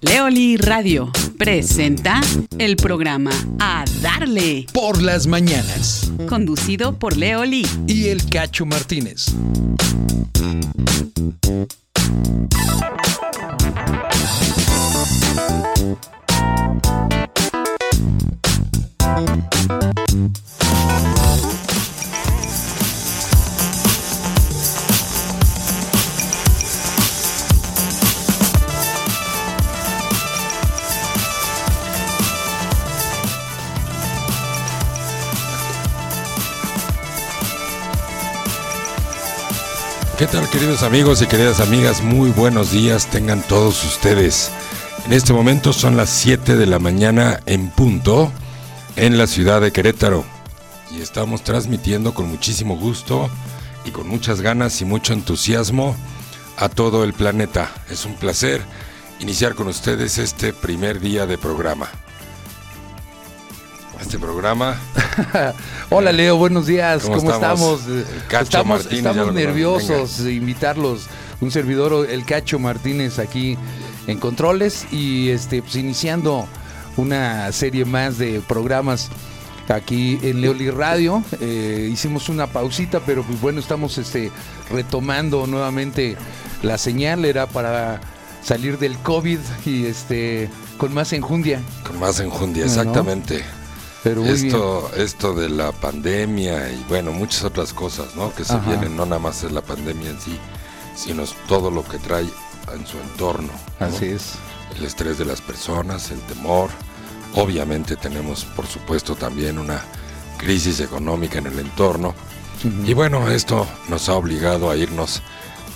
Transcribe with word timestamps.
Leoli 0.00 0.56
Radio 0.56 1.10
presenta 1.38 2.20
el 2.58 2.76
programa 2.76 3.30
A 3.58 3.84
Darle, 4.00 4.66
por 4.72 5.02
las 5.02 5.26
mañanas. 5.26 6.12
conducido 6.28 6.98
por 6.98 7.16
Leoli. 7.16 7.66
Y 7.86 8.08
el 8.08 8.24
Cacho 8.28 8.66
Martínez. 8.66 9.26
¿Qué 40.18 40.28
tal 40.28 40.48
queridos 40.48 40.84
amigos 40.84 41.22
y 41.22 41.26
queridas 41.26 41.58
amigas? 41.58 42.00
Muy 42.00 42.30
buenos 42.30 42.70
días 42.70 43.10
tengan 43.10 43.42
todos 43.42 43.84
ustedes. 43.84 44.48
En 45.06 45.12
este 45.12 45.32
momento 45.32 45.72
son 45.72 45.96
las 45.96 46.08
7 46.08 46.54
de 46.54 46.66
la 46.66 46.78
mañana 46.78 47.40
en 47.46 47.68
punto 47.68 48.30
en 48.94 49.18
la 49.18 49.26
ciudad 49.26 49.60
de 49.60 49.72
Querétaro 49.72 50.24
y 50.92 51.00
estamos 51.00 51.42
transmitiendo 51.42 52.14
con 52.14 52.28
muchísimo 52.28 52.76
gusto 52.76 53.28
y 53.84 53.90
con 53.90 54.06
muchas 54.06 54.40
ganas 54.40 54.80
y 54.80 54.84
mucho 54.84 55.14
entusiasmo 55.14 55.96
a 56.58 56.68
todo 56.68 57.02
el 57.02 57.12
planeta. 57.12 57.72
Es 57.90 58.04
un 58.04 58.14
placer 58.14 58.62
iniciar 59.18 59.56
con 59.56 59.66
ustedes 59.66 60.18
este 60.18 60.52
primer 60.52 61.00
día 61.00 61.26
de 61.26 61.38
programa. 61.38 61.88
Este 64.00 64.18
programa 64.18 64.76
Hola 65.90 66.12
Leo, 66.12 66.36
buenos 66.36 66.66
días. 66.66 67.04
¿Cómo 67.04 67.16
¿Cómo, 67.18 67.30
estamos? 67.32 67.80
estamos? 67.86 68.42
Estamos 68.42 68.66
Martínez, 68.66 69.06
estamos 69.06 69.34
nerviosos 69.34 70.24
de 70.24 70.32
invitarlos. 70.32 71.06
Un 71.40 71.50
servidor, 71.50 72.08
el 72.08 72.24
Cacho 72.24 72.58
Martínez, 72.58 73.18
aquí 73.18 73.56
en 74.06 74.18
Controles 74.18 74.86
y 74.92 75.30
este, 75.30 75.62
pues, 75.62 75.76
iniciando 75.76 76.46
una 76.96 77.50
serie 77.52 77.84
más 77.84 78.18
de 78.18 78.40
programas 78.46 79.10
aquí 79.68 80.18
en 80.22 80.40
Leoli 80.40 80.70
Radio. 80.70 81.22
Eh, 81.40 81.88
hicimos 81.92 82.28
una 82.28 82.46
pausita, 82.46 83.00
pero 83.00 83.22
pues 83.22 83.40
bueno, 83.40 83.60
estamos 83.60 83.98
este, 83.98 84.30
retomando 84.70 85.46
nuevamente 85.46 86.16
la 86.62 86.78
señal. 86.78 87.24
Era 87.24 87.46
para 87.46 88.00
salir 88.42 88.78
del 88.78 88.96
COVID 88.98 89.38
y 89.64 89.86
este 89.86 90.50
con 90.78 90.92
más 90.92 91.12
enjundia. 91.12 91.60
con 91.86 91.98
más 91.98 92.20
enjundia, 92.20 92.66
¿No? 92.66 92.92
Pero 94.04 94.20
muy 94.22 94.32
bien. 94.34 94.46
esto, 94.46 94.90
esto 94.96 95.34
de 95.34 95.48
la 95.48 95.72
pandemia 95.72 96.70
y 96.70 96.84
bueno, 96.88 97.10
muchas 97.10 97.42
otras 97.44 97.72
cosas, 97.72 98.14
¿no? 98.14 98.32
Que 98.34 98.44
se 98.44 98.52
Ajá. 98.52 98.68
vienen, 98.68 98.94
no 98.96 99.06
nada 99.06 99.18
más 99.18 99.42
es 99.42 99.50
la 99.50 99.62
pandemia 99.62 100.10
en 100.10 100.20
sí, 100.20 100.38
sino 100.94 101.24
todo 101.48 101.70
lo 101.70 101.82
que 101.82 101.98
trae 101.98 102.28
en 102.72 102.86
su 102.86 102.98
entorno. 102.98 103.50
¿no? 103.80 103.86
Así 103.86 104.06
es. 104.06 104.34
El 104.76 104.84
estrés 104.84 105.16
de 105.18 105.24
las 105.24 105.40
personas, 105.40 106.10
el 106.10 106.20
temor. 106.20 106.68
Obviamente 107.34 107.96
tenemos, 107.96 108.44
por 108.44 108.66
supuesto, 108.66 109.16
también 109.16 109.58
una 109.58 109.82
crisis 110.36 110.80
económica 110.80 111.38
en 111.38 111.46
el 111.46 111.58
entorno. 111.58 112.14
Y 112.86 112.94
bueno, 112.94 113.28
esto 113.28 113.66
nos 113.88 114.08
ha 114.08 114.14
obligado 114.14 114.70
a 114.70 114.76
irnos 114.76 115.22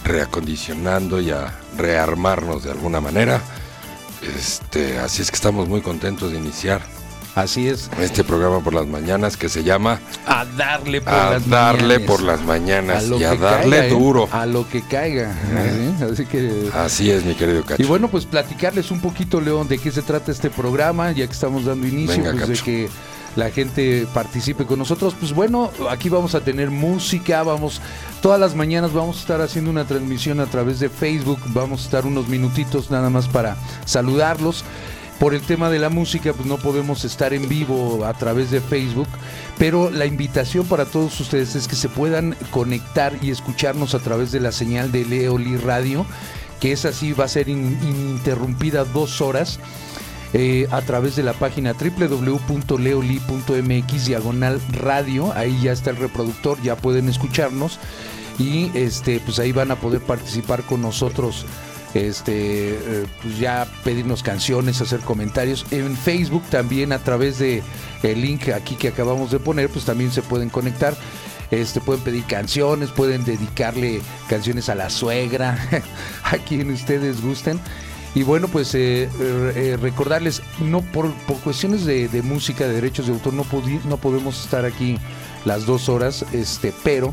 reacondicionando 0.04 1.20
y 1.20 1.30
a 1.30 1.58
rearmarnos 1.76 2.64
de 2.64 2.70
alguna 2.70 3.00
manera. 3.00 3.40
Este, 4.36 4.98
así 4.98 5.22
es 5.22 5.30
que 5.30 5.36
estamos 5.36 5.68
muy 5.68 5.80
contentos 5.82 6.32
de 6.32 6.38
iniciar 6.38 6.80
Así 7.34 7.68
es. 7.68 7.90
este 8.00 8.24
programa 8.24 8.60
por 8.60 8.74
las 8.74 8.86
mañanas 8.86 9.36
que 9.36 9.48
se 9.48 9.62
llama 9.62 10.00
A 10.26 10.44
darle 10.44 11.00
por 11.00 11.12
A 11.12 11.30
las 11.30 11.48
darle 11.48 11.82
mañanas. 11.98 12.06
por 12.06 12.22
las 12.22 12.40
mañanas 12.42 13.04
y 13.08 13.24
a 13.24 13.34
darle 13.36 13.76
caiga, 13.78 13.86
¿eh? 13.86 13.90
duro. 13.90 14.28
A 14.32 14.46
lo 14.46 14.68
que 14.68 14.82
caiga. 14.82 15.34
¿sí? 15.34 16.04
Así 16.04 16.26
que. 16.26 16.70
Así 16.74 17.10
es, 17.10 17.24
mi 17.24 17.34
querido 17.34 17.62
Cacho. 17.62 17.82
Y 17.82 17.86
bueno, 17.86 18.08
pues 18.08 18.26
platicarles 18.26 18.90
un 18.90 19.00
poquito, 19.00 19.40
León, 19.40 19.68
de 19.68 19.78
qué 19.78 19.90
se 19.90 20.02
trata 20.02 20.32
este 20.32 20.50
programa, 20.50 21.12
ya 21.12 21.26
que 21.26 21.32
estamos 21.32 21.64
dando 21.64 21.86
inicio, 21.86 22.22
Venga, 22.22 22.44
pues 22.46 22.58
de 22.58 22.64
que 22.64 22.88
la 23.36 23.50
gente 23.50 24.06
participe 24.12 24.64
con 24.64 24.78
nosotros. 24.80 25.14
Pues 25.18 25.32
bueno, 25.32 25.70
aquí 25.90 26.08
vamos 26.08 26.34
a 26.34 26.40
tener 26.40 26.70
música, 26.70 27.42
vamos, 27.44 27.80
todas 28.20 28.40
las 28.40 28.54
mañanas 28.56 28.92
vamos 28.92 29.18
a 29.18 29.20
estar 29.20 29.40
haciendo 29.40 29.70
una 29.70 29.84
transmisión 29.84 30.40
a 30.40 30.46
través 30.46 30.80
de 30.80 30.88
Facebook, 30.88 31.38
vamos 31.48 31.82
a 31.82 31.84
estar 31.84 32.06
unos 32.06 32.26
minutitos 32.28 32.90
nada 32.90 33.10
más 33.10 33.28
para 33.28 33.56
saludarlos. 33.84 34.64
Por 35.18 35.34
el 35.34 35.40
tema 35.42 35.68
de 35.68 35.80
la 35.80 35.88
música, 35.90 36.32
pues 36.32 36.46
no 36.46 36.58
podemos 36.58 37.04
estar 37.04 37.32
en 37.34 37.48
vivo 37.48 38.04
a 38.06 38.14
través 38.14 38.52
de 38.52 38.60
Facebook, 38.60 39.08
pero 39.58 39.90
la 39.90 40.06
invitación 40.06 40.64
para 40.66 40.84
todos 40.84 41.18
ustedes 41.18 41.56
es 41.56 41.66
que 41.66 41.74
se 41.74 41.88
puedan 41.88 42.36
conectar 42.52 43.12
y 43.20 43.30
escucharnos 43.32 43.94
a 43.96 43.98
través 43.98 44.30
de 44.30 44.38
la 44.38 44.52
señal 44.52 44.92
de 44.92 45.04
Leoli 45.04 45.56
Radio, 45.56 46.06
que 46.60 46.70
es 46.70 46.84
así, 46.84 47.12
va 47.14 47.24
a 47.24 47.28
ser 47.28 47.48
in- 47.48 47.78
ininterrumpida 47.82 48.84
dos 48.84 49.20
horas. 49.20 49.58
eh, 50.34 50.68
a 50.70 50.82
través 50.82 51.16
de 51.16 51.22
la 51.22 51.32
página 51.32 51.72
www.leoli.mx 52.78 54.06
diagonal 54.06 54.60
radio, 54.72 55.32
ahí 55.34 55.58
ya 55.62 55.72
está 55.72 55.88
el 55.90 55.96
reproductor, 55.96 56.60
ya 56.62 56.76
pueden 56.76 57.08
escucharnos 57.08 57.78
y 58.38 58.70
este 58.74 59.20
pues 59.20 59.38
ahí 59.38 59.52
van 59.52 59.70
a 59.70 59.76
poder 59.76 60.00
participar 60.02 60.62
con 60.64 60.82
nosotros 60.82 61.46
este 61.94 62.70
eh, 62.70 63.06
pues 63.22 63.38
ya 63.38 63.66
pedirnos 63.84 64.22
canciones 64.22 64.80
hacer 64.80 65.00
comentarios. 65.00 65.66
En 65.70 65.96
Facebook 65.96 66.42
también 66.50 66.92
a 66.92 66.98
través 66.98 67.38
de 67.38 67.62
el 68.02 68.20
link 68.20 68.48
aquí 68.48 68.76
que 68.76 68.88
acabamos 68.88 69.30
de 69.30 69.38
poner 69.38 69.68
pues 69.68 69.84
también 69.84 70.10
se 70.10 70.22
pueden 70.22 70.50
conectar. 70.50 70.94
Este 71.50 71.80
pueden 71.80 72.02
pedir 72.02 72.24
canciones 72.24 72.90
pueden 72.90 73.24
dedicarle 73.24 74.02
canciones 74.28 74.68
a 74.68 74.74
la 74.74 74.90
suegra 74.90 75.58
a 76.24 76.36
quien 76.38 76.70
ustedes 76.70 77.22
gusten. 77.22 77.60
Y 78.14 78.22
bueno, 78.22 78.48
pues 78.48 78.74
eh, 78.74 79.08
eh, 79.20 79.78
recordarles, 79.80 80.42
no 80.60 80.80
por, 80.80 81.12
por 81.26 81.36
cuestiones 81.38 81.84
de, 81.84 82.08
de 82.08 82.22
música, 82.22 82.66
de 82.66 82.74
derechos 82.74 83.06
de 83.06 83.12
autor, 83.12 83.34
no, 83.34 83.44
no 83.84 83.96
podemos 83.98 84.42
estar 84.42 84.64
aquí 84.64 84.98
las 85.48 85.66
dos 85.66 85.88
horas, 85.88 86.24
este, 86.32 86.72
pero 86.84 87.12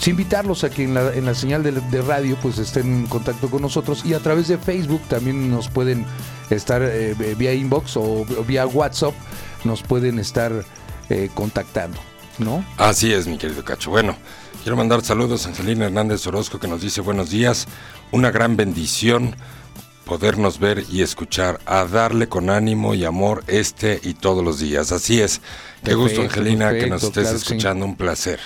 sí 0.00 0.10
invitarlos 0.10 0.64
a 0.64 0.70
que 0.70 0.82
en 0.82 0.94
la, 0.94 1.14
en 1.14 1.24
la 1.24 1.34
señal 1.34 1.62
de, 1.62 2.02
radio 2.02 2.36
pues 2.42 2.58
estén 2.58 2.86
en 2.86 3.06
contacto 3.06 3.48
con 3.48 3.62
nosotros 3.62 4.04
y 4.04 4.14
a 4.14 4.18
través 4.18 4.48
de 4.48 4.58
Facebook 4.58 5.02
también 5.08 5.50
nos 5.50 5.68
pueden 5.68 6.04
estar 6.50 6.82
eh, 6.82 7.14
vía 7.38 7.54
inbox 7.54 7.96
o, 7.96 8.02
o 8.02 8.44
vía 8.44 8.66
WhatsApp, 8.66 9.14
nos 9.62 9.82
pueden 9.82 10.18
estar 10.18 10.52
eh, 11.10 11.30
contactando, 11.34 11.98
¿no? 12.38 12.64
Así 12.78 13.12
es, 13.12 13.26
mi 13.26 13.36
querido 13.38 13.62
Cacho. 13.62 13.90
Bueno, 13.90 14.16
quiero 14.62 14.76
mandar 14.76 15.04
saludos 15.04 15.44
a 15.44 15.50
Angelina 15.50 15.84
Hernández 15.84 16.26
Orozco 16.26 16.58
que 16.58 16.66
nos 16.66 16.80
dice 16.80 17.02
buenos 17.02 17.30
días. 17.30 17.66
Una 18.10 18.30
gran 18.30 18.56
bendición 18.56 19.36
podernos 20.04 20.58
ver 20.58 20.84
y 20.90 21.02
escuchar, 21.02 21.60
a 21.66 21.84
darle 21.84 22.28
con 22.28 22.50
ánimo 22.50 22.94
y 22.94 23.04
amor 23.04 23.44
este 23.46 24.00
y 24.02 24.14
todos 24.14 24.44
los 24.44 24.58
días. 24.58 24.92
Así 24.92 25.20
es. 25.20 25.40
Qué 25.82 25.94
gusto, 25.94 26.20
Perfecto, 26.20 26.40
Angelina, 26.40 26.72
que 26.72 26.86
nos 26.86 27.02
estés 27.02 27.24
claro 27.24 27.38
que 27.38 27.44
sí. 27.44 27.52
escuchando. 27.52 27.84
Un 27.84 27.96
placer. 27.96 28.40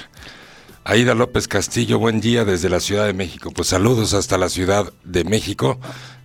Aida 0.85 1.15
López 1.15 1.49
Castillo, 1.49 1.99
buen 1.99 2.21
día 2.21 2.45
desde 2.45 2.71
la 2.71 2.81
Ciudad 2.81 3.07
de 3.07 3.13
México. 3.13 3.51
Pues 3.51 3.69
saludos 3.69 4.15
hasta 4.15 4.39
la 4.39 4.49
Ciudad 4.49 4.91
de 5.05 5.25
México, 5.25 5.79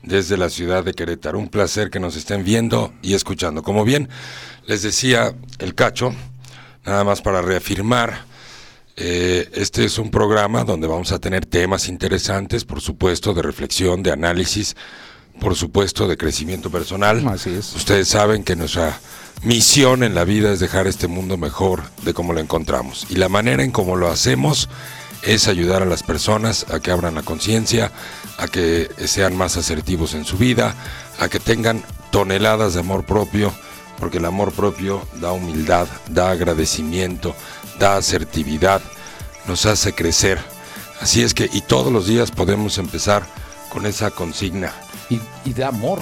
desde 0.03 0.37
la 0.37 0.49
ciudad 0.49 0.85
de 0.85 0.93
Querétaro. 0.93 1.37
Un 1.37 1.49
placer 1.49 1.89
que 1.89 1.99
nos 1.99 2.15
estén 2.15 2.45
viendo 2.45 2.93
y 3.01 3.13
escuchando. 3.13 3.61
Como 3.61 3.83
bien 3.83 4.07
les 4.65 4.81
decía 4.81 5.35
el 5.59 5.75
Cacho, 5.75 6.13
nada 6.85 7.03
más 7.03 7.21
para 7.21 7.41
reafirmar, 7.41 8.25
eh, 8.95 9.49
este 9.53 9.85
es 9.85 9.97
un 9.97 10.11
programa 10.11 10.63
donde 10.63 10.87
vamos 10.87 11.11
a 11.11 11.19
tener 11.19 11.45
temas 11.45 11.89
interesantes, 11.89 12.63
por 12.63 12.79
supuesto, 12.79 13.33
de 13.33 13.41
reflexión, 13.41 14.03
de 14.03 14.11
análisis, 14.11 14.75
por 15.39 15.55
supuesto, 15.55 16.07
de 16.07 16.17
crecimiento 16.17 16.69
personal. 16.69 17.27
Así 17.27 17.49
es. 17.51 17.75
Ustedes 17.75 18.07
saben 18.07 18.43
que 18.43 18.55
nuestra 18.55 18.99
misión 19.43 20.03
en 20.03 20.15
la 20.15 20.23
vida 20.23 20.51
es 20.53 20.59
dejar 20.59 20.87
este 20.87 21.07
mundo 21.07 21.37
mejor 21.37 21.83
de 22.03 22.13
como 22.13 22.33
lo 22.33 22.39
encontramos. 22.39 23.07
Y 23.09 23.15
la 23.15 23.29
manera 23.29 23.63
en 23.63 23.71
cómo 23.71 23.95
lo 23.95 24.09
hacemos 24.09 24.69
es 25.23 25.47
ayudar 25.47 25.81
a 25.81 25.85
las 25.85 26.03
personas 26.03 26.65
a 26.69 26.79
que 26.79 26.91
abran 26.91 27.15
la 27.15 27.23
conciencia, 27.23 27.91
a 28.37 28.47
que 28.47 28.89
sean 29.05 29.35
más 29.35 29.57
asertivos 29.57 30.13
en 30.13 30.25
su 30.25 30.37
vida, 30.37 30.75
a 31.19 31.29
que 31.29 31.39
tengan 31.39 31.83
toneladas 32.11 32.73
de 32.73 32.81
amor 32.81 33.05
propio, 33.05 33.53
porque 33.99 34.17
el 34.17 34.25
amor 34.25 34.51
propio 34.51 35.05
da 35.21 35.31
humildad, 35.31 35.87
da 36.09 36.31
agradecimiento, 36.31 37.35
da 37.79 37.97
asertividad, 37.97 38.81
nos 39.47 39.65
hace 39.65 39.93
crecer. 39.93 40.39
Así 41.01 41.21
es 41.21 41.33
que, 41.33 41.49
y 41.51 41.61
todos 41.61 41.91
los 41.91 42.07
días 42.07 42.31
podemos 42.31 42.77
empezar 42.77 43.25
con 43.69 43.85
esa 43.85 44.11
consigna. 44.11 44.73
Y, 45.09 45.19
y 45.45 45.53
da 45.53 45.67
amor, 45.69 45.99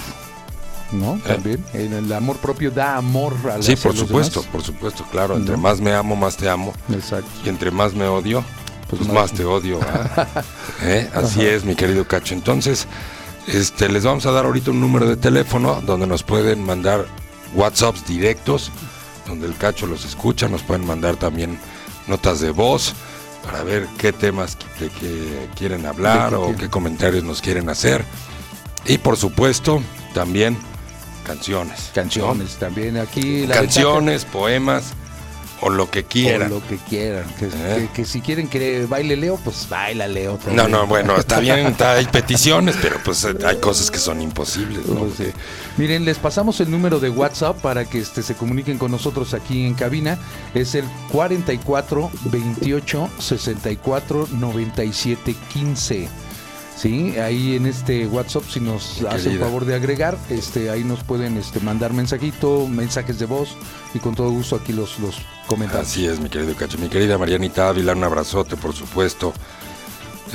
¿no? 0.91 1.15
¿Eh? 1.15 1.21
También, 1.25 1.65
el, 1.73 1.93
el 1.93 2.13
amor 2.13 2.37
propio 2.37 2.71
da 2.71 2.97
amor 2.97 3.33
a 3.51 3.57
la 3.57 3.63
Sí, 3.63 3.75
por 3.75 3.95
supuesto, 3.95 4.43
por 4.51 4.61
supuesto, 4.63 5.05
claro. 5.11 5.35
Entre 5.37 5.55
¿No? 5.55 5.61
más 5.61 5.79
me 5.81 5.93
amo, 5.93 6.15
más 6.15 6.37
te 6.37 6.49
amo. 6.49 6.73
Exacto. 6.93 7.29
Y 7.45 7.49
entre 7.49 7.71
más 7.71 7.93
me 7.93 8.05
odio, 8.07 8.43
pues, 8.89 8.99
Pues 9.01 9.07
más, 9.07 9.31
más- 9.31 9.33
te 9.33 9.45
odio. 9.45 9.79
¿Eh? 10.83 11.09
Así 11.15 11.41
es, 11.45 11.63
mi 11.65 11.75
querido 11.75 12.07
Cacho. 12.07 12.33
Entonces, 12.33 12.87
Este, 13.47 13.89
les 13.89 14.03
vamos 14.03 14.25
a 14.27 14.31
dar 14.31 14.45
ahorita 14.45 14.69
un 14.69 14.79
número 14.79 15.07
de 15.07 15.17
teléfono 15.17 15.81
donde 15.81 16.05
nos 16.05 16.21
pueden 16.21 16.63
mandar 16.63 17.07
WhatsApps 17.55 18.05
directos, 18.05 18.69
donde 19.27 19.47
el 19.47 19.57
cacho 19.57 19.87
los 19.87 20.05
escucha, 20.05 20.47
nos 20.47 20.61
pueden 20.61 20.85
mandar 20.85 21.15
también 21.15 21.57
notas 22.07 22.39
de 22.39 22.51
voz 22.51 22.93
para 23.43 23.63
ver 23.63 23.87
qué 23.97 24.13
temas 24.13 24.57
de 24.79 24.89
que 24.89 25.49
quieren 25.57 25.87
hablar 25.87 26.29
De 26.29 26.35
o 26.35 26.41
quieren. 26.43 26.59
qué 26.61 26.69
comentarios 26.69 27.23
nos 27.23 27.41
quieren 27.41 27.67
hacer. 27.69 28.05
Y 28.85 28.97
por 28.97 29.17
supuesto, 29.17 29.81
también 30.13 30.57
canciones. 31.25 31.91
Canciones 31.93 32.55
también 32.57 32.97
aquí. 32.97 33.45
Canciones, 33.47 34.25
poemas 34.25 34.93
o 35.63 35.69
lo 35.69 35.91
que 35.91 36.03
quieran. 36.03 36.51
O 36.51 36.55
lo 36.55 36.67
que 36.67 36.77
quieran. 36.77 37.23
Que, 37.37 37.45
Eh. 37.45 37.51
que- 37.53 37.89
que 37.93 38.05
si 38.05 38.19
quieren 38.21 38.47
que 38.47 38.87
baile 38.87 39.15
Leo, 39.15 39.37
pues 39.43 39.67
baila 39.69 40.07
Leo. 40.07 40.37
también. 40.37 40.55
No, 40.55 40.67
no, 40.67 40.87
bueno, 40.87 41.15
está 41.15 41.39
bien, 41.39 41.67
está- 41.67 41.93
hay 41.93 42.05
peticiones, 42.07 42.75
pero 42.81 42.97
pues 43.05 43.23
hay 43.25 43.57
cosas 43.57 43.91
que 43.91 43.99
son 43.99 44.21
imposibles, 44.21 44.83
¿no? 44.87 45.01
Pues. 45.05 45.29
Miren, 45.77 46.03
les 46.03 46.17
pasamos 46.17 46.59
el 46.61 46.71
número 46.71 46.99
de 46.99 47.11
WhatsApp 47.11 47.61
para 47.61 47.85
que 47.85 47.99
este, 47.99 48.23
se 48.23 48.33
comuniquen 48.33 48.79
con 48.79 48.89
nosotros 48.89 49.35
aquí 49.35 49.67
en 49.67 49.75
cabina. 49.75 50.17
Es 50.55 50.73
el 50.73 50.85
44 51.11 52.09
28 52.31 53.09
64 53.19 54.27
97 54.31 55.35
15. 55.53 56.09
Sí, 56.77 57.17
ahí 57.19 57.55
en 57.55 57.67
este 57.67 58.07
WhatsApp, 58.07 58.43
si 58.49 58.59
nos 58.59 59.01
Mi 59.01 59.07
hace 59.07 59.17
el 59.17 59.23
querida. 59.23 59.45
favor 59.45 59.65
de 59.65 59.75
agregar, 59.75 60.17
este, 60.29 60.69
ahí 60.71 60.83
nos 60.83 61.03
pueden 61.03 61.37
este, 61.37 61.59
mandar 61.59 61.93
mensajito, 61.93 62.67
mensajes 62.67 63.19
de 63.19 63.25
voz 63.25 63.55
y 63.93 63.99
con 63.99 64.15
todo 64.15 64.31
gusto 64.31 64.55
aquí 64.55 64.73
los, 64.73 64.97
los 64.99 65.15
comentamos. 65.47 65.87
Así 65.87 66.07
es, 66.07 66.19
mi 66.19 66.29
querido 66.29 66.55
Cacho. 66.55 66.77
Mi 66.79 66.89
querida 66.89 67.17
Marianita 67.19 67.69
Ávila, 67.69 67.93
un 67.93 68.03
abrazote, 68.03 68.55
por 68.55 68.73
supuesto. 68.73 69.33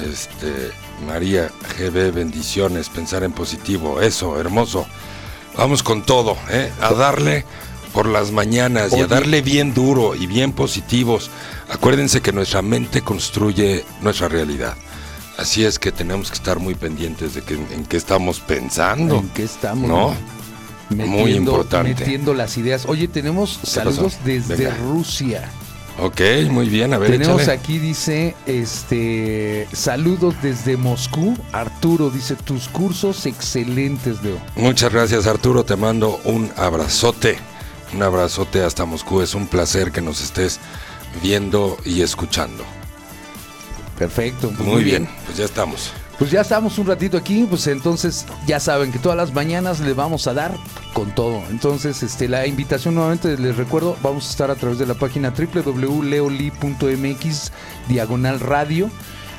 Este, 0.09 0.71
María 1.07 1.51
GB, 1.79 2.13
bendiciones, 2.13 2.91
pensar 2.91 3.25
en 3.25 3.33
positivo, 3.33 4.01
eso, 4.01 4.39
hermoso. 4.39 4.87
Vamos 5.57 5.83
con 5.83 6.03
todo, 6.05 6.37
¿eh? 6.51 6.71
A 6.83 6.93
darle 6.93 7.45
por 7.93 8.07
las 8.07 8.31
mañanas 8.31 8.93
y 8.93 9.01
a 9.01 9.07
darle 9.07 9.41
bien 9.41 9.73
duro 9.73 10.15
y 10.15 10.27
bien 10.27 10.53
positivos. 10.53 11.31
Acuérdense 11.71 12.21
que 12.21 12.31
nuestra 12.31 12.61
mente 12.61 13.01
construye 13.01 13.85
nuestra 14.03 14.29
realidad. 14.29 14.77
Así 15.39 15.65
es 15.65 15.79
que 15.79 15.93
tenemos 15.93 16.31
que 16.31 16.35
estar 16.37 16.59
muy 16.59 16.75
pendientes 16.75 17.35
de 17.35 17.43
que, 17.43 17.55
en 17.55 17.85
qué 17.87 17.97
estamos 17.97 18.41
pensando. 18.41 19.17
¿En 19.19 19.29
qué 19.31 19.45
estamos? 19.45 19.89
¿No? 19.89 20.15
Muy 20.89 21.33
importante. 21.33 21.95
Metiendo 21.95 22.33
las 22.33 22.57
ideas. 22.57 22.87
Oye, 22.87 23.09
tenemos 23.09 23.59
saludos 23.63 24.15
pasó? 24.15 24.25
desde 24.25 24.57
Venga. 24.57 24.77
Rusia. 24.77 25.51
Ok, 25.99 26.21
muy 26.51 26.69
bien, 26.69 26.93
a 26.93 26.99
ver, 26.99 27.11
Tenemos 27.11 27.43
échale. 27.43 27.59
aquí, 27.59 27.79
dice, 27.79 28.35
este, 28.45 29.67
saludos 29.73 30.35
desde 30.43 30.77
Moscú. 30.77 31.35
Arturo 31.53 32.11
dice, 32.11 32.37
tus 32.37 32.69
cursos 32.69 33.25
excelentes, 33.25 34.23
Leo. 34.23 34.39
Muchas 34.57 34.93
gracias 34.93 35.27
Arturo, 35.27 35.65
te 35.65 35.75
mando 35.75 36.21
un 36.25 36.53
abrazote, 36.57 37.39
un 37.95 38.03
abrazote 38.03 38.63
hasta 38.63 38.85
Moscú, 38.85 39.23
es 39.23 39.35
un 39.35 39.47
placer 39.47 39.91
que 39.91 40.03
nos 40.03 40.21
estés 40.21 40.61
viendo 41.23 41.79
y 41.83 42.03
escuchando. 42.03 42.65
Perfecto. 43.99 44.53
pues 44.57 44.69
Muy 44.69 44.85
bien, 44.85 45.09
pues 45.27 45.39
ya 45.39 45.45
estamos. 45.45 45.93
Pues 46.19 46.31
ya 46.31 46.41
estamos 46.41 46.79
un 46.79 46.87
ratito 46.87 47.19
aquí, 47.19 47.47
pues 47.49 47.67
entonces 47.67 48.25
ya 48.47 48.59
saben 48.59 48.91
que 48.91 48.99
todas 48.99 49.19
las 49.19 49.35
mañanas 49.35 49.81
le 49.81 49.93
vamos 49.93 50.27
a 50.27 50.33
dar 50.33 50.53
con 50.95 51.15
todo. 51.15 51.43
Entonces, 51.51 52.03
este, 52.03 52.27
la 52.27 52.47
invitación 52.47 52.95
nuevamente 52.95 53.37
les 53.37 53.57
recuerdo, 53.57 53.99
vamos 54.03 54.27
a 54.27 54.31
estar 54.31 54.51
a 54.51 54.55
través 54.55 54.79
de 54.79 54.87
la 54.87 54.95
página 54.95 55.31
www.leoli.mx 55.37 56.23
diagonal 57.89 58.41
radio. 58.41 58.91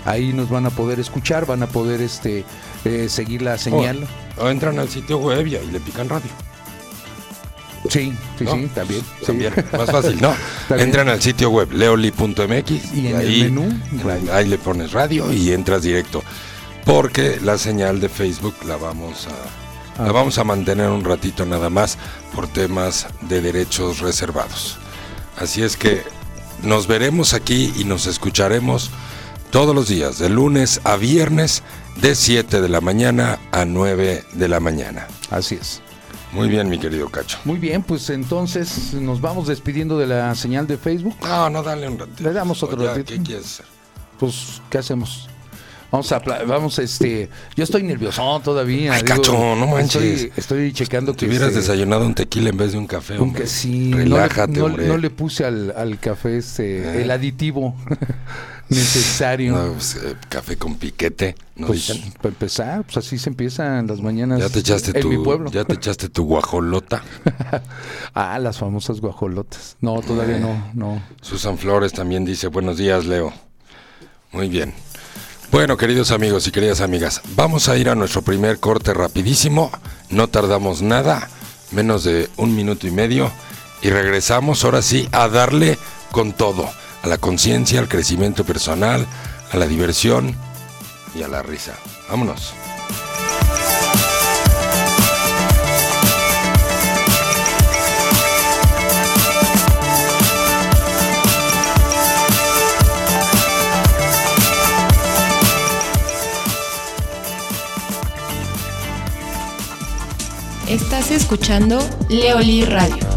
Ahí 0.05 0.33
nos 0.33 0.49
van 0.49 0.67
a 0.67 0.69
poder 0.69 0.99
escuchar, 0.99 1.47
van 1.47 1.63
a 1.63 1.67
poder 1.67 1.99
este 1.99 2.45
eh, 2.85 3.07
seguir 3.09 3.41
la 3.41 3.57
señal. 3.57 4.07
O, 4.37 4.43
o 4.43 4.49
entran 4.49 4.77
al 4.77 4.89
sitio 4.89 5.17
web 5.17 5.47
y 5.47 5.55
ahí 5.55 5.67
le 5.71 5.79
pican 5.79 6.07
radio. 6.07 6.29
Sí, 7.89 8.13
sí, 8.37 8.43
¿no? 8.43 8.51
sí, 8.55 8.69
también. 8.73 9.01
sí. 9.01 9.07
También, 9.25 9.53
más 9.77 9.89
fácil, 9.91 10.21
¿no? 10.21 10.33
Bien. 10.69 10.81
Entran 10.81 11.09
al 11.09 11.21
sitio 11.21 11.49
web 11.49 11.71
leoli.mx 11.71 12.71
Y 12.93 12.99
en 12.99 13.05
el 13.07 13.15
ahí, 13.15 13.43
menú, 13.43 13.69
radio. 14.03 14.33
ahí 14.33 14.47
le 14.47 14.57
pones 14.57 14.91
radio 14.91 15.31
y 15.31 15.51
entras 15.51 15.81
directo. 15.83 16.23
Porque 16.85 17.39
la 17.43 17.57
señal 17.57 17.99
de 17.99 18.09
Facebook 18.09 18.55
la 18.65 18.77
vamos 18.77 19.27
a, 19.27 20.03
la 20.03 20.09
Ah. 20.09 20.11
vamos 20.11 20.37
a 20.37 20.43
mantener 20.43 20.89
un 20.89 21.03
ratito 21.03 21.45
nada 21.45 21.69
más 21.69 21.97
por 22.35 22.47
temas 22.47 23.07
de 23.21 23.41
derechos 23.41 23.99
reservados. 23.99 24.77
Así 25.37 25.63
es 25.63 25.75
que 25.75 26.03
nos 26.63 26.87
veremos 26.87 27.33
aquí 27.33 27.73
y 27.77 27.83
nos 27.83 28.05
escucharemos 28.07 28.91
todos 29.51 29.73
los 29.73 29.87
días, 29.87 30.19
de 30.19 30.29
lunes 30.29 30.81
a 30.83 30.97
viernes, 30.97 31.63
de 32.01 32.15
7 32.15 32.61
de 32.61 32.69
la 32.69 32.81
mañana 32.81 33.39
a 33.51 33.65
9 33.65 34.23
de 34.33 34.47
la 34.47 34.59
mañana. 34.59 35.07
Así 35.31 35.55
es. 35.55 35.81
Muy 36.37 36.49
bien, 36.49 36.69
mi 36.69 36.77
querido 36.77 37.09
Cacho. 37.09 37.39
Muy 37.45 37.57
bien, 37.57 37.81
pues 37.81 38.09
entonces 38.11 38.93
nos 38.93 39.19
vamos 39.19 39.47
despidiendo 39.47 39.97
de 39.97 40.05
la 40.05 40.35
señal 40.35 40.67
de 40.67 40.77
Facebook. 40.77 41.15
No, 41.23 41.49
no, 41.49 41.63
dale 41.63 41.89
un 41.89 41.97
ratito. 41.97 42.23
Le 42.23 42.31
damos 42.31 42.61
otro 42.61 42.85
ratito. 42.85 43.13
¿Qué 43.13 43.21
quieres 43.23 43.45
hacer? 43.45 43.65
Pues, 44.19 44.61
¿qué 44.69 44.77
hacemos? 44.77 45.27
Vamos 45.89 46.11
a, 46.11 46.19
vamos, 46.19 46.79
este, 46.79 47.29
yo 47.55 47.63
estoy 47.63 47.83
nervioso 47.83 48.41
todavía. 48.43 48.93
Ay, 48.93 49.03
Cacho, 49.03 49.55
no 49.55 49.67
manches. 49.67 50.03
Estoy, 50.23 50.31
estoy 50.35 50.73
checando 50.73 51.13
Te 51.13 51.19
que 51.19 51.25
hubieras 51.27 51.47
este, 51.49 51.61
desayunado 51.61 52.05
un 52.05 52.13
tequila 52.13 52.49
en 52.49 52.57
vez 52.57 52.73
de 52.73 52.77
un 52.77 52.87
café, 52.87 53.13
un 53.15 53.21
hombre. 53.29 53.47
sí, 53.47 53.93
Relájate, 53.93 54.59
no, 54.59 54.65
hombre. 54.65 54.85
no 54.87 54.97
le 54.97 55.09
puse 55.09 55.45
al, 55.45 55.73
al 55.77 55.97
café 55.99 56.37
este, 56.39 56.79
Eh. 56.99 57.01
el 57.03 57.11
aditivo 57.11 57.73
necesario. 58.69 59.55
No, 59.55 59.73
pues, 59.73 59.95
eh, 59.95 60.15
café 60.27 60.57
con 60.57 60.75
piquete, 60.75 61.35
¿no 61.55 61.67
pues, 61.67 61.87
dicen? 61.87 62.11
para 62.17 62.29
empezar, 62.29 62.83
pues 62.83 62.97
así 62.97 63.17
se 63.17 63.29
empiezan 63.29 63.87
las 63.87 64.01
mañanas 64.01 64.39
Ya 64.39 64.49
te 64.49 64.59
echaste 64.59 64.91
en 64.93 64.99
tu, 65.01 65.09
mi 65.09 65.17
pueblo. 65.23 65.49
ya 65.51 65.63
te 65.63 65.75
echaste 65.75 66.09
tu 66.09 66.25
guajolota. 66.25 67.01
ah, 68.13 68.37
las 68.39 68.57
famosas 68.57 68.99
guajolotas. 68.99 69.77
No, 69.79 70.01
todavía 70.01 70.35
Eh. 70.37 70.41
no, 70.41 70.69
no. 70.73 71.01
Susan 71.21 71.57
Flores 71.57 71.93
también 71.93 72.25
dice, 72.25 72.47
buenos 72.47 72.77
días, 72.77 73.05
Leo. 73.05 73.31
Muy 74.33 74.49
bien. 74.49 74.73
Bueno, 75.49 75.77
queridos 75.77 76.11
amigos 76.11 76.45
y 76.45 76.51
queridas 76.51 76.81
amigas, 76.81 77.21
vamos 77.35 77.69
a 77.69 77.77
ir 77.77 77.89
a 77.89 77.95
nuestro 77.95 78.21
primer 78.21 78.59
corte 78.59 78.93
rapidísimo. 78.93 79.71
No 80.09 80.27
tardamos 80.27 80.81
nada, 80.81 81.29
menos 81.71 82.03
de 82.03 82.29
un 82.35 82.53
minuto 82.53 82.85
y 82.85 82.91
medio. 82.91 83.31
Y 83.81 83.89
regresamos 83.89 84.65
ahora 84.65 84.81
sí 84.81 85.07
a 85.13 85.29
darle 85.29 85.77
con 86.11 86.33
todo. 86.33 86.69
A 87.01 87.07
la 87.07 87.17
conciencia, 87.17 87.79
al 87.79 87.87
crecimiento 87.87 88.43
personal, 88.43 89.07
a 89.51 89.57
la 89.57 89.67
diversión 89.67 90.35
y 91.15 91.23
a 91.23 91.29
la 91.29 91.43
risa. 91.43 91.75
Vámonos. 92.09 92.53
Estás 110.77 111.09
escuchando 111.09 111.79
Leoli 112.07 112.63
Radio. 112.63 113.16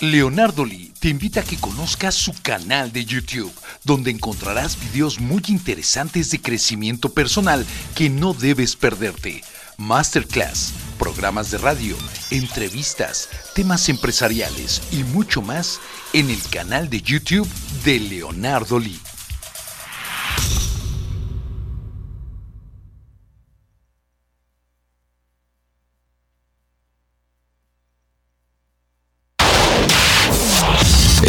Leonardo 0.00 0.64
Lee 0.64 0.92
te 1.00 1.08
invita 1.08 1.40
a 1.40 1.42
que 1.42 1.56
conozcas 1.56 2.14
su 2.14 2.32
canal 2.40 2.92
de 2.92 3.04
YouTube, 3.04 3.52
donde 3.82 4.12
encontrarás 4.12 4.78
videos 4.78 5.18
muy 5.18 5.42
interesantes 5.48 6.30
de 6.30 6.40
crecimiento 6.40 7.12
personal 7.12 7.66
que 7.96 8.08
no 8.08 8.32
debes 8.32 8.76
perderte. 8.76 9.42
masterclass, 9.76 10.72
programas 10.98 11.50
de 11.50 11.58
radio, 11.58 11.96
entrevistas, 12.30 13.28
temas 13.54 13.88
empresariales 13.88 14.82
y 14.92 15.02
mucho 15.02 15.42
más 15.42 15.80
en 16.12 16.30
el 16.30 16.42
canal 16.48 16.88
de 16.90 17.00
YouTube 17.00 17.48
de 17.84 17.98
Leonardo 17.98 18.78
Lee. 18.78 19.00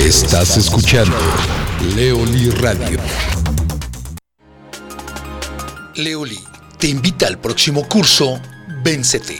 Estás 0.10 0.58
escuchando 0.58 1.16
Leoli 1.96 2.50
Radio. 2.50 3.00
Leoli 5.94 6.40
te 6.80 6.88
invita 6.88 7.28
al 7.28 7.40
próximo 7.40 7.88
curso 7.88 8.42
Véncete. 8.84 9.40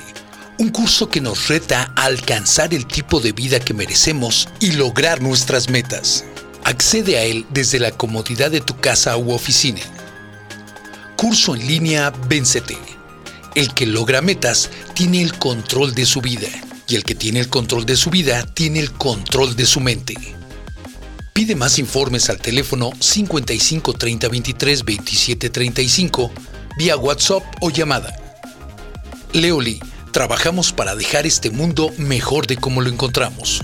Un 0.60 0.70
curso 0.70 1.10
que 1.10 1.22
nos 1.22 1.48
reta 1.48 1.92
a 1.96 2.04
alcanzar 2.04 2.76
el 2.76 2.86
tipo 2.86 3.20
de 3.20 3.32
vida 3.32 3.60
que 3.60 3.74
merecemos 3.74 4.48
y 4.60 4.74
lograr 4.74 5.24
nuestras 5.24 5.72
metas. 5.72 6.24
Accede 6.64 7.18
a 7.18 7.24
él 7.24 7.48
desde 7.50 7.80
la 7.80 7.90
comodidad 7.90 8.52
de 8.52 8.62
tu 8.62 8.80
casa 8.80 9.18
u 9.18 9.32
oficina. 9.32 9.82
Curso 11.16 11.56
en 11.56 11.66
línea 11.66 12.12
Véncete. 12.28 12.78
El 13.56 13.74
que 13.74 13.88
logra 13.88 14.22
metas 14.22 14.70
tiene 14.94 15.24
el 15.24 15.36
control 15.40 15.96
de 15.96 16.06
su 16.06 16.22
vida 16.22 16.48
y 16.88 16.96
el 16.96 17.04
que 17.04 17.16
tiene 17.16 17.40
el 17.40 17.50
control 17.50 17.88
de 17.88 17.96
su 17.96 18.12
vida 18.12 18.46
tiene 18.54 18.80
el 18.80 18.92
control 18.92 19.56
de 19.56 19.66
su 19.66 19.80
mente. 19.80 20.39
Pide 21.34 21.56
más 21.56 21.80
informes 21.80 22.30
al 22.30 22.40
teléfono 22.40 22.92
55 23.00 23.94
30 23.94 24.30
23 24.30 24.86
27 24.86 25.50
35 25.50 26.32
vía 26.78 26.98
WhatsApp 26.98 27.44
o 27.62 27.70
llamada. 27.70 28.16
Leoli, 29.34 29.80
trabajamos 30.12 30.74
para 30.74 30.96
dejar 30.96 31.26
este 31.26 31.50
mundo 31.50 31.92
mejor 31.98 32.48
de 32.48 32.58
como 32.58 32.82
lo 32.82 32.90
encontramos. 32.90 33.62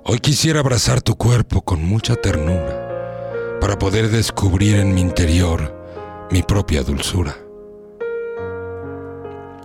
Hoy 0.04 0.20
quisiera 0.20 0.60
abrazar 0.60 1.02
tu 1.02 1.16
cuerpo 1.16 1.63
con 1.63 1.84
mucha 1.84 2.16
ternura 2.16 3.58
para 3.60 3.80
poder 3.80 4.12
descubrir 4.12 4.75
en 4.75 4.94
mi 4.94 5.02
interior 5.02 5.75
mi 6.30 6.44
propia 6.44 6.84
dulzura. 6.84 7.36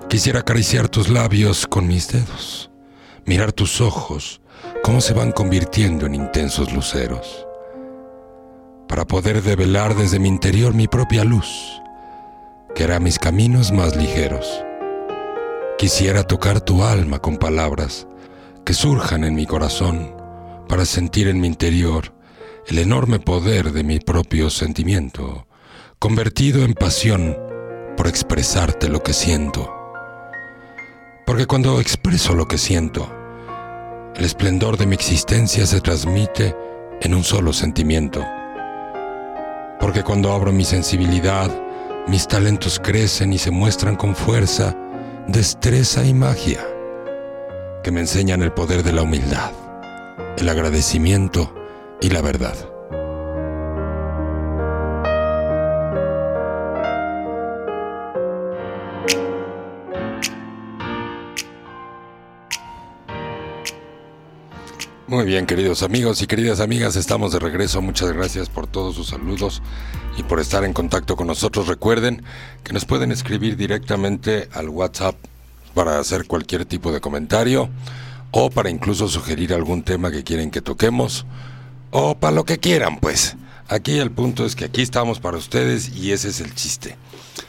Quisiera 0.08 0.40
acariciar 0.40 0.88
tus 0.88 1.10
labios 1.10 1.66
con 1.66 1.86
mis 1.86 2.08
dedos, 2.08 2.70
mirar 3.26 3.52
tus 3.52 3.82
ojos, 3.82 4.40
cómo 4.82 5.02
se 5.02 5.12
van 5.12 5.30
convirtiendo 5.30 6.06
en 6.06 6.14
intensos 6.14 6.72
luceros, 6.72 7.46
para 8.88 9.04
poder 9.04 9.42
develar 9.42 9.94
desde 9.94 10.18
mi 10.18 10.28
interior 10.28 10.72
mi 10.72 10.88
propia 10.88 11.22
luz, 11.22 11.82
que 12.74 12.84
hará 12.84 13.00
mis 13.00 13.18
caminos 13.18 13.72
más 13.72 13.96
ligeros. 13.96 14.64
Quisiera 15.78 16.24
tocar 16.24 16.60
tu 16.60 16.82
alma 16.82 17.18
con 17.18 17.36
palabras 17.36 18.06
que 18.64 18.74
surjan 18.74 19.24
en 19.24 19.34
mi 19.34 19.46
corazón 19.46 20.14
para 20.68 20.84
sentir 20.84 21.28
en 21.28 21.40
mi 21.40 21.46
interior 21.46 22.12
el 22.66 22.78
enorme 22.78 23.18
poder 23.18 23.72
de 23.72 23.82
mi 23.82 23.98
propio 23.98 24.50
sentimiento, 24.50 25.46
convertido 25.98 26.64
en 26.64 26.74
pasión 26.74 27.36
por 27.96 28.06
expresarte 28.06 28.88
lo 28.88 29.02
que 29.02 29.12
siento. 29.12 29.74
Porque 31.26 31.46
cuando 31.46 31.80
expreso 31.80 32.34
lo 32.34 32.46
que 32.46 32.58
siento, 32.58 33.10
el 34.14 34.24
esplendor 34.24 34.76
de 34.76 34.86
mi 34.86 34.94
existencia 34.94 35.66
se 35.66 35.80
transmite 35.80 36.54
en 37.00 37.14
un 37.14 37.24
solo 37.24 37.52
sentimiento. 37.52 38.24
Porque 39.80 40.02
cuando 40.02 40.32
abro 40.32 40.52
mi 40.52 40.64
sensibilidad, 40.64 41.50
mis 42.08 42.26
talentos 42.26 42.80
crecen 42.82 43.32
y 43.32 43.38
se 43.38 43.50
muestran 43.50 43.96
con 43.96 44.16
fuerza, 44.16 44.74
destreza 45.26 46.04
y 46.04 46.14
magia, 46.14 46.60
que 47.82 47.90
me 47.90 48.00
enseñan 48.00 48.42
el 48.42 48.52
poder 48.52 48.82
de 48.82 48.92
la 48.92 49.02
humildad, 49.02 49.52
el 50.38 50.48
agradecimiento 50.48 51.54
y 52.00 52.08
la 52.08 52.22
verdad. 52.22 52.77
Muy 65.08 65.24
bien, 65.24 65.46
queridos 65.46 65.82
amigos 65.82 66.20
y 66.20 66.26
queridas 66.26 66.60
amigas, 66.60 66.94
estamos 66.94 67.32
de 67.32 67.38
regreso. 67.38 67.80
Muchas 67.80 68.12
gracias 68.12 68.50
por 68.50 68.66
todos 68.66 68.94
sus 68.94 69.08
saludos 69.08 69.62
y 70.18 70.22
por 70.22 70.38
estar 70.38 70.64
en 70.64 70.74
contacto 70.74 71.16
con 71.16 71.28
nosotros. 71.28 71.66
Recuerden 71.66 72.22
que 72.62 72.74
nos 72.74 72.84
pueden 72.84 73.10
escribir 73.10 73.56
directamente 73.56 74.50
al 74.52 74.68
WhatsApp 74.68 75.14
para 75.72 75.98
hacer 75.98 76.26
cualquier 76.26 76.66
tipo 76.66 76.92
de 76.92 77.00
comentario 77.00 77.70
o 78.32 78.50
para 78.50 78.68
incluso 78.68 79.08
sugerir 79.08 79.54
algún 79.54 79.82
tema 79.82 80.10
que 80.10 80.24
quieren 80.24 80.50
que 80.50 80.60
toquemos 80.60 81.24
o 81.90 82.14
para 82.14 82.36
lo 82.36 82.44
que 82.44 82.58
quieran, 82.58 83.00
pues. 83.00 83.34
Aquí 83.66 83.96
el 83.98 84.10
punto 84.10 84.44
es 84.44 84.54
que 84.54 84.66
aquí 84.66 84.82
estamos 84.82 85.20
para 85.20 85.38
ustedes 85.38 85.88
y 85.88 86.12
ese 86.12 86.28
es 86.28 86.40
el 86.42 86.54
chiste. 86.54 86.98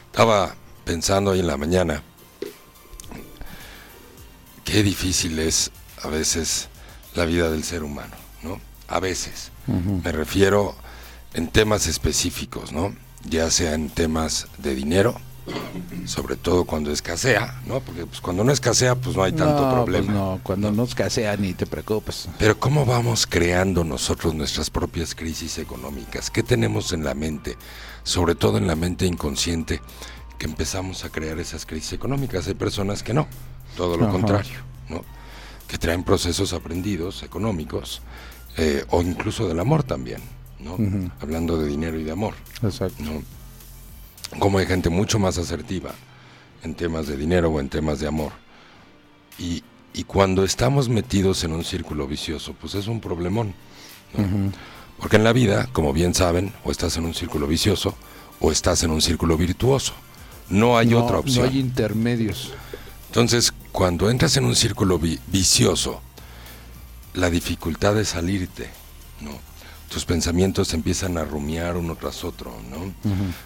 Estaba 0.06 0.54
pensando 0.86 1.32
ahí 1.32 1.40
en 1.40 1.46
la 1.46 1.58
mañana 1.58 2.02
qué 4.64 4.82
difícil 4.82 5.38
es 5.40 5.70
a 6.02 6.08
veces 6.08 6.69
la 7.14 7.24
vida 7.24 7.50
del 7.50 7.64
ser 7.64 7.82
humano, 7.82 8.14
¿no? 8.42 8.60
A 8.88 9.00
veces. 9.00 9.50
Me 9.66 10.10
refiero 10.12 10.74
en 11.34 11.48
temas 11.48 11.86
específicos, 11.86 12.72
¿no? 12.72 12.92
Ya 13.24 13.50
sea 13.50 13.74
en 13.74 13.88
temas 13.90 14.48
de 14.58 14.74
dinero, 14.74 15.14
sobre 16.06 16.36
todo 16.36 16.64
cuando 16.64 16.90
escasea, 16.90 17.60
¿no? 17.66 17.80
Porque 17.80 18.06
pues, 18.06 18.20
cuando 18.20 18.42
no 18.44 18.52
escasea, 18.52 18.94
pues 18.94 19.16
no 19.16 19.22
hay 19.22 19.32
tanto 19.32 19.62
No, 19.62 19.70
problema. 19.70 20.06
pues 20.06 20.18
no, 20.18 20.40
cuando 20.42 20.72
no 20.72 20.84
escasea 20.84 21.36
ni 21.36 21.52
te 21.54 21.66
preocupes. 21.66 22.28
Pero 22.38 22.58
¿cómo 22.58 22.84
vamos 22.86 23.26
creando 23.26 23.84
nosotros 23.84 24.34
nuestras 24.34 24.70
propias 24.70 25.14
crisis 25.14 25.58
económicas? 25.58 26.30
¿Qué 26.30 26.42
tenemos 26.42 26.92
en 26.92 27.04
la 27.04 27.14
mente? 27.14 27.56
Sobre 28.02 28.34
todo 28.34 28.58
en 28.58 28.66
la 28.66 28.74
mente 28.76 29.06
inconsciente, 29.06 29.80
que 30.38 30.46
empezamos 30.46 31.04
a 31.04 31.10
crear 31.10 31.38
esas 31.38 31.66
crisis 31.66 31.92
económicas. 31.92 32.46
Hay 32.48 32.54
personas 32.54 33.02
que 33.02 33.12
no, 33.14 33.26
todo 33.76 33.96
lo 33.96 34.04
Ajá. 34.04 34.12
contrario, 34.12 34.58
¿no? 34.88 35.04
Que 35.70 35.78
traen 35.78 36.02
procesos 36.02 36.52
aprendidos 36.52 37.22
económicos 37.22 38.02
eh, 38.56 38.84
o 38.90 39.02
incluso 39.02 39.46
del 39.46 39.60
amor 39.60 39.84
también, 39.84 40.20
¿no? 40.58 40.76
Hablando 41.20 41.56
de 41.58 41.68
dinero 41.68 41.98
y 41.98 42.02
de 42.04 42.10
amor, 42.10 42.34
Exacto. 42.62 43.02
¿no? 43.04 43.22
Como 44.40 44.58
hay 44.58 44.66
gente 44.66 44.90
mucho 44.90 45.18
más 45.18 45.38
asertiva 45.38 45.92
en 46.62 46.74
temas 46.74 47.06
de 47.06 47.16
dinero 47.16 47.50
o 47.50 47.60
en 47.60 47.68
temas 47.68 48.00
de 48.00 48.06
amor. 48.08 48.32
Y 49.38 49.62
Y 49.92 50.04
cuando 50.04 50.44
estamos 50.44 50.88
metidos 50.88 51.42
en 51.42 51.50
un 51.52 51.64
círculo 51.64 52.06
vicioso, 52.06 52.54
pues 52.60 52.74
es 52.76 52.86
un 52.86 53.00
problemón. 53.00 53.54
¿no? 54.16 54.52
Porque 54.98 55.16
en 55.16 55.24
la 55.24 55.32
vida, 55.32 55.68
como 55.72 55.92
bien 55.92 56.14
saben, 56.14 56.52
o 56.64 56.70
estás 56.70 56.96
en 56.96 57.04
un 57.06 57.12
círculo 57.14 57.46
vicioso 57.48 57.96
o 58.38 58.52
estás 58.52 58.82
en 58.84 58.90
un 58.92 59.00
círculo 59.02 59.36
virtuoso. 59.36 59.92
No 60.48 60.78
hay 60.78 60.86
No- 60.88 61.04
otra 61.04 61.18
opción. 61.18 61.44
No 61.46 61.50
hay 61.50 61.58
intermedios. 61.58 62.52
Entonces, 63.08 63.52
cuando 63.80 64.10
entras 64.10 64.36
en 64.36 64.44
un 64.44 64.54
círculo 64.54 64.98
vi- 64.98 65.18
vicioso, 65.28 66.02
la 67.14 67.30
dificultad 67.30 67.94
de 67.94 68.04
salirte, 68.04 68.68
¿no? 69.22 69.30
Tus 69.88 70.04
pensamientos 70.04 70.74
empiezan 70.74 71.16
a 71.16 71.24
rumiar 71.24 71.78
uno 71.78 71.96
tras 71.96 72.22
otro, 72.22 72.54
¿no? 72.70 72.92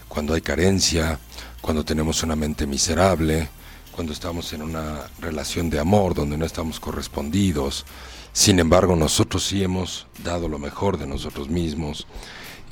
Cuando 0.09 0.33
hay 0.33 0.41
carencia, 0.41 1.17
cuando 1.61 1.85
tenemos 1.85 2.21
una 2.21 2.35
mente 2.35 2.67
miserable, 2.67 3.47
cuando 3.93 4.11
estamos 4.11 4.51
en 4.51 4.61
una 4.63 5.09
relación 5.21 5.69
de 5.69 5.79
amor 5.79 6.13
donde 6.13 6.37
no 6.37 6.43
estamos 6.45 6.81
correspondidos. 6.81 7.85
Sin 8.33 8.59
embargo, 8.59 8.97
nosotros 8.97 9.41
sí 9.45 9.63
hemos 9.63 10.05
dado 10.21 10.49
lo 10.49 10.59
mejor 10.59 10.97
de 10.97 11.07
nosotros 11.07 11.47
mismos 11.47 12.07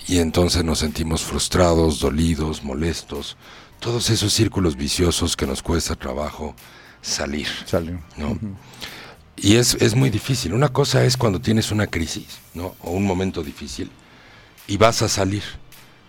y 0.05 0.17
entonces 0.17 0.65
nos 0.65 0.79
sentimos 0.79 1.22
frustrados, 1.24 2.01
dolidos, 2.01 2.62
molestos. 2.62 3.38
Todos 3.79 4.10
esos 4.10 4.34
círculos 4.34 4.75
viciosos 4.75 5.38
que 5.38 5.48
nos 5.48 5.63
cuesta 5.63 5.96
trabajo 5.96 6.55
salir. 7.03 7.48
¿no? 8.17 8.39
Y 9.36 9.57
es, 9.57 9.75
es 9.75 9.95
muy 9.95 10.10
difícil. 10.10 10.53
Una 10.53 10.69
cosa 10.69 11.03
es 11.03 11.17
cuando 11.17 11.39
tienes 11.39 11.72
una 11.72 11.86
crisis, 11.86 12.39
¿no? 12.53 12.75
O 12.81 12.91
un 12.91 13.05
momento 13.05 13.43
difícil 13.43 13.91
y 14.67 14.77
vas 14.77 15.01
a 15.03 15.10
salir. 15.10 15.43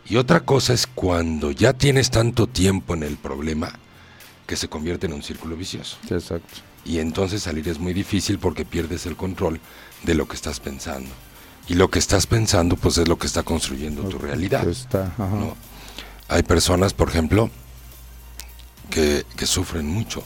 Y 0.06 0.16
otra 0.16 0.40
cosa 0.40 0.72
es 0.72 0.86
cuando 0.86 1.50
ya 1.50 1.72
tienes 1.72 2.10
tanto 2.10 2.46
tiempo 2.46 2.94
en 2.94 3.02
el 3.02 3.16
problema 3.16 3.72
que 4.46 4.56
se 4.56 4.68
convierte 4.68 5.06
en 5.06 5.14
un 5.14 5.22
círculo 5.22 5.56
vicioso. 5.56 5.96
Sí, 6.06 6.14
exacto. 6.14 6.60
Y 6.84 6.98
entonces 6.98 7.42
salir 7.42 7.66
es 7.68 7.78
muy 7.78 7.94
difícil 7.94 8.38
porque 8.38 8.66
pierdes 8.66 9.06
el 9.06 9.16
control 9.16 9.58
de 10.02 10.14
lo 10.14 10.28
que 10.28 10.36
estás 10.36 10.60
pensando. 10.60 11.10
Y 11.66 11.74
lo 11.74 11.88
que 11.90 11.98
estás 11.98 12.26
pensando, 12.26 12.76
pues 12.76 12.98
es 12.98 13.08
lo 13.08 13.18
que 13.18 13.26
está 13.26 13.42
construyendo 13.42 14.02
tu 14.02 14.18
realidad. 14.18 14.68
Está, 14.68 15.06
ajá. 15.06 15.28
¿no? 15.28 15.56
Hay 16.28 16.42
personas, 16.42 16.92
por 16.92 17.08
ejemplo, 17.08 17.48
que, 18.90 19.24
que 19.34 19.46
sufren 19.46 19.86
mucho 19.86 20.22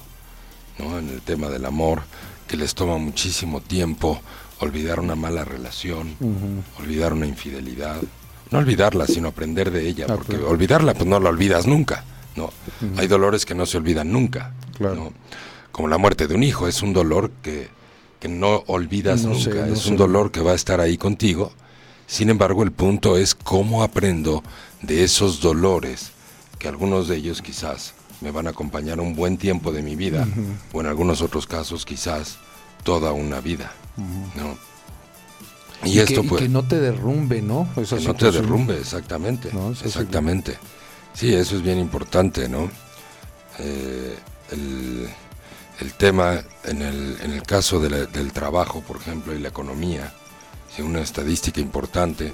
¿no? 0.78 0.98
en 0.98 1.08
el 1.08 1.20
tema 1.22 1.48
del 1.48 1.64
amor, 1.64 2.02
que 2.46 2.56
les 2.56 2.74
toma 2.74 2.98
muchísimo 2.98 3.60
tiempo 3.60 4.20
olvidar 4.60 5.00
una 5.00 5.14
mala 5.14 5.44
relación, 5.44 6.16
olvidar 6.78 7.12
una 7.12 7.26
infidelidad. 7.26 7.96
No 8.50 8.58
olvidarla, 8.58 9.06
sino 9.06 9.28
aprender 9.28 9.70
de 9.70 9.86
ella, 9.86 10.06
porque 10.06 10.32
Aprender. 10.32 10.48
olvidarla, 10.50 10.94
pues 10.94 11.06
no 11.06 11.20
la 11.20 11.28
olvidas 11.28 11.66
nunca. 11.66 12.04
¿no? 12.34 12.50
Hay 12.96 13.06
dolores 13.06 13.44
que 13.44 13.54
no 13.54 13.66
se 13.66 13.76
olvidan 13.76 14.10
nunca. 14.10 14.54
Claro. 14.76 14.94
¿no? 14.94 15.12
Como 15.70 15.88
la 15.88 15.98
muerte 15.98 16.26
de 16.26 16.34
un 16.34 16.42
hijo, 16.42 16.66
es 16.66 16.80
un 16.82 16.92
dolor 16.94 17.30
que, 17.42 17.68
que 18.18 18.28
no 18.28 18.64
olvidas 18.66 19.22
No 19.24 19.30
nunca, 19.34 19.42
sé, 19.44 19.54
no 19.54 19.74
es 19.74 19.80
sé. 19.80 19.90
un 19.90 19.96
dolor 19.98 20.30
que 20.32 20.40
va 20.40 20.52
a 20.52 20.54
estar 20.54 20.80
ahí 20.80 20.96
contigo. 20.96 21.52
Sin 22.06 22.30
embargo, 22.30 22.62
el 22.62 22.72
punto 22.72 23.18
es 23.18 23.34
cómo 23.34 23.82
aprendo 23.82 24.42
de 24.80 25.04
esos 25.04 25.40
dolores, 25.40 26.12
que 26.58 26.68
algunos 26.68 27.06
de 27.06 27.16
ellos 27.16 27.42
quizás 27.42 27.92
me 28.20 28.30
van 28.30 28.46
a 28.46 28.50
acompañar 28.50 29.00
un 29.00 29.14
buen 29.14 29.36
tiempo 29.38 29.72
de 29.72 29.82
mi 29.82 29.94
vida, 29.96 30.26
o 30.72 30.80
en 30.80 30.86
algunos 30.86 31.20
otros 31.22 31.46
casos 31.46 31.84
quizás 31.84 32.38
toda 32.82 33.12
una 33.12 33.40
vida. 33.40 33.72
¿no? 34.36 34.56
Y, 35.84 35.90
Y, 35.96 35.98
esto 36.00 36.20
que, 36.22 36.26
y 36.26 36.28
pues 36.30 36.42
que 36.42 36.48
no 36.48 36.62
te 36.64 36.80
derrumbe, 36.80 37.40
¿no? 37.42 37.68
Esa 37.76 37.96
que 37.96 38.04
no 38.04 38.12
te 38.14 38.18
situación. 38.26 38.32
derrumbe, 38.42 38.78
exactamente. 38.78 39.50
No, 39.52 39.70
exactamente. 39.70 40.58
Sí, 41.14 41.32
eso 41.34 41.56
es 41.56 41.62
bien 41.62 41.78
importante, 41.78 42.48
¿no? 42.48 42.70
Eh, 43.58 44.16
el, 44.52 45.08
el 45.80 45.92
tema, 45.94 46.40
en 46.64 46.82
el, 46.82 47.16
en 47.22 47.30
el 47.32 47.42
caso 47.42 47.78
de 47.80 47.90
la- 47.90 48.06
del 48.06 48.32
trabajo, 48.32 48.80
por 48.82 48.96
ejemplo, 48.96 49.34
y 49.34 49.38
la 49.40 49.48
economía, 49.48 50.12
sí, 50.74 50.82
una 50.82 51.00
estadística 51.00 51.60
importante 51.60 52.32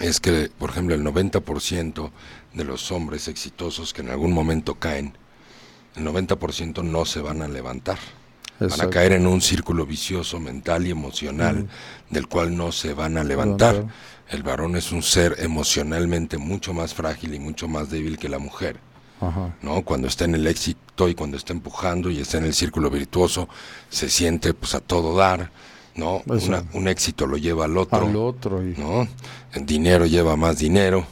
es 0.00 0.18
que, 0.18 0.50
por 0.58 0.70
ejemplo, 0.70 0.94
el 0.94 1.04
90% 1.04 2.10
de 2.54 2.64
los 2.64 2.90
hombres 2.90 3.28
exitosos 3.28 3.92
que 3.92 4.00
en 4.00 4.08
algún 4.08 4.32
momento 4.32 4.74
caen, 4.74 5.14
el 5.96 6.04
90% 6.06 6.82
no 6.82 7.04
se 7.04 7.20
van 7.20 7.42
a 7.42 7.48
levantar. 7.48 7.98
Van 8.58 8.80
a 8.80 8.90
caer 8.90 9.12
en 9.12 9.26
un 9.26 9.40
círculo 9.40 9.86
vicioso 9.86 10.38
mental 10.38 10.86
y 10.86 10.90
emocional 10.90 11.66
del 12.10 12.26
cual 12.28 12.56
no 12.56 12.72
se 12.72 12.92
van 12.92 13.16
a 13.16 13.24
levantar. 13.24 13.86
El 14.28 14.42
varón 14.42 14.76
es 14.76 14.92
un 14.92 15.02
ser 15.02 15.36
emocionalmente 15.38 16.36
mucho 16.36 16.74
más 16.74 16.92
frágil 16.92 17.34
y 17.34 17.38
mucho 17.38 17.68
más 17.68 17.90
débil 17.90 18.18
que 18.18 18.28
la 18.28 18.38
mujer. 18.38 18.78
Ajá. 19.20 19.54
¿no? 19.62 19.82
Cuando 19.82 20.08
está 20.08 20.24
en 20.24 20.34
el 20.34 20.46
éxito 20.46 21.08
y 21.08 21.14
cuando 21.14 21.36
está 21.36 21.52
empujando 21.52 22.10
y 22.10 22.20
está 22.20 22.38
en 22.38 22.44
el 22.44 22.54
círculo 22.54 22.90
virtuoso, 22.90 23.48
se 23.88 24.08
siente 24.10 24.52
pues 24.54 24.74
a 24.74 24.80
todo 24.80 25.16
dar, 25.16 25.50
¿no? 25.94 26.22
Una- 26.26 26.64
un 26.72 26.88
éxito 26.88 27.26
lo 27.26 27.36
lleva 27.36 27.64
al 27.64 27.76
otro. 27.78 28.06
Al 28.06 28.16
otro. 28.16 28.62
Y, 28.66 28.74
¿no? 28.76 29.06
El 29.52 29.66
dinero 29.66 30.06
lleva 30.06 30.36
más 30.36 30.58
dinero. 30.58 31.06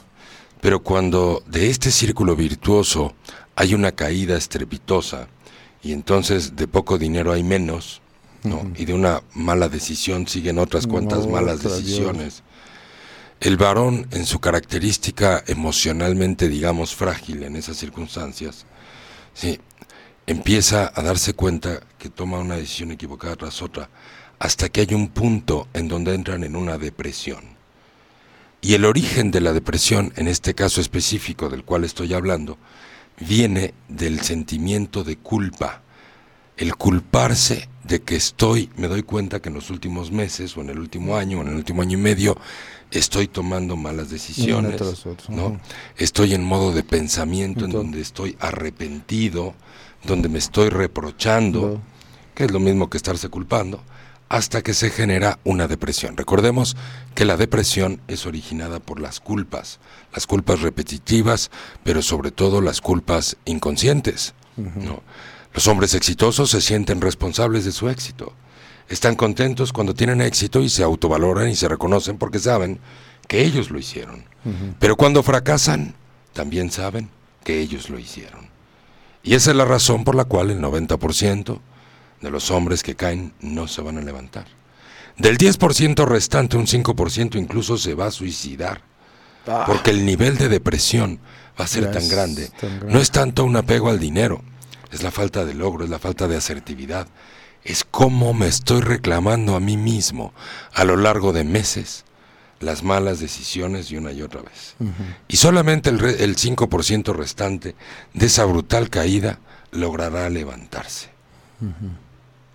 Pero 0.61 0.83
cuando 0.83 1.43
de 1.47 1.71
este 1.71 1.91
círculo 1.91 2.35
virtuoso 2.35 3.15
hay 3.55 3.75
una 3.75 3.93
caída 3.93 4.37
estrepitosa 4.37 5.29
y 5.83 5.93
entonces 5.93 6.57
de 6.57 6.67
poco 6.67 6.99
dinero 6.99 7.33
hay 7.33 7.45
menos, 7.45 8.01
¿no? 8.43 8.69
Y 8.77 8.85
de 8.85 8.93
una 8.95 9.23
mala 9.35 9.69
decisión 9.69 10.27
siguen 10.27 10.59
otras 10.59 10.87
cuantas 10.87 11.27
No, 11.27 11.33
malas 11.33 11.59
otra, 11.61 11.71
Dios. 11.77 11.85
decisiones. 11.85 12.43
El 13.41 13.57
varón, 13.57 14.09
en 14.11 14.27
su 14.27 14.41
característica 14.41 15.45
emocionalmente, 15.47 16.49
digamos, 16.49 16.93
frágil 16.97 17.45
en 17.45 17.55
esas 17.55 17.77
circunstancias, 17.77 18.67
sí, 19.35 19.61
empieza 20.27 20.93
a 20.93 21.03
darse 21.03 21.35
cuenta 21.35 21.81
que 21.99 22.09
toma 22.11 22.39
una 22.39 22.57
decisión 22.57 22.91
equivocada 22.91 23.37
tras 23.37 23.63
otra, 23.63 23.89
hasta 24.39 24.69
que 24.69 24.83
hay 24.83 24.95
un 24.95 25.09
punto 25.09 25.69
en 25.75 25.89
donde 25.89 26.15
entran 26.15 26.45
en 26.45 26.57
una 26.57 26.79
depresión. 26.79 27.59
Y 28.61 28.75
el 28.75 28.85
origen 28.85 29.31
de 29.31 29.41
la 29.41 29.53
depresión, 29.53 30.13
en 30.17 30.29
este 30.29 30.55
caso 30.55 30.81
específico 30.81 31.49
del 31.49 31.65
cual 31.65 31.85
estoy 31.85 32.13
hablando, 32.15 32.59
viene 33.21 33.75
del 33.89 34.21
sentimiento 34.21 35.05
de 35.05 35.17
culpa. 35.17 35.83
El 36.57 36.75
culparse 36.75 37.69
de 37.85 38.03
que 38.03 38.17
estoy, 38.17 38.69
me 38.77 38.89
doy 38.89 39.05
cuenta 39.05 39.41
que 39.41 39.49
en 39.49 39.55
los 39.55 39.71
últimos 39.71 40.11
meses, 40.11 40.57
o 40.57 40.61
en 40.61 40.71
el 40.71 40.79
último 40.79 41.17
año, 41.17 41.39
o 41.39 41.43
en 41.43 41.49
el 41.49 41.55
último 41.55 41.83
año 41.83 41.97
y 41.97 42.01
medio, 42.01 42.37
estoy 42.91 43.29
tomando 43.29 43.77
malas 43.77 44.11
decisiones. 44.11 44.81
¿no? 45.29 45.61
Estoy 45.97 46.35
en 46.35 46.43
modo 46.43 46.73
de 46.73 46.83
pensamiento 46.83 47.65
en 47.65 47.71
donde 47.71 48.01
estoy 48.01 48.37
arrepentido, 48.41 49.55
donde 50.05 50.29
me 50.29 50.39
estoy 50.39 50.69
reprochando, 50.69 51.81
que 52.35 52.45
es 52.45 52.51
lo 52.51 52.59
mismo 52.61 52.91
que 52.91 52.97
estarse 52.97 53.29
culpando, 53.29 53.83
hasta 54.29 54.63
que 54.63 54.75
se 54.75 54.91
genera 54.91 55.39
una 55.45 55.69
depresión. 55.69 56.17
Recordemos 56.17 56.77
que 57.15 57.25
la 57.25 57.37
depresión 57.37 58.01
es 58.09 58.27
originada 58.27 58.79
por 58.81 59.01
las 59.01 59.21
culpas, 59.21 59.81
las 60.15 60.27
culpas 60.27 60.61
repetitivas, 60.61 61.51
pero 61.83 62.03
sobre 62.03 62.31
todo 62.31 62.61
las 62.61 62.81
culpas 62.81 63.37
inconscientes. 63.45 64.35
¿no? 64.57 65.03
Los 65.55 65.67
hombres 65.67 65.95
exitosos 65.95 66.51
se 66.51 66.61
sienten 66.61 67.01
responsables 67.01 67.65
de 67.65 67.73
su 67.73 67.89
éxito. 67.89 68.33
Están 68.89 69.17
contentos 69.17 69.73
cuando 69.73 69.95
tienen 69.95 70.21
éxito 70.21 70.61
y 70.63 70.69
se 70.69 70.83
autovaloran 70.83 71.49
y 71.49 71.57
se 71.57 71.69
reconocen 71.69 72.19
porque 72.19 72.39
saben 72.39 72.79
que 73.27 73.45
ellos 73.45 73.71
lo 73.71 73.79
hicieron. 73.79 74.25
Pero 74.79 74.97
cuando 74.97 75.23
fracasan, 75.23 75.95
también 76.33 76.71
saben 76.71 77.11
que 77.45 77.61
ellos 77.61 77.91
lo 77.91 77.99
hicieron. 77.99 78.49
Y 79.23 79.35
esa 79.35 79.51
es 79.51 79.57
la 79.57 79.67
razón 79.67 80.05
por 80.05 80.15
la 80.15 80.25
cual 80.25 80.51
el 80.51 80.61
90% 80.61 81.61
de 82.21 82.31
los 82.31 82.51
hombres 82.51 82.83
que 82.83 82.95
caen 82.97 83.33
no 83.41 83.69
se 83.69 83.81
van 83.83 83.99
a 83.99 84.03
levantar. 84.03 84.47
Del 85.17 85.37
10% 85.39 86.07
restante, 86.07 86.57
un 86.57 86.67
5% 86.67 87.37
incluso 87.37 87.77
se 87.79 87.95
va 87.95 88.07
a 88.07 88.11
suicidar. 88.11 88.83
Porque 89.67 89.91
el 89.91 90.05
nivel 90.05 90.37
de 90.37 90.49
depresión 90.49 91.19
va 91.59 91.65
a 91.65 91.69
ser 91.69 91.85
tan 91.91 92.09
grande. 92.09 92.49
tan 92.61 92.71
grande. 92.71 92.93
No 92.93 93.01
es 93.01 93.11
tanto 93.11 93.45
un 93.45 93.57
apego 93.57 93.89
al 93.89 93.99
dinero, 93.99 94.43
es 94.93 95.03
la 95.03 95.11
falta 95.11 95.45
de 95.45 95.55
logro, 95.55 95.85
es 95.85 95.91
la 95.91 95.99
falta 95.99 96.29
de 96.29 96.37
asertividad. 96.37 97.09
Es 97.65 97.85
cómo 97.85 98.33
me 98.35 98.47
estoy 98.47 98.81
reclamando 98.83 99.57
a 99.57 99.61
mí 99.61 99.77
mismo 99.77 100.33
a 100.75 100.85
lo 100.85 100.97
largo 100.97 101.33
de 101.33 101.45
meses 101.45 102.05
las 102.61 102.83
malas 102.83 103.21
decisiones 103.21 103.91
y 103.91 103.97
una 103.97 104.13
y 104.13 104.23
otra 104.23 104.43
vez. 104.43 104.77
Y 105.29 105.37
solamente 105.37 105.91
el, 105.91 105.99
re- 105.99 106.23
el 106.25 106.37
5% 106.37 107.13
restante 107.15 107.75
de 108.15 108.27
esa 108.27 108.45
brutal 108.45 108.91
caída 108.91 109.39
logrará 109.73 110.29
levantarse. 110.31 111.09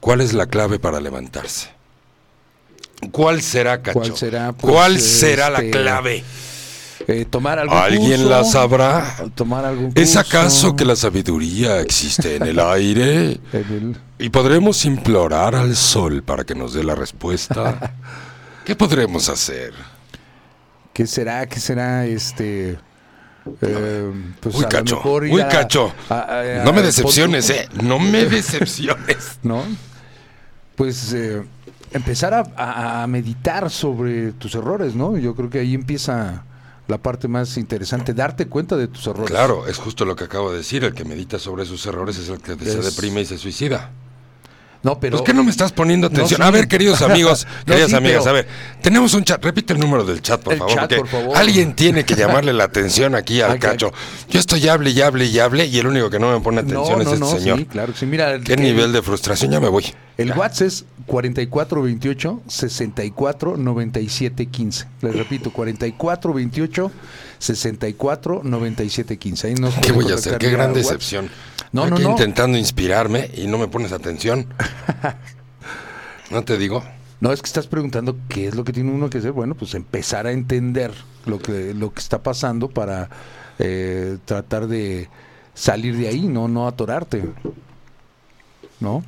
¿Cuál 0.03 0.19
es 0.19 0.33
la 0.33 0.47
clave 0.47 0.79
para 0.79 0.99
levantarse? 0.99 1.69
¿Cuál 3.13 3.41
será, 3.41 3.81
Cacho? 3.81 3.99
¿Cuál 4.01 4.17
será, 4.17 4.51
pues, 4.51 4.73
¿Cuál 4.73 4.99
será 4.99 5.49
la 5.49 5.59
este, 5.59 5.71
clave? 5.71 6.23
Eh, 7.07 7.25
tomar 7.29 7.57
algún 7.57 7.77
¿Alguien 7.77 8.17
curso, 8.21 8.29
la 8.29 8.43
sabrá? 8.43 9.15
Tomar 9.33 9.63
algún 9.63 9.93
¿Es 9.95 10.13
curso, 10.15 10.19
acaso 10.19 10.75
que 10.75 10.83
la 10.83 10.97
sabiduría 10.97 11.79
existe 11.79 12.35
en 12.35 12.43
el 12.43 12.59
aire? 12.73 13.31
en 13.31 13.39
el- 13.53 13.97
¿Y 14.19 14.29
podremos 14.29 14.83
implorar 14.83 15.55
al 15.55 15.73
sol 15.77 16.21
para 16.21 16.43
que 16.43 16.53
nos 16.53 16.73
dé 16.73 16.83
la 16.83 16.95
respuesta? 16.95 17.93
¿Qué 18.65 18.75
podremos 18.75 19.29
hacer? 19.29 19.73
¿Qué 20.93 21.07
será? 21.07 21.45
¿Qué 21.47 21.61
será? 21.61 22.05
Este. 22.05 22.77
Eh, 23.61 24.11
pues 24.41 24.55
lo 24.59 24.67
cacho, 24.69 25.01
a- 25.41 25.47
cacho. 25.49 25.93
a- 26.09 26.39
a- 26.59 26.63
No 26.65 26.73
me 26.73 26.81
decepciones, 26.81 27.49
¿eh? 27.49 27.69
No 27.81 27.99
me 27.99 28.25
decepciones. 28.37 29.39
¿No? 29.43 29.63
Pues 30.75 31.13
eh, 31.13 31.43
empezar 31.91 32.33
a, 32.33 32.43
a- 32.55 33.03
a 33.03 33.07
meditar 33.07 33.69
sobre 33.69 34.31
tus 34.33 34.55
errores, 34.55 34.95
¿no? 34.95 35.17
Yo 35.17 35.35
creo 35.35 35.49
que 35.49 35.59
ahí 35.59 35.73
empieza 35.73 36.43
la 36.87 36.97
parte 36.97 37.27
más 37.27 37.57
interesante, 37.57 38.13
darte 38.13 38.47
cuenta 38.47 38.75
de 38.75 38.87
tus 38.87 39.07
errores. 39.07 39.29
Claro, 39.29 39.67
es 39.67 39.77
justo 39.77 40.03
lo 40.03 40.15
que 40.15 40.25
acabo 40.25 40.51
de 40.51 40.57
decir. 40.57 40.83
El 40.83 40.93
que 40.93 41.05
medita 41.05 41.39
sobre 41.39 41.65
sus 41.65 41.85
errores 41.85 42.17
es 42.17 42.27
el 42.29 42.39
que 42.39 42.55
se 42.57 42.81
deprime 42.81 43.21
y 43.21 43.25
se 43.25 43.37
suicida. 43.37 43.91
No, 44.83 44.99
pero... 44.99 45.17
¿Por 45.17 45.25
qué 45.25 45.33
no 45.33 45.43
me 45.43 45.49
estás 45.51 45.71
poniendo 45.71 46.09
No, 46.09 46.13
atención? 46.13 46.41
sí. 46.41 46.45
A 46.47 46.51
ver, 46.51 46.67
queridos 46.67 47.01
amigos, 47.01 47.47
No, 47.59 47.65
queridas 47.65 47.89
sí, 47.89 47.95
amigas, 47.95 48.19
pero- 48.23 48.29
a 48.29 48.33
ver, 48.33 48.47
tenemos 48.81 49.13
un 49.13 49.23
chat. 49.23 49.43
Repite 49.43 49.73
el 49.73 49.79
número 49.79 50.03
del 50.03 50.21
chat, 50.21 50.41
por 50.41 50.53
El 50.53 50.59
favor, 50.59 50.73
chat, 50.75 50.81
porque 50.93 50.97
por 50.99 51.07
favor. 51.21 51.37
alguien 51.37 51.73
tiene 51.73 52.03
que 52.05 52.15
llamarle 52.17 52.51
la 52.53 52.65
atención 52.65 53.15
aquí 53.15 53.39
al 53.41 53.57
cacho. 53.59 53.91
Yo 54.29 54.39
estoy 54.39 54.67
hable 54.67 54.91
y 54.91 55.01
hable 55.01 55.25
y 55.25 55.39
hable 55.39 55.65
y 55.65 55.79
el 55.79 55.87
único 55.87 56.09
que 56.09 56.19
no 56.19 56.31
me 56.31 56.39
pone 56.43 56.59
atención 56.61 57.01
es 57.01 57.07
este 57.07 57.25
señor. 57.39 57.59
sí, 57.59 57.65
claro 57.65 57.93
sí. 57.95 58.05
Mira, 58.05 58.39
¿Qué 58.41 58.53
el- 58.53 58.61
nivel 58.61 58.91
de 58.91 59.01
frustración? 59.01 59.51
Ya 59.51 59.59
me 59.59 59.69
voy. 59.69 59.85
El 60.17 60.31
WhatsApp 60.33 60.67
es 60.67 60.85
4428 61.07 62.41
64 62.47 63.57
97 63.57 64.45
15. 64.47 64.85
Les 65.01 65.15
repito, 65.15 65.51
4428 65.51 66.91
64 67.43 68.41
97 68.43 69.17
15. 69.17 69.47
Ahí 69.47 69.53
nos 69.55 69.75
¿Qué 69.75 69.91
voy 69.91 70.11
a 70.11 70.15
hacer? 70.15 70.37
Qué 70.37 70.49
gran 70.49 70.71
WhatsApp. 70.71 70.83
decepción. 70.83 71.29
No, 71.71 71.87
no. 71.87 71.99
intentando 71.99 72.57
inspirarme 72.57 73.29
y 73.35 73.47
no 73.47 73.57
me 73.57 73.67
pones 73.67 73.91
atención. 73.91 74.47
¿No 76.31 76.43
te 76.43 76.57
digo? 76.57 76.83
No, 77.19 77.31
es 77.31 77.41
que 77.41 77.47
estás 77.47 77.67
preguntando 77.67 78.15
qué 78.29 78.47
es 78.47 78.55
lo 78.55 78.63
que 78.63 78.73
tiene 78.73 78.91
uno 78.91 79.09
que 79.09 79.17
hacer. 79.17 79.31
Bueno, 79.31 79.55
pues 79.55 79.73
empezar 79.75 80.27
a 80.27 80.31
entender 80.31 80.93
lo 81.25 81.39
que, 81.39 81.73
lo 81.73 81.93
que 81.93 81.99
está 81.99 82.21
pasando 82.23 82.69
para 82.69 83.09
eh, 83.59 84.17
tratar 84.25 84.67
de 84.67 85.09
salir 85.53 85.97
de 85.97 86.07
ahí, 86.07 86.27
no, 86.27 86.47
no 86.47 86.67
atorarte. 86.67 87.23
¿No? 88.79 89.03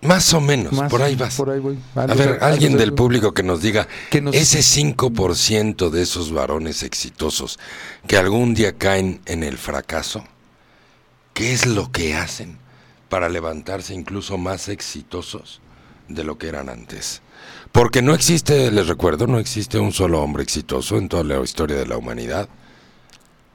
Más 0.00 0.32
o 0.32 0.40
menos, 0.40 0.72
Más- 0.74 0.90
por 0.90 1.02
ahí 1.02 1.16
vas. 1.16 1.34
Por 1.36 1.50
ahí 1.50 1.58
voy. 1.58 1.76
A 1.96 2.06
ver, 2.06 2.38
alguien 2.40 2.72
algo 2.72 2.80
del 2.80 2.94
público 2.94 3.34
que 3.34 3.42
nos 3.42 3.60
diga, 3.60 3.88
Que 4.10 4.20
nos- 4.20 4.34
ese 4.36 4.62
5% 4.62 5.90
de 5.90 6.02
esos 6.02 6.32
varones 6.32 6.82
exitosos 6.84 7.58
que 8.06 8.16
algún 8.16 8.54
día 8.54 8.74
caen 8.78 9.20
en 9.26 9.42
el 9.42 9.58
fracaso, 9.58 10.24
¿qué 11.34 11.52
es 11.52 11.66
lo 11.66 11.90
que 11.90 12.14
hacen 12.14 12.58
para 13.08 13.28
levantarse 13.28 13.92
incluso 13.92 14.38
más 14.38 14.68
exitosos 14.68 15.60
de 16.08 16.22
lo 16.22 16.38
que 16.38 16.46
eran 16.48 16.68
antes? 16.68 17.20
Porque 17.72 18.00
no 18.00 18.14
existe, 18.14 18.70
les 18.70 18.86
recuerdo, 18.86 19.26
no 19.26 19.38
existe 19.40 19.78
un 19.80 19.92
solo 19.92 20.22
hombre 20.22 20.44
exitoso 20.44 20.96
en 20.96 21.08
toda 21.08 21.24
la 21.24 21.40
historia 21.42 21.76
de 21.76 21.86
la 21.86 21.96
humanidad 21.96 22.48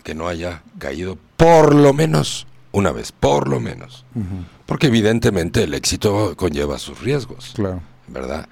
que 0.04 0.14
no 0.14 0.28
haya 0.28 0.62
caído 0.78 1.18
por 1.38 1.74
lo 1.74 1.94
menos 1.94 2.48
una 2.74 2.92
vez, 2.92 3.14
por 3.14 3.48
lo 3.48 3.62
menos. 3.62 4.06
Porque 4.66 4.88
evidentemente 4.88 5.64
el 5.64 5.74
éxito 5.74 6.36
conlleva 6.36 6.78
sus 6.78 7.00
riesgos. 7.00 7.54
Claro. 7.56 7.82
¿verdad? 8.08 8.48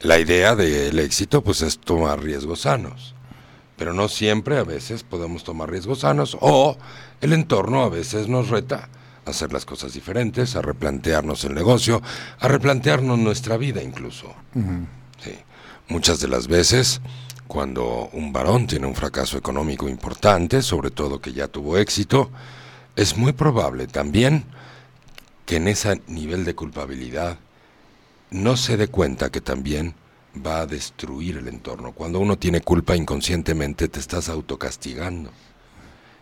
La 0.00 0.18
idea 0.18 0.54
del 0.54 0.98
éxito 0.98 1.42
pues 1.42 1.62
es 1.62 1.78
tomar 1.78 2.22
riesgos 2.22 2.62
sanos, 2.62 3.14
pero 3.76 3.92
no 3.92 4.08
siempre, 4.08 4.58
a 4.58 4.64
veces 4.64 5.02
podemos 5.02 5.44
tomar 5.44 5.70
riesgos 5.70 6.00
sanos 6.00 6.36
o 6.40 6.76
el 7.20 7.32
entorno 7.32 7.82
a 7.82 7.88
veces 7.88 8.28
nos 8.28 8.48
reta 8.48 8.88
a 9.26 9.30
hacer 9.30 9.52
las 9.52 9.64
cosas 9.64 9.92
diferentes, 9.94 10.56
a 10.56 10.62
replantearnos 10.62 11.44
el 11.44 11.54
negocio, 11.54 12.00
a 12.38 12.48
replantearnos 12.48 13.18
nuestra 13.18 13.56
vida 13.56 13.82
incluso. 13.82 14.34
Sí. 15.22 15.32
Muchas 15.88 16.20
de 16.20 16.28
las 16.28 16.46
veces 16.46 17.00
cuando 17.48 18.10
un 18.12 18.32
varón 18.32 18.66
tiene 18.66 18.86
un 18.86 18.94
fracaso 18.94 19.38
económico 19.38 19.88
importante, 19.88 20.60
sobre 20.62 20.90
todo 20.90 21.20
que 21.20 21.32
ya 21.32 21.48
tuvo 21.48 21.78
éxito, 21.78 22.30
es 22.98 23.16
muy 23.16 23.32
probable 23.32 23.86
también 23.86 24.42
que 25.46 25.56
en 25.56 25.68
ese 25.68 26.02
nivel 26.08 26.44
de 26.44 26.56
culpabilidad 26.56 27.38
no 28.32 28.56
se 28.56 28.76
dé 28.76 28.88
cuenta 28.88 29.30
que 29.30 29.40
también 29.40 29.94
va 30.44 30.62
a 30.62 30.66
destruir 30.66 31.36
el 31.36 31.46
entorno. 31.46 31.92
Cuando 31.92 32.18
uno 32.18 32.36
tiene 32.38 32.60
culpa 32.60 32.96
inconscientemente 32.96 33.86
te 33.86 34.00
estás 34.00 34.28
autocastigando. 34.28 35.30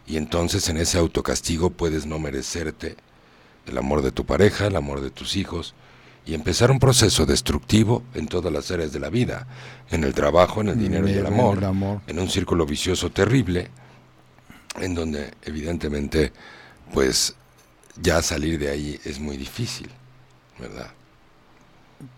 Y 0.06 0.18
entonces 0.18 0.68
en 0.68 0.76
ese 0.76 0.98
autocastigo 0.98 1.70
puedes 1.70 2.04
no 2.04 2.18
merecerte 2.18 2.96
el 3.64 3.78
amor 3.78 4.02
de 4.02 4.12
tu 4.12 4.26
pareja, 4.26 4.66
el 4.66 4.76
amor 4.76 5.00
de 5.00 5.10
tus 5.10 5.36
hijos, 5.36 5.74
y 6.26 6.34
empezar 6.34 6.70
un 6.70 6.78
proceso 6.78 7.24
destructivo 7.24 8.02
en 8.12 8.28
todas 8.28 8.52
las 8.52 8.70
áreas 8.70 8.92
de 8.92 9.00
la 9.00 9.08
vida, 9.08 9.46
en 9.90 10.04
el 10.04 10.12
trabajo, 10.12 10.60
en 10.60 10.68
el 10.68 10.78
dinero 10.78 11.08
y 11.08 11.12
el 11.12 11.24
amor. 11.24 11.58
en 12.06 12.18
un 12.18 12.28
círculo 12.28 12.66
vicioso 12.66 13.10
terrible, 13.10 13.70
en 14.78 14.94
donde 14.94 15.32
evidentemente 15.42 16.32
pues 16.92 17.34
ya 18.00 18.22
salir 18.22 18.58
de 18.58 18.70
ahí 18.70 19.00
es 19.04 19.18
muy 19.18 19.36
difícil, 19.36 19.88
¿verdad? 20.58 20.88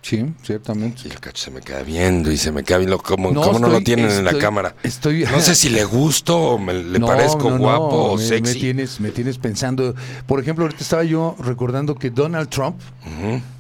Sí, 0.03 0.27
ciertamente. 0.43 1.03
Y 1.05 1.11
el 1.13 1.21
cacho 1.21 1.45
se 1.45 1.51
me 1.53 1.61
queda 1.61 1.83
viendo 1.85 2.33
y 2.33 2.37
se 2.37 2.51
me 2.51 2.65
queda 2.65 2.79
viendo 2.79 2.99
cómo 2.99 3.31
No, 3.31 3.45
no, 3.53 3.59
lo 3.61 3.67
estoy- 3.79 3.85
tienen 3.85 4.11
en 4.11 4.25
la 4.25 4.37
cámara. 4.37 4.75
estoy- 4.83 5.23
No 5.25 5.39
sé 5.41 5.55
si 5.55 5.69
le 5.71 5.85
gusto 5.85 6.37
o 6.37 6.59
me, 6.59 6.75
le 6.75 6.99
No, 6.99 7.07
parezco 7.07 7.49
no, 7.51 7.59
guapo 7.59 7.85
o 8.13 8.17
me, 8.17 8.23
sexy. 8.25 8.55
Me 8.55 8.61
tienes, 8.61 8.99
me 9.01 9.11
tienes 9.13 9.39
pensando. 9.39 9.95
Por 10.27 10.41
ejemplo, 10.41 10.65
ahorita 10.65 10.83
estaba 10.83 11.05
yo 11.05 11.37
recordando 11.39 11.95
que 11.95 12.11
Donald 12.11 12.49
Trump, 12.49 12.81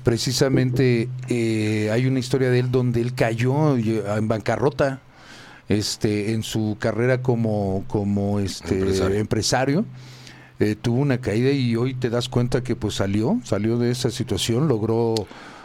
precisamente, 0.03 1.09
eh, 1.29 1.91
hay 1.93 2.07
una 2.07 2.19
historia 2.19 2.51
de 2.51 2.59
él 2.61 2.71
donde 2.73 3.01
él 3.01 3.15
cayó 3.15 3.77
eh, 3.77 4.03
en 4.17 4.27
bancarrota 4.27 5.01
este, 5.69 6.33
en 6.33 6.43
su 6.43 6.77
carrera 6.81 7.23
como, 7.23 7.85
como 7.87 8.41
este, 8.41 8.75
Empresario. 8.75 9.19
empresario. 9.19 9.85
Eh, 10.61 10.75
tuvo 10.81 11.01
una 11.01 11.19
caída 11.19 11.51
y 11.53 11.77
hoy 11.77 11.95
te 11.95 12.11
das 12.11 12.29
cuenta 12.29 12.63
que 12.65 12.75
pues 12.75 12.95
salió, 12.97 13.41
salió 13.45 13.79
de 13.79 13.93
esa 13.93 14.11
situación, 14.11 14.67
logró 14.67 15.15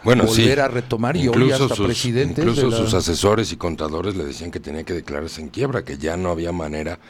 Bueno, 0.04 0.28
sí. 0.28 0.42
volver 0.42 0.60
a 0.60 0.68
retomar 0.68 1.16
y 1.16 1.26
hoy 1.26 1.50
hasta 1.50 1.74
presidente. 1.74 2.42
incluso 2.42 2.70
sus 2.70 2.94
asesores 2.94 3.50
y 3.52 3.56
contadores 3.56 4.14
le 4.14 4.24
decían 4.24 4.52
que 4.52 4.60
tenía 4.60 4.84
que 4.84 4.92
declararse 4.92 5.40
en 5.40 5.48
quiebra, 5.48 5.82
que 5.84 5.98
ya 5.98 6.16
no 6.16 6.30
había 6.30 6.52
manera 6.52 7.00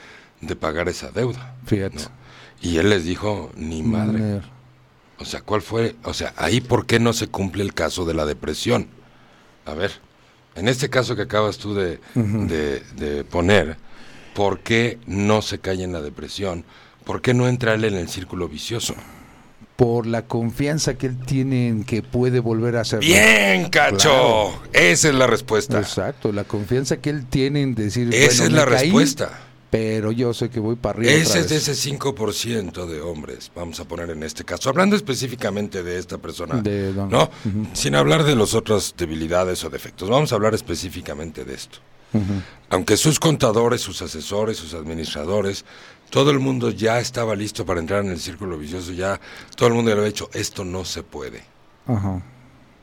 de 0.40 0.56
pagar 0.56 0.88
esa 0.88 1.10
deuda. 1.10 1.56
Fíjate. 1.66 1.96
¿no? 1.96 2.02
Y 2.62 2.78
él 2.78 2.88
les 2.88 3.04
dijo, 3.04 3.50
ni 3.56 3.82
madre. 3.82 4.40
O 5.18 5.26
sea, 5.26 5.42
¿cuál 5.42 5.60
fue? 5.60 5.94
O 6.04 6.14
sea, 6.14 6.32
ahí 6.38 6.60
por 6.62 6.86
qué 6.86 6.98
no 6.98 7.12
se 7.12 7.26
cumple 7.28 7.62
el 7.64 7.74
caso 7.74 8.06
de 8.06 8.14
la 8.14 8.24
depresión. 8.24 8.88
A 9.66 9.74
ver, 9.74 9.92
en 10.56 10.68
este 10.68 10.88
caso 10.88 11.14
que 11.16 11.22
acabas 11.22 11.58
tú 11.58 11.74
de, 11.74 12.00
de- 12.14 12.82
de 12.96 13.24
poner, 13.24 13.76
¿por 14.34 14.60
qué 14.60 14.98
no 15.06 15.42
se 15.42 15.58
cae 15.58 15.82
en 15.82 15.92
la 15.92 16.00
depresión? 16.00 16.64
¿Por 17.04 17.20
qué 17.20 17.34
no 17.34 17.48
entra 17.48 17.74
él 17.74 17.84
en 17.84 17.94
el 17.94 18.08
círculo 18.08 18.48
vicioso? 18.48 18.94
por 19.76 20.06
la 20.06 20.22
confianza 20.26 20.94
que 20.94 21.08
él 21.08 21.18
tiene 21.18 21.66
en 21.66 21.82
que 21.82 22.00
puede 22.00 22.38
volver 22.38 22.76
a 22.76 22.82
hacerlo. 22.82 23.08
Bien, 23.08 23.68
cacho. 23.70 24.08
Claro. 24.08 24.62
Esa 24.72 25.08
es 25.08 25.14
la 25.16 25.26
respuesta. 25.26 25.80
Exacto, 25.80 26.30
la 26.30 26.44
confianza 26.44 26.98
que 26.98 27.10
él 27.10 27.26
tiene 27.26 27.62
en 27.62 27.74
decir, 27.74 28.08
Esa 28.14 28.44
bueno, 28.44 28.60
es 28.60 28.64
la 28.64 28.76
caí, 28.76 28.82
respuesta. 28.84 29.40
pero 29.70 30.12
yo 30.12 30.32
sé 30.32 30.48
que 30.48 30.60
voy 30.60 30.76
para 30.76 30.98
arriba. 31.00 31.10
Ese 31.12 31.40
es 31.40 31.48
de 31.48 31.56
ese 31.56 31.72
5% 31.74 32.86
de 32.86 33.00
hombres, 33.00 33.50
vamos 33.52 33.80
a 33.80 33.84
poner 33.84 34.10
en 34.10 34.22
este 34.22 34.44
caso, 34.44 34.68
hablando 34.70 34.94
específicamente 34.94 35.82
de 35.82 35.98
esta 35.98 36.18
persona, 36.18 36.62
De 36.62 36.92
don- 36.92 37.10
¿no? 37.10 37.28
Sin 37.72 37.96
hablar 37.96 38.22
de 38.22 38.36
las 38.36 38.54
otras 38.54 38.94
debilidades 38.96 39.64
o 39.64 39.70
defectos, 39.70 40.08
vamos 40.08 40.30
a 40.30 40.36
hablar 40.36 40.54
específicamente 40.54 41.44
de 41.44 41.52
esto. 41.54 41.78
Aunque 42.70 42.96
sus 42.96 43.18
contadores, 43.18 43.80
sus 43.80 44.00
asesores, 44.02 44.56
sus 44.56 44.72
administradores, 44.74 45.64
todo 46.14 46.30
el 46.30 46.38
mundo 46.38 46.70
ya 46.70 47.00
estaba 47.00 47.34
listo 47.34 47.66
para 47.66 47.80
entrar 47.80 48.04
en 48.04 48.12
el 48.12 48.20
círculo 48.20 48.56
vicioso, 48.56 48.92
ya 48.92 49.20
todo 49.56 49.66
el 49.66 49.74
mundo 49.74 49.90
ya 49.90 49.96
lo 49.96 50.02
había 50.02 50.12
dicho, 50.12 50.30
esto 50.32 50.64
no 50.64 50.84
se 50.84 51.02
puede. 51.02 51.42
Ajá, 51.88 52.22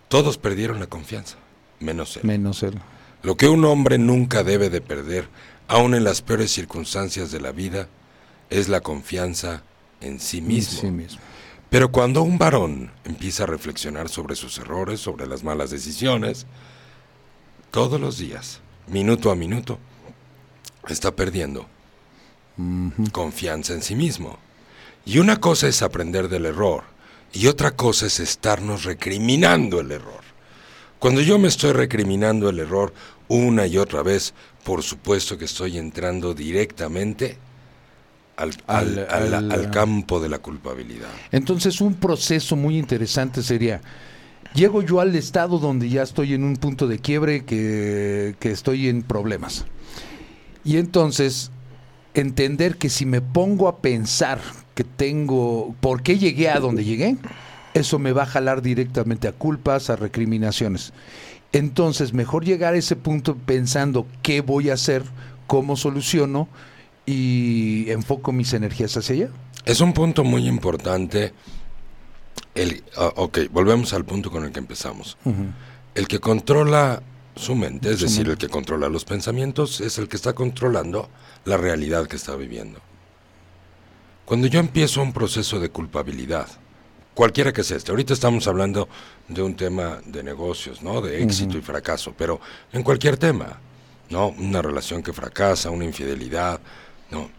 Todos 0.09 0.37
perdieron 0.37 0.81
la 0.81 0.87
confianza, 0.87 1.37
menos 1.79 2.17
él. 2.17 2.23
menos 2.25 2.61
él. 2.61 2.77
Lo 3.23 3.37
que 3.37 3.47
un 3.47 3.63
hombre 3.63 3.97
nunca 3.97 4.43
debe 4.43 4.69
de 4.69 4.81
perder, 4.81 5.29
aun 5.69 5.93
en 5.95 6.03
las 6.03 6.21
peores 6.21 6.51
circunstancias 6.51 7.31
de 7.31 7.39
la 7.39 7.53
vida, 7.53 7.87
es 8.49 8.67
la 8.67 8.81
confianza 8.81 9.63
en 10.01 10.19
sí 10.19 10.41
mismo. 10.41 10.81
Sí 10.81 10.91
mismo. 10.91 11.21
Pero 11.69 11.89
cuando 11.89 12.23
un 12.23 12.37
varón 12.37 12.91
empieza 13.05 13.43
a 13.43 13.47
reflexionar 13.47 14.09
sobre 14.09 14.35
sus 14.35 14.57
errores, 14.57 14.99
sobre 14.99 15.25
las 15.25 15.41
malas 15.41 15.69
decisiones, 15.69 16.47
todos 17.71 17.97
los 17.97 18.17
días, 18.17 18.59
minuto 18.87 19.31
a 19.31 19.35
minuto, 19.35 19.79
está 20.89 21.15
perdiendo 21.15 21.65
confianza 23.11 23.73
en 23.73 23.81
sí 23.81 23.95
mismo. 23.95 24.37
Y 25.05 25.17
una 25.19 25.39
cosa 25.39 25.67
es 25.67 25.81
aprender 25.81 26.29
del 26.29 26.45
error 26.45 26.83
y 27.33 27.47
otra 27.47 27.71
cosa 27.71 28.05
es 28.07 28.19
estarnos 28.19 28.83
recriminando 28.83 29.79
el 29.79 29.91
error. 29.91 30.21
Cuando 30.99 31.21
yo 31.21 31.39
me 31.39 31.47
estoy 31.47 31.71
recriminando 31.71 32.49
el 32.49 32.59
error 32.59 32.93
una 33.27 33.65
y 33.65 33.77
otra 33.77 34.03
vez, 34.03 34.33
por 34.63 34.83
supuesto 34.83 35.37
que 35.37 35.45
estoy 35.45 35.77
entrando 35.77 36.33
directamente 36.35 37.37
al, 38.35 38.51
al- 38.67 38.99
Al- 38.99 39.09
al- 39.09 39.33
al- 39.33 39.51
al 39.51 39.71
campo 39.71 40.19
de 40.19 40.29
la 40.29 40.37
culpabilidad. 40.39 41.09
Entonces 41.31 41.81
un 41.81 41.95
proceso 41.95 42.55
muy 42.55 42.77
interesante 42.77 43.41
sería, 43.41 43.81
llego 44.53 44.83
yo 44.83 44.99
al 44.99 45.15
estado 45.15 45.57
donde 45.57 45.89
ya 45.89 46.03
estoy 46.03 46.33
en 46.35 46.43
un 46.43 46.57
punto 46.57 46.87
de 46.87 46.99
quiebre, 46.99 47.43
que, 47.45 48.35
que 48.39 48.51
estoy 48.51 48.87
en 48.87 49.01
problemas. 49.01 49.65
Y 50.63 50.77
entonces 50.77 51.49
entender 52.13 52.77
que 52.77 52.89
si 52.89 53.05
me 53.05 53.21
pongo 53.21 53.67
a 53.67 53.77
pensar 53.77 54.39
que 54.75 54.83
tengo, 54.83 55.75
¿por 55.79 56.03
qué 56.03 56.17
llegué 56.17 56.49
a 56.49 56.59
donde 56.59 56.83
llegué? 56.83 57.17
Eso 57.73 57.99
me 57.99 58.11
va 58.11 58.23
a 58.23 58.25
jalar 58.25 58.61
directamente 58.61 59.27
a 59.27 59.31
culpas, 59.31 59.89
a 59.89 59.95
recriminaciones. 59.95 60.93
Entonces, 61.53 62.13
mejor 62.13 62.45
llegar 62.45 62.73
a 62.73 62.77
ese 62.77 62.95
punto 62.95 63.35
pensando 63.35 64.07
qué 64.21 64.41
voy 64.41 64.69
a 64.69 64.73
hacer, 64.73 65.03
cómo 65.47 65.75
soluciono 65.75 66.47
y 67.05 67.89
enfoco 67.89 68.31
mis 68.31 68.53
energías 68.53 68.95
hacia 68.95 69.15
allá. 69.15 69.29
Es 69.65 69.81
un 69.81 69.93
punto 69.93 70.23
muy 70.23 70.47
importante. 70.47 71.33
El, 72.55 72.83
ah, 72.97 73.11
ok, 73.15 73.39
volvemos 73.51 73.93
al 73.93 74.05
punto 74.05 74.31
con 74.31 74.43
el 74.43 74.51
que 74.51 74.59
empezamos. 74.59 75.17
El 75.93 76.07
que 76.07 76.19
controla 76.19 77.03
su 77.35 77.55
mente, 77.55 77.91
es 77.91 78.01
decir, 78.01 78.29
el 78.29 78.37
que 78.37 78.49
controla 78.49 78.89
los 78.89 79.05
pensamientos, 79.05 79.81
es 79.81 79.97
el 79.97 80.07
que 80.07 80.15
está 80.15 80.33
controlando 80.33 81.09
la 81.45 81.57
realidad 81.57 82.07
que 82.07 82.15
está 82.15 82.35
viviendo. 82.35 82.79
Cuando 84.25 84.47
yo 84.47 84.59
empiezo 84.59 85.01
un 85.01 85.13
proceso 85.13 85.59
de 85.59 85.69
culpabilidad, 85.69 86.47
cualquiera 87.13 87.51
que 87.51 87.63
sea 87.63 87.77
este, 87.77 87.91
ahorita 87.91 88.13
estamos 88.13 88.47
hablando 88.47 88.87
de 89.27 89.41
un 89.41 89.55
tema 89.55 89.99
de 90.05 90.23
negocios, 90.23 90.81
¿no? 90.81 91.01
De 91.01 91.21
éxito 91.21 91.57
y 91.57 91.61
fracaso, 91.61 92.13
pero 92.17 92.39
en 92.71 92.83
cualquier 92.83 93.17
tema, 93.17 93.59
¿no? 94.09 94.29
Una 94.29 94.61
relación 94.61 95.03
que 95.03 95.13
fracasa, 95.13 95.69
una 95.69 95.85
infidelidad, 95.85 96.59
¿no? 97.09 97.29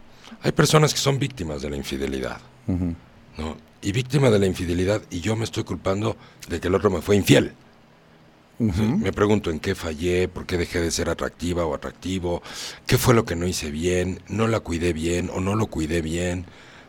Hay 0.41 0.51
personas 0.51 0.93
que 0.93 0.99
son 0.99 1.19
víctimas 1.19 1.61
de 1.61 1.69
la 1.69 1.77
infidelidad, 1.77 2.39
¿no? 2.67 3.57
Y 3.81 3.91
víctima 3.91 4.29
de 4.29 4.39
la 4.39 4.45
infidelidad 4.45 5.01
y 5.09 5.19
yo 5.19 5.35
me 5.35 5.43
estoy 5.43 5.63
culpando 5.63 6.15
de 6.47 6.59
que 6.59 6.67
el 6.67 6.75
otro 6.75 6.89
me 6.89 7.01
fue 7.01 7.15
infiel. 7.15 7.53
Me 8.99 9.11
pregunto 9.11 9.49
en 9.49 9.59
qué 9.59 9.75
fallé, 9.75 10.27
por 10.27 10.45
qué 10.45 10.57
dejé 10.57 10.79
de 10.79 10.91
ser 10.91 11.09
atractiva 11.09 11.65
o 11.65 11.75
atractivo, 11.75 12.41
qué 12.87 12.97
fue 12.97 13.13
lo 13.13 13.25
que 13.25 13.35
no 13.35 13.47
hice 13.47 13.71
bien, 13.71 14.21
no 14.29 14.47
la 14.47 14.59
cuidé 14.59 14.93
bien 14.93 15.29
o 15.33 15.41
no 15.41 15.55
lo 15.55 15.67
cuidé 15.67 16.01
bien, 16.01 16.45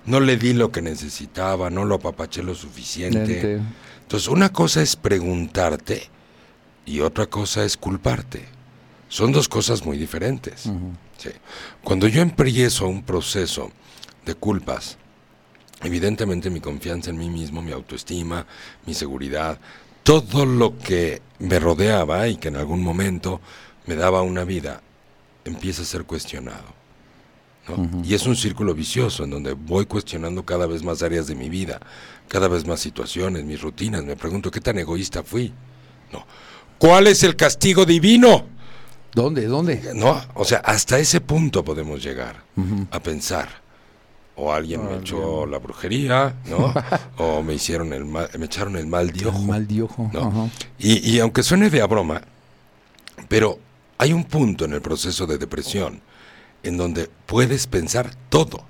no 0.07 0.21
le 0.21 0.37
di 0.37 0.53
lo 0.53 0.71
que 0.71 0.83
necesitaba, 0.83 1.71
no 1.71 1.85
lo 1.85 1.97
apapaché 1.97 2.43
lo 2.43 2.55
suficiente. 2.55 3.61
Entonces, 4.03 4.29
una 4.29 4.53
cosa 4.53 4.83
es 4.83 4.97
preguntarte 4.97 6.09
y 6.87 7.01
otra 7.01 7.27
cosa 7.27 7.65
es 7.65 7.77
culparte. 7.77 8.45
Son 9.09 9.33
dos 9.33 9.49
cosas 9.49 9.85
muy 9.85 9.97
diferentes. 9.97 10.71
Cuando 11.83 12.07
yo 12.09 12.21
empiezo 12.21 12.87
un 12.87 13.03
proceso 13.03 13.71
de 14.27 14.35
culpas, 14.35 14.99
evidentemente 15.83 16.51
mi 16.51 16.61
confianza 16.61 17.11
en 17.11 17.19
mí 17.19 17.31
mismo, 17.31 17.63
mi 17.63 17.73
autoestima, 17.73 18.47
mi 18.87 18.95
seguridad, 18.95 19.59
todo 20.05 20.47
lo 20.47 20.79
que 20.79 21.23
me 21.40 21.59
rodeaba 21.59 22.29
y 22.29 22.37
que 22.37 22.49
en 22.49 22.57
algún 22.57 22.83
momento 22.83 23.40
me 23.87 23.97
daba 23.97 24.23
una 24.23 24.45
vida, 24.45 24.83
empieza 25.45 25.83
a 25.83 25.87
ser 25.87 26.05
cuestionado. 26.05 26.85
Y 28.05 28.12
es 28.12 28.27
un 28.27 28.37
círculo 28.37 28.75
vicioso 28.75 29.25
en 29.25 29.31
donde 29.31 29.55
voy 29.55 29.87
cuestionando 29.87 30.45
cada 30.45 30.67
vez 30.67 30.83
más 30.83 31.03
áreas 31.03 31.27
de 31.27 31.35
mi 31.35 31.49
vida, 31.49 31.81
cada 32.29 32.47
vez 32.47 32.67
más 32.67 32.79
situaciones, 32.79 33.45
mis 33.45 33.62
rutinas. 33.62 34.05
Me 34.05 34.17
pregunto, 34.17 34.51
¿qué 34.51 34.61
tan 34.61 34.79
egoísta 34.79 35.23
fui? 35.23 35.51
No. 36.12 36.27
¿Cuál 36.77 37.07
es 37.07 37.23
el 37.23 37.37
castigo 37.37 37.87
divino? 37.87 38.45
¿Dónde? 39.14 39.47
¿Dónde? 39.47 39.93
No, 39.95 40.21
o 40.35 40.45
sea, 40.45 40.59
hasta 40.59 40.99
ese 40.99 41.23
punto 41.23 41.64
podemos 41.64 42.03
llegar 42.03 42.45
a 42.90 43.01
pensar 43.01 43.63
o 44.37 44.53
alguien 44.53 44.85
me 44.85 44.97
echó 44.97 45.47
la 45.47 45.59
brujería, 45.59 46.35
¿no? 46.47 46.75
o 47.18 47.42
me 47.42 47.55
hicieron 47.55 47.92
el 47.92 48.05
mal, 48.05 48.29
me 48.38 48.47
echaron 48.47 48.77
el 48.77 48.87
mal 48.87 49.11
de 49.11 49.27
ojo. 49.27 49.38
mal 49.40 49.66
de 49.66 49.83
ojo. 49.83 50.11
¿no? 50.12 50.51
Y, 50.79 51.09
y, 51.09 51.20
aunque 51.20 51.42
suene 51.42 51.70
de 51.70 51.81
a 51.81 51.87
broma, 51.87 52.23
pero 53.29 53.59
hay 53.99 54.12
un 54.12 54.25
punto 54.25 54.64
en 54.64 54.73
el 54.73 54.83
proceso 54.83 55.27
de 55.27 55.38
depresión 55.38 56.03
en 56.64 56.77
donde 56.77 57.11
puedes 57.27 57.66
pensar 57.66 58.14
todo, 58.29 58.64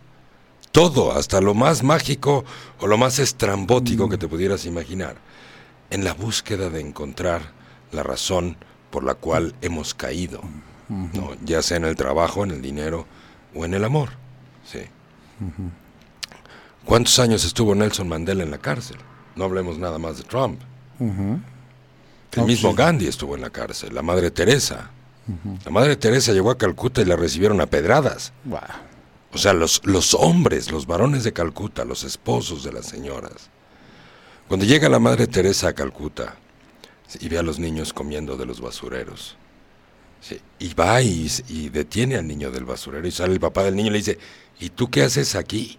todo, 0.72 1.12
hasta 1.12 1.40
lo 1.40 1.55
más 1.55 1.83
mágico 1.83 2.44
o 2.81 2.87
lo 2.87 2.98
más 2.98 3.18
estrambótico 3.18 4.09
que 4.09 4.18
te 4.18 4.29
pudieras 4.29 4.66
imaginar, 4.66 5.16
en 5.90 6.05
la 6.05 6.12
búsqueda 6.12 6.68
de 6.70 6.81
encontrar 6.81 7.53
la 7.92 8.03
razón 8.03 8.57
por 8.90 9.05
la 9.05 9.14
cual 9.14 9.55
hemos 9.62 9.94
caído, 9.94 10.42
¿no? 10.88 11.31
ya 11.44 11.62
sea 11.62 11.77
en 11.77 11.85
el 11.85 11.94
trabajo, 11.94 12.44
en 12.44 12.50
el 12.50 12.62
dinero 12.62 13.07
o 13.55 13.64
en 13.64 13.74
el 13.74 13.85
amor. 13.85 14.11
Sí. 14.64 14.81
¿Cuántos 16.85 17.18
años 17.18 17.44
estuvo 17.44 17.75
Nelson 17.75 18.09
Mandela 18.09 18.42
en 18.42 18.51
la 18.51 18.59
cárcel? 18.59 18.99
No 19.37 19.44
hablemos 19.44 19.79
nada 19.79 19.99
más 19.99 20.18
de 20.18 20.25
Trump. 20.25 20.61
El 21.01 22.44
mismo 22.44 22.75
Gandhi 22.75 23.07
estuvo 23.07 23.35
en 23.35 23.40
la 23.40 23.51
cárcel, 23.51 23.94
la 23.94 24.03
Madre 24.03 24.31
Teresa. 24.31 24.90
La 25.64 25.70
Madre 25.70 25.97
Teresa 25.97 26.33
llegó 26.33 26.51
a 26.51 26.59
Calcuta 26.59 27.01
y 27.01 27.07
la 27.07 27.16
recibieron 27.16 27.61
a 27.61 27.66
pedradas. 27.66 28.33
O 29.33 29.38
sea, 29.38 29.53
los, 29.53 29.81
los 29.85 30.14
hombres, 30.14 30.70
los 30.70 30.87
varones 30.87 31.25
de 31.25 31.33
Calcuta, 31.33 31.85
los 31.85 32.05
esposos 32.05 32.62
de 32.62 32.73
las 32.73 32.87
señoras. 32.87 33.51
Cuando 34.47 34.66
llega 34.66 34.88
la 34.88 34.99
Madre 34.99 35.27
Teresa 35.27 35.68
a 35.68 35.73
Calcuta 35.73 36.37
y 37.18 37.29
ve 37.29 37.38
a 37.38 37.42
los 37.42 37.59
niños 37.59 37.92
comiendo 37.92 38.37
de 38.37 38.47
los 38.47 38.61
basureros, 38.61 39.37
y 40.59 40.75
va 40.75 41.03
y, 41.03 41.31
y, 41.49 41.68
detiene 41.68 42.16
al 42.16 42.27
niño 42.27 42.51
del 42.51 42.64
basurero 42.64 43.07
y 43.07 43.11
sale 43.11 43.35
el 43.35 43.40
papá 43.40 43.62
del 43.64 43.77
niño 43.77 43.88
y 43.88 43.92
le 43.92 43.99
dice, 43.99 44.18
¿y 44.59 44.71
tú 44.71 44.90
qué 44.90 45.03
haces 45.03 45.35
aquí? 45.35 45.79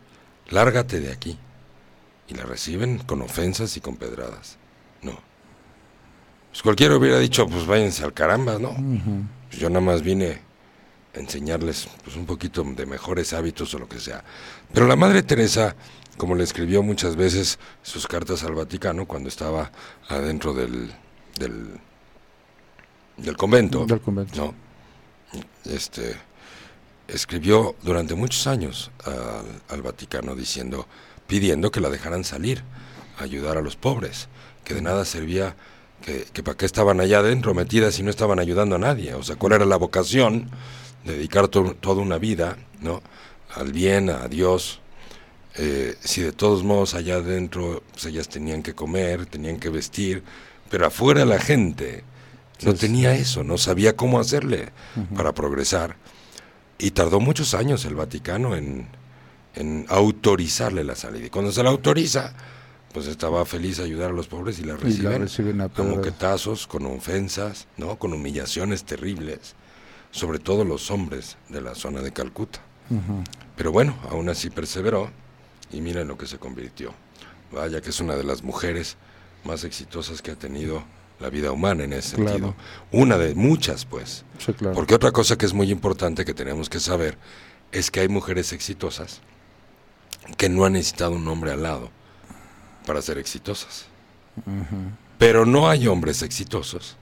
Lárgate 0.50 1.00
de 1.00 1.12
aquí. 1.12 1.38
Y 2.28 2.34
la 2.34 2.44
reciben 2.44 3.00
con 3.00 3.22
ofensas 3.22 3.78
y 3.78 3.82
con 3.82 3.98
pedradas. 3.98 4.58
No. 5.02 5.20
Pues 6.50 6.64
cualquiera 6.64 6.96
hubiera 6.96 7.20
dicho, 7.20 7.48
pues 7.48 7.66
váyanse 7.66 8.04
al 8.04 8.14
caramba, 8.14 8.58
¿no? 8.60 8.76
Pues 9.50 9.60
yo 9.60 9.70
nada 9.70 9.82
más 9.82 10.02
vine 10.02 10.42
a 11.14 11.20
enseñarles 11.20 11.88
pues, 12.04 12.16
un 12.16 12.26
poquito 12.26 12.64
de 12.64 12.86
mejores 12.86 13.34
hábitos 13.34 13.74
o 13.74 13.80
lo 13.80 13.88
que 13.88 14.00
sea. 14.00 14.24
Pero 14.74 14.88
la 14.88 14.96
Madre 14.96 15.22
Teresa, 15.22 15.76
como 16.18 16.36
le 16.36 16.44
escribió 16.44 16.82
muchas 16.82 17.16
veces 17.16 17.60
sus 17.84 18.08
cartas 18.08 18.44
al 18.44 18.56
Vaticano 18.56 19.06
cuando 19.06 19.30
estaba 19.30 19.72
adentro 20.08 20.54
del, 20.54 20.92
del, 21.38 21.80
del 23.18 23.38
convento, 23.38 23.86
del 23.86 24.02
convento. 24.02 24.36
¿no? 24.36 24.56
Este, 25.72 26.16
escribió 27.08 27.76
durante 27.84 28.16
muchos 28.16 28.48
años 28.48 28.92
al, 29.70 29.82
Vaticano 29.82 30.36
diciendo, 30.36 30.88
pidiendo 31.28 31.72
que 31.72 31.82
la 31.82 31.90
dejaran 31.90 32.24
salir, 32.24 32.64
ayudar 33.18 33.58
a 33.58 33.62
los 33.62 33.76
pobres, 33.76 34.28
que 34.64 34.74
de 34.74 34.82
nada 34.82 35.06
servía, 35.06 35.56
que, 36.02 36.44
para 36.44 36.58
qué 36.58 36.66
estaban 36.66 37.00
allá 37.00 37.20
adentro 37.20 37.54
metidas 37.54 37.98
y 38.00 38.04
no 38.04 38.10
estaban 38.10 38.40
ayudando 38.40 38.76
a 38.76 38.80
nadie. 38.80 39.14
O 39.14 39.24
sea, 39.24 39.36
cuál 39.36 39.54
era 39.54 39.66
la 39.66 39.78
vocación, 39.78 40.50
dedicar 41.04 41.48
toda 41.48 42.02
una 42.02 42.18
vida, 42.18 42.58
¿no? 42.82 43.02
Al 43.54 43.72
bien, 43.72 44.10
a 44.10 44.28
Dios. 44.28 44.82
Eh, 45.58 45.96
si 46.04 46.22
de 46.22 46.34
todos 46.34 46.64
modos 46.64 46.96
allá 46.96 47.16
adentro 47.16 47.82
pues 47.94 48.06
ellas 48.08 48.28
tenían 48.28 48.62
que 48.62 48.76
comer, 48.76 49.26
tenían 49.26 49.58
que 49.58 49.70
vestir, 49.70 50.22
pero 50.70 50.86
afuera 50.86 51.24
la 51.24 51.40
gente 51.40 52.04
no 52.64 52.74
tenía 52.74 53.16
eso, 53.16 53.44
no 53.44 53.58
sabía 53.58 53.96
cómo 53.96 54.20
hacerle 54.20 54.74
para 55.16 55.34
progresar. 55.34 55.96
Y 56.78 56.92
tardó 56.92 57.20
muchos 57.20 57.54
años 57.54 57.86
el 57.86 57.96
Vaticano 57.96 58.56
en, 58.56 58.88
autorizarle 59.88 60.84
la 60.84 60.96
salida. 60.96 61.28
Y 61.28 61.30
cuando 61.30 61.52
se 61.52 61.64
la 61.64 61.70
autoriza, 61.70 62.34
pues 62.94 63.08
estaba 63.08 63.46
feliz 63.46 63.80
a 63.80 63.84
ayudar 63.84 64.10
a 64.10 64.14
los 64.14 64.28
pobres 64.28 64.60
y 64.60 64.64
la 64.64 64.76
reciben, 64.76 65.62
a, 65.62 65.70
moquetazos, 65.84 66.68
con 66.68 66.86
ofensas, 66.86 67.68
¿no? 67.78 67.98
con 67.98 68.12
humillaciones 68.12 68.84
terribles, 68.84 69.56
sobre 70.12 70.40
todo 70.40 70.66
los 70.66 70.92
hombres 70.92 71.38
de 71.48 71.62
la 71.62 71.74
zona 71.76 72.02
de 72.02 72.12
Calcuta. 72.12 72.60
Pero 73.56 73.72
bueno, 73.72 73.98
aún 74.10 74.30
así 74.30 74.50
perseveró 74.50 75.10
y 75.72 75.82
miren 75.82 76.08
lo 76.08 76.18
que 76.18 76.28
se 76.28 76.38
convirtió. 76.38 76.94
Vaya 77.52 77.82
que 77.82 77.90
es 77.90 78.00
una 78.00 78.16
de 78.16 78.24
las 78.24 78.44
mujeres 78.44 78.98
más 79.46 79.64
exitosas 79.64 80.22
que 80.22 80.32
ha 80.32 80.36
tenido 80.36 80.84
la 81.20 81.30
vida 81.30 81.52
humana 81.52 81.84
en 81.84 81.94
ese 81.94 82.16
sentido. 82.16 82.56
Una 82.92 83.18
de 83.18 83.36
muchas, 83.36 83.86
pues. 83.86 84.26
Porque 84.74 84.96
otra 84.96 85.12
cosa 85.12 85.38
que 85.38 85.46
es 85.46 85.54
muy 85.54 85.72
importante 85.72 86.26
que 86.26 86.34
tenemos 86.34 86.70
que 86.70 86.80
saber 86.80 87.18
es 87.72 87.92
que 87.92 88.02
hay 88.02 88.08
mujeres 88.08 88.54
exitosas 88.54 89.22
que 90.38 90.50
no 90.50 90.66
han 90.66 90.74
necesitado 90.74 91.12
un 91.12 91.28
hombre 91.28 91.52
al 91.52 91.64
lado 91.64 91.90
para 92.86 93.02
ser 93.02 93.18
exitosas. 93.18 93.86
Pero 95.18 95.46
no 95.46 95.70
hay 95.70 95.88
hombres 95.88 96.22
exitosos 96.22 96.98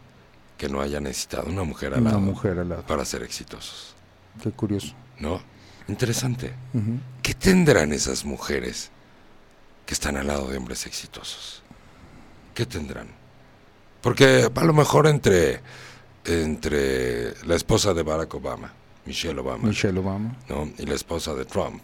que 0.57 0.69
no 0.69 0.81
hayan 0.81 1.03
necesitado 1.03 1.49
una 1.49 1.63
mujer 1.63 1.93
al, 1.93 2.03
lado, 2.03 2.19
mujer 2.19 2.59
al 2.59 2.69
lado 2.69 2.83
para 2.83 3.03
ser 3.05 3.23
exitosos. 3.23 3.95
Qué 4.41 4.51
curioso. 4.51 4.93
¿No? 5.19 5.41
Interesante. 5.87 6.53
¿Qué 7.21 7.33
tendrán 7.33 7.91
esas 7.91 8.23
mujeres 8.23 8.91
que 9.85 9.93
están 9.93 10.15
al 10.17 10.27
lado 10.27 10.47
de 10.47 10.57
hombres 10.57 10.85
exitosos? 10.85 11.63
¿Qué 12.53 12.65
tendrán? 12.65 13.22
Porque 14.03 14.49
a 14.53 14.63
lo 14.65 14.73
mejor 14.73 15.07
entre, 15.07 15.61
entre 16.25 17.33
la 17.45 17.55
esposa 17.55 17.93
de 17.93 18.03
Barack 18.03 18.35
Obama, 18.35 18.73
Michelle 19.05 19.39
Obama, 19.39 19.69
Michelle 19.69 19.97
Obama. 19.97 20.35
¿no? 20.49 20.69
y 20.77 20.85
la 20.85 20.93
esposa 20.93 21.33
de 21.33 21.45
Trump, 21.45 21.81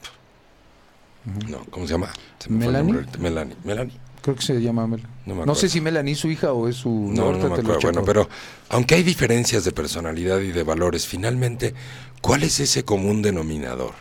no, 1.47 1.60
¿cómo 1.69 1.88
se 1.88 1.93
llama? 1.93 2.12
Melanie. 2.49 3.05
Melanie. 3.17 3.55
Melanie. 3.63 3.93
Creo 4.21 4.36
que 4.36 4.41
se 4.41 4.62
llama 4.62 4.86
Melanie. 4.86 5.45
No, 5.45 5.55
sé 5.55 5.69
si 5.69 5.79
Melanie 5.79 6.12
es 6.12 6.19
su 6.19 6.29
hija 6.29 6.51
o 6.51 6.67
es 6.67 6.75
su... 6.75 6.89
No, 6.89 7.32
no, 7.32 7.38
me 7.38 7.55
acuerdo. 7.55 7.79
Bueno, 7.82 8.03
pero 8.03 8.27
aunque 8.67 8.95
hay 8.95 9.03
diferencias 9.03 9.63
de 9.63 9.71
personalidad 9.71 10.39
y 10.39 10.51
de 10.51 10.63
valores, 10.63 11.08
finalmente, 11.08 11.73
¿cuál 12.19 12.43
es 12.43 12.60
ese 12.60 12.84
común 12.84 13.21
denominador? 13.21 13.93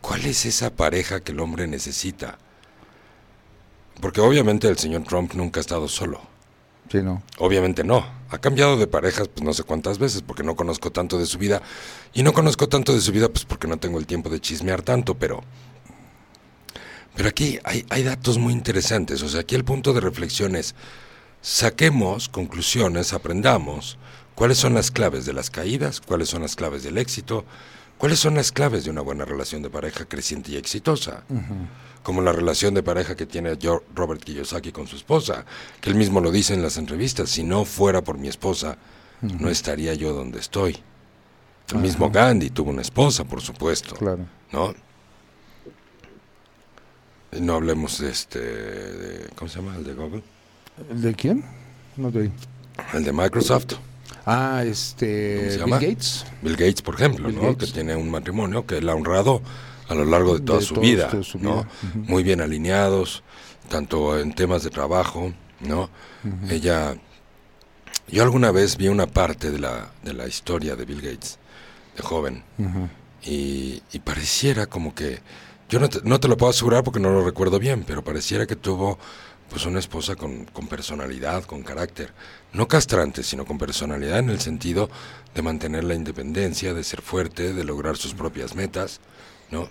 ¿Cuál 0.00 0.24
es 0.26 0.46
esa 0.46 0.74
pareja 0.74 1.20
que 1.20 1.30
el 1.30 1.38
hombre 1.38 1.68
necesita? 1.68 2.38
Porque 4.00 4.20
obviamente 4.20 4.68
el 4.68 4.78
señor 4.78 5.04
Trump 5.04 5.32
nunca 5.34 5.60
ha 5.60 5.62
estado 5.62 5.86
solo. 5.86 6.35
Obviamente 7.38 7.84
no. 7.84 8.06
Ha 8.30 8.38
cambiado 8.38 8.76
de 8.76 8.86
parejas 8.86 9.28
pues 9.28 9.44
no 9.44 9.52
sé 9.52 9.62
cuántas 9.62 9.98
veces 9.98 10.22
porque 10.22 10.42
no 10.42 10.56
conozco 10.56 10.90
tanto 10.90 11.18
de 11.18 11.26
su 11.26 11.38
vida. 11.38 11.62
Y 12.12 12.22
no 12.22 12.32
conozco 12.32 12.68
tanto 12.68 12.92
de 12.92 13.00
su 13.00 13.12
vida 13.12 13.28
pues 13.28 13.44
porque 13.44 13.68
no 13.68 13.76
tengo 13.76 13.98
el 13.98 14.06
tiempo 14.06 14.30
de 14.30 14.40
chismear 14.40 14.82
tanto, 14.82 15.14
pero... 15.14 15.42
Pero 17.14 17.30
aquí 17.30 17.58
hay, 17.64 17.86
hay 17.88 18.02
datos 18.02 18.36
muy 18.36 18.52
interesantes. 18.52 19.22
O 19.22 19.28
sea, 19.28 19.40
aquí 19.40 19.54
el 19.54 19.64
punto 19.64 19.94
de 19.94 20.00
reflexión 20.00 20.54
es, 20.54 20.74
saquemos 21.40 22.28
conclusiones, 22.28 23.12
aprendamos 23.14 23.98
cuáles 24.34 24.58
son 24.58 24.74
las 24.74 24.90
claves 24.90 25.24
de 25.24 25.32
las 25.32 25.50
caídas, 25.50 26.00
cuáles 26.00 26.28
son 26.28 26.42
las 26.42 26.56
claves 26.56 26.82
del 26.82 26.98
éxito, 26.98 27.44
cuáles 27.98 28.18
son 28.18 28.34
las 28.34 28.52
claves 28.52 28.84
de 28.84 28.90
una 28.90 29.00
buena 29.00 29.24
relación 29.24 29.62
de 29.62 29.70
pareja 29.70 30.04
creciente 30.04 30.52
y 30.52 30.56
exitosa 30.56 31.24
como 32.06 32.22
la 32.22 32.30
relación 32.30 32.72
de 32.72 32.84
pareja 32.84 33.16
que 33.16 33.26
tiene 33.26 33.58
Robert 33.92 34.22
Kiyosaki 34.22 34.70
con 34.70 34.86
su 34.86 34.94
esposa, 34.94 35.44
que 35.80 35.90
él 35.90 35.96
mismo 35.96 36.20
lo 36.20 36.30
dice 36.30 36.54
en 36.54 36.62
las 36.62 36.76
entrevistas, 36.76 37.28
si 37.30 37.42
no 37.42 37.64
fuera 37.64 38.00
por 38.00 38.16
mi 38.16 38.28
esposa, 38.28 38.78
no 39.22 39.50
estaría 39.50 39.92
yo 39.94 40.12
donde 40.12 40.38
estoy. 40.38 40.78
El 41.72 41.78
mismo 41.78 42.08
Gandhi 42.08 42.50
tuvo 42.50 42.70
una 42.70 42.82
esposa, 42.82 43.24
por 43.24 43.40
supuesto. 43.40 43.96
Claro. 43.96 44.24
¿No? 44.52 44.72
No 47.40 47.54
hablemos 47.54 47.98
de 47.98 48.08
este, 48.08 49.26
¿cómo 49.34 49.50
se 49.50 49.58
llama? 49.58 49.74
¿El 49.74 49.82
de 49.82 49.94
Google? 49.94 50.22
¿El 50.88 51.02
de 51.02 51.12
quién? 51.12 51.44
No 51.96 52.12
te 52.12 52.30
El 52.94 53.02
de 53.02 53.12
Microsoft. 53.12 53.74
Ah, 54.26 54.64
este, 54.66 55.56
Bill 55.64 55.70
Gates. 55.70 56.26
Bill 56.42 56.56
Gates, 56.56 56.82
por 56.82 56.96
ejemplo, 56.96 57.30
¿no? 57.30 57.56
Que 57.56 57.66
tiene 57.66 57.94
un 57.94 58.10
matrimonio 58.10 58.66
que 58.66 58.78
él 58.78 58.88
ha 58.88 58.94
honrado 58.94 59.40
a 59.88 59.94
lo 59.94 60.04
largo 60.04 60.34
de 60.34 60.44
toda 60.44 60.60
su 60.60 60.74
vida, 60.74 61.08
¿no? 61.38 61.64
Muy 61.94 62.24
bien 62.24 62.40
alineados, 62.40 63.22
tanto 63.68 64.18
en 64.18 64.34
temas 64.34 64.64
de 64.64 64.70
trabajo, 64.70 65.32
¿no? 65.60 65.90
Ella, 66.50 66.96
yo 68.08 68.24
alguna 68.24 68.50
vez 68.50 68.76
vi 68.76 68.88
una 68.88 69.06
parte 69.06 69.52
de 69.52 69.60
la, 69.60 69.92
de 70.02 70.12
la 70.12 70.26
historia 70.26 70.74
de 70.74 70.84
Bill 70.84 71.02
Gates, 71.02 71.38
de 71.96 72.02
joven, 72.02 72.42
y, 73.22 73.80
pareciera 74.04 74.66
como 74.66 74.92
que, 74.92 75.20
yo 75.68 75.78
no 75.78 75.88
te, 75.88 76.00
no 76.02 76.18
te, 76.18 76.26
lo 76.26 76.36
puedo 76.36 76.50
asegurar 76.50 76.82
porque 76.82 76.98
no 76.98 77.10
lo 77.10 77.24
recuerdo 77.24 77.60
bien, 77.60 77.84
pero 77.86 78.02
pareciera 78.02 78.46
que 78.46 78.56
tuvo 78.56 78.98
pues 79.50 79.64
una 79.66 79.78
esposa 79.78 80.16
con, 80.16 80.44
con 80.46 80.66
personalidad, 80.66 81.44
con 81.44 81.62
carácter, 81.62 82.12
no 82.52 82.66
castrante, 82.66 83.22
sino 83.22 83.44
con 83.44 83.58
personalidad 83.58 84.18
en 84.18 84.30
el 84.30 84.40
sentido 84.40 84.90
de 85.34 85.42
mantener 85.42 85.84
la 85.84 85.94
independencia, 85.94 86.74
de 86.74 86.82
ser 86.82 87.02
fuerte, 87.02 87.52
de 87.52 87.64
lograr 87.64 87.96
sus 87.96 88.14
propias 88.14 88.54
metas, 88.54 89.00
¿no? 89.50 89.68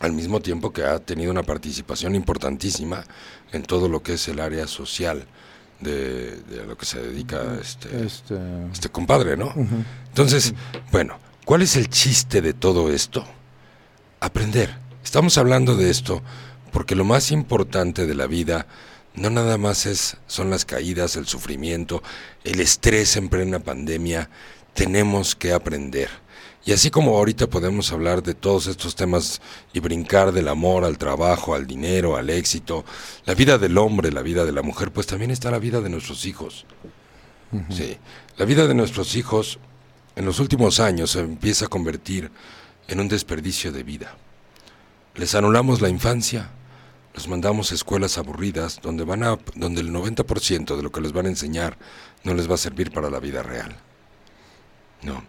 Al 0.00 0.12
mismo 0.12 0.40
tiempo 0.40 0.72
que 0.72 0.84
ha 0.84 0.98
tenido 0.98 1.30
una 1.30 1.42
participación 1.42 2.14
importantísima 2.14 3.04
en 3.52 3.62
todo 3.62 3.88
lo 3.88 4.02
que 4.02 4.14
es 4.14 4.28
el 4.28 4.40
área 4.40 4.66
social 4.66 5.26
de, 5.80 6.42
lo 6.66 6.76
que 6.76 6.86
se 6.86 7.00
dedica 7.00 7.58
este, 7.60 8.04
este... 8.04 8.36
este 8.72 8.88
compadre, 8.88 9.36
¿no? 9.36 9.52
Entonces, 10.08 10.54
bueno, 10.90 11.18
¿cuál 11.44 11.62
es 11.62 11.76
el 11.76 11.88
chiste 11.88 12.40
de 12.40 12.52
todo 12.52 12.90
esto? 12.90 13.24
Aprender. 14.20 14.76
Estamos 15.02 15.36
hablando 15.36 15.76
de 15.76 15.90
esto 15.90 16.22
porque 16.72 16.96
lo 16.96 17.04
más 17.04 17.30
importante 17.30 18.06
de 18.06 18.14
la 18.14 18.26
vida 18.26 18.66
no 19.14 19.30
nada 19.30 19.58
más 19.58 19.86
es 19.86 20.16
son 20.26 20.50
las 20.50 20.64
caídas, 20.64 21.16
el 21.16 21.26
sufrimiento, 21.26 22.02
el 22.44 22.60
estrés 22.60 23.16
en 23.16 23.28
plena 23.28 23.58
pandemia, 23.58 24.30
tenemos 24.74 25.36
que 25.36 25.52
aprender. 25.52 26.08
Y 26.64 26.72
así 26.72 26.90
como 26.90 27.16
ahorita 27.16 27.48
podemos 27.48 27.92
hablar 27.92 28.22
de 28.22 28.34
todos 28.34 28.68
estos 28.68 28.94
temas 28.94 29.42
y 29.72 29.80
brincar 29.80 30.32
del 30.32 30.48
amor 30.48 30.84
al 30.84 30.96
trabajo, 30.96 31.54
al 31.54 31.66
dinero, 31.66 32.16
al 32.16 32.30
éxito, 32.30 32.84
la 33.26 33.34
vida 33.34 33.58
del 33.58 33.76
hombre, 33.78 34.12
la 34.12 34.22
vida 34.22 34.44
de 34.44 34.52
la 34.52 34.62
mujer, 34.62 34.92
pues 34.92 35.06
también 35.06 35.32
está 35.32 35.50
la 35.50 35.58
vida 35.58 35.80
de 35.80 35.90
nuestros 35.90 36.24
hijos. 36.24 36.64
Sí, 37.68 37.98
la 38.38 38.46
vida 38.46 38.66
de 38.66 38.74
nuestros 38.74 39.14
hijos 39.14 39.58
en 40.16 40.24
los 40.24 40.38
últimos 40.40 40.80
años 40.80 41.10
se 41.10 41.20
empieza 41.20 41.66
a 41.66 41.68
convertir 41.68 42.30
en 42.88 43.00
un 43.00 43.08
desperdicio 43.08 43.72
de 43.72 43.82
vida. 43.82 44.16
Les 45.16 45.34
anulamos 45.34 45.82
la 45.82 45.90
infancia, 45.90 46.50
los 47.14 47.28
mandamos 47.28 47.72
a 47.72 47.74
escuelas 47.74 48.16
aburridas 48.18 48.80
donde 48.82 49.04
van 49.04 49.22
a 49.22 49.38
donde 49.54 49.80
el 49.80 49.90
90% 49.90 50.76
de 50.76 50.82
lo 50.82 50.90
que 50.90 51.00
les 51.00 51.12
van 51.12 51.26
a 51.26 51.30
enseñar 51.30 51.76
no 52.24 52.34
les 52.34 52.50
va 52.50 52.54
a 52.54 52.58
servir 52.58 52.90
para 52.90 53.10
la 53.10 53.20
vida 53.20 53.42
real. 53.42 53.76
No. 55.02 55.22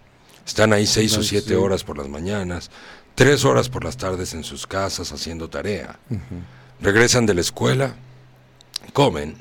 Están 0.45 0.73
ahí 0.73 0.85
seis 0.85 1.17
o 1.17 1.23
siete 1.23 1.55
horas 1.55 1.83
por 1.83 1.97
las 1.97 2.09
mañanas, 2.09 2.69
tres 3.15 3.45
horas 3.45 3.69
por 3.69 3.83
las 3.83 3.97
tardes 3.97 4.33
en 4.33 4.43
sus 4.43 4.67
casas 4.67 5.11
haciendo 5.11 5.49
tarea. 5.49 5.99
Regresan 6.81 7.25
de 7.25 7.33
la 7.33 7.41
escuela, 7.41 7.95
comen 8.91 9.35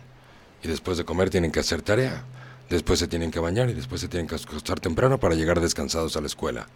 y 0.62 0.68
después 0.68 0.98
de 0.98 1.04
comer 1.04 1.30
tienen 1.30 1.50
que 1.50 1.60
hacer 1.60 1.82
tarea. 1.82 2.24
Después 2.70 2.98
se 2.98 3.08
tienen 3.08 3.30
que 3.30 3.40
bañar 3.40 3.68
y 3.68 3.74
después 3.74 4.00
se 4.00 4.08
tienen 4.08 4.26
que 4.26 4.36
acostar 4.36 4.80
temprano 4.80 5.18
para 5.18 5.34
llegar 5.34 5.60
descansados 5.60 6.16
a 6.16 6.20
la 6.20 6.26
escuela. 6.26 6.68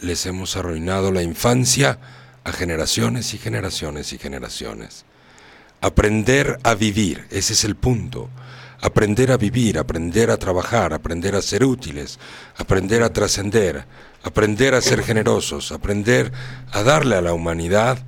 Les 0.00 0.26
hemos 0.26 0.56
arruinado 0.56 1.12
la 1.12 1.22
infancia 1.22 1.98
a 2.48 2.52
generaciones 2.52 3.34
y 3.34 3.38
generaciones 3.38 4.12
y 4.12 4.18
generaciones. 4.18 5.04
Aprender 5.80 6.58
a 6.64 6.74
vivir, 6.74 7.26
ese 7.30 7.52
es 7.52 7.64
el 7.64 7.76
punto 7.76 8.28
aprender 8.80 9.32
a 9.32 9.36
vivir, 9.36 9.78
aprender 9.78 10.30
a 10.30 10.36
trabajar, 10.36 10.94
aprender 10.94 11.34
a 11.34 11.42
ser 11.42 11.64
útiles, 11.64 12.18
aprender 12.56 13.02
a 13.02 13.12
trascender, 13.12 13.84
aprender 14.22 14.74
a 14.74 14.80
ser 14.80 15.02
generosos, 15.02 15.72
aprender 15.72 16.32
a 16.72 16.82
darle 16.82 17.16
a 17.16 17.20
la 17.20 17.32
humanidad 17.32 17.98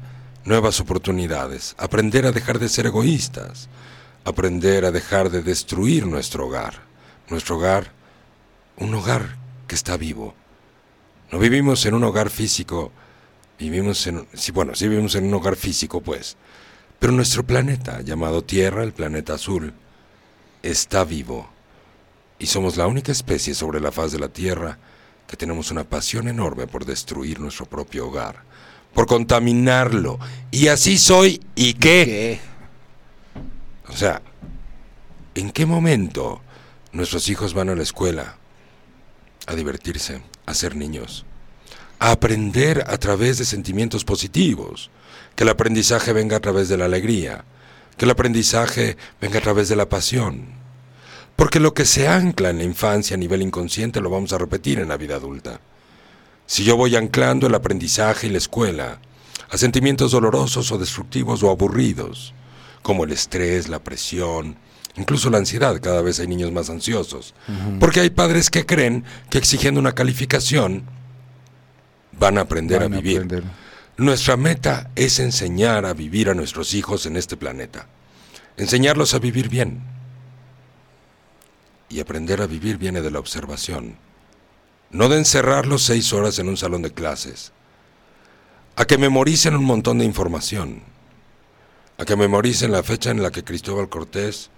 nuevas 0.44 0.80
oportunidades, 0.80 1.74
aprender 1.78 2.26
a 2.26 2.32
dejar 2.32 2.58
de 2.58 2.68
ser 2.68 2.86
egoístas, 2.86 3.68
aprender 4.24 4.84
a 4.84 4.90
dejar 4.90 5.30
de 5.30 5.42
destruir 5.42 6.06
nuestro 6.06 6.46
hogar, 6.46 6.74
nuestro 7.28 7.56
hogar, 7.56 7.92
un 8.76 8.94
hogar 8.94 9.36
que 9.66 9.74
está 9.74 9.96
vivo. 9.96 10.34
No 11.32 11.38
vivimos 11.38 11.84
en 11.86 11.94
un 11.94 12.04
hogar 12.04 12.30
físico, 12.30 12.92
vivimos 13.60 14.06
en, 14.06 14.26
bueno, 14.54 14.74
sí 14.74 14.88
vivimos 14.88 15.14
en 15.14 15.24
un 15.24 15.34
hogar 15.34 15.54
físico, 15.54 16.00
pues, 16.00 16.38
pero 16.98 17.12
nuestro 17.12 17.44
planeta, 17.44 18.00
llamado 18.00 18.42
Tierra, 18.42 18.82
el 18.82 18.92
planeta 18.92 19.34
azul, 19.34 19.74
está 20.62 21.04
vivo 21.04 21.48
y 22.38 22.46
somos 22.46 22.78
la 22.78 22.86
única 22.86 23.12
especie 23.12 23.54
sobre 23.54 23.80
la 23.80 23.92
faz 23.92 24.12
de 24.12 24.18
la 24.18 24.28
Tierra 24.28 24.78
que 25.26 25.36
tenemos 25.36 25.70
una 25.70 25.84
pasión 25.84 26.26
enorme 26.26 26.66
por 26.66 26.86
destruir 26.86 27.38
nuestro 27.38 27.66
propio 27.66 28.08
hogar, 28.08 28.42
por 28.94 29.06
contaminarlo. 29.06 30.18
Y 30.50 30.68
así 30.68 30.96
soy, 30.96 31.40
¿y 31.54 31.74
qué? 31.74 32.40
O 33.88 33.96
sea, 33.96 34.22
¿en 35.34 35.50
qué 35.50 35.66
momento 35.66 36.40
nuestros 36.92 37.28
hijos 37.28 37.52
van 37.52 37.68
a 37.68 37.74
la 37.74 37.82
escuela 37.82 38.38
a 39.46 39.54
divertirse, 39.54 40.22
a 40.46 40.54
ser 40.54 40.76
niños, 40.76 41.26
a 42.00 42.10
aprender 42.10 42.84
a 42.88 42.98
través 42.98 43.38
de 43.38 43.44
sentimientos 43.44 44.04
positivos, 44.04 44.90
que 45.36 45.44
el 45.44 45.50
aprendizaje 45.50 46.12
venga 46.12 46.38
a 46.38 46.40
través 46.40 46.68
de 46.68 46.76
la 46.76 46.86
alegría? 46.86 47.44
que 48.00 48.06
el 48.06 48.12
aprendizaje 48.12 48.96
venga 49.20 49.40
a 49.40 49.42
través 49.42 49.68
de 49.68 49.76
la 49.76 49.90
pasión. 49.90 50.46
Porque 51.36 51.60
lo 51.60 51.74
que 51.74 51.84
se 51.84 52.08
ancla 52.08 52.48
en 52.48 52.56
la 52.56 52.64
infancia 52.64 53.14
a 53.14 53.18
nivel 53.18 53.42
inconsciente 53.42 54.00
lo 54.00 54.08
vamos 54.08 54.32
a 54.32 54.38
repetir 54.38 54.78
en 54.78 54.88
la 54.88 54.96
vida 54.96 55.16
adulta. 55.16 55.60
Si 56.46 56.64
yo 56.64 56.78
voy 56.78 56.96
anclando 56.96 57.46
el 57.46 57.54
aprendizaje 57.54 58.26
y 58.26 58.30
la 58.30 58.38
escuela 58.38 59.02
a 59.50 59.58
sentimientos 59.58 60.12
dolorosos 60.12 60.72
o 60.72 60.78
destructivos 60.78 61.42
o 61.42 61.50
aburridos, 61.50 62.32
como 62.80 63.04
el 63.04 63.12
estrés, 63.12 63.68
la 63.68 63.80
presión, 63.80 64.56
incluso 64.96 65.28
la 65.28 65.36
ansiedad, 65.36 65.78
cada 65.82 66.00
vez 66.00 66.20
hay 66.20 66.26
niños 66.26 66.52
más 66.52 66.70
ansiosos, 66.70 67.34
porque 67.80 68.00
hay 68.00 68.08
padres 68.08 68.48
que 68.48 68.64
creen 68.64 69.04
que 69.28 69.36
exigiendo 69.36 69.78
una 69.78 69.94
calificación 69.94 70.84
van 72.20 72.36
a 72.36 72.42
aprender 72.42 72.82
a 72.82 72.88
vivir. 72.88 73.42
Nuestra 73.96 74.36
meta 74.36 74.90
es 74.94 75.18
enseñar 75.18 75.86
a 75.86 75.94
vivir 75.94 76.28
a 76.28 76.34
nuestros 76.34 76.74
hijos 76.74 77.06
en 77.06 77.16
este 77.16 77.36
planeta, 77.36 77.86
enseñarlos 78.56 79.14
a 79.14 79.18
vivir 79.18 79.48
bien. 79.48 79.82
Y 81.88 81.98
aprender 81.98 82.40
a 82.40 82.46
vivir 82.46 82.76
viene 82.76 83.00
de 83.00 83.10
la 83.10 83.18
observación, 83.18 83.96
no 84.90 85.08
de 85.08 85.16
encerrarlos 85.16 85.82
seis 85.82 86.12
horas 86.12 86.38
en 86.38 86.48
un 86.48 86.56
salón 86.56 86.82
de 86.82 86.92
clases, 86.92 87.52
a 88.76 88.84
que 88.84 88.98
memoricen 88.98 89.56
un 89.56 89.64
montón 89.64 89.98
de 89.98 90.04
información, 90.04 90.82
a 91.98 92.04
que 92.04 92.16
memoricen 92.16 92.70
la 92.70 92.82
fecha 92.82 93.10
en 93.10 93.22
la 93.22 93.30
que 93.30 93.44
Cristóbal 93.44 93.88
Cortés 93.88 94.50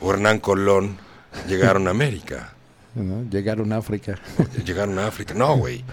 o 0.00 0.12
Hernán 0.12 0.40
Colón 0.40 0.98
llegaron 1.48 1.86
a 1.86 1.92
América. 1.92 2.52
Llegaron 3.30 3.72
a 3.72 3.76
África. 3.76 4.18
Llegaron 4.64 4.98
a 4.98 5.06
África. 5.06 5.34
No, 5.34 5.56
güey. 5.56 5.84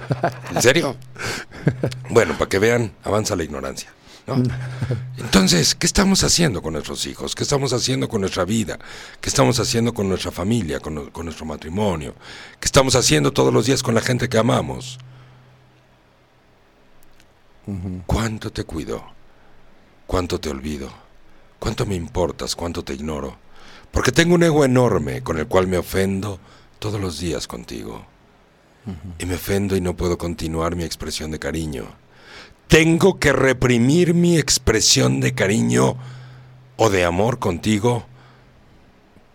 ¿En 0.54 0.62
serio? 0.62 0.96
Bueno, 2.10 2.38
para 2.38 2.50
que 2.50 2.60
vean, 2.60 2.92
avanza 3.04 3.36
la 3.36 3.44
ignorancia. 3.44 3.92
Entonces, 5.18 5.74
¿qué 5.74 5.86
estamos 5.86 6.24
haciendo 6.24 6.62
con 6.62 6.74
nuestros 6.74 7.06
hijos? 7.06 7.34
¿Qué 7.34 7.44
estamos 7.44 7.72
haciendo 7.72 8.10
con 8.10 8.20
nuestra 8.22 8.44
vida? 8.44 8.78
¿Qué 9.22 9.30
estamos 9.30 9.60
haciendo 9.60 9.94
con 9.94 10.10
nuestra 10.10 10.32
familia, 10.32 10.80
con, 10.80 11.12
con 11.12 11.26
nuestro 11.26 11.46
matrimonio? 11.46 12.14
¿Qué 12.60 12.66
estamos 12.66 12.96
haciendo 12.96 13.32
todos 13.32 13.54
los 13.54 13.66
días 13.66 13.82
con 13.84 13.96
la 13.96 14.02
gente 14.02 14.28
que 14.28 14.38
amamos? 14.38 15.00
cuánto 18.06 18.52
te 18.52 18.64
cuido, 18.64 19.04
cuánto 20.06 20.40
te 20.40 20.50
olvido, 20.50 20.90
cuánto 21.60 21.86
me 21.86 21.96
importas, 21.96 22.56
cuánto 22.56 22.84
te 22.84 22.94
ignoro, 22.94 23.38
porque 23.92 24.14
tengo 24.14 24.36
un 24.36 24.44
ego 24.44 24.64
enorme 24.64 25.22
con 25.22 25.38
el 25.38 25.48
cual 25.48 25.68
me 25.68 25.78
ofendo 25.78 26.40
todos 26.80 27.00
los 27.00 27.20
días 27.20 27.48
contigo. 27.48 28.06
Y 29.20 29.26
me 29.26 29.36
ofendo 29.36 29.76
y 29.76 29.82
no 29.82 29.98
puedo 29.98 30.18
continuar 30.18 30.78
mi 30.78 30.86
expresión 30.86 31.30
de 31.32 31.40
cariño. 31.40 31.86
Tengo 32.68 33.20
que 33.20 33.34
reprimir 33.34 34.14
mi 34.14 34.38
expresión 34.38 35.20
de 35.20 35.34
cariño 35.34 35.98
o 36.78 36.90
de 36.90 37.04
amor 37.04 37.40
contigo 37.40 38.06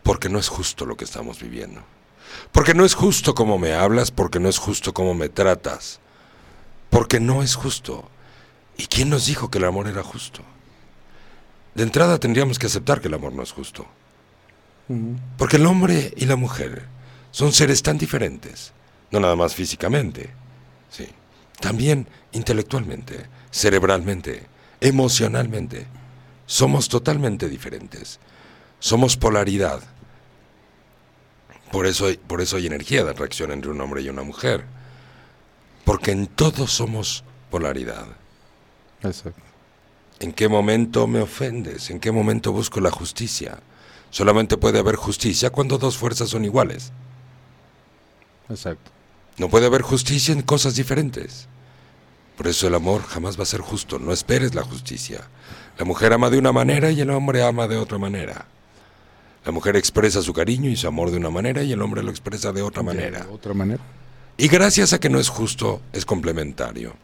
porque 0.03 0.28
no 0.28 0.38
es 0.38 0.49
justo 0.49 0.86
lo 0.86 0.97
que 0.97 1.05
estamos 1.05 1.40
viviendo. 1.40 1.82
Porque 2.51 2.74
no 2.74 2.84
es 2.84 2.95
justo 2.95 3.34
como 3.34 3.59
me 3.59 3.74
hablas, 3.74 4.11
porque 4.11 4.40
no 4.40 4.49
es 4.49 4.59
justo 4.59 4.95
como 4.95 5.14
me 5.14 5.28
tratas. 5.28 6.01
Porque 6.90 7.20
no 7.20 7.43
es 7.43 7.55
justo. 7.55 8.09
¿Y 8.76 8.86
quién 8.86 9.11
nos 9.11 9.26
dijo 9.26 9.51
que 9.51 9.59
el 9.59 9.64
amor 9.64 9.86
era 9.86 10.03
justo? 10.03 10.40
De 11.74 11.82
entrada 11.82 12.18
tendríamos 12.18 12.59
que 12.59 12.66
aceptar 12.66 13.01
que 13.01 13.09
el 13.09 13.14
amor 13.14 13.32
no 13.32 13.43
es 13.43 13.53
justo. 13.53 13.86
Porque 15.38 15.57
el 15.57 15.66
hombre 15.66 16.12
y 16.16 16.26
la 16.26 16.36
mujer 16.36 16.86
son 17.33 17.53
seres 17.53 17.83
tan 17.83 17.99
diferentes, 17.99 18.72
no 19.11 19.18
nada 19.18 19.35
más 19.35 19.55
físicamente, 19.55 20.30
sí, 20.89 21.09
también 21.61 22.07
intelectualmente, 22.33 23.26
cerebralmente, 23.51 24.47
emocionalmente. 24.80 25.87
Somos 26.47 26.89
totalmente 26.89 27.49
diferentes. 27.49 28.18
Somos 28.78 29.16
polaridad. 29.16 29.80
Por 31.70 31.87
eso, 31.87 32.07
hay, 32.07 32.16
por 32.16 32.41
eso 32.41 32.57
hay 32.57 32.66
energía 32.66 33.05
de 33.05 33.11
atracción 33.11 33.53
entre 33.53 33.70
un 33.70 33.80
hombre 33.80 34.03
y 34.03 34.09
una 34.09 34.22
mujer. 34.22 34.64
Porque 35.85 36.11
en 36.11 36.26
todo 36.26 36.66
somos 36.66 37.24
polaridad. 37.51 38.07
Exacto. 39.03 39.41
¿En 40.20 40.33
qué 40.33 40.49
momento 40.49 41.07
me 41.07 41.20
ofendes? 41.20 41.91
¿En 41.91 41.99
qué 41.99 42.12
momento 42.12 42.53
busco 42.53 42.80
la 42.80 42.91
justicia? 42.91 43.61
Solamente 44.11 44.57
puede 44.57 44.78
haber 44.78 44.97
justicia 44.97 45.51
cuando 45.51 45.78
dos 45.78 45.97
fuerzas 45.97 46.28
son 46.28 46.45
iguales. 46.45 46.93
Exacto. 48.53 48.90
No 49.38 49.48
puede 49.48 49.66
haber 49.66 49.82
justicia 49.82 50.32
en 50.32 50.42
cosas 50.42 50.76
diferentes. 50.76 51.48
Por 52.36 52.46
eso 52.46 52.66
el 52.66 52.74
amor 52.74 53.03
jamás 53.03 53.38
va 53.38 53.42
a 53.42 53.46
ser 53.46 53.61
justo. 53.61 53.98
No 53.98 54.12
esperes 54.12 54.55
la 54.55 54.62
justicia. 54.62 55.20
La 55.78 55.84
mujer 55.84 56.12
ama 56.12 56.30
de 56.30 56.38
una 56.38 56.53
manera 56.53 56.90
y 56.90 57.00
el 57.00 57.11
hombre 57.11 57.42
ama 57.42 57.66
de 57.66 57.76
otra 57.76 57.98
manera. 57.98 58.46
La 59.44 59.53
mujer 59.53 59.76
expresa 59.76 60.22
su 60.22 60.32
cariño 60.32 60.70
y 60.70 60.76
su 60.76 60.86
amor 60.86 61.11
de 61.11 61.16
una 61.16 61.30
manera 61.30 61.62
y 61.62 61.72
el 61.72 61.82
hombre 61.82 62.03
lo 62.03 62.11
expresa 62.11 62.53
de 62.53 62.62
otra 62.62 62.82
manera. 62.82 63.24
De 63.24 63.32
otra 63.32 63.55
manera. 63.55 63.82
Y 64.36 64.48
gracias 64.48 64.92
a 64.92 65.00
que 65.00 65.09
no 65.09 65.18
es 65.18 65.28
justo, 65.28 65.80
es 65.92 66.05
complementario. 66.05 66.94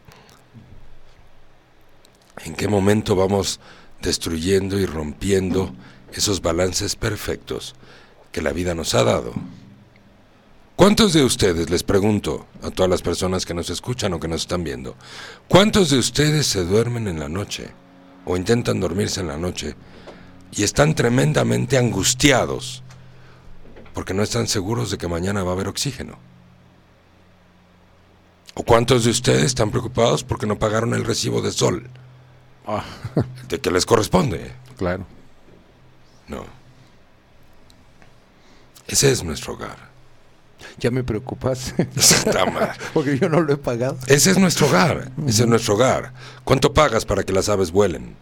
¿En 2.45 2.55
qué 2.55 2.69
momento 2.69 3.17
vamos 3.17 3.59
destruyendo 4.01 4.79
y 4.79 4.87
rompiendo 4.87 5.75
esos 6.13 6.41
balances 6.41 6.95
perfectos 6.95 7.75
que 8.33 8.43
la 8.43 8.53
vida 8.53 8.75
nos 8.75 8.95
ha 8.95 9.03
dado? 9.03 9.35
¿Cuántos 10.79 11.13
de 11.13 11.25
ustedes, 11.25 11.71
les 11.71 11.83
pregunto 11.83 12.47
a 12.63 12.71
todas 12.71 12.89
las 12.89 13.03
personas 13.03 13.45
que 13.45 13.53
nos 13.53 13.69
escuchan 13.69 14.13
o 14.13 14.21
que 14.21 14.29
nos 14.29 14.43
están 14.43 14.63
viendo, 14.63 14.95
cuántos 15.49 15.91
de 15.91 15.99
ustedes 15.99 16.47
se 16.47 16.65
duermen 16.65 17.09
en 17.09 17.19
la 17.19 17.29
noche 17.29 17.73
o 18.25 18.37
intentan 18.37 18.79
dormirse 18.79 19.21
en 19.21 19.27
la 19.27 19.37
noche 19.37 19.75
y 20.53 20.63
están 20.63 20.95
tremendamente 20.95 21.79
angustiados 21.79 22.85
porque 23.93 24.15
no 24.15 24.23
están 24.23 24.47
seguros 24.47 24.93
de 24.93 24.99
que 24.99 25.09
mañana 25.09 25.43
va 25.43 25.51
a 25.51 25.55
haber 25.55 25.67
oxígeno? 25.67 26.17
¿O 28.55 28.63
cuántos 28.63 29.03
de 29.03 29.11
ustedes 29.11 29.47
están 29.47 29.73
preocupados 29.73 30.23
porque 30.23 30.47
no 30.47 30.61
pagaron 30.61 30.95
el 30.95 31.05
recibo 31.05 31.43
de 31.43 31.51
sol? 31.51 31.91
Ah, 32.69 32.85
¿De 33.49 33.61
que 33.61 33.73
les 33.73 33.85
corresponde? 33.85 34.53
claro. 34.77 35.05
No. 36.29 36.45
Ese 38.87 39.11
es 39.11 39.25
nuestro 39.25 39.55
hogar. 39.55 39.88
Ya 40.79 40.91
me 40.91 41.05
preocupas. 41.05 41.75
Porque 42.95 43.19
yo 43.19 43.29
no 43.29 43.41
lo 43.41 43.53
he 43.53 43.57
pagado. 43.57 43.97
Ese 44.07 44.31
es 44.31 44.39
nuestro 44.39 44.67
hogar. 44.67 45.11
Ese 45.27 45.43
es 45.43 45.49
nuestro 45.49 45.75
hogar. 45.75 46.13
¿Cuánto 46.45 46.73
pagas 46.75 47.05
para 47.05 47.23
que 47.23 47.33
las 47.33 47.49
aves 47.49 47.71
vuelen? 47.71 48.17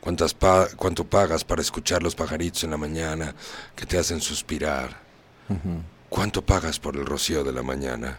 ¿Cuántas 0.00 0.32
pa- 0.34 0.68
¿Cuánto 0.76 1.04
pagas 1.04 1.44
para 1.44 1.60
escuchar 1.60 2.02
los 2.02 2.14
pajaritos 2.14 2.64
en 2.64 2.70
la 2.70 2.76
mañana 2.78 3.34
que 3.76 3.86
te 3.86 3.98
hacen 3.98 4.20
suspirar? 4.20 4.96
¿Cuánto 6.08 6.42
pagas 6.44 6.78
por 6.78 6.96
el 6.96 7.04
rocío 7.06 7.44
de 7.44 7.52
la 7.52 7.62
mañana? 7.62 8.18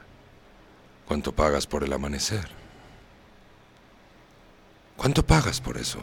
¿Cuánto 1.08 1.32
pagas 1.32 1.66
por 1.68 1.84
el 1.84 1.92
amanecer? 1.94 2.48
¿Cuánto 4.98 5.26
pagas 5.26 5.60
por 5.62 5.78
eso? 5.78 6.00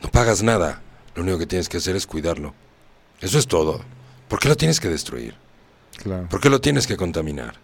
No 0.00 0.10
pagas 0.10 0.42
nada. 0.42 0.80
Lo 1.14 1.22
único 1.22 1.38
que 1.38 1.46
tienes 1.46 1.68
que 1.68 1.78
hacer 1.78 1.96
es 1.96 2.06
cuidarlo. 2.06 2.54
Eso 3.20 3.38
es 3.38 3.46
todo. 3.46 3.82
¿Por 4.28 4.38
qué 4.38 4.48
lo 4.48 4.56
tienes 4.56 4.80
que 4.80 4.88
destruir? 4.88 5.34
Claro. 6.02 6.28
¿Por 6.28 6.40
qué 6.40 6.50
lo 6.50 6.60
tienes 6.60 6.86
que 6.86 6.96
contaminar? 6.96 7.54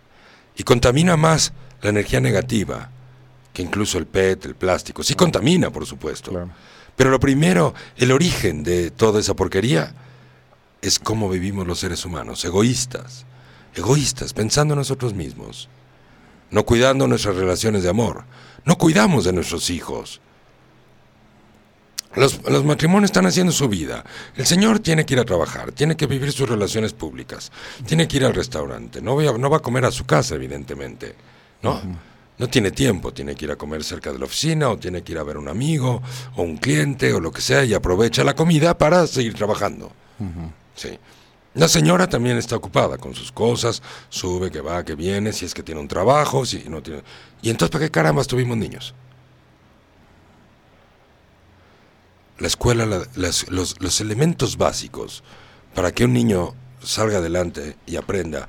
Y 0.57 0.63
contamina 0.63 1.17
más 1.17 1.53
la 1.83 1.91
energía 1.91 2.21
negativa 2.21 2.91
que 3.53 3.63
incluso 3.63 3.99
el 3.99 4.07
PET, 4.07 4.45
el 4.45 4.55
plástico. 4.55 5.03
Sí 5.03 5.15
contamina, 5.15 5.71
por 5.71 5.85
supuesto. 5.87 6.31
Claro. 6.31 6.51
Pero 6.97 7.11
lo 7.11 7.21
primero, 7.21 7.75
el 7.97 8.13
origen 8.13 8.63
de 8.63 8.91
toda 8.91 9.21
esa 9.21 9.35
porquería 9.35 9.95
es 10.83 10.99
cómo 10.99 11.29
vivimos 11.29 11.67
los 11.67 11.79
seres 11.79 12.05
humanos, 12.05 12.45
egoístas, 12.45 13.25
egoístas, 13.75 14.33
pensando 14.33 14.75
en 14.75 14.79
nosotros 14.79 15.15
mismos, 15.15 15.69
no 16.51 16.65
cuidando 16.65 17.07
nuestras 17.07 17.37
relaciones 17.37 17.83
de 17.83 17.91
amor, 17.91 18.25
no 18.65 18.79
cuidamos 18.79 19.25
de 19.25 19.33
nuestros 19.33 19.71
hijos. 19.71 20.21
Los, 22.15 22.43
los 22.49 22.65
matrimonios 22.65 23.11
están 23.11 23.27
haciendo 23.27 23.53
su 23.53 23.69
vida. 23.69 24.05
El 24.37 24.47
señor 24.47 24.81
tiene 24.81 25.05
que 25.05 25.15
ir 25.15 25.21
a 25.21 25.25
trabajar, 25.25 25.73
tiene 25.73 25.97
que 25.97 26.07
vivir 26.07 26.33
sus 26.33 26.49
relaciones 26.49 26.93
públicas, 26.93 27.53
tiene 27.87 28.09
que 28.09 28.17
ir 28.17 28.25
al 28.25 28.35
restaurante, 28.35 29.01
no, 29.03 29.15
voy 29.15 29.27
a- 29.27 29.33
no 29.37 29.51
va 29.51 29.59
a 29.59 29.61
comer 29.61 29.85
a 29.85 29.91
su 29.91 30.05
casa, 30.07 30.35
evidentemente. 30.35 31.15
¿No? 31.63 31.81
No 32.39 32.49
tiene 32.49 32.71
tiempo, 32.71 33.13
tiene 33.13 33.35
que 33.35 33.45
ir 33.47 33.51
a 33.51 33.57
comer 33.57 33.83
cerca 33.83 34.13
de 34.13 34.19
la 34.19 34.25
oficina 34.27 34.69
o 34.71 34.79
tiene 34.79 35.03
que 35.03 35.11
ir 35.13 35.19
a 35.19 35.25
ver 35.25 35.37
a 35.37 35.39
un 35.41 35.49
amigo 35.49 36.01
o 36.37 36.43
un 36.43 36.57
cliente 36.57 37.13
o 37.13 37.19
lo 37.21 37.33
que 37.33 37.41
sea 37.41 37.65
y 37.65 37.75
aprovecha 37.75 38.23
la 38.25 38.35
comida 38.35 38.79
para 38.79 39.07
seguir 39.09 39.35
trabajando. 39.35 39.91
Sí. 40.77 40.97
La 41.55 41.67
señora 41.67 42.09
también 42.09 42.37
está 42.39 42.55
ocupada 42.55 42.97
con 42.97 43.15
sus 43.15 43.33
cosas, 43.33 43.83
sube, 44.09 44.51
que 44.53 44.61
va, 44.61 44.85
que 44.85 44.95
viene, 44.95 45.33
si 45.33 45.45
es 45.47 45.53
que 45.55 45.65
tiene 45.65 45.81
un 45.81 45.89
trabajo, 45.89 46.47
si 46.47 46.69
no 46.69 46.81
tiene... 46.81 47.03
Y 47.43 47.51
entonces, 47.51 47.73
¿para 47.73 47.85
qué 47.87 47.91
carambas 47.91 48.29
tuvimos 48.29 48.57
niños? 48.57 48.95
La 52.39 52.47
escuela, 52.47 52.87
la- 52.87 53.07
las- 53.17 53.49
los, 53.51 53.81
los 53.81 54.01
elementos 54.01 54.57
básicos 54.57 55.23
para 55.75 55.93
que 55.93 56.05
un 56.05 56.13
niño 56.13 56.55
salga 56.83 57.19
adelante 57.19 57.77
y 57.87 57.97
aprenda, 57.97 58.49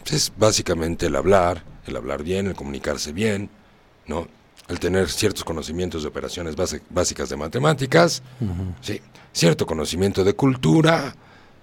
pues, 0.00 0.12
es 0.14 0.32
básicamente 0.36 1.06
el 1.06 1.16
hablar, 1.16 1.64
el 1.86 1.96
hablar 1.96 2.22
bien, 2.22 2.46
el 2.48 2.54
comunicarse 2.54 3.12
bien, 3.12 3.48
¿no? 4.06 4.26
El 4.68 4.78
tener 4.80 5.08
ciertos 5.08 5.44
conocimientos 5.44 6.02
de 6.02 6.08
operaciones 6.08 6.54
base- 6.56 6.82
básicas 6.90 7.28
de 7.30 7.36
matemáticas, 7.36 8.22
sí, 8.82 9.00
cierto 9.32 9.66
conocimiento 9.66 10.24
de 10.24 10.34
cultura, 10.34 11.14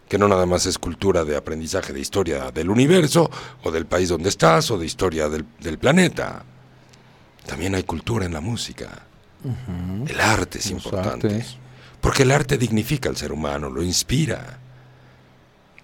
que 0.09 0.17
no 0.17 0.28
nada 0.28 0.45
más 0.45 0.65
es 0.65 0.78
cultura 0.80 1.23
de 1.23 1.36
aprendizaje 1.36 1.91
de 1.93 1.99
historia 1.99 2.51
del 2.51 2.69
universo, 2.69 3.30
o 3.63 3.69
del 3.71 3.86
país 3.86 4.09
donde 4.09 4.30
estás, 4.30 4.71
o 4.71 4.78
de 4.80 4.86
historia 4.86 5.30
del, 5.30 5.45
del 5.59 5.78
planeta. 5.78 6.43
También 7.45 7.76
hay 7.76 7.84
cultura 7.84 8.26
en 8.26 8.34
la 8.34 8.41
música. 8.41 9.03
El 10.07 10.19
arte 10.19 10.57
es 10.59 10.71
Los 10.71 10.86
importante. 10.86 11.28
artes. 11.28 11.57
Porque 12.02 12.24
el 12.24 12.32
arte 12.32 12.58
dignifica 12.58 13.10
al 13.10 13.18
ser 13.18 13.32
humano, 13.32 13.70
lo 13.70 13.84
inspira. 13.84 14.60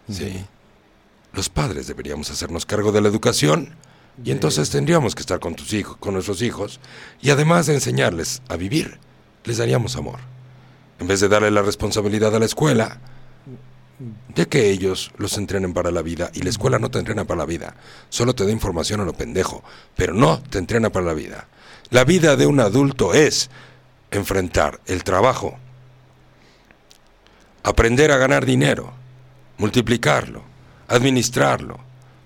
Sí. 0.10 0.46
Los 1.34 1.50
padres 1.50 1.88
deberíamos 1.88 2.30
hacernos 2.30 2.66
cargo 2.66 2.92
de 2.92 3.02
la 3.02 3.08
educación 3.08 3.76
y 4.24 4.32
entonces 4.32 4.70
tendríamos 4.70 5.16
que 5.16 5.22
estar 5.22 5.40
con 5.40 5.56
tus 5.56 5.74
hijos, 5.74 5.98
con 5.98 6.14
nuestros 6.14 6.42
hijos 6.42 6.80
y 7.22 7.30
además 7.30 7.68
de 7.68 7.76
enseñarles 7.76 8.42
a 8.50 8.58
vivir, 8.58 9.00
les 9.46 9.58
daríamos 9.58 9.96
amor. 9.96 10.20
En 11.00 11.08
vez 11.08 11.20
de 11.22 11.30
darle 11.30 11.50
la 11.50 11.62
responsabilidad 11.62 12.36
a 12.36 12.40
la 12.40 12.46
escuela 12.46 13.00
de 14.36 14.48
que 14.48 14.70
ellos 14.70 15.12
los 15.18 15.38
entrenen 15.38 15.74
para 15.74 15.92
la 15.92 16.02
vida 16.02 16.32
y 16.34 16.42
la 16.42 16.50
escuela 16.50 16.80
no 16.80 16.92
te 16.92 17.00
entrena 17.00 17.26
para 17.26 17.40
la 17.40 17.46
vida, 17.46 17.76
solo 18.10 18.36
te 18.36 18.46
da 18.46 18.52
información 18.52 19.00
a 19.00 19.06
lo 19.06 19.14
pendejo, 19.14 19.64
pero 19.96 20.14
no 20.14 20.42
te 20.42 20.58
entrena 20.58 20.90
para 20.90 21.06
la 21.06 21.14
vida. 21.14 21.48
La 21.90 22.04
vida 22.04 22.36
de 22.36 22.46
un 22.46 22.60
adulto 22.60 23.14
es 23.14 23.50
enfrentar 24.12 24.80
el 24.86 25.04
trabajo, 25.04 25.58
aprender 27.64 28.12
a 28.12 28.18
ganar 28.18 28.46
dinero, 28.46 28.92
multiplicarlo, 29.58 30.44
administrarlo, 30.88 31.80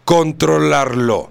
controlarlo. 0.03 1.29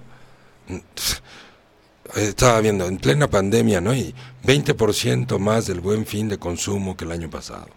Estaba 2.15 2.61
viendo, 2.61 2.87
en 2.87 2.97
plena 2.97 3.27
pandemia, 3.29 3.81
¿no? 3.81 3.93
Y 3.93 4.13
20% 4.43 5.37
más 5.39 5.67
del 5.67 5.79
buen 5.81 6.05
fin 6.05 6.29
de 6.29 6.37
consumo 6.37 6.95
que 6.95 7.05
el 7.05 7.11
año 7.11 7.29
pasado. 7.29 7.67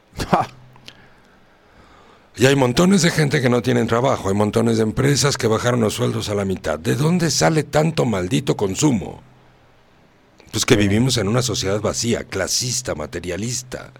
Y 2.37 2.47
hay 2.47 2.55
montones 2.55 3.03
de 3.03 3.11
gente 3.11 3.41
que 3.41 3.49
no 3.49 3.63
tienen 3.63 3.89
trabajo, 3.89 4.29
hay 4.29 4.35
montones 4.35 4.77
de 4.77 4.85
empresas 4.85 5.37
que 5.37 5.49
bajaron 5.49 5.81
los 5.81 5.95
sueldos 5.95 6.29
a 6.29 6.37
la 6.37 6.45
mitad. 6.45 6.79
¿De 6.79 6.95
dónde 6.95 7.33
sale 7.33 7.65
tanto 7.65 8.05
maldito 8.05 8.57
consumo? 8.57 9.21
Pues 10.53 10.65
que 10.65 10.77
vivimos 10.77 11.17
en 11.17 11.27
una 11.27 11.43
sociedad 11.43 11.81
vacía, 11.81 12.23
clasista, 12.23 12.95
materialista. 12.95 13.93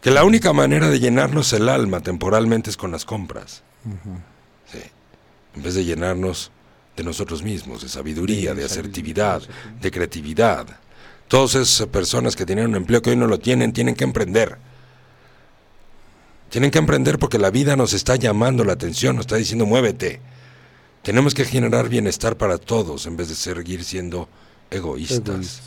Que 0.00 0.10
la 0.10 0.24
única 0.24 0.52
manera 0.52 0.88
de 0.88 0.98
llenarnos 0.98 1.52
el 1.52 1.68
alma 1.68 2.00
temporalmente 2.00 2.70
es 2.70 2.76
con 2.76 2.90
las 2.90 3.04
compras. 3.04 3.62
Sí. 4.72 4.80
En 5.54 5.62
vez 5.62 5.74
de 5.74 5.84
llenarnos 5.84 6.50
de 6.96 7.04
nosotros 7.04 7.42
mismos, 7.42 7.82
de 7.82 7.88
sabiduría, 7.88 8.54
de 8.54 8.64
asertividad, 8.64 9.42
de 9.80 9.90
creatividad. 9.90 10.66
Todas 11.28 11.54
esas 11.54 11.86
personas 11.88 12.34
que 12.34 12.46
tienen 12.46 12.66
un 12.66 12.76
empleo 12.76 13.02
que 13.02 13.10
hoy 13.10 13.16
no 13.16 13.26
lo 13.26 13.38
tienen, 13.38 13.72
tienen 13.72 13.94
que 13.94 14.04
emprender. 14.04 14.58
Tienen 16.48 16.70
que 16.70 16.78
emprender 16.78 17.18
porque 17.18 17.38
la 17.38 17.50
vida 17.50 17.76
nos 17.76 17.92
está 17.92 18.16
llamando 18.16 18.64
la 18.64 18.72
atención, 18.72 19.16
nos 19.16 19.24
está 19.24 19.36
diciendo 19.36 19.66
muévete. 19.66 20.20
Tenemos 21.02 21.32
que 21.32 21.44
generar 21.44 21.88
bienestar 21.88 22.36
para 22.36 22.58
todos 22.58 23.06
en 23.06 23.16
vez 23.16 23.28
de 23.28 23.34
seguir 23.34 23.84
siendo 23.84 24.28
egoístas. 24.70 25.62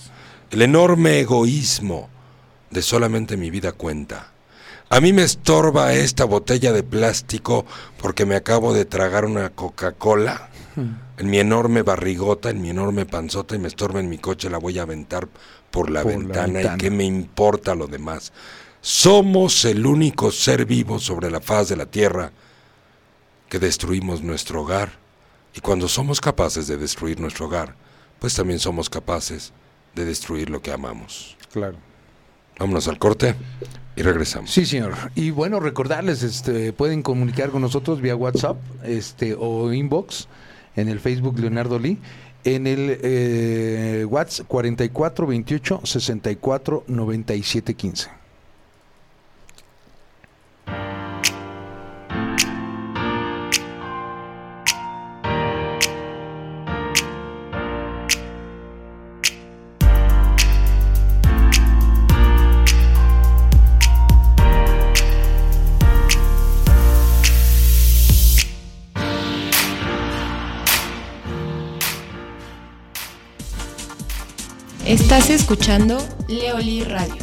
El 0.51 0.61
enorme 0.61 1.19
egoísmo 1.19 2.09
de 2.73 2.81
solamente 2.81 3.37
mi 3.37 3.49
vida 3.49 3.71
cuenta. 3.71 4.31
A 4.89 4.99
mí 4.99 5.13
me 5.13 5.23
estorba 5.23 5.93
esta 5.93 6.25
botella 6.25 6.71
de 6.71 6.83
plástico 6.83 7.65
porque 7.97 8.25
me 8.25 8.35
acabo 8.35 8.73
de 8.73 8.85
tragar 8.85 9.25
una 9.25 9.49
Coca-Cola 9.49 10.49
en 10.75 11.29
mi 11.29 11.39
enorme 11.39 11.83
barrigota, 11.83 12.49
en 12.49 12.61
mi 12.61 12.69
enorme 12.69 13.05
panzota 13.05 13.55
y 13.55 13.59
me 13.59 13.67
estorba 13.67 13.99
en 13.99 14.09
mi 14.09 14.17
coche, 14.17 14.49
la 14.49 14.57
voy 14.57 14.79
a 14.79 14.83
aventar 14.83 15.27
por 15.71 15.89
la, 15.89 16.03
ventana, 16.03 16.61
y 16.61 16.77
qué 16.77 16.91
me 16.91 17.05
importa 17.05 17.75
lo 17.75 17.87
demás. 17.87 18.33
Somos 18.81 19.65
el 19.65 19.85
único 19.85 20.31
ser 20.31 20.65
vivo 20.65 20.99
sobre 20.99 21.31
la 21.31 21.41
faz 21.41 21.69
de 21.69 21.77
la 21.77 21.85
tierra 21.85 22.31
que 23.49 23.59
destruimos 23.59 24.21
nuestro 24.21 24.61
hogar 24.61 24.91
y 25.55 25.61
cuando 25.61 25.87
somos 25.87 26.19
capaces 26.19 26.67
de 26.67 26.77
destruir 26.77 27.19
nuestro 27.19 27.45
hogar, 27.45 27.75
pues 28.19 28.35
también 28.35 28.59
somos 28.59 28.89
capaces 28.89 29.53
de 29.95 30.05
destruir 30.05 30.49
lo 30.49 30.61
que 30.61 30.71
amamos. 30.71 31.37
Claro. 31.51 31.77
Vámonos 32.59 32.87
al 32.87 32.99
corte 32.99 33.35
y 33.95 34.01
regresamos. 34.01 34.51
Sí, 34.51 34.65
señor. 34.65 34.93
Y 35.15 35.31
bueno, 35.31 35.59
recordarles, 35.59 36.23
este, 36.23 36.73
pueden 36.73 37.01
comunicar 37.03 37.49
con 37.49 37.61
nosotros 37.61 38.01
vía 38.01 38.15
WhatsApp 38.15 38.57
este, 38.83 39.35
o 39.37 39.71
inbox 39.73 40.27
en 40.75 40.89
el 40.89 40.99
Facebook 40.99 41.39
Leonardo 41.39 41.79
Lee, 41.79 41.99
en 42.43 42.67
el 42.67 42.99
eh, 43.01 44.05
WhatsApp 44.09 44.47
4428 44.47 45.81
64 45.83 46.83
97 46.87 47.73
15. 47.73 48.22
Estás 74.93 75.31
escuchando 75.31 75.97
Leoli 76.27 76.83
Radio. 76.83 77.15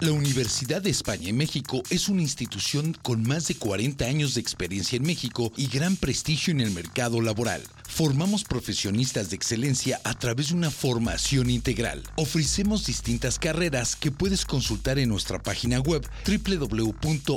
La 0.00 0.12
Universidad 0.12 0.82
de 0.82 0.90
España 0.90 1.30
en 1.30 1.38
México 1.38 1.82
es 1.88 2.10
una 2.10 2.20
institución 2.20 2.94
con 3.02 3.26
más 3.26 3.48
de 3.48 3.54
40 3.54 4.04
años 4.04 4.34
de 4.34 4.42
experiencia 4.42 4.96
en 4.96 5.04
México 5.04 5.50
y 5.56 5.68
gran 5.68 5.96
prestigio 5.96 6.52
en 6.52 6.60
el 6.60 6.72
mercado 6.72 7.22
laboral. 7.22 7.62
Formamos 7.96 8.44
profesionistas 8.44 9.30
de 9.30 9.36
excelencia 9.36 10.02
a 10.04 10.12
través 10.12 10.48
de 10.48 10.54
una 10.54 10.70
formación 10.70 11.48
integral. 11.48 12.02
Ofrecemos 12.16 12.84
distintas 12.84 13.38
carreras 13.38 13.96
que 13.96 14.10
puedes 14.10 14.44
consultar 14.44 14.98
en 14.98 15.08
nuestra 15.08 15.42
página 15.42 15.80
web 15.80 16.06
www.uem.edu.mx. 16.26 17.36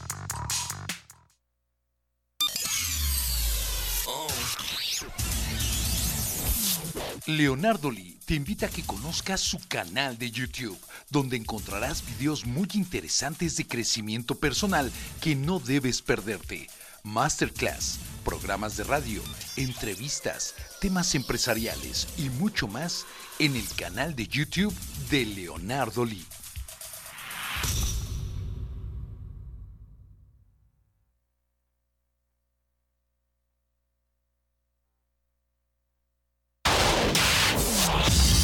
Leonardo 7.27 7.91
Lee 7.91 8.17
te 8.25 8.33
invita 8.33 8.65
a 8.65 8.69
que 8.69 8.83
conozcas 8.83 9.39
su 9.41 9.59
canal 9.67 10.17
de 10.17 10.31
YouTube, 10.31 10.79
donde 11.11 11.37
encontrarás 11.37 12.03
videos 12.03 12.45
muy 12.47 12.67
interesantes 12.73 13.55
de 13.57 13.67
crecimiento 13.67 14.35
personal 14.35 14.91
que 15.21 15.35
no 15.35 15.59
debes 15.59 16.01
perderte. 16.01 16.67
Masterclass, 17.03 17.99
programas 18.25 18.75
de 18.77 18.85
radio, 18.85 19.21
entrevistas, 19.55 20.55
temas 20.79 21.13
empresariales 21.13 22.07
y 22.17 22.29
mucho 22.29 22.67
más 22.67 23.05
en 23.37 23.55
el 23.55 23.67
canal 23.75 24.15
de 24.15 24.27
YouTube 24.27 24.73
de 25.11 25.25
Leonardo 25.25 26.05
Lee. 26.05 26.25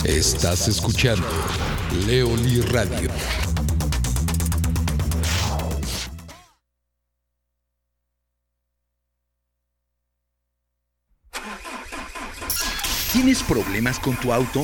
Estás 0.07 0.69
escuchando 0.69 1.27
Leoli 2.05 2.61
Radio. 2.61 3.09
¿Tienes 13.11 13.43
problemas 13.43 13.99
con 13.99 14.15
tu 14.15 14.31
auto? 14.31 14.63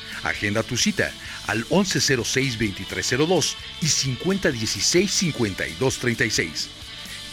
Agenda 0.23 0.63
tu 0.63 0.77
cita 0.77 1.11
al 1.47 1.67
1106-2302 1.67 3.55
y 3.81 3.87
5016-5236. 3.87 6.67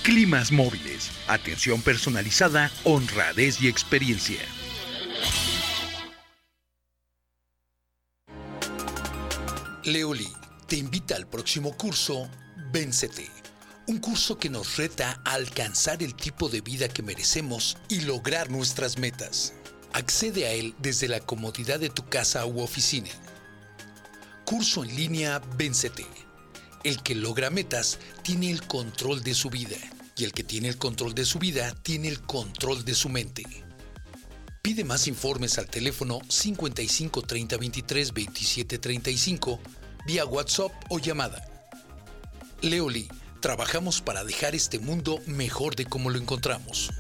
Climas 0.03 0.51
móviles, 0.53 1.11
atención 1.27 1.81
personalizada, 1.83 2.71
honradez 2.85 3.61
y 3.61 3.69
experiencia. 3.69 4.41
Leoli 9.85 10.29
te 10.67 10.77
invita 10.77 11.15
al 11.17 11.27
próximo 11.27 11.77
curso 11.77 12.31
Véncete. 12.71 13.31
Un 13.87 13.99
curso 13.99 14.39
que 14.39 14.51
nos 14.51 14.77
reta 14.77 15.23
a 15.25 15.33
alcanzar 15.33 16.03
el 16.03 16.15
tipo 16.15 16.51
de 16.51 16.61
vida 16.61 16.89
que 16.89 17.03
merecemos 17.03 17.79
y 17.89 18.03
lograr 18.03 18.51
nuestras 18.51 18.99
metas. 18.99 19.55
Accede 19.93 20.47
a 20.47 20.53
él 20.53 20.75
desde 20.79 21.09
la 21.09 21.21
comodidad 21.21 21.81
de 21.81 21.91
tu 21.91 22.07
casa 22.09 22.45
u 22.47 22.61
oficina. 22.61 23.11
Curso 24.45 24.85
en 24.85 24.95
línea 24.95 25.41
Véncete. 25.57 26.07
El 26.85 27.03
que 27.03 27.15
logra 27.15 27.51
metas 27.51 27.99
tiene 28.23 28.51
el 28.51 28.67
control 28.67 29.23
de 29.23 29.35
su 29.35 29.51
vida 29.51 29.77
y 30.17 30.25
el 30.25 30.33
que 30.33 30.45
tiene 30.45 30.69
el 30.69 30.79
control 30.79 31.15
de 31.15 31.25
su 31.25 31.39
vida 31.39 31.75
tiene 31.83 32.09
el 32.09 32.21
control 32.21 32.85
de 32.85 32.95
su 32.95 33.09
mente. 33.09 33.45
Pide 34.63 34.85
más 34.85 35.07
informes 35.09 35.59
al 35.59 35.67
teléfono 35.67 36.21
55 36.29 37.23
30 37.23 37.57
23 37.57 38.13
27 38.13 38.79
35 38.79 39.61
vía 40.07 40.25
WhatsApp 40.25 40.73
o 40.91 40.99
llamada. 40.99 41.43
Leoli, 42.61 43.09
trabajamos 43.41 44.01
para 44.01 44.25
dejar 44.25 44.55
este 44.55 44.79
mundo 44.79 45.21
mejor 45.27 45.77
de 45.77 45.87
como 45.87 46.11
lo 46.11 46.19
encontramos. 46.19 46.91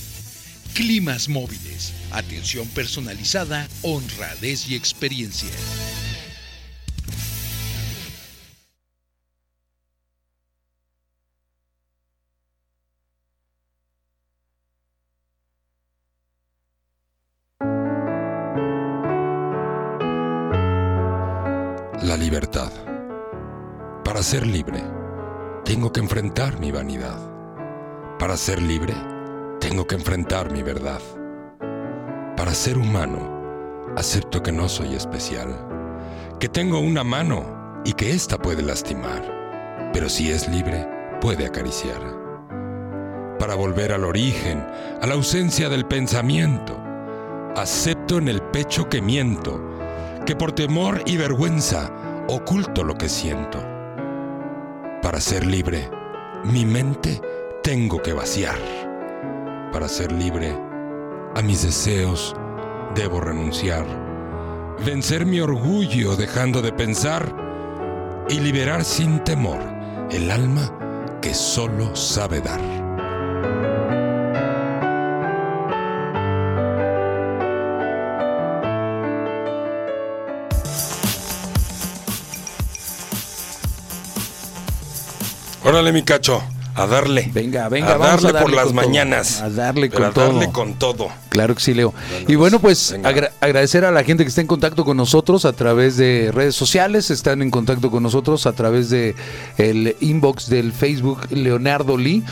Climas 0.74 1.28
móviles, 1.28 1.92
atención 2.12 2.66
personalizada, 2.70 3.68
honradez 3.82 4.70
y 4.70 4.76
experiencia. 4.76 5.50
Ser 24.32 24.48
libre, 24.48 24.82
tengo 25.66 25.92
que 25.92 26.00
enfrentar 26.00 26.58
mi 26.58 26.72
vanidad. 26.72 27.20
Para 28.18 28.38
ser 28.38 28.62
libre, 28.62 28.94
tengo 29.60 29.86
que 29.86 29.96
enfrentar 29.96 30.54
mi 30.54 30.64
verdad. 30.64 31.02
Para 32.38 32.54
ser 32.54 32.78
humano, 32.78 33.92
acepto 33.98 34.42
que 34.42 34.54
no 34.54 34.70
soy 34.70 34.96
especial, 34.96 35.50
que 36.40 36.48
tengo 36.48 36.80
una 36.80 37.04
mano 37.04 37.82
y 37.84 37.92
que 37.92 38.12
ésta 38.12 38.38
puede 38.38 38.64
lastimar, 38.64 39.92
pero 39.92 40.08
si 40.08 40.32
es 40.32 40.48
libre, 40.48 40.88
puede 41.20 41.46
acariciar. 41.46 42.00
Para 43.38 43.56
volver 43.56 43.92
al 43.92 44.06
origen, 44.06 44.66
a 45.02 45.08
la 45.08 45.16
ausencia 45.16 45.68
del 45.68 45.86
pensamiento, 45.86 46.82
acepto 47.58 48.18
en 48.18 48.30
el 48.30 48.42
pecho 48.42 48.88
que 48.88 49.02
miento, 49.02 49.62
que 50.26 50.38
por 50.38 50.54
temor 50.54 51.02
y 51.06 51.18
vergüenza 51.18 51.92
oculto 52.30 52.86
lo 52.86 52.96
que 52.96 53.10
siento. 53.10 53.71
Para 55.02 55.20
ser 55.20 55.48
libre, 55.48 55.90
mi 56.44 56.64
mente 56.64 57.20
tengo 57.64 58.02
que 58.04 58.14
vaciar. 58.14 58.60
Para 59.74 59.88
ser 59.88 60.12
libre, 60.12 60.56
a 61.36 61.42
mis 61.42 61.64
deseos 61.64 62.36
debo 62.94 63.20
renunciar. 63.20 63.86
Vencer 64.86 65.26
mi 65.26 65.40
orgullo 65.40 66.16
dejando 66.16 66.62
de 66.62 66.72
pensar 66.72 67.36
y 68.30 68.40
liberar 68.42 68.86
sin 68.86 69.24
temor 69.24 69.60
el 70.12 70.30
alma 70.30 71.20
que 71.20 71.34
solo 71.34 71.96
sabe 71.96 72.40
dar. 72.40 72.81
Órale, 85.72 85.92
mi 85.94 86.04
cacho, 86.04 86.42
a 86.76 86.86
darle. 86.86 87.30
Venga, 87.34 87.70
venga, 87.70 87.94
a 87.94 87.98
vamos 87.98 88.22
darle 88.24 88.30
a 88.30 88.32
darle 88.34 88.42
por 88.48 88.56
las 88.56 88.66
todo. 88.66 88.74
mañanas. 88.74 89.42
A 89.42 89.50
darle 89.50 89.90
con 89.90 90.04
a 90.04 90.12
darle 90.12 90.46
todo. 90.46 90.54
con 90.54 90.74
todo. 90.76 91.08
Claro 91.30 91.56
que 91.56 91.62
sí, 91.62 91.74
Leo. 91.74 91.94
Bueno, 92.10 92.26
y 92.28 92.36
bueno, 92.36 92.60
pues, 92.60 92.96
agra- 93.04 93.32
agradecer 93.40 93.86
a 93.86 93.92
la 93.92 94.04
gente 94.04 94.24
que 94.24 94.30
está 94.30 94.42
en 94.42 94.48
contacto 94.48 94.84
con 94.84 94.98
nosotros 94.98 95.46
a 95.46 95.54
través 95.54 95.96
de 95.98 96.32
redes 96.34 96.56
sociales, 96.56 97.10
están 97.10 97.42
en 97.42 97.52
contacto 97.52 97.90
con 97.90 98.04
nosotros 98.04 98.46
a 98.46 98.52
través 98.54 98.90
de 98.90 99.16
el 99.58 99.96
inbox 100.02 100.50
del 100.50 100.74
Facebook 100.74 101.22
Leonardo 101.32 101.98
Lee 101.98 102.24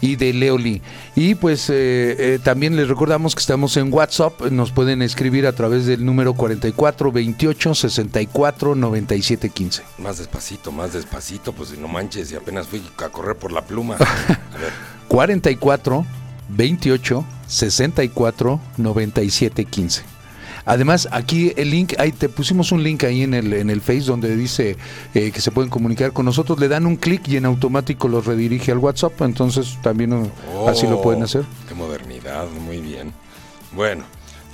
y 0.00 0.16
de 0.16 0.32
Leo 0.32 0.58
Lee. 0.58 0.82
Y 1.16 1.34
pues 1.34 1.68
eh, 1.70 1.74
eh, 2.18 2.38
también 2.42 2.76
les 2.76 2.88
recordamos 2.88 3.34
que 3.34 3.40
estamos 3.40 3.76
en 3.76 3.92
WhatsApp, 3.92 4.40
nos 4.50 4.72
pueden 4.72 5.02
escribir 5.02 5.46
a 5.46 5.52
través 5.52 5.86
del 5.86 6.04
número 6.04 6.34
44 6.34 7.12
28 7.12 7.74
64 7.74 8.74
97 8.74 9.50
15. 9.50 9.82
Más 9.98 10.18
despacito, 10.18 10.72
más 10.72 10.92
despacito, 10.92 11.52
pues 11.52 11.76
no 11.78 11.88
manches, 11.88 12.32
y 12.32 12.36
apenas 12.36 12.68
fui 12.68 12.82
a 12.98 13.08
correr 13.08 13.36
por 13.36 13.52
la 13.52 13.62
pluma. 13.62 13.96
A 13.98 14.58
ver, 14.58 14.72
44 15.08 16.06
28 16.48 17.24
64 17.46 18.60
97 18.76 19.64
15. 19.64 20.17
Además, 20.68 21.08
aquí 21.12 21.54
el 21.56 21.70
link, 21.70 21.94
ahí 21.98 22.12
te 22.12 22.28
pusimos 22.28 22.72
un 22.72 22.82
link 22.82 23.02
ahí 23.04 23.22
en 23.22 23.32
el, 23.32 23.54
en 23.54 23.70
el 23.70 23.80
Face 23.80 24.02
donde 24.02 24.36
dice 24.36 24.76
eh, 25.14 25.30
que 25.32 25.40
se 25.40 25.50
pueden 25.50 25.70
comunicar 25.70 26.12
con 26.12 26.26
nosotros. 26.26 26.60
Le 26.60 26.68
dan 26.68 26.84
un 26.84 26.96
clic 26.96 27.26
y 27.26 27.38
en 27.38 27.46
automático 27.46 28.06
los 28.06 28.26
redirige 28.26 28.70
al 28.70 28.76
WhatsApp. 28.76 29.22
Entonces 29.22 29.78
también 29.82 30.12
eh, 30.12 30.30
así 30.66 30.86
lo 30.86 31.00
pueden 31.00 31.22
hacer. 31.22 31.44
Qué 31.66 31.74
modernidad, 31.74 32.46
muy 32.66 32.82
bien. 32.82 33.14
Bueno, 33.72 34.04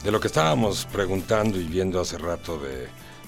de 0.05 0.13
lo 0.13 0.21
que 0.21 0.29
estábamos 0.29 0.87
preguntando 0.93 1.61
y 1.61 1.65
viendo 1.65 2.01
hace 2.01 2.17
rato 2.17 2.61
de, 2.61 2.87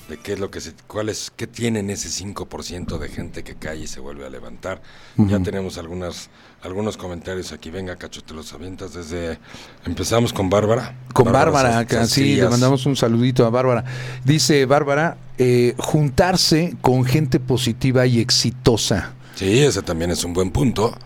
de 0.09 0.19
qué 0.19 0.35
es 0.35 0.39
lo 0.39 0.51
que 0.51 0.61
se, 0.61 0.73
cuál 0.87 1.09
es, 1.09 1.33
qué 1.35 1.47
tienen 1.47 1.91
ese 1.91 2.09
5% 2.09 2.99
de 2.99 3.09
gente 3.09 3.43
que 3.43 3.57
cae 3.57 3.79
y 3.79 3.87
se 3.87 4.01
vuelve 4.01 4.27
a 4.27 4.31
levantar. 4.31 4.81
Ya 5.17 5.41
tenemos 5.41 5.79
algunas, 5.79 6.31
algunos 6.63 6.97
comentarios 6.97 7.53
aquí. 7.53 7.71
Venga, 7.71 7.97
Cacho, 7.97 8.23
te 8.23 8.35
los 8.35 8.53
avientas 8.53 8.95
desde. 8.95 9.39
Empezamos 9.85 10.33
con 10.33 10.51
Bárbara. 10.51 10.95
Con 11.13 11.31
Bárbara, 11.33 11.79
acá, 11.79 12.07
sí, 12.07 12.37
le 12.37 12.49
mandamos 12.49 12.87
un 12.87 12.97
saludito 12.97 13.47
a 13.47 13.51
Bárbara. 13.51 13.85
Dice 14.25 14.65
Bárbara, 14.67 15.17
eh, 15.39 15.75
juntarse 15.79 16.75
con 16.81 17.05
gente 17.05 17.41
positiva 17.41 18.07
y 18.07 18.21
exitosa. 18.21 19.13
Sí, 19.37 19.59
ese 19.61 19.83
también 19.83 20.11
es 20.11 20.25
un 20.25 20.33
buen 20.33 20.51
punto, 20.51 20.97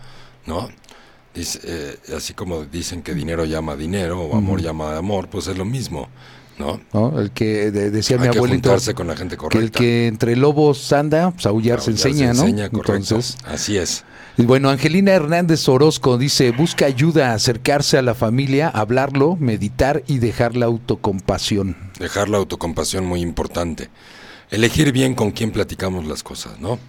¿no? 0.45 0.69
Dice, 1.33 1.59
eh, 1.63 1.97
así 2.17 2.33
como 2.33 2.65
dicen 2.65 3.01
que 3.03 3.13
dinero 3.13 3.45
llama 3.45 3.75
dinero 3.75 4.19
o 4.21 4.35
amor 4.35 4.61
llama 4.61 4.97
amor, 4.97 5.29
pues 5.29 5.47
es 5.47 5.57
lo 5.57 5.63
mismo, 5.63 6.09
¿no? 6.57 6.81
¿no? 6.93 7.19
El 7.21 7.31
que 7.31 7.71
de- 7.71 7.89
decía 7.89 8.17
Hay 8.17 8.27
mi 8.27 8.31
que 8.31 8.37
abuelito 8.37 8.69
juntarse 8.69 8.93
con 8.93 9.07
la 9.07 9.15
gente 9.15 9.35
que 9.35 9.39
correcta. 9.39 9.63
el 9.63 9.71
que 9.71 10.07
entre 10.07 10.35
lobos 10.35 10.91
anda, 10.91 11.31
pues 11.31 11.45
aullar 11.45 11.79
se 11.81 11.91
enseña, 11.91 12.33
¿no? 12.33 12.41
correcto. 12.43 12.95
Entonces, 12.95 13.37
Así 13.45 13.77
es. 13.77 14.03
Bueno, 14.37 14.69
Angelina 14.69 15.11
Hernández 15.11 15.67
Orozco 15.67 16.17
dice, 16.17 16.51
busca 16.51 16.85
ayuda, 16.85 17.33
acercarse 17.33 17.97
a 17.97 18.01
la 18.01 18.15
familia, 18.15 18.69
hablarlo, 18.69 19.35
meditar 19.35 20.03
y 20.07 20.19
dejar 20.19 20.55
la 20.55 20.65
autocompasión. 20.67 21.75
Dejar 21.99 22.29
la 22.29 22.37
autocompasión 22.37 23.05
muy 23.05 23.21
importante. 23.21 23.89
Elegir 24.49 24.91
bien 24.91 25.15
con 25.15 25.31
quién 25.31 25.51
platicamos 25.51 26.05
las 26.05 26.23
cosas, 26.23 26.59
¿no? 26.59 26.79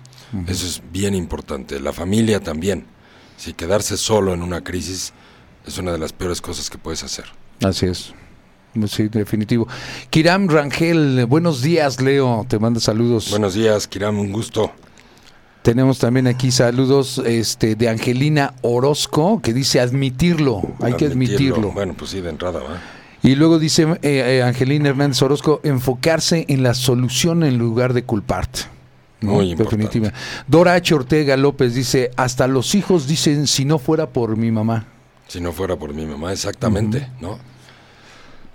Eso 0.46 0.66
es 0.66 0.82
bien 0.92 1.14
importante. 1.14 1.78
La 1.78 1.92
familia 1.92 2.40
también. 2.40 2.86
Si 3.36 3.52
quedarse 3.52 3.96
solo 3.96 4.32
en 4.32 4.42
una 4.42 4.62
crisis 4.62 5.12
es 5.66 5.78
una 5.78 5.92
de 5.92 5.98
las 5.98 6.12
peores 6.12 6.40
cosas 6.40 6.70
que 6.70 6.78
puedes 6.78 7.02
hacer. 7.02 7.26
Así 7.62 7.86
es. 7.86 8.14
Sí, 8.88 9.08
definitivo. 9.08 9.68
Kiram 10.08 10.48
Rangel, 10.48 11.26
buenos 11.26 11.60
días, 11.60 12.00
Leo. 12.00 12.46
Te 12.48 12.58
manda 12.58 12.80
saludos. 12.80 13.30
Buenos 13.30 13.54
días, 13.54 13.86
Kiram, 13.86 14.18
un 14.18 14.32
gusto. 14.32 14.72
Tenemos 15.62 16.00
también 16.00 16.26
aquí 16.26 16.50
saludos 16.50 17.18
este, 17.24 17.76
de 17.76 17.88
Angelina 17.88 18.54
Orozco, 18.62 19.40
que 19.40 19.52
dice 19.52 19.80
admitirlo. 19.80 20.62
Hay 20.80 20.94
que 20.94 21.06
admitirlo. 21.06 21.70
Bueno, 21.70 21.94
pues 21.96 22.10
sí, 22.10 22.20
de 22.20 22.30
entrada. 22.30 22.60
Y 23.22 23.36
luego 23.36 23.60
dice 23.60 23.84
eh, 23.84 24.38
eh, 24.38 24.42
Angelina 24.42 24.88
Hernández 24.88 25.22
Orozco, 25.22 25.60
enfocarse 25.62 26.44
en 26.48 26.64
la 26.64 26.74
solución 26.74 27.44
en 27.44 27.58
lugar 27.58 27.92
de 27.92 28.02
culparte. 28.02 28.62
¿no? 29.20 29.34
Muy 29.34 29.52
importante. 29.52 29.84
Definitiva. 29.84 30.12
Dora 30.48 30.74
H. 30.74 30.92
Ortega 30.94 31.36
López 31.36 31.74
dice, 31.74 32.10
hasta 32.16 32.48
los 32.48 32.74
hijos 32.74 33.06
dicen, 33.06 33.46
si 33.46 33.64
no 33.64 33.78
fuera 33.78 34.08
por 34.08 34.36
mi 34.36 34.50
mamá. 34.50 34.86
Si 35.28 35.40
no 35.40 35.52
fuera 35.52 35.76
por 35.76 35.94
mi 35.94 36.04
mamá, 36.04 36.32
exactamente, 36.32 37.08
¿no? 37.20 37.38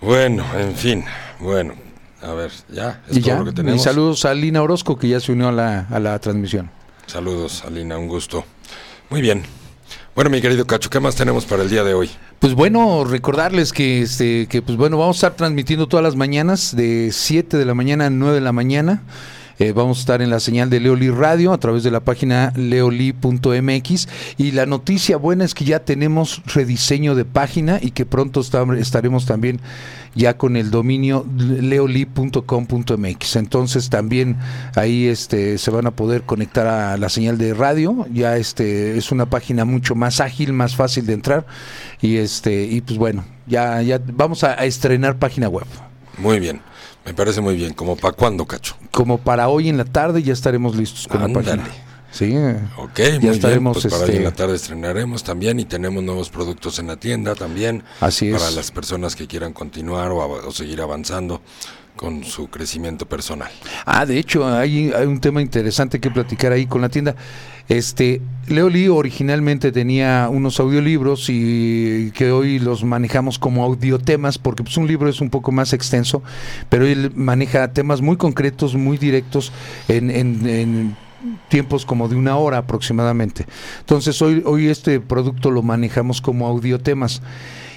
Bueno, 0.01 0.43
en 0.60 0.76
fin, 0.76 1.05
bueno, 1.39 1.74
a 2.22 2.34
ver, 2.34 2.51
ya, 2.70 3.01
es 3.10 3.18
y 3.18 3.22
todo 3.22 3.32
ya, 3.32 3.39
lo 3.39 3.45
que 3.45 3.49
y 3.51 3.53
tenemos. 3.53 3.82
saludos 3.82 4.26
a 4.26 4.34
Lina 4.34 4.62
Orozco, 4.62 4.95
que 4.95 5.08
ya 5.08 5.20
se 5.20 5.32
unió 5.32 5.47
a 5.47 5.51
la, 5.51 5.88
a 5.89 5.99
la 5.99 6.20
transmisión. 6.20 6.70
Saludos, 7.08 7.64
Alina, 7.66 7.97
un 7.97 8.10
gusto. 8.10 8.43
Muy 9.10 9.22
bien. 9.22 9.43
Bueno, 10.14 10.30
mi 10.30 10.41
querido 10.41 10.68
Cacho, 10.68 10.89
¿qué 10.89 10.99
más 10.99 11.16
tenemos 11.16 11.45
para 11.45 11.64
el 11.64 11.70
día 11.70 11.86
de 11.86 11.93
hoy? 11.93 12.10
Pues 12.39 12.53
bueno, 12.53 13.05
recordarles 13.05 13.72
que 13.72 14.01
este 14.01 14.47
que 14.47 14.62
pues 14.62 14.78
bueno, 14.78 14.97
vamos 14.97 15.16
a 15.16 15.28
estar 15.28 15.38
transmitiendo 15.38 15.88
todas 15.88 16.03
las 16.03 16.18
mañanas 16.18 16.76
de 16.76 17.12
7 17.14 17.58
de 17.58 17.66
la 17.66 17.74
mañana 17.74 18.08
a 18.08 18.10
9 18.10 18.36
de 18.36 18.41
la 18.41 18.51
mañana. 18.51 19.03
Eh, 19.60 19.72
vamos 19.72 19.97
a 19.97 20.01
estar 20.01 20.22
en 20.22 20.30
la 20.30 20.39
señal 20.39 20.70
de 20.70 20.80
Leoli 20.80 21.10
Radio 21.10 21.51
a 21.51 21.58
través 21.60 21.82
de 21.84 21.91
la 21.91 22.01
página 22.01 22.51
leoli.mx. 22.55 24.08
Y 24.38 24.51
la 24.51 24.66
noticia 24.66 25.18
buena 25.18 25.45
es 25.45 25.55
que 25.55 25.66
ya 25.66 25.80
tenemos 25.80 26.43
rediseño 26.45 27.16
de 27.16 27.26
página 27.26 27.80
y 27.82 27.91
que 27.91 28.05
pronto 28.05 28.41
estaremos 28.41 29.26
también 29.26 29.60
ya 30.18 30.36
con 30.36 30.57
el 30.57 30.72
dominio 30.72 31.26
leoli.com.mx. 31.38 33.36
Entonces 33.36 33.89
también 33.89 34.38
ahí 34.76 35.05
este 35.07 35.57
se 35.59 35.72
van 35.72 35.86
a 35.86 35.91
poder 35.91 36.24
conectar 36.24 36.68
a 36.68 36.97
la 36.97 37.07
señal 37.09 37.38
de 37.38 37.53
radio. 37.53 38.05
Ya 38.11 38.36
este 38.36 38.97
es 38.97 39.11
una 39.11 39.30
página 39.30 39.63
mucho 39.63 39.95
más 39.95 40.20
ágil, 40.20 40.51
más 40.53 40.76
fácil 40.76 41.05
de 41.05 41.13
entrar 41.13 41.45
y 42.01 42.18
este 42.18 42.63
y 42.63 42.82
pues 42.82 42.97
bueno, 42.97 43.24
ya 43.45 43.82
ya 43.82 44.01
vamos 44.03 44.43
a, 44.43 44.55
estrenar 44.65 45.20
página 45.20 45.47
web. 45.47 45.68
Muy 46.18 46.39
bien. 46.39 46.61
Me 47.05 47.13
parece 47.13 47.39
muy 47.39 47.55
bien. 47.55 47.74
¿Como 47.74 47.95
para 47.95 48.13
cuándo, 48.13 48.45
Cacho? 48.45 48.76
Como 48.91 49.20
para 49.20 49.47
hoy 49.47 49.70
en 49.70 49.78
la 49.78 49.86
tarde 49.86 50.24
ya 50.24 50.34
estaremos 50.34 50.76
listos 50.76 51.07
con 51.07 51.22
la 51.22 51.30
página. 51.30 51.63
Sí. 52.12 52.36
Ok, 52.78 52.99
ya 53.22 53.32
estaremos, 53.32 53.78
Pues 53.82 53.93
para 53.93 54.05
hoy 54.05 54.16
en 54.16 54.24
la 54.24 54.30
este, 54.30 54.43
tarde 54.43 54.55
estrenaremos 54.55 55.24
también 55.24 55.60
y 55.60 55.66
tenemos 55.66 56.03
nuevos 56.03 56.30
productos 56.30 56.80
en 56.80 56.88
la 56.88 56.97
tienda 56.97 57.36
también. 57.36 57.84
Así 57.99 58.30
es. 58.30 58.41
Para 58.41 58.51
las 58.51 58.72
personas 58.72 59.16
que 59.16 59.28
quieran 59.28 59.53
continuar 59.53 60.12
o, 60.12 60.51
seguir 60.51 60.82
avanzando 60.82 61.41
con 61.95 62.24
su 62.24 62.47
crecimiento 62.47 63.08
personal. 63.08 63.49
Ah, 63.86 64.05
de 64.05 64.20
hecho, 64.20 64.47
hay, 64.47 64.91
hay 64.91 65.08
un 65.08 65.20
tema 65.20 65.41
interesante 65.41 65.99
que 65.99 66.12
platicar 66.12 66.51
ahí 66.51 66.68
con 66.68 66.82
la 66.82 66.89
tienda. 66.89 67.16
Este, 67.70 68.22
Leoli 68.47 68.88
originalmente 68.88 69.72
tenía 69.72 70.30
unos 70.32 70.60
audiolibros 70.60 71.26
y 71.28 72.12
que 72.12 72.32
hoy 72.32 72.60
los 72.60 72.84
manejamos 72.84 73.39
como 73.39 73.64
audiotemas 73.66 74.38
porque 74.38 74.64
pues, 74.64 74.78
un 74.78 74.88
libro 74.88 75.10
es 75.10 75.22
un 75.22 75.30
poco 75.30 75.51
más 75.51 75.74
extenso, 75.74 76.24
pero 76.70 76.86
él 76.86 77.12
maneja 77.16 77.74
temas 77.74 78.01
muy 78.01 78.16
concretos, 78.16 78.76
muy 78.76 78.97
directos 78.97 79.51
en, 79.89 80.12
en 80.12 80.95
tiempos 81.49 81.86
como 81.86 82.07
de 82.07 82.15
una 82.15 82.38
hora 82.38 82.59
aproximadamente. 82.59 83.45
Entonces 83.80 84.22
hoy, 84.22 84.43
hoy 84.45 84.68
este 84.68 84.99
producto 84.99 85.51
lo 85.51 85.61
manejamos 85.63 86.22
como 86.22 86.47
audiotemas. 86.47 87.22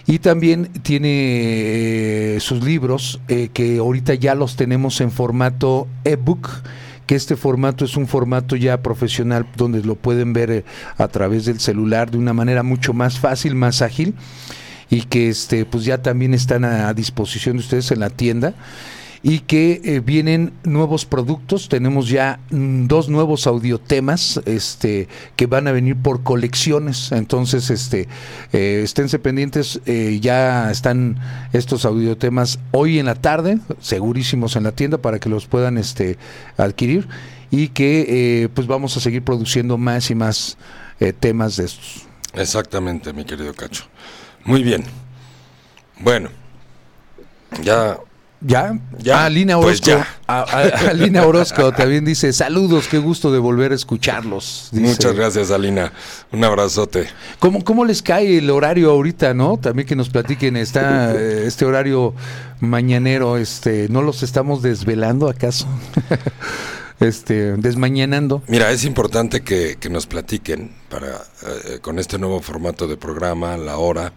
Y 0.07 0.19
también 0.19 0.71
tiene 0.83 2.35
eh, 2.37 2.41
sus 2.41 2.65
libros 2.65 3.21
eh, 3.29 3.51
que 3.53 3.79
ahorita 3.79 4.15
ya 4.15 4.35
los 4.35 4.57
tenemos 4.57 5.01
en 5.01 5.11
formato 5.11 5.87
ebook, 6.05 6.49
que 7.07 7.15
este 7.15 7.37
formato 7.37 7.85
es 7.85 7.97
un 7.97 8.09
formato 8.09 8.57
ya 8.57 8.83
profesional 8.83 9.47
donde 9.57 9.83
lo 9.83 9.95
pueden 9.95 10.33
ver 10.33 10.51
eh, 10.51 10.65
a 10.97 11.07
través 11.09 11.45
del 11.45 11.61
celular 11.61 12.11
de 12.11 12.19
una 12.19 12.33
manera 12.33 12.63
mucho 12.63 12.93
más 12.93 13.21
fácil, 13.21 13.55
más 13.55 13.83
ágil 13.83 14.15
y 14.91 15.03
que 15.03 15.29
este 15.29 15.65
pues 15.65 15.85
ya 15.85 16.03
también 16.03 16.35
están 16.35 16.65
a 16.65 16.93
disposición 16.95 17.57
de 17.57 17.63
ustedes 17.63 17.93
en 17.93 18.01
la 18.01 18.11
tienda 18.11 18.55
y 19.23 19.41
que 19.41 19.81
eh, 19.85 20.01
vienen 20.01 20.53
nuevos 20.65 21.05
productos. 21.05 21.69
Tenemos 21.69 22.09
ya 22.09 22.41
mm, 22.51 22.87
dos 22.87 23.09
nuevos 23.09 23.47
audiotemas 23.47 24.41
este, 24.47 25.09
que 25.37 25.47
van 25.47 25.69
a 25.69 25.73
venir 25.73 25.97
por 25.97 26.23
colecciones. 26.23 27.13
Entonces, 27.13 27.71
este, 27.71 28.09
eh, 28.53 28.81
esténse 28.83 29.19
pendientes. 29.19 29.81
Eh, 29.87 30.19
ya 30.23 30.71
están 30.71 31.19
estos 31.53 31.85
audiotemas 31.85 32.59
hoy 32.71 32.99
en 32.99 33.07
la 33.07 33.15
tarde, 33.15 33.59
segurísimos 33.81 34.57
en 34.57 34.65
la 34.65 34.73
tienda 34.73 34.99
para 34.99 35.19
que 35.19 35.29
los 35.29 35.47
puedan 35.47 35.77
este, 35.77 36.17
adquirir 36.57 37.09
y 37.51 37.69
que 37.69 38.49
pues 38.55 38.69
vamos 38.69 38.97
a 38.97 39.01
seguir 39.01 39.23
produciendo 39.23 39.77
más 39.77 40.11
y 40.11 40.15
más 40.15 40.57
temas 41.19 41.57
de 41.57 41.65
estos. 41.65 42.07
Exactamente, 42.35 43.13
mi 43.13 43.25
querido 43.25 43.53
Cacho. 43.55 43.85
Muy 44.45 44.63
bien. 44.63 44.85
Bueno, 45.99 46.31
ya 47.65 47.99
¿Ya? 48.43 48.79
¿Ya? 48.99 49.27
Ah, 49.27 49.29
Lina 49.29 49.59
pues 49.59 49.83
Orozco. 49.87 50.07
Alina 50.27 51.27
Orozco 51.27 51.73
también 51.73 52.05
dice, 52.07 52.33
saludos, 52.33 52.89
qué 52.89 52.99
gusto 52.99 53.31
de 53.31 53.39
volver 53.39 53.73
a 53.73 53.75
escucharlos. 53.75 54.71
Muchas 54.73 55.15
gracias, 55.15 55.51
Alina. 55.51 55.93
Un 56.33 56.43
abrazote. 56.45 57.09
¿Cómo, 57.39 57.63
¿Cómo 57.63 57.85
les 57.85 58.03
cae 58.03 58.39
el 58.39 58.49
horario 58.49 58.91
ahorita, 58.93 59.35
no? 59.35 59.59
También 59.59 59.87
que 59.87 59.95
nos 59.95 60.09
platiquen, 60.09 60.57
está 60.57 61.15
eh, 61.15 61.45
este 61.47 61.67
horario 61.67 62.15
mañanero, 62.61 63.37
este, 63.37 63.89
¿no 63.91 64.01
los 64.01 64.23
estamos 64.23 64.63
desvelando 64.63 65.29
acaso? 65.29 65.67
este, 67.01 67.57
desmañanando. 67.59 68.43
Mira, 68.49 68.71
es 68.71 68.85
importante 68.85 69.43
que, 69.43 69.77
nos 69.91 70.07
platiquen 70.07 70.73
para 70.89 71.09
eh, 71.09 71.79
con 71.83 71.99
este 71.99 72.19
nuevo 72.19 72.41
formato 72.41 72.89
de 72.89 72.97
programa, 72.97 73.59
la 73.59 73.77
hora 73.77 74.13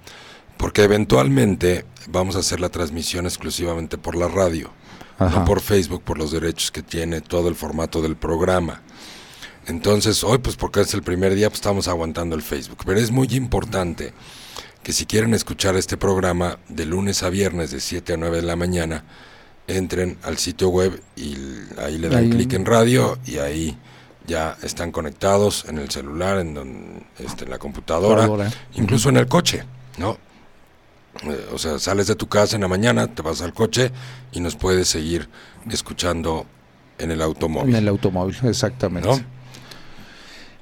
porque 0.58 0.84
eventualmente 0.84 1.84
vamos 2.08 2.36
a 2.36 2.40
hacer 2.40 2.60
la 2.60 2.70
transmisión 2.70 3.26
exclusivamente 3.26 3.98
por 3.98 4.16
la 4.16 4.28
radio, 4.28 4.72
no 5.20 5.46
por 5.46 5.62
Facebook, 5.62 6.04
por 6.04 6.18
los 6.18 6.32
derechos 6.32 6.72
que 6.72 6.84
tiene 6.84 7.22
todo 7.22 7.50
el 7.50 7.56
formato 7.56 8.02
del 8.02 8.16
programa. 8.16 8.82
Entonces, 9.66 10.24
hoy, 10.24 10.40
pues 10.40 10.56
porque 10.56 10.82
es 10.82 10.94
el 10.94 11.04
primer 11.04 11.36
día, 11.36 11.50
pues 11.50 11.60
estamos 11.60 11.88
aguantando 11.88 12.36
el 12.36 12.42
Facebook. 12.42 12.80
Pero 12.86 13.00
es 13.00 13.12
muy 13.12 13.28
importante 13.32 14.14
que 14.82 14.92
si 14.92 15.06
quieren 15.06 15.34
escuchar 15.34 15.76
este 15.78 15.96
programa 15.96 16.60
de 16.68 16.86
lunes 16.86 17.24
a 17.24 17.30
viernes 17.30 17.72
de 17.72 17.80
7 17.80 18.14
a 18.14 18.18
9 18.18 18.38
de 18.38 18.44
la 18.44 18.58
mañana, 18.58 19.06
entren 19.68 20.18
al 20.24 20.38
sitio 20.38 20.68
web 20.70 21.02
y 21.16 21.38
ahí 21.80 21.98
le 21.98 22.10
dan 22.10 22.30
clic 22.30 22.52
en 22.54 22.66
radio 22.66 23.18
y 23.26 23.38
ahí 23.38 23.78
ya 24.28 24.58
están 24.62 24.92
conectados 24.92 25.66
en 25.68 25.78
el 25.78 25.90
celular, 25.90 26.40
en, 26.40 27.06
este, 27.20 27.46
en 27.46 27.52
la 27.52 27.60
computadora, 27.60 28.28
incluso 28.74 29.10
en 29.10 29.18
el 29.18 29.28
coche, 29.28 29.64
¿no? 29.98 30.18
Eh, 31.22 31.50
o 31.54 31.58
sea, 31.58 31.80
sales 31.80 32.08
de 32.08 32.16
tu 32.16 32.28
casa 32.28 32.56
en 32.56 32.62
la 32.62 32.68
mañana, 32.68 33.08
te 33.08 33.22
vas 33.22 33.42
al 33.42 33.54
coche 33.54 33.92
y 34.32 34.40
nos 34.40 34.56
puedes 34.56 34.88
seguir 34.88 35.30
escuchando 35.70 36.46
en 36.98 37.12
el 37.12 37.22
automóvil. 37.22 37.76
En 37.76 37.84
el 37.84 37.88
automóvil, 37.88 38.36
exactamente. 38.44 39.10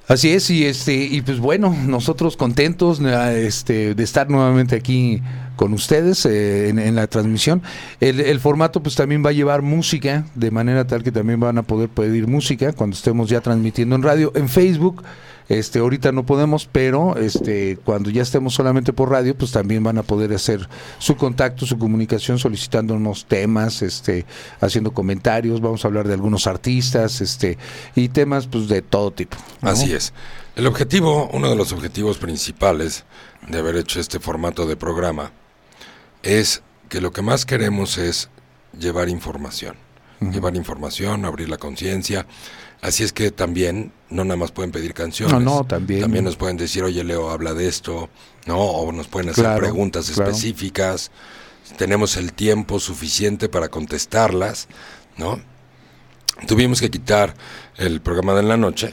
Así 0.08 0.32
es, 0.32 0.50
y 0.50 0.66
este, 0.66 0.94
y 0.94 1.22
pues 1.22 1.38
bueno, 1.38 1.74
nosotros 1.86 2.36
contentos 2.36 3.00
este, 3.00 3.94
de 3.94 4.02
estar 4.02 4.28
nuevamente 4.28 4.76
aquí 4.76 5.22
con 5.56 5.72
ustedes 5.72 6.26
eh, 6.26 6.68
en, 6.68 6.94
la 6.94 7.06
transmisión. 7.06 7.62
El, 8.00 8.20
el, 8.20 8.40
formato 8.40 8.82
pues 8.82 8.96
también 8.96 9.24
va 9.24 9.30
a 9.30 9.32
llevar 9.32 9.62
música, 9.62 10.26
de 10.34 10.50
manera 10.50 10.86
tal 10.86 11.02
que 11.02 11.12
también 11.12 11.38
van 11.38 11.56
a 11.56 11.62
poder 11.62 11.88
pedir 11.88 12.26
música 12.26 12.72
cuando 12.72 12.96
estemos 12.96 13.30
ya 13.30 13.40
transmitiendo 13.40 13.94
en 13.94 14.02
radio, 14.02 14.32
en 14.34 14.48
Facebook 14.48 15.02
este, 15.48 15.80
ahorita 15.80 16.12
no 16.12 16.24
podemos, 16.24 16.66
pero 16.70 17.16
este, 17.16 17.78
cuando 17.84 18.10
ya 18.10 18.22
estemos 18.22 18.54
solamente 18.54 18.92
por 18.92 19.10
radio, 19.10 19.36
pues 19.36 19.52
también 19.52 19.82
van 19.82 19.98
a 19.98 20.02
poder 20.02 20.32
hacer 20.32 20.68
su 20.98 21.16
contacto, 21.16 21.66
su 21.66 21.78
comunicación, 21.78 22.38
solicitándonos 22.38 23.26
temas, 23.26 23.82
este, 23.82 24.24
haciendo 24.60 24.92
comentarios, 24.92 25.60
vamos 25.60 25.84
a 25.84 25.88
hablar 25.88 26.08
de 26.08 26.14
algunos 26.14 26.46
artistas, 26.46 27.20
este, 27.20 27.58
y 27.94 28.08
temas 28.08 28.46
pues 28.46 28.68
de 28.68 28.82
todo 28.82 29.10
tipo. 29.10 29.36
Así 29.60 29.92
es. 29.92 30.12
El 30.54 30.66
objetivo, 30.66 31.30
uno 31.32 31.48
de 31.48 31.56
los 31.56 31.72
objetivos 31.72 32.18
principales 32.18 33.04
de 33.48 33.58
haber 33.58 33.76
hecho 33.76 34.00
este 34.00 34.20
formato 34.20 34.66
de 34.66 34.76
programa, 34.76 35.32
es 36.22 36.62
que 36.88 37.00
lo 37.00 37.10
que 37.12 37.22
más 37.22 37.46
queremos 37.46 37.98
es 37.98 38.28
llevar 38.78 39.08
información. 39.08 39.76
Llevar 40.20 40.54
información, 40.54 41.24
abrir 41.24 41.48
la 41.48 41.56
conciencia, 41.58 42.26
Así 42.82 43.04
es 43.04 43.12
que 43.12 43.30
también 43.30 43.92
no 44.10 44.24
nada 44.24 44.36
más 44.36 44.50
pueden 44.50 44.72
pedir 44.72 44.92
canciones. 44.92 45.32
No, 45.32 45.40
no, 45.40 45.64
también. 45.64 46.00
También 46.00 46.24
nos 46.24 46.34
pueden 46.36 46.56
decir, 46.56 46.82
oye, 46.82 47.04
Leo, 47.04 47.30
habla 47.30 47.54
de 47.54 47.68
esto, 47.68 48.10
¿no? 48.46 48.58
O 48.58 48.90
nos 48.90 49.06
pueden 49.06 49.30
hacer 49.30 49.56
preguntas 49.56 50.08
específicas. 50.10 51.12
Tenemos 51.78 52.16
el 52.16 52.32
tiempo 52.32 52.80
suficiente 52.80 53.48
para 53.48 53.68
contestarlas, 53.68 54.66
¿no? 55.16 55.40
Tuvimos 56.48 56.80
que 56.80 56.90
quitar 56.90 57.34
el 57.76 58.00
programa 58.00 58.34
de 58.34 58.42
la 58.42 58.56
noche, 58.56 58.92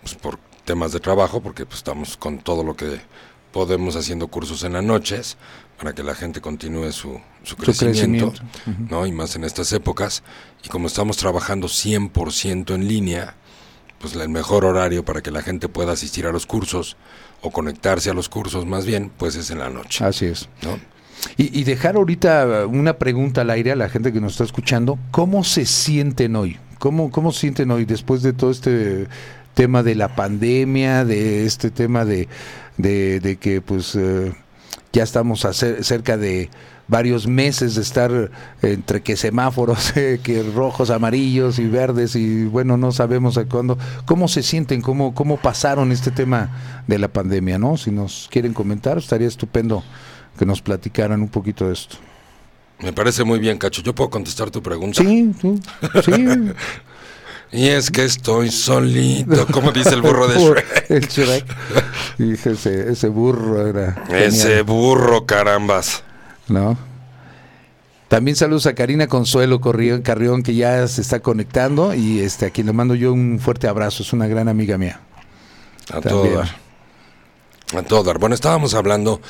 pues 0.00 0.14
por 0.14 0.38
temas 0.64 0.92
de 0.92 1.00
trabajo, 1.00 1.42
porque 1.42 1.66
pues, 1.66 1.76
estamos 1.76 2.16
con 2.16 2.38
todo 2.38 2.64
lo 2.64 2.74
que 2.74 3.02
podemos 3.52 3.96
haciendo 3.96 4.28
cursos 4.28 4.64
en 4.64 4.72
las 4.72 4.84
noches 4.84 5.36
para 5.78 5.92
que 5.92 6.02
la 6.02 6.14
gente 6.14 6.40
continúe 6.40 6.90
su, 6.92 7.20
su 7.42 7.56
crecimiento, 7.56 8.32
¿no? 8.88 9.06
Y 9.06 9.12
más 9.12 9.36
en 9.36 9.44
estas 9.44 9.72
épocas. 9.72 10.22
Y 10.64 10.68
como 10.68 10.86
estamos 10.86 11.16
trabajando 11.16 11.68
100% 11.68 12.74
en 12.74 12.88
línea, 12.88 13.34
pues 13.98 14.14
el 14.14 14.28
mejor 14.28 14.64
horario 14.64 15.04
para 15.04 15.20
que 15.20 15.30
la 15.30 15.42
gente 15.42 15.68
pueda 15.68 15.92
asistir 15.92 16.26
a 16.26 16.32
los 16.32 16.46
cursos 16.46 16.96
o 17.42 17.50
conectarse 17.50 18.10
a 18.10 18.14
los 18.14 18.28
cursos 18.28 18.66
más 18.66 18.86
bien, 18.86 19.10
pues 19.16 19.36
es 19.36 19.50
en 19.50 19.58
la 19.58 19.68
noche. 19.68 20.04
Así 20.04 20.26
es. 20.26 20.48
¿no? 20.62 20.78
Y, 21.36 21.58
y, 21.58 21.64
dejar 21.64 21.96
ahorita 21.96 22.66
una 22.66 22.98
pregunta 22.98 23.42
al 23.42 23.50
aire 23.50 23.72
a 23.72 23.76
la 23.76 23.88
gente 23.88 24.12
que 24.12 24.20
nos 24.20 24.32
está 24.32 24.44
escuchando, 24.44 24.98
¿cómo 25.10 25.44
se 25.44 25.66
sienten 25.66 26.36
hoy? 26.36 26.58
¿Cómo, 26.78 27.10
cómo 27.10 27.32
se 27.32 27.40
sienten 27.40 27.70
hoy 27.70 27.84
después 27.84 28.22
de 28.22 28.32
todo 28.32 28.50
este 28.50 29.06
tema 29.54 29.82
de 29.82 29.94
la 29.94 30.14
pandemia, 30.14 31.04
de 31.04 31.46
este 31.46 31.70
tema 31.70 32.04
de, 32.04 32.28
de, 32.78 33.20
de 33.20 33.36
que 33.36 33.60
pues... 33.60 33.94
Eh, 33.94 34.32
ya 34.96 35.02
estamos 35.02 35.44
a 35.44 35.52
cerca 35.52 36.16
de 36.16 36.48
varios 36.88 37.26
meses 37.26 37.74
de 37.74 37.82
estar 37.82 38.30
entre 38.62 39.02
que 39.02 39.14
semáforos, 39.14 39.92
que 40.22 40.42
rojos, 40.54 40.88
amarillos 40.88 41.58
y 41.58 41.66
verdes 41.66 42.16
y 42.16 42.46
bueno, 42.46 42.78
no 42.78 42.92
sabemos 42.92 43.36
a 43.36 43.44
cuándo. 43.44 43.76
¿Cómo 44.06 44.26
se 44.26 44.42
sienten? 44.42 44.80
¿Cómo, 44.80 45.14
¿Cómo 45.14 45.36
pasaron 45.36 45.92
este 45.92 46.10
tema 46.10 46.82
de 46.86 46.98
la 46.98 47.08
pandemia? 47.08 47.58
¿no? 47.58 47.76
Si 47.76 47.90
nos 47.90 48.26
quieren 48.30 48.54
comentar, 48.54 48.96
estaría 48.96 49.28
estupendo 49.28 49.84
que 50.38 50.46
nos 50.46 50.62
platicaran 50.62 51.20
un 51.20 51.28
poquito 51.28 51.66
de 51.66 51.74
esto. 51.74 51.96
Me 52.78 52.94
parece 52.94 53.22
muy 53.22 53.38
bien, 53.38 53.58
Cacho. 53.58 53.82
¿Yo 53.82 53.94
puedo 53.94 54.08
contestar 54.08 54.50
tu 54.50 54.62
pregunta? 54.62 55.02
Sí, 55.02 55.34
sí. 55.42 55.60
Y 57.52 57.68
es 57.68 57.90
que 57.90 58.04
estoy 58.04 58.50
solito, 58.50 59.46
como 59.46 59.72
dice 59.72 59.90
el 59.90 60.02
burro 60.02 60.26
de 60.28 60.38
Shrek. 60.40 60.90
El 60.90 61.08
Shrek. 61.08 61.44
Dije, 62.18 62.50
ese, 62.50 62.90
ese 62.92 63.08
burro 63.08 63.66
era. 63.66 64.04
Ese 64.10 64.48
genial, 64.48 64.64
burro, 64.64 65.26
carambas. 65.26 66.02
¿No? 66.48 66.76
También 68.08 68.36
saludos 68.36 68.66
a 68.66 68.74
Karina 68.74 69.08
Consuelo 69.08 69.60
Corrión, 69.60 70.02
Carrión, 70.02 70.42
que 70.42 70.54
ya 70.54 70.86
se 70.86 71.00
está 71.00 71.20
conectando 71.20 71.92
y 71.92 72.20
este, 72.20 72.46
a 72.46 72.50
quien 72.50 72.66
le 72.68 72.72
mando 72.72 72.94
yo 72.94 73.12
un 73.12 73.40
fuerte 73.40 73.66
abrazo. 73.66 74.02
Es 74.02 74.12
una 74.12 74.28
gran 74.28 74.48
amiga 74.48 74.78
mía. 74.78 75.00
A 75.92 76.00
todo 76.00 76.30
dar. 76.30 76.56
A 77.74 77.82
todo 77.82 78.04
dar. 78.04 78.18
Bueno, 78.18 78.34
estábamos 78.34 78.74
hablando, 78.74 79.20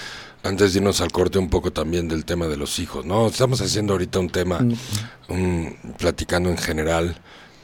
antes 0.42 0.72
de 0.72 0.80
irnos 0.80 1.00
al 1.00 1.10
corte, 1.10 1.38
un 1.38 1.48
poco 1.48 1.72
también 1.72 2.06
del 2.08 2.26
tema 2.26 2.48
de 2.48 2.58
los 2.58 2.78
hijos, 2.78 3.04
¿no? 3.06 3.26
Estamos 3.28 3.62
haciendo 3.62 3.94
ahorita 3.94 4.18
un 4.18 4.28
tema, 4.28 4.58
un, 5.28 5.76
platicando 5.98 6.50
en 6.50 6.58
general 6.58 7.16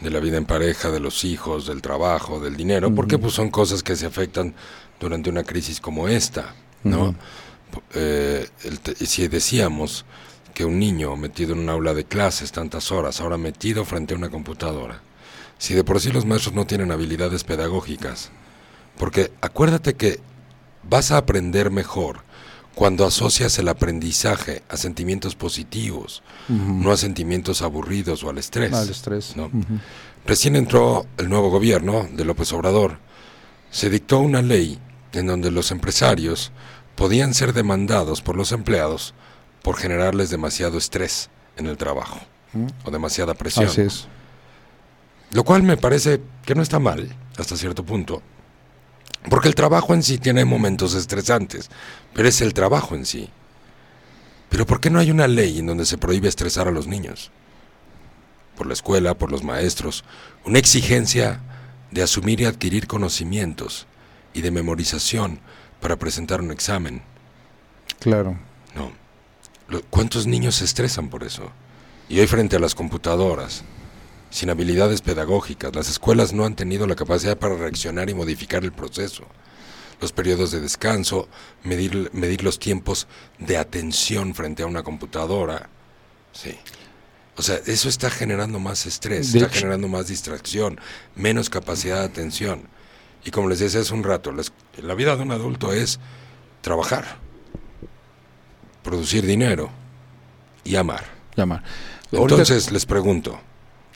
de 0.02 0.10
la 0.10 0.20
vida 0.20 0.36
en 0.36 0.44
pareja, 0.44 0.90
de 0.90 1.00
los 1.00 1.24
hijos, 1.24 1.66
del 1.66 1.80
trabajo, 1.80 2.40
del 2.40 2.56
dinero, 2.56 2.94
porque 2.94 3.18
pues 3.18 3.34
son 3.34 3.50
cosas 3.50 3.82
que 3.82 3.96
se 3.96 4.06
afectan 4.06 4.54
durante 4.98 5.30
una 5.30 5.44
crisis 5.44 5.80
como 5.80 6.08
esta, 6.08 6.54
¿no? 6.82 7.14
Eh, 7.94 8.48
el 8.64 9.06
si 9.06 9.28
decíamos 9.28 10.04
que 10.52 10.64
un 10.64 10.78
niño 10.78 11.16
metido 11.16 11.54
en 11.54 11.60
un 11.60 11.70
aula 11.70 11.94
de 11.94 12.04
clases 12.04 12.52
tantas 12.52 12.92
horas, 12.92 13.20
ahora 13.20 13.38
metido 13.38 13.84
frente 13.84 14.14
a 14.14 14.16
una 14.16 14.28
computadora, 14.28 15.00
si 15.58 15.74
de 15.74 15.84
por 15.84 16.00
sí 16.00 16.12
los 16.12 16.26
maestros 16.26 16.54
no 16.54 16.66
tienen 16.66 16.90
habilidades 16.90 17.44
pedagógicas, 17.44 18.30
porque 18.98 19.32
acuérdate 19.40 19.94
que 19.94 20.20
vas 20.82 21.12
a 21.12 21.18
aprender 21.18 21.70
mejor 21.70 22.24
cuando 22.74 23.04
asocias 23.06 23.58
el 23.58 23.68
aprendizaje 23.68 24.62
a 24.68 24.76
sentimientos 24.76 25.34
positivos, 25.34 26.22
no 26.48 26.90
a 26.90 26.96
sentimientos 26.96 27.62
aburridos 27.62 28.24
o 28.24 28.30
al 28.30 28.38
estrés. 28.38 28.72
Al 28.72 28.88
estrés. 28.88 29.34
Recién 30.26 30.56
entró 30.56 31.06
el 31.18 31.28
nuevo 31.28 31.50
gobierno 31.50 32.08
de 32.12 32.24
López 32.24 32.52
Obrador. 32.52 32.98
Se 33.70 33.90
dictó 33.90 34.18
una 34.18 34.42
ley 34.42 34.78
en 35.12 35.26
donde 35.26 35.50
los 35.50 35.70
empresarios 35.70 36.52
podían 36.94 37.34
ser 37.34 37.52
demandados 37.52 38.22
por 38.22 38.36
los 38.36 38.52
empleados 38.52 39.14
por 39.62 39.76
generarles 39.76 40.30
demasiado 40.30 40.78
estrés 40.78 41.30
en 41.56 41.66
el 41.66 41.76
trabajo 41.76 42.20
o 42.84 42.90
demasiada 42.90 43.34
presión. 43.34 43.66
Así 43.66 43.82
es. 43.82 44.06
Lo 45.32 45.44
cual 45.44 45.62
me 45.62 45.76
parece 45.76 46.20
que 46.44 46.54
no 46.54 46.62
está 46.62 46.78
mal, 46.78 47.14
hasta 47.38 47.56
cierto 47.56 47.84
punto. 47.84 48.22
Porque 49.28 49.48
el 49.48 49.54
trabajo 49.54 49.94
en 49.94 50.02
sí 50.02 50.18
tiene 50.18 50.44
momentos 50.44 50.94
estresantes, 50.94 51.70
pero 52.12 52.28
es 52.28 52.40
el 52.40 52.54
trabajo 52.54 52.94
en 52.94 53.06
sí. 53.06 53.30
Pero 54.48 54.66
¿por 54.66 54.80
qué 54.80 54.90
no 54.90 54.98
hay 54.98 55.10
una 55.10 55.28
ley 55.28 55.60
en 55.60 55.66
donde 55.66 55.86
se 55.86 55.98
prohíbe 55.98 56.28
estresar 56.28 56.68
a 56.68 56.72
los 56.72 56.86
niños? 56.86 57.30
Por 58.56 58.66
la 58.66 58.74
escuela, 58.74 59.14
por 59.14 59.30
los 59.30 59.42
maestros, 59.42 60.04
una 60.44 60.58
exigencia 60.58 61.40
de 61.90 62.02
asumir 62.02 62.40
y 62.40 62.46
adquirir 62.46 62.86
conocimientos 62.86 63.86
y 64.34 64.42
de 64.42 64.50
memorización 64.50 65.40
para 65.80 65.96
presentar 65.96 66.40
un 66.40 66.50
examen. 66.50 67.02
Claro. 68.00 68.36
No. 68.74 68.92
¿Cuántos 69.90 70.26
niños 70.26 70.56
se 70.56 70.64
estresan 70.64 71.08
por 71.08 71.22
eso? 71.22 71.50
Y 72.08 72.20
hoy 72.20 72.26
frente 72.26 72.56
a 72.56 72.60
las 72.60 72.74
computadoras, 72.74 73.64
sin 74.32 74.48
habilidades 74.48 75.02
pedagógicas, 75.02 75.74
las 75.76 75.90
escuelas 75.90 76.32
no 76.32 76.46
han 76.46 76.56
tenido 76.56 76.86
la 76.86 76.96
capacidad 76.96 77.36
para 77.38 77.54
reaccionar 77.54 78.08
y 78.08 78.14
modificar 78.14 78.64
el 78.64 78.72
proceso. 78.72 79.24
Los 80.00 80.10
periodos 80.12 80.50
de 80.50 80.60
descanso, 80.60 81.28
medir, 81.62 82.08
medir 82.14 82.42
los 82.42 82.58
tiempos 82.58 83.06
de 83.38 83.58
atención 83.58 84.34
frente 84.34 84.62
a 84.62 84.66
una 84.66 84.82
computadora. 84.82 85.68
Sí. 86.32 86.58
O 87.36 87.42
sea, 87.42 87.60
eso 87.66 87.90
está 87.90 88.08
generando 88.10 88.58
más 88.58 88.86
estrés, 88.86 89.32
De 89.32 89.40
está 89.40 89.50
hecho- 89.50 89.58
generando 89.60 89.86
más 89.88 90.08
distracción, 90.08 90.80
menos 91.14 91.50
capacidad 91.50 91.98
de 92.00 92.06
atención. 92.06 92.62
Y 93.26 93.30
como 93.32 93.48
les 93.50 93.58
decía 93.58 93.80
hace 93.80 93.92
un 93.92 94.02
rato, 94.02 94.32
la, 94.32 94.94
vida 94.94 95.14
de 95.14 95.22
un 95.22 95.30
adulto 95.30 95.72
es 95.74 96.00
trabajar, 96.62 97.18
producir 98.82 99.26
dinero 99.26 99.70
y 100.64 100.76
amar. 100.76 101.04
Ahorita- 102.12 102.34
Entonces 102.42 102.72
les 102.72 102.86
pregunto, 102.86 103.38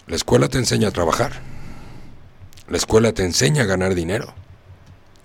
¿la 0.07 0.17
escuela 0.17 0.49
te 0.49 0.59
enseña 0.59 0.89
a 0.89 0.93
trabajar? 0.93 1.33
¿La 2.69 2.77
escuela 2.77 3.13
te 3.13 3.25
enseña 3.25 3.63
a 3.63 3.67
ganar 3.67 3.95
dinero? 3.95 4.35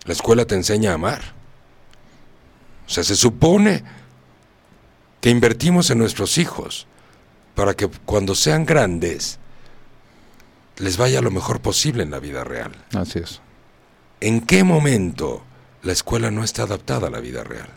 ¿La 0.06 0.14
escuela 0.14 0.46
te 0.46 0.56
enseña 0.56 0.92
a 0.92 0.96
amar? 0.96 1.22
O 2.88 2.90
sea, 2.90 3.04
se 3.04 3.16
supone 3.16 3.84
que 5.22 5.30
invertimos 5.30 5.90
en 5.90 6.00
nuestros 6.00 6.38
hijos 6.38 6.88
para 7.56 7.74
que 7.74 7.88
cuando 8.06 8.36
sean 8.36 8.66
grandes 8.66 9.40
les 10.78 10.98
vaya 10.98 11.22
lo 11.22 11.32
mejor 11.32 11.62
posible 11.62 12.04
en 12.04 12.12
la 12.12 12.20
vida 12.20 12.44
real. 12.44 12.72
Así 12.94 13.20
es. 13.20 13.42
¿En 14.20 14.42
qué 14.42 14.64
momento 14.64 15.44
la 15.84 15.92
escuela 15.92 16.32
no 16.32 16.44
está 16.44 16.64
adaptada 16.64 17.08
a 17.08 17.12
la 17.12 17.20
vida 17.20 17.44
real? 17.44 17.70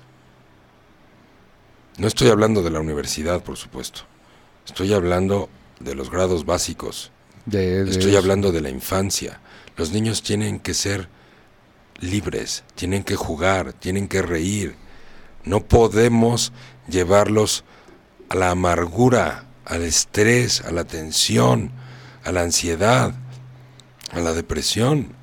No 1.98 2.06
estoy 2.06 2.28
hablando 2.28 2.62
de 2.62 2.70
la 2.70 2.80
universidad, 2.80 3.42
por 3.42 3.56
supuesto. 3.56 4.00
Estoy 4.66 4.92
hablando 4.94 5.48
de 5.80 5.94
los 5.94 6.10
grados 6.10 6.44
básicos. 6.44 7.10
De- 7.46 7.84
de 7.84 7.90
Estoy 7.90 8.10
eso. 8.10 8.18
hablando 8.18 8.52
de 8.52 8.60
la 8.60 8.70
infancia. 8.70 9.40
Los 9.76 9.90
niños 9.92 10.22
tienen 10.22 10.60
que 10.60 10.74
ser 10.74 11.08
libres, 12.00 12.64
tienen 12.74 13.04
que 13.04 13.16
jugar, 13.16 13.72
tienen 13.72 14.08
que 14.08 14.22
reír. 14.22 14.76
No 15.44 15.60
podemos 15.64 16.52
llevarlos 16.88 17.64
a 18.28 18.36
la 18.36 18.50
amargura, 18.50 19.46
al 19.64 19.82
estrés, 19.82 20.60
a 20.62 20.70
la 20.70 20.84
tensión, 20.84 21.70
a 22.24 22.32
la 22.32 22.42
ansiedad, 22.42 23.14
a 24.10 24.20
la 24.20 24.32
depresión. 24.32 25.14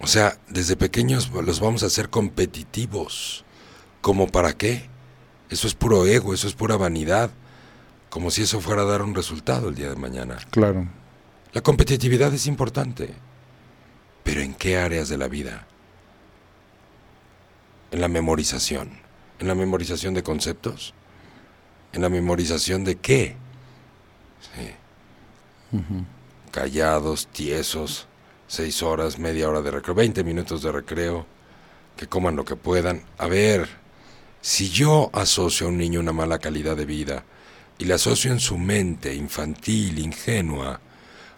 O 0.00 0.06
sea, 0.06 0.38
desde 0.48 0.76
pequeños 0.76 1.30
los 1.30 1.60
vamos 1.60 1.82
a 1.82 1.86
hacer 1.86 2.10
competitivos. 2.10 3.44
¿Como 4.00 4.28
para 4.28 4.52
qué? 4.52 4.88
Eso 5.50 5.66
es 5.66 5.74
puro 5.74 6.06
ego, 6.06 6.32
eso 6.34 6.48
es 6.48 6.54
pura 6.54 6.76
vanidad. 6.76 7.30
Como 8.10 8.30
si 8.30 8.42
eso 8.42 8.60
fuera 8.60 8.82
a 8.82 8.86
dar 8.86 9.02
un 9.02 9.14
resultado 9.14 9.68
el 9.68 9.74
día 9.74 9.90
de 9.90 9.96
mañana. 9.96 10.38
Claro. 10.50 10.86
La 11.52 11.62
competitividad 11.62 12.32
es 12.34 12.46
importante, 12.46 13.14
pero 14.22 14.40
¿en 14.40 14.54
qué 14.54 14.78
áreas 14.78 15.08
de 15.08 15.18
la 15.18 15.28
vida? 15.28 15.66
En 17.90 18.00
la 18.00 18.08
memorización, 18.08 18.90
en 19.38 19.48
la 19.48 19.54
memorización 19.54 20.14
de 20.14 20.22
conceptos, 20.22 20.94
en 21.92 22.02
la 22.02 22.08
memorización 22.08 22.84
de 22.84 22.96
qué. 22.96 23.36
Sí. 24.40 25.80
Callados, 26.50 27.26
tiesos, 27.28 28.06
seis 28.46 28.82
horas, 28.82 29.18
media 29.18 29.48
hora 29.48 29.62
de 29.62 29.70
recreo, 29.70 29.94
20 29.94 30.24
minutos 30.24 30.62
de 30.62 30.72
recreo, 30.72 31.26
que 31.96 32.06
coman 32.06 32.36
lo 32.36 32.44
que 32.44 32.56
puedan. 32.56 33.02
A 33.18 33.26
ver, 33.26 33.68
si 34.40 34.68
yo 34.68 35.10
asocio 35.12 35.66
a 35.66 35.70
un 35.70 35.78
niño 35.78 36.00
una 36.00 36.12
mala 36.12 36.38
calidad 36.38 36.76
de 36.76 36.84
vida 36.84 37.24
y 37.78 37.84
le 37.84 37.94
asocio 37.94 38.32
en 38.32 38.40
su 38.40 38.58
mente 38.58 39.14
infantil, 39.14 39.98
ingenua, 39.98 40.80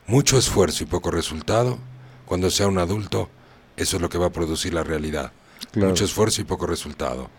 mucho 0.07 0.39
esfuerzo 0.39 0.85
y 0.85 0.87
poco 0.87 1.11
resultado, 1.11 1.79
cuando 2.27 2.51
sea 2.51 2.69
un 2.69 2.79
adulto, 2.79 3.29
eso 3.77 3.97
es 3.97 4.03
lo 4.03 4.09
que 4.09 4.19
va 4.19 4.27
a 4.27 4.33
producir 4.33 4.75
la 4.75 4.85
realidad. 4.85 5.33
Claro. 5.73 5.89
Mucho 5.89 6.05
esfuerzo 6.05 6.41
y 6.41 6.45
poco 6.45 6.67
resultado. 6.67 7.31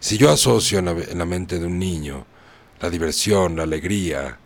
Si 0.00 0.18
yo 0.18 0.30
asocio 0.30 0.78
en 0.78 0.84
la, 0.86 0.92
en 0.92 1.18
la 1.18 1.24
mente 1.24 1.58
de 1.58 1.66
un 1.66 1.78
niño 1.78 2.26
la 2.80 2.90
diversión, 2.90 3.56
la 3.56 3.64
alegría, 3.64 4.38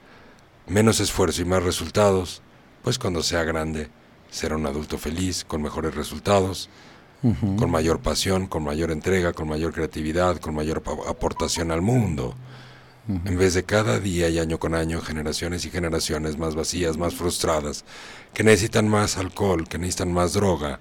menos 0.67 1.01
esfuerzo 1.01 1.43
y 1.43 1.45
más 1.45 1.63
resultados, 1.63 2.43
pues 2.83 2.99
cuando 2.99 3.23
sea 3.23 3.45
grande 3.45 3.89
será 4.31 4.57
un 4.57 4.67
adulto 4.67 4.99
feliz, 4.99 5.45
con 5.45 5.63
mejores 5.63 5.95
resultados, 5.95 6.71
con 7.57 7.71
mayor 7.71 8.01
pasión, 8.01 8.49
con 8.49 8.65
mayor 8.65 8.91
entrega, 8.91 9.33
con 9.33 9.49
mayor 9.49 9.73
creatividad, 9.73 10.39
con 10.39 10.55
mayor 10.55 10.83
aportación 11.07 11.71
al 11.71 11.81
mundo. 11.81 12.35
En 13.09 13.37
vez 13.37 13.55
de 13.55 13.65
cada 13.65 13.99
día 13.99 14.29
y 14.29 14.39
año 14.39 14.59
con 14.59 14.77
año, 14.77 15.01
generaciones 15.01 15.65
y 15.65 15.71
generaciones 15.71 16.39
más 16.39 16.55
vacías, 16.55 16.97
más 16.97 17.15
frustradas, 17.15 17.85
que 18.33 18.45
necesitan 18.45 18.89
más 18.89 19.17
alcohol, 19.17 19.69
que 19.69 19.77
necesitan 19.77 20.13
más 20.13 20.35
droga 20.35 20.79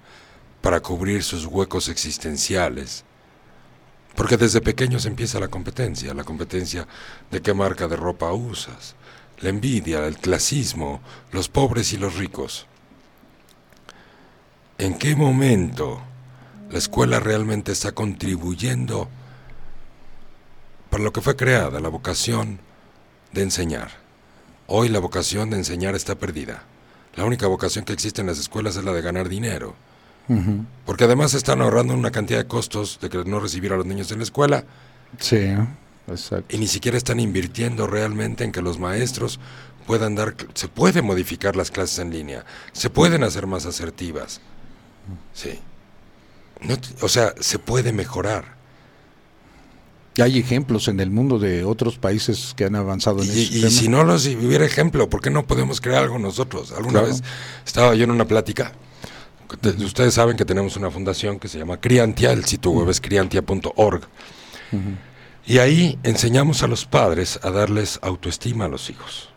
para 0.61 0.81
cubrir 0.81 1.23
sus 1.23 1.47
huecos 1.47 1.89
existenciales. 1.89 3.03
Porque 4.15 4.37
desde 4.37 4.61
pequeños 4.61 5.07
empieza 5.07 5.39
la 5.39 5.47
competencia, 5.47 6.13
la 6.13 6.23
competencia 6.23 6.87
de 7.31 7.41
qué 7.41 7.55
marca 7.55 7.87
de 7.87 7.95
ropa 7.95 8.31
usas, 8.31 8.95
la 9.39 9.49
envidia, 9.49 10.05
el 10.05 10.17
clasismo, 10.17 11.01
los 11.31 11.49
pobres 11.49 11.91
y 11.93 11.97
los 11.97 12.17
ricos. 12.17 12.67
¿En 14.77 14.95
qué 14.99 15.15
momento 15.15 16.01
la 16.69 16.77
escuela 16.77 17.19
realmente 17.19 17.71
está 17.71 17.93
contribuyendo 17.93 19.09
para 20.91 21.03
lo 21.03 21.11
que 21.11 21.21
fue 21.21 21.35
creada, 21.35 21.79
la 21.79 21.89
vocación 21.89 22.59
de 23.31 23.41
enseñar? 23.41 23.89
Hoy 24.67 24.89
la 24.89 24.99
vocación 24.99 25.49
de 25.49 25.57
enseñar 25.57 25.95
está 25.95 26.13
perdida. 26.13 26.63
La 27.15 27.25
única 27.25 27.47
vocación 27.47 27.83
que 27.83 27.93
existe 27.93 28.21
en 28.21 28.27
las 28.27 28.37
escuelas 28.37 28.75
es 28.75 28.83
la 28.83 28.93
de 28.93 29.01
ganar 29.01 29.27
dinero. 29.27 29.73
Porque 30.85 31.05
además 31.05 31.33
están 31.33 31.61
ahorrando 31.61 31.93
una 31.93 32.11
cantidad 32.11 32.39
de 32.39 32.47
costos 32.47 32.99
de 33.01 33.09
que 33.09 33.25
no 33.25 33.39
recibir 33.41 33.73
a 33.73 33.75
los 33.75 33.85
niños 33.85 34.11
en 34.11 34.19
la 34.19 34.23
escuela 34.23 34.63
Sí. 35.19 35.53
Exacto. 36.07 36.55
Y 36.55 36.59
ni 36.59 36.67
siquiera 36.67 36.97
están 36.97 37.19
invirtiendo 37.19 37.87
realmente 37.87 38.43
en 38.43 38.51
que 38.51 38.61
los 38.61 38.79
maestros 38.79 39.39
puedan 39.85 40.15
dar, 40.15 40.35
se 40.53 40.67
puede 40.67 41.01
modificar 41.01 41.55
las 41.55 41.71
clases 41.71 41.99
en 41.99 42.11
línea, 42.11 42.45
se 42.71 42.89
pueden 42.89 43.23
hacer 43.23 43.47
más 43.47 43.65
asertivas. 43.65 44.41
Sí. 45.33 45.59
No 46.61 46.75
o 47.01 47.09
sea, 47.09 47.33
se 47.39 47.59
puede 47.59 47.91
mejorar. 47.91 48.60
Hay 50.19 50.37
ejemplos 50.39 50.87
en 50.89 50.99
el 50.99 51.09
mundo 51.09 51.39
de 51.39 51.63
otros 51.63 51.97
países 51.97 52.53
que 52.55 52.65
han 52.65 52.75
avanzado 52.75 53.21
en 53.23 53.27
Y, 53.29 53.31
ese 53.31 53.41
y 53.41 53.59
tema. 53.61 53.69
si 53.71 53.87
no 53.87 54.03
los 54.03 54.23
si 54.23 54.35
hubiera 54.35 54.65
ejemplo, 54.65 55.09
¿por 55.09 55.21
qué 55.21 55.29
no 55.29 55.47
podemos 55.47 55.79
crear 55.79 56.03
algo 56.03 56.19
nosotros? 56.19 56.71
Alguna 56.71 56.99
Claro. 56.99 57.07
vez 57.07 57.23
estaba 57.65 57.95
yo 57.95 58.03
en 58.03 58.11
una 58.11 58.25
plática. 58.25 58.73
Te- 59.61 59.69
Ustedes 59.83 60.13
saben 60.13 60.35
que 60.37 60.43
tenemos 60.45 60.75
una 60.75 60.91
fundación 60.91 61.39
que 61.39 61.47
se 61.47 61.57
llama 61.57 61.79
Criantia, 61.79 62.31
el 62.33 62.43
sitio 62.45 62.71
web 62.71 62.89
es 62.89 62.99
criantia.org. 63.01 64.01
Y 65.45 65.57
ahí 65.57 65.97
enseñamos 66.03 66.61
a 66.63 66.67
los 66.67 66.85
padres 66.85 67.39
a 67.41 67.49
darles 67.51 67.99
autoestima 68.01 68.65
a 68.65 68.67
los 68.67 68.89
hijos. 68.89 69.29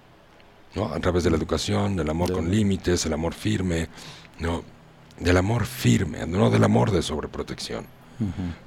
¿no? 0.75 0.93
A 0.93 0.99
través 0.99 1.22
de 1.25 1.31
la 1.31 1.37
educación, 1.37 1.95
del 1.97 2.11
amor 2.11 2.33
con 2.33 2.51
límites, 2.51 3.07
el 3.07 3.12
amor 3.12 3.33
firme, 3.33 3.89
¿no? 4.41 4.64
Del 5.20 5.37
amor 5.37 5.66
firme, 5.66 6.27
no 6.27 6.51
del 6.51 6.64
amor 6.64 6.91
de 6.91 7.01
sobreprotección. 7.01 7.87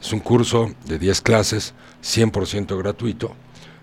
Es 0.01 0.13
un 0.13 0.19
curso 0.19 0.71
de 0.85 0.99
10 0.99 1.21
clases, 1.21 1.73
100% 2.03 2.77
gratuito, 2.77 3.33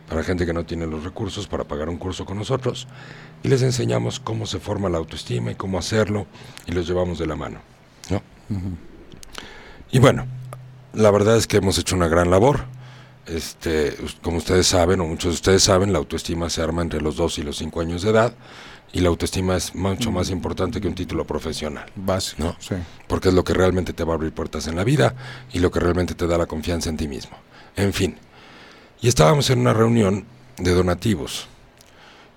para 0.09 0.23
gente 0.23 0.47
que 0.47 0.53
no 0.53 0.65
tiene 0.65 0.87
los 0.87 1.05
recursos 1.05 1.47
para 1.47 1.65
pagar 1.65 1.89
un 1.89 1.97
curso 1.97 2.25
con 2.25 2.39
nosotros. 2.39 2.87
Y 3.43 3.49
les 3.49 3.63
enseñamos 3.63 4.21
cómo 4.21 4.47
se 4.47 4.59
forma 4.59 4.89
la 4.89 4.99
autoestima 4.99 5.51
y 5.51 5.55
cómo 5.55 5.79
hacerlo, 5.79 6.27
y 6.67 6.73
los 6.73 6.87
llevamos 6.87 7.19
de 7.19 7.27
la 7.27 7.37
mano. 7.37 7.61
¿no? 8.11 8.23
Y 9.91 9.99
bueno, 9.99 10.27
la 10.93 11.11
verdad 11.11 11.37
es 11.37 11.47
que 11.47 11.59
hemos 11.59 11.79
hecho 11.79 11.97
una 11.97 12.09
gran 12.09 12.31
labor. 12.31 12.61
Este, 13.27 13.97
como 14.23 14.37
ustedes 14.37 14.67
saben, 14.67 15.01
o 15.01 15.07
muchos 15.07 15.33
de 15.33 15.35
ustedes 15.37 15.63
saben, 15.63 15.93
la 15.93 15.99
autoestima 15.99 16.51
se 16.51 16.63
arma 16.63 16.83
entre 16.83 17.01
los 17.01 17.17
2 17.17 17.39
y 17.39 17.43
los 17.43 17.57
5 17.57 17.81
años 17.81 18.03
de 18.03 18.11
edad, 18.11 18.35
y 18.93 19.01
la 19.01 19.09
autoestima 19.09 19.57
es 19.57 19.75
mucho 19.75 20.13
más 20.13 20.31
importante 20.31 20.81
que 20.81 20.87
un 20.87 20.95
título 20.95 21.25
profesional 21.27 21.87
Básico, 21.97 22.43
No. 22.45 22.57
sí. 22.61 22.75
porque 23.09 23.29
es 23.29 23.35
lo 23.35 23.43
que 23.45 23.53
realmente 23.55 23.93
te 23.93 24.05
va 24.05 24.13
a 24.13 24.17
abrir 24.17 24.33
puertas 24.33 24.67
en 24.69 24.77
la 24.77 24.85
vida 24.85 25.15
y 25.53 25.59
lo 25.59 25.71
que 25.71 25.81
realmente 25.81 26.15
te 26.15 26.27
da 26.27 26.39
la 26.39 26.47
confianza 26.47 26.91
en 26.91 26.97
ti 26.97 27.09
mismo. 27.09 27.37
En 27.77 27.93
fin, 27.93 28.17
y 29.01 29.09
estábamos 29.09 29.51
en 29.51 29.59
una 29.61 29.73
reunión 29.73 30.25
de 30.59 30.73
donativos 30.73 31.49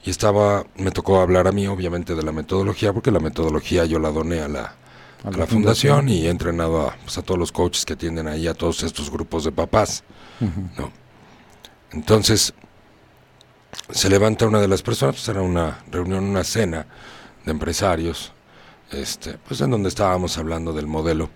y 0.03 0.09
estaba, 0.09 0.65
me 0.77 0.89
tocó 0.91 1.19
hablar 1.21 1.47
a 1.47 1.51
mí 1.51 1.67
obviamente 1.67 2.15
de 2.15 2.23
la 2.23 2.31
metodología, 2.31 2.91
porque 2.93 3.11
la 3.11 3.19
metodología 3.19 3.85
yo 3.85 3.99
la 3.99 4.09
doné 4.09 4.39
a 4.41 4.47
la, 4.47 4.75
a 5.23 5.31
la 5.31 5.45
fundación 5.45 6.09
y 6.09 6.25
he 6.25 6.29
entrenado 6.29 6.87
a, 6.89 6.95
pues, 7.03 7.17
a 7.17 7.21
todos 7.21 7.39
los 7.39 7.51
coaches 7.51 7.85
que 7.85 7.93
atienden 7.93 8.27
ahí, 8.27 8.47
a 8.47 8.53
todos 8.55 8.81
estos 8.83 9.11
grupos 9.11 9.43
de 9.43 9.51
papás. 9.51 10.03
¿no? 10.39 10.91
Entonces, 11.91 12.53
se 13.91 14.09
levanta 14.09 14.47
una 14.47 14.59
de 14.59 14.67
las 14.67 14.81
personas, 14.81 15.15
pues 15.15 15.29
era 15.29 15.41
una 15.41 15.83
reunión, 15.91 16.23
una 16.23 16.43
cena 16.43 16.85
de 17.45 17.51
empresarios, 17.51 18.31
este, 18.91 19.37
pues 19.47 19.61
en 19.61 19.71
donde 19.71 19.89
estábamos 19.89 20.37
hablando 20.37 20.73
del 20.73 20.87
modelo, 20.87 21.29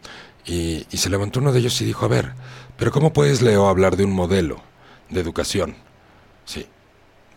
y, 0.46 0.86
y 0.90 0.98
se 0.98 1.10
levantó 1.10 1.40
uno 1.40 1.54
de 1.54 1.60
ellos 1.60 1.80
y 1.82 1.86
dijo, 1.86 2.06
a 2.06 2.10
ver, 2.10 2.34
pero 2.78 2.92
¿cómo 2.92 3.14
puedes, 3.14 3.42
Leo, 3.42 3.68
hablar 3.68 3.96
de 3.96 4.06
un 4.06 4.12
modelo 4.12 4.62
de 5.10 5.22
educación? 5.22 5.76
Sí. 6.46 6.66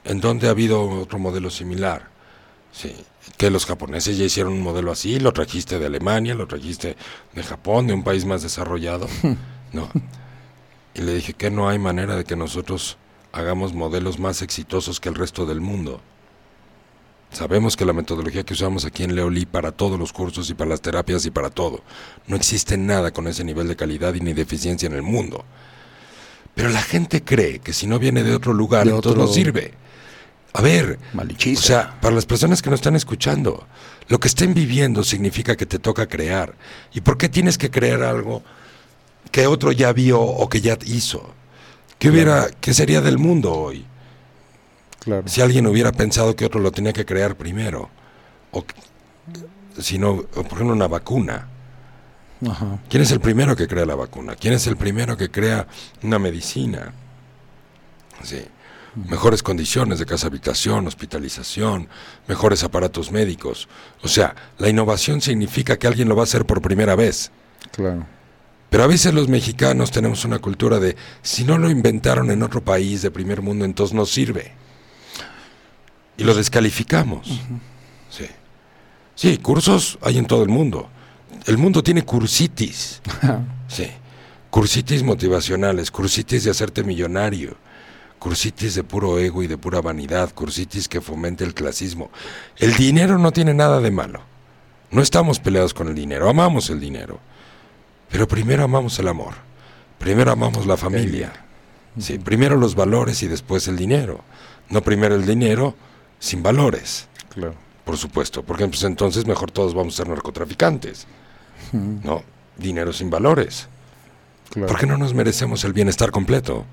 ¿En 0.05 0.21
dónde 0.21 0.49
ha 0.49 0.51
habido 0.51 0.89
otro 0.89 1.19
modelo 1.19 1.51
similar? 1.51 2.09
Sí. 2.73 2.95
Que 3.37 3.51
los 3.51 3.67
japoneses 3.67 4.19
ya 4.19 4.25
hicieron 4.25 4.55
un 4.55 4.63
modelo 4.63 4.91
así, 4.91 5.21
lo 5.21 5.33
trajiste 5.33 5.79
de 5.79 5.87
Alemania, 5.87 6.35
lo 6.35 6.47
trajiste 6.47 6.97
de 7.33 7.43
Japón, 7.43 7.87
de 7.87 7.95
un 7.95 8.03
país 8.03 8.25
más 8.25 8.43
desarrollado. 8.43 9.09
No. 9.75 9.91
Y 10.95 11.03
le 11.03 11.17
dije 11.17 11.33
que 11.33 11.51
no 11.51 11.69
hay 11.69 11.81
manera 11.81 12.15
de 12.15 12.23
que 12.23 12.37
nosotros 12.37 12.97
hagamos 13.35 13.75
modelos 13.75 14.19
más 14.19 14.43
exitosos 14.43 15.01
que 15.01 15.09
el 15.09 15.17
resto 15.17 15.45
del 15.45 15.61
mundo. 15.61 16.01
Sabemos 17.33 17.77
que 17.77 17.85
la 17.85 17.93
metodología 17.93 18.45
que 18.45 18.55
usamos 18.55 18.85
aquí 18.85 19.03
en 19.03 19.17
Leoli 19.17 19.45
para 19.45 19.73
todos 19.73 19.99
los 19.99 20.13
cursos 20.13 20.49
y 20.51 20.55
para 20.55 20.71
las 20.71 20.81
terapias 20.81 21.27
y 21.27 21.33
para 21.33 21.51
todo, 21.51 21.83
no 22.29 22.37
existe 22.37 22.77
nada 22.77 23.11
con 23.11 23.27
ese 23.27 23.43
nivel 23.43 23.67
de 23.67 23.75
calidad 23.75 24.15
y 24.15 24.21
ni 24.21 24.35
de 24.35 24.43
eficiencia 24.43 24.87
en 24.87 24.93
el 24.93 25.03
mundo. 25.03 25.45
Pero 26.55 26.69
la 26.69 26.83
gente 26.83 27.25
cree 27.25 27.59
que 27.59 27.73
si 27.73 27.89
no 27.89 27.99
viene 27.99 28.23
de 28.23 28.37
otro 28.37 28.53
lugar, 28.53 28.87
De 28.87 28.95
entonces 28.95 29.21
no 29.21 29.27
sirve. 29.27 29.75
A 30.53 30.63
ver, 30.63 31.01
o 31.13 31.61
sea, 31.61 31.99
para 32.01 32.15
las 32.15 32.27
personas 32.27 32.63
que 32.63 32.71
no 32.71 32.77
están 32.77 32.95
escuchando, 32.95 33.67
lo 34.07 34.21
que 34.21 34.29
estén 34.29 34.55
viviendo 34.55 35.03
significa 35.03 35.57
que 35.57 35.67
te 35.67 35.81
toca 35.81 36.07
crear. 36.07 36.55
¿Y 36.93 37.01
por 37.01 37.19
qué 37.19 37.29
tienes 37.29 37.59
que 37.59 37.73
crear 37.73 38.05
algo 38.05 38.45
que 39.33 39.49
otro 39.49 39.73
ya 39.73 39.93
vio 39.93 40.21
o 40.21 40.49
que 40.49 40.61
ya 40.61 40.79
hizo? 40.85 41.35
¿Qué, 41.99 42.11
hubiera, 42.11 42.49
¿Qué 42.61 42.75
sería 42.75 43.01
del 43.01 43.19
mundo 43.19 43.53
hoy? 43.53 43.87
Claro. 45.01 45.29
si 45.29 45.43
alguien 45.43 45.67
hubiera 45.67 45.93
pensado 45.93 46.35
que 46.35 46.47
otro 46.47 46.61
lo 46.61 46.73
tenía 46.73 46.95
que 46.95 47.05
crear 47.05 47.37
primero, 47.37 47.91
o 48.53 48.65
si 49.79 49.99
no, 49.99 50.13
o 50.13 50.25
por 50.25 50.55
ejemplo 50.55 50.73
una 50.73 50.89
vacuna. 50.89 51.49
Ajá. 52.49 52.79
¿Quién 52.89 53.03
es 53.03 53.11
el 53.11 53.21
primero 53.21 53.55
que 53.55 53.69
crea 53.69 53.85
la 53.85 53.95
vacuna? 53.95 54.35
¿Quién 54.35 54.55
es 54.55 54.67
el 54.67 54.77
primero 54.77 55.17
que 55.17 55.31
crea 55.31 55.67
una 56.03 56.19
medicina? 56.19 56.93
Sí. 58.23 58.45
Mejores 58.95 59.43
condiciones 59.43 59.99
de 59.99 60.07
casa 60.07 60.29
habitación, 60.29 60.87
hospitalización, 60.87 61.89
mejores 62.29 62.63
aparatos 62.63 63.11
médicos. 63.11 63.69
O 64.03 64.09
sea, 64.09 64.37
la 64.59 64.69
innovación 64.69 65.21
significa 65.21 65.77
que 65.77 65.89
alguien 65.89 66.09
lo 66.09 66.15
va 66.15 66.23
a 66.23 66.25
hacer 66.25 66.47
por 66.47 66.63
primera 66.63 66.95
vez. 66.95 67.33
Claro. 67.73 68.07
Pero 68.75 68.83
a 68.83 68.89
veces 68.89 69.15
los 69.15 69.29
mexicanos 69.29 69.93
tenemos 69.93 70.25
una 70.25 70.41
cultura 70.41 70.81
de 70.81 70.97
si 71.23 71.45
no 71.45 71.59
lo 71.59 71.71
inventaron 71.71 72.33
en 72.33 72.43
otro 72.43 72.65
país 72.65 73.03
de 73.03 73.13
primer 73.13 73.41
mundo, 73.41 73.65
entonces 73.65 73.95
no 73.95 74.05
sirve. 74.05 74.51
Y 76.17 76.25
lo 76.25 76.35
descalificamos. 76.35 77.41
Sí. 78.11 78.27
Sí, 79.15 79.39
cursos 79.39 79.97
hay 80.03 80.19
en 80.19 80.27
todo 80.27 80.43
el 80.43 80.49
mundo. 80.49 80.89
El 81.47 81.57
mundo 81.57 81.85
tiene 81.85 82.05
cursitis. 82.05 83.01
Sí. 83.69 83.87
Cursitis 84.51 85.05
motivacionales, 85.05 85.93
cursitis 85.93 86.43
de 86.43 86.51
hacerte 86.51 86.83
millonario, 86.83 87.57
cursitis 88.19 88.75
de 88.75 88.83
puro 88.83 89.21
ego 89.21 89.45
y 89.45 89.47
de 89.47 89.57
pura 89.57 89.83
vanidad, 89.83 90.35
cursitis 90.35 90.89
que 90.89 91.01
fomente 91.01 91.45
el 91.45 91.55
clasismo. 91.55 92.11
El 92.57 92.75
dinero 92.75 93.19
no 93.19 93.31
tiene 93.31 93.55
nada 93.55 93.79
de 93.79 93.93
malo. 93.93 94.23
No 94.91 95.01
estamos 95.01 95.39
peleados 95.39 95.75
con 95.75 95.87
el 95.87 95.95
dinero, 95.95 96.29
amamos 96.29 96.71
el 96.71 96.81
dinero. 96.81 97.21
Pero 98.15 98.29
primero 98.29 98.63
amamos 98.63 98.97
el 99.01 99.09
amor. 99.09 99.35
Primero 99.99 100.31
amamos 100.31 100.67
la 100.67 100.77
familia. 100.77 101.33
Sí, 101.99 102.17
primero 102.21 102.57
los 102.57 102.77
valores 102.77 103.21
y 103.25 103.27
después 103.27 103.67
el 103.67 103.77
dinero. 103.77 104.21
No 104.71 104.83
primero 104.83 105.17
el 105.17 105.27
dinero 105.27 105.75
sin 106.21 106.41
valores, 106.41 107.09
Claro. 107.31 107.57
por 107.85 107.97
supuesto, 107.97 108.45
porque 108.45 108.69
pues, 108.69 108.85
entonces 108.85 109.27
mejor 109.27 109.51
todos 109.51 109.75
vamos 109.75 109.95
a 109.95 109.97
ser 109.97 110.09
narcotraficantes. 110.09 111.09
No, 111.73 112.23
dinero 112.57 112.93
sin 112.93 113.11
valores. 113.11 113.67
Claro. 114.51 114.69
¿Por 114.69 114.79
qué 114.79 114.87
no 114.87 114.97
nos 114.97 115.13
merecemos 115.13 115.65
el 115.65 115.73
bienestar 115.73 116.13
completo? 116.13 116.65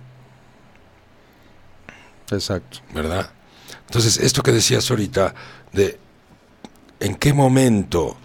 Exacto. 2.29 2.81
¿verdad? 2.93 3.31
Entonces, 3.87 4.17
esto 4.17 4.43
que 4.43 4.51
decías 4.51 4.91
ahorita, 4.91 5.33
de 5.73 5.97
en 6.99 7.15
qué 7.15 7.33
momento 7.33 8.15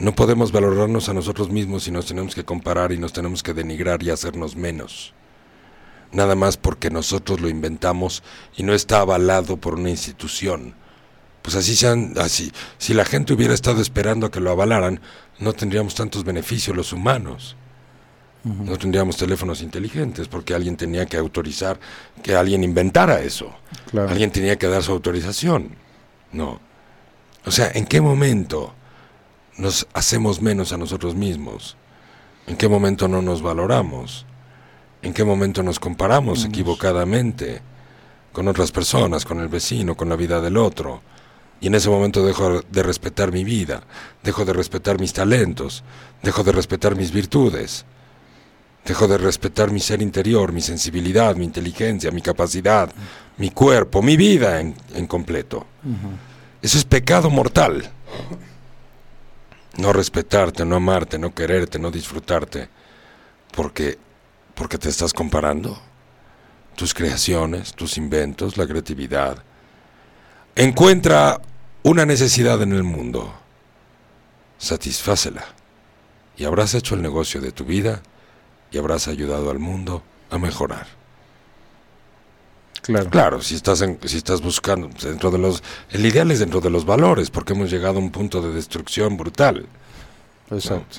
no 0.00 0.14
podemos 0.14 0.50
valorarnos 0.50 1.08
a 1.10 1.14
nosotros 1.14 1.50
mismos 1.50 1.86
y 1.86 1.90
nos 1.90 2.06
tenemos 2.06 2.34
que 2.34 2.44
comparar 2.44 2.90
y 2.90 2.98
nos 2.98 3.12
tenemos 3.12 3.42
que 3.42 3.52
denigrar 3.52 4.02
y 4.02 4.10
hacernos 4.10 4.56
menos. 4.56 5.12
Nada 6.10 6.34
más 6.34 6.56
porque 6.56 6.90
nosotros 6.90 7.40
lo 7.40 7.48
inventamos 7.48 8.22
y 8.56 8.62
no 8.62 8.72
está 8.72 9.00
avalado 9.00 9.58
por 9.58 9.74
una 9.74 9.90
institución. 9.90 10.74
Pues 11.42 11.54
así 11.54 11.76
sean, 11.76 12.14
así, 12.16 12.50
si 12.78 12.94
la 12.94 13.04
gente 13.04 13.34
hubiera 13.34 13.54
estado 13.54 13.80
esperando 13.80 14.26
a 14.26 14.30
que 14.30 14.40
lo 14.40 14.50
avalaran, 14.50 15.00
no 15.38 15.52
tendríamos 15.52 15.94
tantos 15.94 16.24
beneficios 16.24 16.76
los 16.76 16.92
humanos. 16.92 17.56
No 18.42 18.78
tendríamos 18.78 19.18
teléfonos 19.18 19.60
inteligentes 19.60 20.26
porque 20.26 20.54
alguien 20.54 20.78
tenía 20.78 21.04
que 21.04 21.18
autorizar 21.18 21.78
que 22.22 22.34
alguien 22.34 22.64
inventara 22.64 23.20
eso. 23.20 23.54
Claro. 23.90 24.08
Alguien 24.08 24.30
tenía 24.30 24.56
que 24.56 24.66
dar 24.66 24.82
su 24.82 24.92
autorización. 24.92 25.76
No. 26.32 26.58
O 27.44 27.50
sea, 27.50 27.70
¿en 27.74 27.84
qué 27.84 28.00
momento 28.00 28.72
nos 29.60 29.86
hacemos 29.92 30.40
menos 30.40 30.72
a 30.72 30.76
nosotros 30.76 31.14
mismos? 31.14 31.76
¿En 32.46 32.56
qué 32.56 32.68
momento 32.68 33.06
no 33.06 33.22
nos 33.22 33.42
valoramos? 33.42 34.26
¿En 35.02 35.12
qué 35.12 35.22
momento 35.22 35.62
nos 35.62 35.78
comparamos 35.78 36.44
equivocadamente 36.44 37.62
con 38.32 38.48
otras 38.48 38.72
personas, 38.72 39.24
con 39.24 39.40
el 39.40 39.48
vecino, 39.48 39.96
con 39.96 40.08
la 40.08 40.16
vida 40.16 40.40
del 40.40 40.56
otro? 40.56 41.02
Y 41.60 41.66
en 41.66 41.74
ese 41.74 41.90
momento 41.90 42.24
dejo 42.24 42.62
de 42.62 42.82
respetar 42.82 43.32
mi 43.32 43.44
vida, 43.44 43.82
dejo 44.22 44.44
de 44.44 44.54
respetar 44.54 44.98
mis 44.98 45.12
talentos, 45.12 45.84
dejo 46.22 46.42
de 46.42 46.52
respetar 46.52 46.96
mis 46.96 47.12
virtudes, 47.12 47.84
dejo 48.84 49.06
de 49.06 49.18
respetar 49.18 49.70
mi 49.70 49.80
ser 49.80 50.00
interior, 50.00 50.52
mi 50.52 50.62
sensibilidad, 50.62 51.36
mi 51.36 51.44
inteligencia, 51.44 52.10
mi 52.10 52.22
capacidad, 52.22 52.90
mi 53.36 53.50
cuerpo, 53.50 54.00
mi 54.00 54.16
vida 54.16 54.60
en, 54.60 54.74
en 54.94 55.06
completo. 55.06 55.66
Eso 56.62 56.78
es 56.78 56.84
pecado 56.84 57.28
mortal. 57.28 57.90
No 59.78 59.92
respetarte, 59.92 60.64
no 60.64 60.76
amarte, 60.76 61.18
no 61.18 61.34
quererte, 61.34 61.78
no 61.78 61.90
disfrutarte, 61.90 62.68
porque, 63.52 63.98
porque 64.54 64.78
te 64.78 64.88
estás 64.88 65.12
comparando. 65.12 65.80
tus 66.76 66.94
creaciones, 66.94 67.74
tus 67.74 67.98
inventos, 67.98 68.56
la 68.56 68.66
creatividad. 68.66 69.42
Encuentra 70.54 71.40
una 71.82 72.06
necesidad 72.06 72.62
en 72.62 72.72
el 72.72 72.84
mundo, 72.84 73.34
satisfácela 74.56 75.44
y 76.36 76.44
habrás 76.44 76.72
hecho 76.74 76.94
el 76.94 77.02
negocio 77.02 77.40
de 77.42 77.52
tu 77.52 77.64
vida 77.64 78.02
y 78.70 78.78
habrás 78.78 79.08
ayudado 79.08 79.50
al 79.50 79.58
mundo 79.58 80.02
a 80.30 80.38
mejorar. 80.38 80.99
Claro. 82.82 83.10
Claro, 83.10 83.42
si 83.42 83.54
estás 83.54 83.82
en- 83.82 83.98
si 84.06 84.16
estás 84.16 84.40
buscando 84.40 84.88
dentro 85.02 85.30
de 85.30 85.38
los 85.38 85.62
el 85.90 86.04
ideal 86.06 86.30
es 86.30 86.38
dentro 86.40 86.60
de 86.60 86.70
los 86.70 86.84
valores, 86.84 87.30
porque 87.30 87.52
hemos 87.52 87.70
llegado 87.70 87.96
a 87.98 88.02
un 88.02 88.10
punto 88.10 88.40
de 88.40 88.52
destrucción 88.54 89.16
brutal. 89.16 89.66
Exacto. 90.50 90.98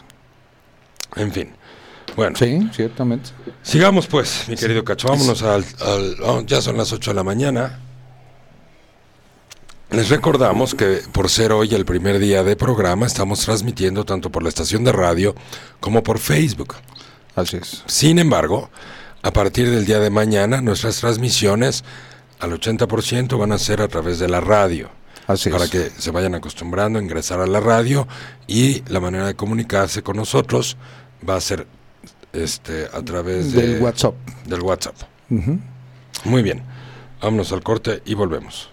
En 1.15 1.31
fin. 1.31 1.51
Bueno, 2.15 2.35
Sí, 2.37 2.69
ciertamente. 2.73 3.29
sigamos 3.63 4.05
pues, 4.07 4.45
mi 4.47 4.55
querido 4.55 4.83
Cacho, 4.83 5.07
vámonos 5.07 5.41
al, 5.43 5.65
al- 5.79 6.17
oh, 6.23 6.41
ya 6.41 6.61
son 6.61 6.77
las 6.77 6.91
8 6.93 7.11
de 7.11 7.15
la 7.15 7.23
mañana. 7.23 7.79
Les 9.89 10.07
recordamos 10.09 10.73
que 10.73 11.01
por 11.11 11.29
ser 11.29 11.51
hoy 11.51 11.73
el 11.75 11.83
primer 11.85 12.17
día 12.19 12.43
de 12.43 12.55
programa, 12.55 13.05
estamos 13.05 13.41
transmitiendo 13.41 14.05
tanto 14.05 14.29
por 14.29 14.41
la 14.41 14.49
estación 14.49 14.85
de 14.85 14.93
radio 14.93 15.35
como 15.81 16.01
por 16.01 16.17
Facebook. 16.19 16.75
Así 17.35 17.57
es. 17.57 17.83
Sin 17.87 18.17
embargo, 18.19 18.69
a 19.23 19.31
partir 19.31 19.69
del 19.69 19.85
día 19.85 19.99
de 19.99 20.09
mañana, 20.09 20.61
nuestras 20.61 20.99
transmisiones 20.99 21.83
al 22.39 22.51
80% 22.59 23.37
van 23.37 23.51
a 23.51 23.57
ser 23.59 23.81
a 23.81 23.87
través 23.87 24.17
de 24.19 24.27
la 24.27 24.41
radio. 24.41 24.89
Así 25.27 25.49
para 25.51 25.65
es. 25.65 25.69
que 25.69 25.91
se 25.97 26.09
vayan 26.11 26.33
acostumbrando 26.35 26.97
a 26.97 27.01
ingresar 27.01 27.39
a 27.39 27.45
la 27.47 27.59
radio 27.59 28.07
y 28.47 28.81
la 28.91 28.99
manera 28.99 29.27
de 29.27 29.35
comunicarse 29.35 30.01
con 30.01 30.17
nosotros 30.17 30.75
va 31.27 31.35
a 31.35 31.41
ser 31.41 31.67
este 32.33 32.87
a 32.91 33.01
través 33.03 33.53
de- 33.53 33.67
Del 33.67 33.81
WhatsApp. 33.81 34.15
Del 34.47 34.61
WhatsApp. 34.61 34.95
Muy 36.25 36.41
bien. 36.41 36.63
Vámonos 37.21 37.51
al 37.51 37.61
corte 37.61 38.01
y 38.05 38.15
volvemos. 38.15 38.70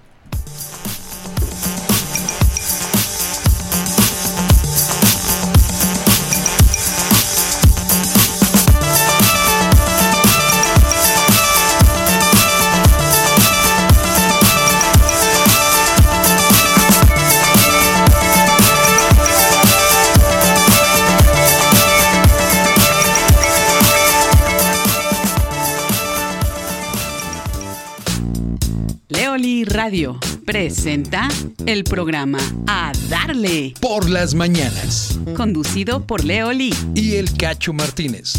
Radio 29.89 30.21
presenta 30.45 31.29
el 31.65 31.83
programa 31.83 32.37
A 32.67 32.93
Darle, 33.09 33.73
Por 33.81 34.11
las 34.11 34.35
mañanas. 34.35 35.19
conducido 35.35 36.07
por 36.07 36.25
Leoli. 36.25 36.75
Y 36.95 37.15
el 37.15 37.35
Cacho 37.35 37.73
Martínez. 37.73 38.35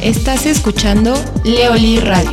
Estás 0.00 0.46
escuchando 0.46 1.14
Leoli 1.44 1.98
Radio. 2.00 2.32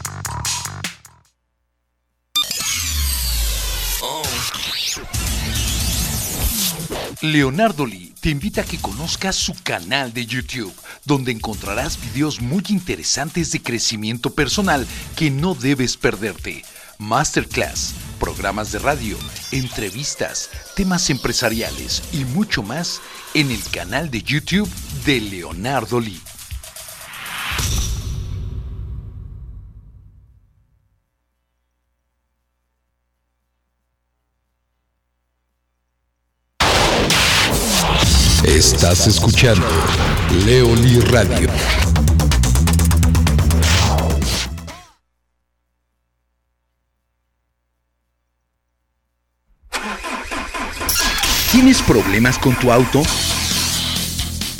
Leonardo 7.21 7.85
Lee 7.85 8.15
te 8.19 8.31
invita 8.31 8.61
a 8.61 8.63
que 8.63 8.79
conozcas 8.79 9.35
su 9.35 9.53
canal 9.61 10.11
de 10.11 10.25
YouTube, 10.25 10.73
donde 11.05 11.31
encontrarás 11.31 12.01
videos 12.01 12.41
muy 12.41 12.63
interesantes 12.69 13.51
de 13.51 13.61
crecimiento 13.61 14.33
personal 14.33 14.87
que 15.15 15.29
no 15.29 15.53
debes 15.53 15.97
perderte. 15.97 16.65
Masterclass, 16.97 17.93
programas 18.19 18.71
de 18.71 18.79
radio, 18.79 19.17
entrevistas, 19.51 20.49
temas 20.75 21.11
empresariales 21.11 22.01
y 22.11 22.25
mucho 22.25 22.63
más 22.63 23.01
en 23.35 23.51
el 23.51 23.61
canal 23.69 24.09
de 24.09 24.23
YouTube 24.23 24.69
de 25.05 25.21
Leonardo 25.21 25.99
Lee. 25.99 26.21
Estás 38.61 39.07
escuchando 39.07 39.65
Leoli 40.45 40.99
Radio. 40.99 41.49
¿Tienes 51.51 51.81
problemas 51.81 52.37
con 52.37 52.53
tu 52.53 52.71
auto? 52.71 53.01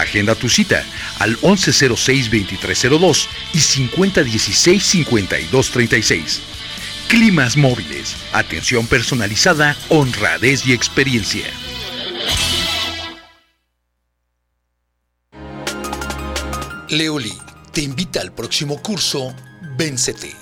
Agenda 0.00 0.34
tu 0.34 0.48
cita 0.48 0.84
al 1.18 1.38
1106-2302 1.40 3.26
y 3.52 3.58
5016-5236. 3.58 6.40
Climas 7.08 7.56
móviles, 7.56 8.16
atención 8.32 8.86
personalizada, 8.86 9.76
honradez 9.88 10.66
y 10.66 10.72
experiencia. 10.72 11.46
Leoli 16.90 17.34
te 17.72 17.82
invita 17.82 18.20
al 18.20 18.32
próximo 18.32 18.80
curso 18.80 19.34
Véncete. 19.76 20.34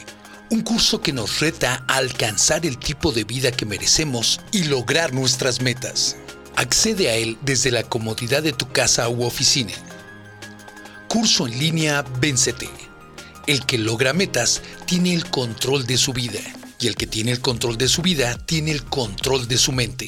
Un 0.51 0.63
curso 0.63 1.01
que 1.01 1.13
nos 1.13 1.41
reta 1.41 1.85
a 1.89 1.97
alcanzar 1.97 2.65
el 2.65 2.79
tipo 2.79 3.11
de 3.11 3.25
vida 3.25 3.51
que 3.51 3.67
merecemos 3.67 4.41
y 4.53 4.65
lograr 4.65 5.13
nuestras 5.13 5.61
metas. 5.61 6.17
Accede 6.57 7.11
a 7.11 7.15
él 7.15 7.37
desde 7.43 7.71
la 7.71 7.83
comodidad 7.83 8.43
de 8.43 8.53
tu 8.53 8.71
casa 8.73 9.09
u 9.09 9.25
oficina. 9.25 9.73
Curso 11.09 11.47
en 11.47 11.59
línea 11.59 12.03
Véncete. 12.19 12.69
El 13.47 13.65
que 13.67 13.79
logra 13.79 14.13
metas 14.13 14.63
tiene 14.87 15.15
el 15.15 15.31
control 15.31 15.87
de 15.87 15.99
su 15.99 16.13
vida 16.13 16.41
y 16.81 16.89
el 16.89 16.97
que 16.97 17.07
tiene 17.07 17.31
el 17.31 17.41
control 17.41 17.77
de 17.79 17.89
su 17.89 18.03
vida 18.03 18.37
tiene 18.47 18.71
el 18.73 18.85
control 18.85 19.47
de 19.47 19.59
su 19.59 19.73
mente. 19.73 20.07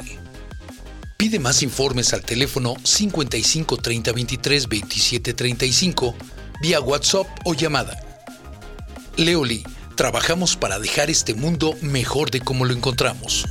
Pide 1.16 1.39
más 1.39 1.62
informes 1.62 2.12
al 2.12 2.23
teléfono 2.23 2.75
55 2.83 3.77
30 3.77 4.12
23 4.12 4.69
27 4.69 5.35
35 5.35 6.15
vía 6.62 6.81
WhatsApp 6.81 7.27
o 7.45 7.55
llamada. 7.55 7.97
Leoli 9.16 9.65
Trabajamos 9.99 10.55
para 10.55 10.79
dejar 10.79 11.11
este 11.11 11.35
mundo 11.35 11.75
mejor 11.83 12.31
de 12.31 12.41
como 12.41 12.65
lo 12.65 12.73
encontramos. 12.73 13.45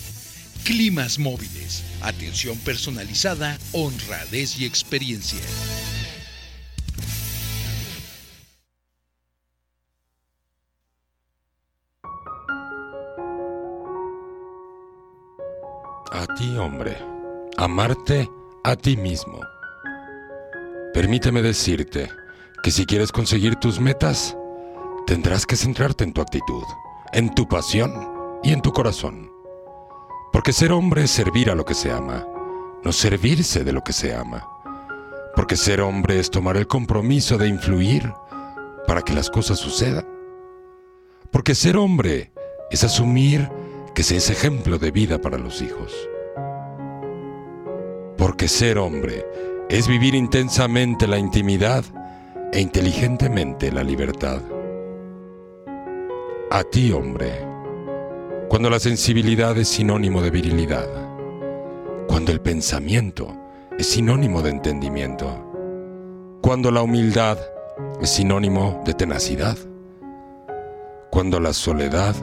Climas 0.64 1.20
móviles, 1.20 1.84
atención 2.00 2.58
personalizada, 2.58 3.56
honradez 3.70 4.58
y 4.58 4.64
experiencia. 4.64 5.38
A 16.10 16.26
ti, 16.34 16.56
hombre, 16.56 16.96
amarte 17.56 18.30
a 18.64 18.76
ti 18.76 18.96
mismo. 18.96 19.40
Permíteme 20.92 21.40
decirte 21.40 22.10
que 22.62 22.70
si 22.70 22.84
quieres 22.84 23.12
conseguir 23.12 23.56
tus 23.56 23.80
metas, 23.80 24.36
tendrás 25.06 25.46
que 25.46 25.56
centrarte 25.56 26.04
en 26.04 26.12
tu 26.12 26.20
actitud, 26.20 26.64
en 27.12 27.34
tu 27.34 27.48
pasión 27.48 27.92
y 28.42 28.52
en 28.52 28.60
tu 28.60 28.72
corazón. 28.72 29.30
Porque 30.32 30.52
ser 30.52 30.72
hombre 30.72 31.04
es 31.04 31.10
servir 31.10 31.50
a 31.50 31.54
lo 31.54 31.64
que 31.64 31.74
se 31.74 31.90
ama, 31.90 32.26
no 32.84 32.92
servirse 32.92 33.64
de 33.64 33.72
lo 33.72 33.82
que 33.82 33.94
se 33.94 34.14
ama. 34.14 34.46
Porque 35.34 35.56
ser 35.56 35.80
hombre 35.80 36.18
es 36.18 36.30
tomar 36.30 36.56
el 36.56 36.66
compromiso 36.66 37.38
de 37.38 37.48
influir 37.48 38.12
para 38.86 39.02
que 39.02 39.14
las 39.14 39.30
cosas 39.30 39.58
sucedan. 39.58 40.06
Porque 41.30 41.54
ser 41.54 41.76
hombre 41.76 42.32
es 42.70 42.84
asumir 42.84 43.48
que 43.94 44.02
se 44.02 44.16
es 44.16 44.28
ejemplo 44.28 44.78
de 44.78 44.90
vida 44.90 45.18
para 45.20 45.38
los 45.38 45.62
hijos. 45.62 45.92
Porque 48.16 48.48
ser 48.48 48.78
hombre 48.78 49.24
es 49.68 49.88
vivir 49.88 50.14
intensamente 50.14 51.06
la 51.06 51.18
intimidad 51.18 51.84
e 52.52 52.60
inteligentemente 52.60 53.72
la 53.72 53.82
libertad. 53.82 54.40
A 56.50 56.62
ti, 56.64 56.92
hombre, 56.92 57.46
cuando 58.48 58.70
la 58.70 58.78
sensibilidad 58.78 59.58
es 59.58 59.68
sinónimo 59.68 60.22
de 60.22 60.30
virilidad, 60.30 60.88
cuando 62.06 62.32
el 62.32 62.40
pensamiento 62.40 63.36
es 63.76 63.88
sinónimo 63.88 64.40
de 64.40 64.50
entendimiento, 64.50 65.42
cuando 66.40 66.70
la 66.70 66.82
humildad 66.82 67.38
es 68.00 68.10
sinónimo 68.10 68.80
de 68.84 68.94
tenacidad, 68.94 69.58
cuando 71.10 71.40
la 71.40 71.52
soledad 71.52 72.14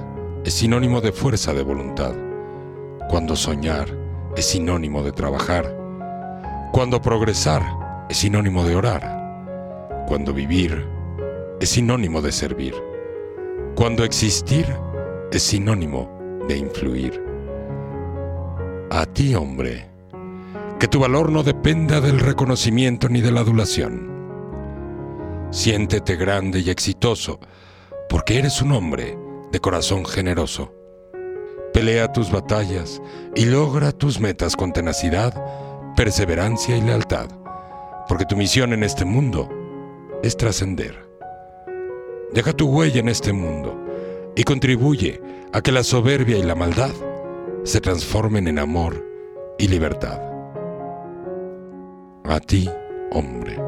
es 0.45 0.53
sinónimo 0.53 1.01
de 1.01 1.11
fuerza 1.11 1.53
de 1.53 1.63
voluntad, 1.63 2.13
cuando 3.09 3.35
soñar 3.35 3.87
es 4.35 4.45
sinónimo 4.45 5.03
de 5.03 5.11
trabajar, 5.11 5.82
cuando 6.73 6.99
progresar 6.99 7.61
es 8.09 8.17
sinónimo 8.17 8.63
de 8.65 8.75
orar, 8.75 10.03
cuando 10.07 10.33
vivir 10.33 10.87
es 11.59 11.69
sinónimo 11.69 12.19
de 12.19 12.31
servir, 12.31 12.73
cuando 13.75 14.03
existir 14.03 14.65
es 15.31 15.43
sinónimo 15.43 16.41
de 16.47 16.57
influir. 16.57 17.23
A 18.89 19.05
ti, 19.05 19.35
hombre, 19.35 19.87
que 20.79 20.87
tu 20.87 20.99
valor 20.99 21.31
no 21.31 21.43
dependa 21.43 22.01
del 22.01 22.19
reconocimiento 22.19 23.07
ni 23.07 23.21
de 23.21 23.31
la 23.31 23.41
adulación. 23.41 24.09
Siéntete 25.51 26.15
grande 26.15 26.61
y 26.61 26.71
exitoso, 26.71 27.39
porque 28.09 28.39
eres 28.39 28.63
un 28.63 28.71
hombre 28.71 29.15
de 29.51 29.59
corazón 29.59 30.05
generoso. 30.05 30.73
Pelea 31.71 32.11
tus 32.11 32.31
batallas 32.31 32.99
y 33.35 33.45
logra 33.45 33.91
tus 33.91 34.19
metas 34.19 34.55
con 34.55 34.73
tenacidad, 34.73 35.35
perseverancia 35.95 36.75
y 36.75 36.81
lealtad, 36.81 37.27
porque 38.07 38.25
tu 38.25 38.35
misión 38.35 38.73
en 38.73 38.83
este 38.83 39.05
mundo 39.05 39.49
es 40.23 40.35
trascender. 40.35 41.07
Deja 42.33 42.53
tu 42.53 42.67
huella 42.67 42.99
en 42.99 43.09
este 43.09 43.31
mundo 43.31 43.79
y 44.35 44.43
contribuye 44.43 45.21
a 45.53 45.61
que 45.61 45.71
la 45.71 45.83
soberbia 45.83 46.37
y 46.37 46.43
la 46.43 46.55
maldad 46.55 46.91
se 47.63 47.79
transformen 47.79 48.47
en 48.47 48.59
amor 48.59 49.05
y 49.57 49.67
libertad. 49.67 50.19
A 52.25 52.39
ti, 52.39 52.69
hombre. 53.11 53.62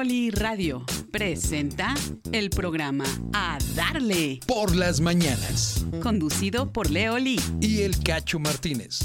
Leoli 0.00 0.30
Radio 0.30 0.82
presenta 1.10 1.94
el 2.32 2.48
programa 2.48 3.04
A 3.34 3.58
Darle, 3.74 4.40
Por 4.46 4.74
las 4.74 4.98
mañanas. 4.98 5.84
conducido 6.02 6.72
por 6.72 6.90
Leoli. 6.90 7.38
Y 7.60 7.82
el 7.82 8.02
Cacho 8.02 8.38
Martínez. 8.38 9.00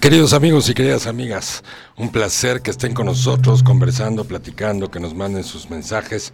Queridos 0.00 0.32
amigos 0.32 0.70
y 0.70 0.74
queridas 0.74 1.06
amigas, 1.06 1.62
un 1.98 2.10
placer 2.10 2.62
que 2.62 2.70
estén 2.70 2.94
con 2.94 3.04
nosotros 3.04 3.62
conversando, 3.62 4.24
platicando, 4.24 4.90
que 4.90 5.00
nos 5.00 5.14
manden 5.14 5.44
sus 5.44 5.68
mensajes. 5.68 6.32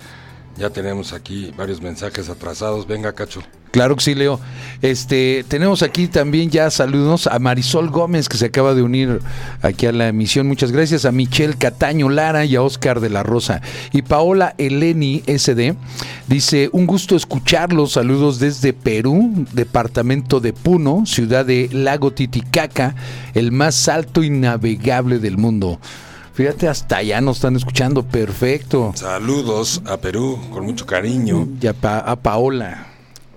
Ya 0.57 0.71
tenemos 0.71 1.13
aquí 1.13 1.53
varios 1.57 1.83
mensajes 1.83 2.29
atrasados. 2.29 2.87
Venga, 2.87 3.13
Cacho. 3.13 3.43
Claro 3.73 3.95
que 3.95 4.03
sí, 4.03 4.15
Leo. 4.15 4.41
Este, 4.81 5.45
tenemos 5.49 5.83
aquí 5.83 6.09
también 6.09 6.49
ya 6.49 6.71
saludos 6.71 7.27
a 7.27 7.39
Marisol 7.39 7.91
Gómez, 7.91 8.27
que 8.27 8.39
se 8.39 8.47
acaba 8.47 8.73
de 8.73 8.81
unir 8.81 9.21
aquí 9.61 9.85
a 9.85 9.93
la 9.93 10.09
emisión. 10.09 10.47
Muchas 10.47 10.73
gracias. 10.73 11.05
A 11.05 11.13
Michelle 11.13 11.59
Cataño 11.59 12.09
Lara 12.09 12.47
y 12.47 12.57
a 12.57 12.63
Oscar 12.63 13.01
de 13.01 13.11
la 13.11 13.23
Rosa. 13.23 13.61
Y 13.93 14.01
Paola 14.01 14.55
Eleni 14.57 15.23
SD 15.27 15.75
dice: 16.27 16.71
Un 16.73 16.87
gusto 16.87 17.17
escucharlos. 17.17 17.93
Saludos 17.93 18.39
desde 18.39 18.73
Perú, 18.73 19.47
departamento 19.53 20.41
de 20.41 20.55
Puno, 20.55 21.05
ciudad 21.05 21.45
de 21.45 21.69
Lago 21.71 22.15
Titicaca, 22.15 22.95
el 23.35 23.53
más 23.53 23.89
alto 23.89 24.23
y 24.23 24.31
navegable 24.31 25.19
del 25.19 25.37
mundo. 25.37 25.79
Fíjate, 26.37 26.69
hasta 26.69 26.99
allá 26.99 27.21
nos 27.23 27.39
están 27.39 27.57
escuchando. 27.57 28.03
Perfecto. 28.05 28.93
Saludos 28.95 29.81
a 29.87 29.97
Perú 29.97 30.39
con 30.53 30.65
mucho 30.67 30.85
cariño. 30.87 31.49
Y 31.61 31.67
a, 31.67 31.73
Pa- 31.73 31.99
a 32.01 32.17
Paola. 32.17 32.89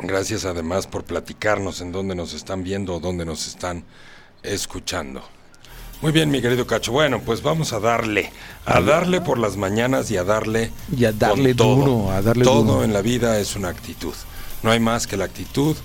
Gracias 0.01 0.43
además 0.45 0.85
por 0.85 1.05
platicarnos 1.05 1.79
en 1.81 1.91
dónde 1.93 2.13
nos 2.15 2.33
están 2.33 2.63
viendo 2.63 2.95
o 2.95 2.99
dónde 2.99 3.25
nos 3.25 3.47
están 3.47 3.83
escuchando. 4.43 5.21
Muy 6.01 6.11
bien, 6.11 6.29
mi 6.31 6.41
querido 6.41 6.65
Cacho. 6.67 6.91
Bueno, 6.91 7.21
pues 7.25 7.41
vamos 7.41 7.73
a 7.73 7.79
darle, 7.79 8.31
a 8.65 8.79
darle 8.81 9.19
por 9.21 9.37
las 9.37 9.57
mañanas 9.57 10.09
y 10.11 10.17
a 10.17 10.23
darle 10.23 10.71
Y 10.95 11.03
a 11.05 11.11
darle 11.11 11.53
todo. 11.55 11.75
duro, 11.75 12.11
a 12.11 12.21
darle 12.21 12.43
todo 12.45 12.63
duro. 12.63 12.83
en 12.83 12.93
la 12.93 13.01
vida 13.01 13.39
es 13.39 13.55
una 13.55 13.69
actitud. 13.69 14.13
No 14.63 14.71
hay 14.71 14.79
más 14.79 15.07
que 15.07 15.17
la 15.17 15.25
actitud 15.25 15.75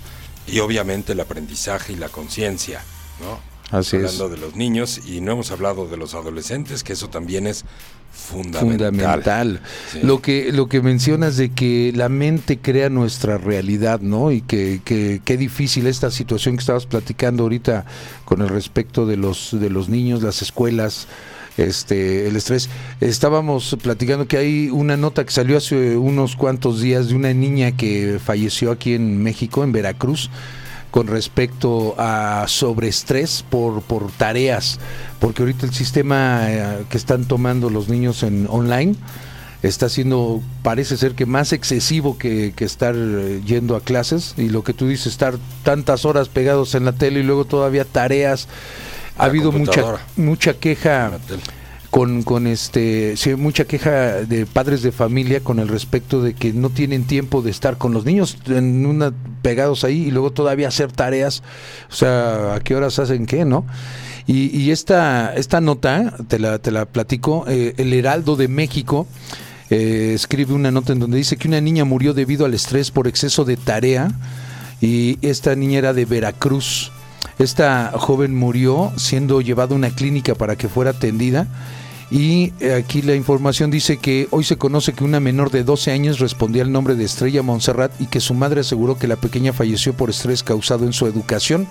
y 0.47 0.59
obviamente 0.61 1.12
el 1.12 1.20
aprendizaje 1.20 1.93
y 1.93 1.97
la 1.97 2.09
conciencia, 2.09 2.82
¿no? 3.20 3.53
Así 3.78 3.96
es. 3.96 4.05
Hablando 4.20 4.28
de 4.28 4.36
los 4.38 4.56
niños 4.56 5.01
y 5.06 5.20
no 5.20 5.32
hemos 5.32 5.51
hablado 5.51 5.86
de 5.88 5.96
los 5.96 6.14
adolescentes, 6.14 6.82
que 6.84 6.92
eso 6.92 7.09
también 7.09 7.46
es 7.46 7.64
fundamental. 8.12 8.70
fundamental. 8.92 9.60
Sí. 9.92 9.98
Lo 10.02 10.22
que 10.22 10.52
lo 10.52 10.68
que 10.68 10.80
mencionas 10.80 11.36
de 11.36 11.51
que 11.51 11.92
la 11.94 12.09
mente 12.09 12.59
crea 12.59 12.88
nuestra 12.88 13.38
realidad, 13.38 14.01
¿no? 14.01 14.30
Y 14.30 14.40
que 14.42 14.80
que- 14.84 15.20
qué 15.24 15.36
difícil 15.36 15.86
esta 15.88 16.10
situación 16.12 16.56
que 16.56 16.60
estabas 16.60 16.86
platicando 16.86 17.42
ahorita 17.42 17.84
con 18.24 18.40
el 18.40 18.48
respecto 18.48 19.05
de 19.06 19.16
los 19.16 19.51
de 19.59 19.68
los 19.70 19.88
niños, 19.88 20.22
las 20.22 20.42
escuelas, 20.42 21.09
este 21.56 22.28
el 22.28 22.36
estrés. 22.36 22.68
Estábamos 23.01 23.76
platicando 23.82 24.28
que 24.28 24.36
hay 24.36 24.70
una 24.70 24.96
nota 24.96 25.24
que 25.24 25.32
salió 25.32 25.56
hace 25.56 25.96
unos 25.96 26.36
cuantos 26.36 26.80
días 26.80 27.09
de 27.09 27.16
una 27.16 27.32
niña 27.34 27.76
que 27.76 28.20
falleció 28.24 28.70
aquí 28.70 28.94
en 28.94 29.20
México, 29.22 29.64
en 29.64 29.72
Veracruz 29.72 30.30
con 30.95 31.09
respecto 31.09 31.97
a 31.99 32.45
sobreestrés 32.47 33.45
por, 33.51 33.83
por 33.83 34.12
tareas, 34.12 34.79
porque 35.19 35.43
ahorita 35.43 35.66
el 35.66 35.75
sistema 35.75 36.43
eh, 36.45 36.85
que 36.89 36.97
están 36.97 37.25
tomando 37.25 37.69
los 37.69 37.89
niños 37.89 38.23
en 38.23 38.47
online 38.49 38.95
está 39.65 39.89
siendo, 39.89 40.41
parece 40.62 40.97
ser 40.97 41.16
que 41.16 41.27
más 41.27 41.53
excesivo 41.53 42.16
que, 42.16 42.53
que 42.55 42.65
estar 42.65 42.95
eh, 42.97 43.41
yendo 43.45 43.75
a 43.75 43.81
clases 43.81 44.35
y 44.37 44.51
lo 44.51 44.62
que 44.62 44.73
tú 44.73 44.87
dices, 44.87 45.09
estar 45.09 45.35
tantas 45.65 46.05
horas 46.05 46.29
pegados 46.29 46.77
en 46.77 46.85
la 46.85 46.93
tele 46.93 47.19
y 47.19 47.23
luego 47.25 47.45
todavía 47.45 47.85
tareas. 47.85 48.47
Ha 49.16 49.25
La 49.25 49.31
habido 49.31 49.51
mucha, 49.51 49.97
mucha 50.15 50.55
queja. 50.55 51.11
Con, 51.95 52.25
con 52.25 52.49
este 52.49 53.15
mucha 53.39 53.66
queja 53.66 54.23
de 54.23 54.47
padres 54.47 54.83
de 54.83 54.91
familia 54.91 55.39
con 55.39 55.61
el 55.61 55.69
respecto 55.69 56.23
de 56.23 56.35
que 56.35 56.53
no 56.53 56.69
tienen 56.69 57.05
tiempo 57.05 57.41
de 57.41 57.53
estar 57.53 57.79
con 57.79 57.95
los 57.95 58.05
niños 58.05 58.37
en 58.47 58.85
una 58.85 59.12
pegados 59.43 59.85
ahí 59.85 60.07
y 60.07 60.11
luego 60.11 60.33
todavía 60.33 60.66
hacer 60.66 60.91
tareas. 60.91 61.45
O 61.89 61.95
sea 61.95 62.55
a 62.55 62.59
qué 62.59 62.75
horas 62.75 62.99
hacen 62.99 63.27
qué 63.27 63.45
no 63.45 63.65
y, 64.27 64.49
y 64.59 64.73
esta 64.73 65.37
esta 65.37 65.61
nota 65.61 66.16
te 66.27 66.41
la 66.41 66.59
te 66.59 66.73
la 66.73 66.85
platico 66.85 67.45
eh, 67.47 67.75
el 67.77 67.93
Heraldo 67.93 68.35
de 68.35 68.49
México 68.49 69.07
eh, 69.71 70.15
escribe 70.16 70.53
una 70.53 70.73
nota 70.73 70.95
en 70.95 70.99
donde 70.99 71.19
dice 71.19 71.37
que 71.37 71.47
una 71.47 71.61
niña 71.61 71.85
murió 71.85 72.12
debido 72.12 72.45
al 72.45 72.55
estrés 72.55 72.91
por 72.91 73.07
exceso 73.07 73.45
de 73.45 73.57
tarea 73.57 74.11
y 74.81 75.16
esta 75.23 75.55
niña 75.55 75.79
era 75.79 75.93
de 75.93 76.07
Veracruz. 76.07 76.91
Esta 77.39 77.93
joven 77.95 78.35
murió 78.35 78.93
siendo 78.97 79.41
llevada 79.41 79.75
a 79.75 79.77
una 79.77 79.91
clínica 79.91 80.35
para 80.35 80.57
que 80.57 80.69
fuera 80.69 80.91
atendida 80.91 81.47
y 82.10 82.52
eh, 82.60 82.74
aquí 82.74 83.02
la 83.02 83.14
información 83.14 83.70
dice 83.70 83.97
que 83.97 84.28
hoy 84.31 84.44
se 84.44 84.56
conoce 84.56 84.93
que 84.93 85.05
una 85.05 85.20
menor 85.20 85.51
de 85.51 85.64
12 85.64 85.90
años 85.90 86.18
respondía 86.18 86.62
al 86.62 86.72
nombre 86.72 86.94
de 86.94 87.05
Estrella 87.05 87.43
Montserrat 87.43 87.93
y 88.01 88.06
que 88.06 88.20
su 88.20 88.35
madre 88.35 88.60
aseguró 88.60 88.98
que 88.98 89.09
la 89.09 89.16
pequeña 89.16 89.52
falleció 89.52 89.94
por 89.94 90.10
estrés 90.10 90.43
causado 90.43 90.85
en 90.85 90.93
su 90.93 91.06
educación. 91.06 91.66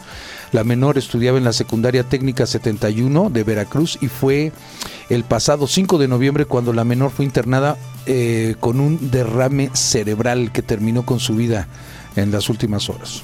La 0.52 0.64
menor 0.64 0.98
estudiaba 0.98 1.38
en 1.38 1.44
la 1.44 1.54
secundaria 1.54 2.04
técnica 2.04 2.46
71 2.46 3.30
de 3.30 3.44
Veracruz 3.44 3.98
y 4.02 4.08
fue 4.08 4.52
el 5.10 5.24
pasado 5.24 5.68
5 5.68 5.98
de 5.98 6.08
noviembre 6.08 6.46
cuando 6.46 6.74
la 6.74 6.84
menor 6.84 7.12
fue 7.12 7.26
internada 7.26 7.78
eh, 8.06 8.56
con 8.60 8.80
un 8.80 9.12
derrame 9.12 9.70
cerebral 9.74 10.52
que 10.52 10.62
terminó 10.62 11.06
con 11.06 11.20
su 11.20 11.36
vida 11.36 11.68
en 12.16 12.32
las 12.32 12.50
últimas 12.50 12.90
horas. 12.90 13.24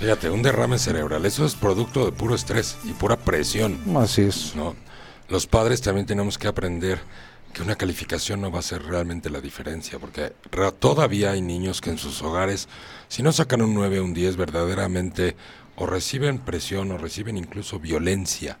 Fíjate, 0.00 0.30
un 0.30 0.42
derrame 0.42 0.78
cerebral, 0.78 1.26
eso 1.26 1.44
es 1.44 1.56
producto 1.56 2.04
de 2.04 2.12
puro 2.12 2.34
estrés 2.34 2.76
y 2.84 2.92
pura 2.92 3.16
presión. 3.16 3.78
Así 3.96 4.22
es. 4.22 4.54
¿no? 4.54 4.76
Los 5.28 5.46
padres 5.46 5.80
también 5.80 6.06
tenemos 6.06 6.38
que 6.38 6.48
aprender 6.48 7.00
que 7.52 7.62
una 7.62 7.76
calificación 7.76 8.40
no 8.40 8.50
va 8.50 8.58
a 8.60 8.62
ser 8.62 8.82
realmente 8.82 9.30
la 9.30 9.40
diferencia, 9.40 9.98
porque 9.98 10.32
todavía 10.78 11.32
hay 11.32 11.42
niños 11.42 11.80
que 11.80 11.90
en 11.90 11.98
sus 11.98 12.22
hogares, 12.22 12.68
si 13.08 13.22
no 13.22 13.32
sacan 13.32 13.62
un 13.62 13.74
9 13.74 14.00
o 14.00 14.04
un 14.04 14.14
10, 14.14 14.36
verdaderamente 14.36 15.36
o 15.76 15.86
reciben 15.86 16.38
presión 16.38 16.90
o 16.90 16.98
reciben 16.98 17.36
incluso 17.36 17.78
violencia, 17.78 18.58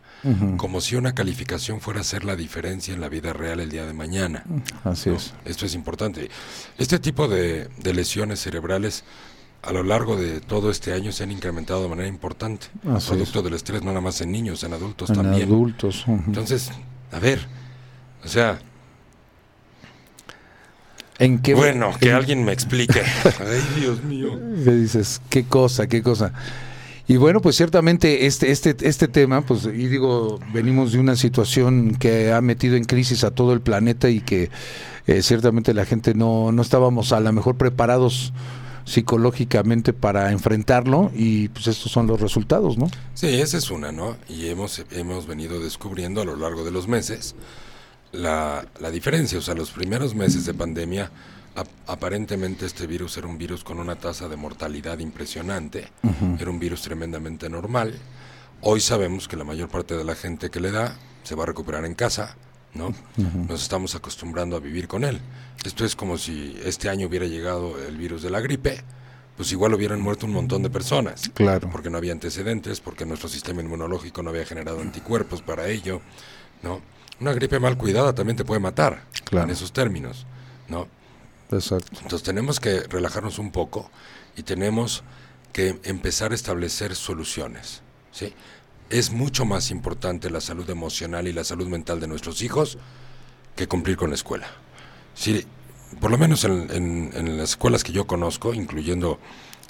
como 0.56 0.80
si 0.80 0.94
una 0.94 1.14
calificación 1.14 1.80
fuera 1.80 2.00
a 2.00 2.04
ser 2.04 2.24
la 2.24 2.36
diferencia 2.36 2.94
en 2.94 3.00
la 3.00 3.08
vida 3.08 3.32
real 3.32 3.60
el 3.60 3.70
día 3.70 3.86
de 3.86 3.92
mañana. 3.92 4.44
Así 4.84 5.10
¿no? 5.10 5.16
es. 5.16 5.34
Esto 5.44 5.66
es 5.66 5.74
importante. 5.74 6.30
Este 6.76 7.00
tipo 7.00 7.26
de, 7.26 7.68
de 7.76 7.94
lesiones 7.94 8.40
cerebrales 8.40 9.02
a 9.62 9.72
lo 9.72 9.82
largo 9.82 10.16
de 10.16 10.40
todo 10.40 10.70
este 10.70 10.92
año 10.92 11.10
se 11.12 11.24
han 11.24 11.32
incrementado 11.32 11.82
de 11.82 11.88
manera 11.88 12.08
importante. 12.08 12.68
Así 12.88 13.08
producto 13.08 13.42
del 13.42 13.54
estrés, 13.54 13.82
no 13.82 13.88
nada 13.90 14.00
más 14.00 14.20
en 14.20 14.30
niños, 14.32 14.62
en 14.64 14.72
adultos 14.72 15.10
En 15.10 15.16
también. 15.16 15.48
adultos. 15.48 16.04
Entonces, 16.06 16.70
a 17.12 17.18
ver, 17.18 17.40
o 18.24 18.28
sea, 18.28 18.58
¿En 21.18 21.40
qué 21.40 21.54
bueno, 21.54 21.90
que 21.98 22.10
en- 22.10 22.14
alguien 22.14 22.44
me 22.44 22.52
explique. 22.52 23.00
Ay, 23.24 23.80
Dios 23.80 24.04
mío. 24.04 24.38
¿Qué 24.64 24.70
dices? 24.70 25.20
¿Qué 25.28 25.44
cosa? 25.44 25.88
¿Qué 25.88 26.00
cosa? 26.02 26.32
Y 27.08 27.16
bueno, 27.16 27.40
pues 27.40 27.56
ciertamente 27.56 28.26
este, 28.26 28.50
este, 28.52 28.76
este 28.82 29.08
tema, 29.08 29.40
pues, 29.40 29.64
y 29.64 29.88
digo, 29.88 30.38
venimos 30.52 30.92
de 30.92 30.98
una 31.00 31.16
situación 31.16 31.96
que 31.96 32.32
ha 32.32 32.40
metido 32.40 32.76
en 32.76 32.84
crisis 32.84 33.24
a 33.24 33.30
todo 33.32 33.52
el 33.54 33.60
planeta 33.62 34.10
y 34.10 34.20
que 34.20 34.50
eh, 35.06 35.22
ciertamente 35.22 35.72
la 35.74 35.86
gente 35.86 36.14
no, 36.14 36.52
no 36.52 36.60
estábamos 36.62 37.12
a 37.12 37.20
lo 37.20 37.32
mejor 37.32 37.56
preparados 37.56 38.32
psicológicamente 38.88 39.92
para 39.92 40.32
enfrentarlo 40.32 41.10
y 41.14 41.48
pues 41.48 41.66
estos 41.66 41.92
son 41.92 42.06
los 42.06 42.20
resultados, 42.20 42.78
¿no? 42.78 42.88
Sí, 43.14 43.26
esa 43.40 43.58
es 43.58 43.70
una, 43.70 43.92
¿no? 43.92 44.16
Y 44.28 44.48
hemos, 44.48 44.82
hemos 44.90 45.26
venido 45.26 45.60
descubriendo 45.60 46.22
a 46.22 46.24
lo 46.24 46.36
largo 46.36 46.64
de 46.64 46.70
los 46.70 46.88
meses 46.88 47.34
la, 48.12 48.66
la 48.80 48.90
diferencia. 48.90 49.38
O 49.38 49.42
sea, 49.42 49.54
los 49.54 49.70
primeros 49.70 50.14
meses 50.14 50.46
de 50.46 50.54
pandemia, 50.54 51.10
ap- 51.54 51.68
aparentemente 51.86 52.64
este 52.66 52.86
virus 52.86 53.16
era 53.18 53.26
un 53.26 53.36
virus 53.38 53.62
con 53.62 53.78
una 53.78 53.96
tasa 53.96 54.28
de 54.28 54.36
mortalidad 54.36 54.98
impresionante. 54.98 55.88
Era 56.38 56.50
un 56.50 56.58
virus 56.58 56.82
tremendamente 56.82 57.48
normal. 57.50 57.94
Hoy 58.62 58.80
sabemos 58.80 59.28
que 59.28 59.36
la 59.36 59.44
mayor 59.44 59.68
parte 59.68 59.96
de 59.96 60.04
la 60.04 60.14
gente 60.14 60.50
que 60.50 60.60
le 60.60 60.70
da 60.72 60.96
se 61.22 61.34
va 61.34 61.42
a 61.42 61.46
recuperar 61.46 61.84
en 61.84 61.94
casa, 61.94 62.36
¿no? 62.78 62.94
Nos 63.48 63.62
estamos 63.62 63.94
acostumbrando 63.94 64.56
a 64.56 64.60
vivir 64.60 64.88
con 64.88 65.04
él. 65.04 65.20
Esto 65.64 65.84
es 65.84 65.94
como 65.96 66.16
si 66.16 66.56
este 66.64 66.88
año 66.88 67.08
hubiera 67.08 67.26
llegado 67.26 67.76
el 67.86 67.96
virus 67.98 68.22
de 68.22 68.30
la 68.30 68.40
gripe, 68.40 68.82
pues 69.36 69.52
igual 69.52 69.74
hubieran 69.74 70.00
muerto 70.00 70.26
un 70.26 70.32
montón 70.32 70.62
de 70.62 70.70
personas 70.70 71.30
Claro. 71.34 71.68
porque 71.70 71.90
no 71.90 71.98
había 71.98 72.12
antecedentes, 72.12 72.80
porque 72.80 73.04
nuestro 73.04 73.28
sistema 73.28 73.60
inmunológico 73.60 74.22
no 74.22 74.30
había 74.30 74.46
generado 74.46 74.80
anticuerpos 74.80 75.42
para 75.42 75.68
ello, 75.68 76.00
¿no? 76.62 76.80
Una 77.20 77.32
gripe 77.32 77.58
mal 77.60 77.76
cuidada 77.76 78.14
también 78.14 78.36
te 78.36 78.44
puede 78.44 78.60
matar, 78.60 79.04
Claro. 79.24 79.46
en 79.46 79.50
esos 79.50 79.72
términos, 79.72 80.24
¿no? 80.68 80.86
Exacto. 81.50 81.88
Entonces 82.02 82.22
tenemos 82.22 82.60
que 82.60 82.80
relajarnos 82.80 83.38
un 83.38 83.50
poco 83.50 83.90
y 84.36 84.42
tenemos 84.44 85.02
que 85.52 85.80
empezar 85.84 86.32
a 86.32 86.34
establecer 86.34 86.94
soluciones, 86.94 87.82
¿sí? 88.12 88.32
Es 88.90 89.10
mucho 89.10 89.44
más 89.44 89.70
importante 89.70 90.30
la 90.30 90.40
salud 90.40 90.68
emocional 90.70 91.28
y 91.28 91.32
la 91.32 91.44
salud 91.44 91.68
mental 91.68 92.00
de 92.00 92.06
nuestros 92.08 92.40
hijos 92.42 92.78
que 93.56 93.66
cumplir 93.68 93.96
con 93.96 94.10
la 94.10 94.14
escuela. 94.16 94.46
Sí, 95.14 95.44
por 96.00 96.10
lo 96.10 96.18
menos 96.18 96.44
en, 96.44 96.70
en- 96.70 97.10
en 97.14 97.36
las 97.38 97.50
escuelas 97.50 97.84
que 97.84 97.92
yo 97.92 98.06
conozco, 98.06 98.54
incluyendo 98.54 99.18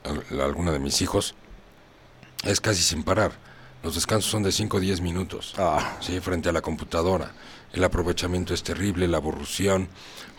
al- 0.04 0.40
alguna 0.40 0.70
de 0.72 0.78
mis 0.78 1.00
hijos, 1.02 1.34
es 2.44 2.60
casi 2.60 2.82
sin 2.82 3.02
parar. 3.02 3.32
Los 3.82 3.94
descansos 3.94 4.30
son 4.30 4.42
de 4.42 4.50
5 4.52 4.76
o 4.76 4.80
10 4.80 5.00
minutos. 5.00 5.54
Sí, 6.00 6.18
frente 6.20 6.48
a 6.48 6.52
la 6.52 6.60
computadora. 6.62 7.32
El 7.72 7.84
aprovechamiento 7.84 8.52
es 8.54 8.62
terrible, 8.62 9.06
la 9.08 9.18
aburrución. 9.18 9.88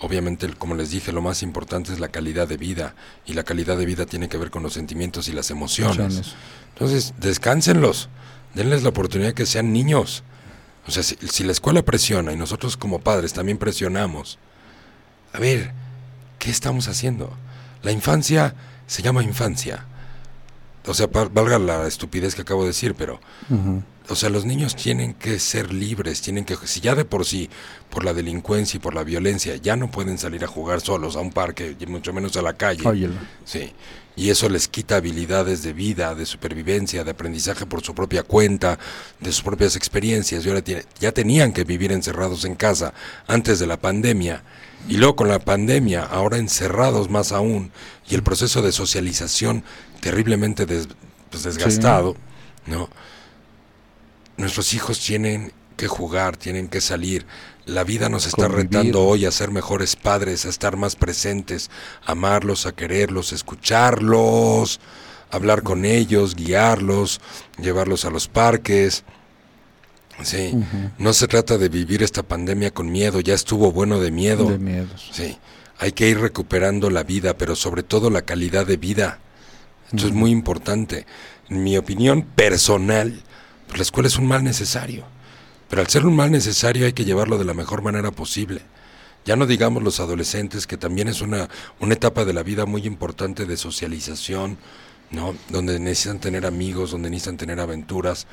Obviamente, 0.02 0.48
como 0.58 0.76
les 0.76 0.92
dije, 0.92 1.12
lo 1.14 1.22
más 1.22 1.42
importante 1.42 1.94
es 1.94 2.00
la 2.00 2.10
calidad 2.10 2.48
de 2.50 2.58
vida. 2.58 2.96
Y 3.26 3.34
la 3.34 3.44
calidad 3.44 3.78
de 3.78 3.86
vida 3.86 4.06
tiene 4.06 4.28
que 4.28 4.38
ver 4.38 4.52
con 4.52 4.62
los 4.64 4.74
sentimientos 4.74 5.28
y 5.30 5.32
las. 5.34 5.52
Emociones. 5.52 6.34
Entonces, 6.74 7.14
descánsenlos. 7.18 8.10
Denles 8.54 8.84
la 8.84 8.90
oportunidad 8.90 9.34
que 9.34 9.46
sean 9.46 9.74
niños. 9.74 10.24
O 10.88 10.92
sea, 10.92 11.04
si, 11.04 11.44
la 11.44 11.52
escuela 11.52 11.84
presiona 11.84 12.34
y 12.34 12.36
nosotros 12.36 12.78
como 12.78 13.00
padres 13.00 13.34
también 13.34 13.58
presionamos, 13.58 14.40
a 15.34 15.40
ver, 15.40 15.72
¿qué 16.40 16.50
estamos 16.50 16.88
haciendo? 16.88 17.32
La 17.84 17.92
infancia 17.92 18.56
se 18.88 19.02
llama 19.04 19.24
infancia. 19.24 19.86
O 20.88 20.94
sea, 20.94 21.08
valga 21.08 21.60
la 21.60 21.86
estupidez 21.86 22.34
que 22.34 22.42
acabo 22.42 22.62
de 22.64 22.70
decir, 22.70 22.96
pero 22.96 23.20
o 24.10 24.16
sea, 24.16 24.30
los 24.30 24.46
niños 24.46 24.76
tienen 24.76 25.14
que 25.14 25.40
ser 25.40 25.72
libres, 25.74 26.22
tienen 26.22 26.44
que, 26.46 26.56
si 26.66 26.82
ya 26.82 26.96
de 26.96 27.06
por 27.06 27.26
sí, 27.26 27.50
por 27.90 28.04
la 28.04 28.14
delincuencia 28.14 28.78
y 28.78 28.82
por 28.82 28.94
la 28.96 29.04
violencia, 29.04 29.56
ya 29.56 29.76
no 29.76 29.90
pueden 29.92 30.18
salir 30.18 30.44
a 30.44 30.48
jugar 30.48 30.82
solos 30.82 31.16
a 31.16 31.20
un 31.20 31.32
parque, 31.32 31.76
y 31.80 31.86
mucho 31.86 32.12
menos 32.14 32.36
a 32.38 32.42
la 32.42 32.54
calle. 32.54 32.88
Óyelo. 32.88 33.14
Sí. 33.46 33.72
Y 34.16 34.32
eso 34.32 34.50
les 34.50 34.68
quita 34.68 34.98
habilidades 34.98 35.64
de 35.64 35.72
vida, 35.72 36.14
de 36.14 36.26
supervivencia, 36.26 37.06
de 37.06 37.12
aprendizaje 37.12 37.66
por 37.66 37.82
su 37.82 37.96
propia 37.96 38.24
cuenta, 38.24 38.78
de 39.22 39.32
sus 39.32 39.44
propias 39.44 39.78
experiencias. 39.78 40.46
Y 40.46 40.50
ahora 40.50 40.62
tiene- 40.62 40.84
ya 41.00 41.14
tenían 41.14 41.54
que 41.54 41.64
vivir 41.64 41.94
encerrados 41.94 42.44
en 42.44 42.56
casa 42.56 42.94
antes 43.28 43.60
de 43.60 43.68
la 43.68 43.78
pandemia. 43.78 44.44
Y 44.90 44.98
luego 44.98 45.16
con 45.16 45.30
la 45.30 45.40
pandemia, 45.40 46.04
ahora 46.04 46.38
encerrados 46.38 47.10
más 47.10 47.32
aún. 47.32 47.72
Y 48.10 48.16
el 48.16 48.24
proceso 48.24 48.62
de 48.62 48.74
socialización 48.74 49.64
terriblemente 50.02 50.66
des- 50.66 50.90
pues, 51.30 51.44
desgastado, 51.44 52.18
¿no? 52.66 52.90
Nuestros 54.40 54.74
hijos 54.74 55.00
tienen 55.00 55.52
que 55.76 55.88
jugar, 55.88 56.38
tienen 56.38 56.70
que 56.70 56.82
salir. 56.82 57.26
La 57.66 57.84
vida 57.84 58.08
nos 58.10 58.26
está 58.26 58.48
Convivir. 58.48 58.66
retando 58.72 59.06
hoy 59.06 59.26
a 59.26 59.32
ser 59.32 59.52
mejores 59.52 59.96
padres, 59.96 60.46
a 60.46 60.50
estar 60.50 60.78
más 60.78 60.96
presentes, 60.96 61.70
a 62.06 62.14
amarlos, 62.14 62.66
a 62.66 62.72
quererlos, 62.72 63.32
a 63.32 63.36
escucharlos, 63.36 64.80
hablar 65.30 65.62
con 65.62 65.84
ellos, 65.84 66.36
guiarlos, 66.36 67.20
llevarlos 67.62 68.06
a 68.06 68.10
los 68.10 68.28
parques. 68.30 69.04
Sí, 70.24 70.54
no 70.98 71.14
se 71.14 71.28
trata 71.28 71.58
de 71.58 71.70
vivir 71.70 72.02
esta 72.02 72.24
pandemia 72.24 72.72
con 72.72 72.92
miedo, 72.92 73.20
ya 73.20 73.34
estuvo 73.34 73.72
bueno 73.72 74.00
de 74.00 74.12
miedo. 74.12 74.50
De 74.50 74.58
miedos. 74.58 75.10
Sí, 75.14 75.38
hay 75.78 75.92
que 75.92 76.10
ir 76.10 76.20
recuperando 76.20 76.90
la 76.90 77.04
vida, 77.04 77.38
pero 77.38 77.56
sobre 77.56 77.84
todo 77.84 78.10
la 78.10 78.22
calidad 78.24 78.66
de 78.66 78.78
vida. 78.78 79.20
Esto 79.92 80.08
es 80.08 80.14
muy 80.14 80.32
importante. 80.32 81.06
En 81.50 81.64
mi 81.64 81.78
opinión 81.78 82.24
personal, 82.24 83.22
pues 83.70 83.80
la 83.80 83.84
escuela 83.84 84.08
es 84.08 84.18
un 84.18 84.28
mal 84.28 84.44
necesario. 84.44 85.06
Pero 85.70 85.82
al 85.82 85.88
ser 85.88 86.06
un 86.06 86.16
mal 86.16 86.32
necesario 86.32 86.86
hay 86.86 86.94
que 86.94 87.06
llevarlo 87.06 87.38
de 87.38 87.46
la 87.46 87.54
mejor 87.54 87.82
manera 87.82 88.12
posible. 88.12 88.62
Ya 89.26 89.36
no 89.36 89.46
digamos 89.46 89.84
los 89.84 90.00
adolescentes, 90.00 90.66
que 90.66 90.78
también 90.78 91.08
es 91.08 91.22
una, 91.22 91.48
una 91.80 91.94
etapa 91.94 92.26
de 92.26 92.34
la 92.34 92.42
vida 92.42 92.66
muy 92.66 92.86
importante 92.88 93.46
de 93.46 93.56
socialización, 93.56 94.58
¿no? 95.12 95.36
Donde 95.50 95.80
necesitan 95.80 96.20
tener 96.20 96.46
amigos, 96.46 96.92
donde 96.92 97.10
necesitan 97.10 97.38
tener 97.38 97.60
aventuras. 97.60 98.26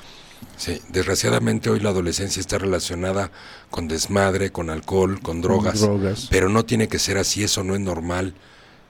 Sí, 0.56 0.80
desgraciadamente 0.88 1.68
hoy 1.68 1.80
la 1.80 1.90
adolescencia 1.90 2.40
está 2.40 2.58
relacionada 2.58 3.30
con 3.70 3.88
desmadre, 3.88 4.50
con 4.50 4.70
alcohol, 4.70 5.20
con 5.20 5.42
drogas, 5.42 5.80
drogas. 5.80 6.28
pero 6.30 6.48
no 6.48 6.64
tiene 6.64 6.88
que 6.88 6.98
ser 6.98 7.18
así, 7.18 7.44
eso 7.44 7.62
no 7.62 7.74
es 7.74 7.80
normal. 7.80 8.34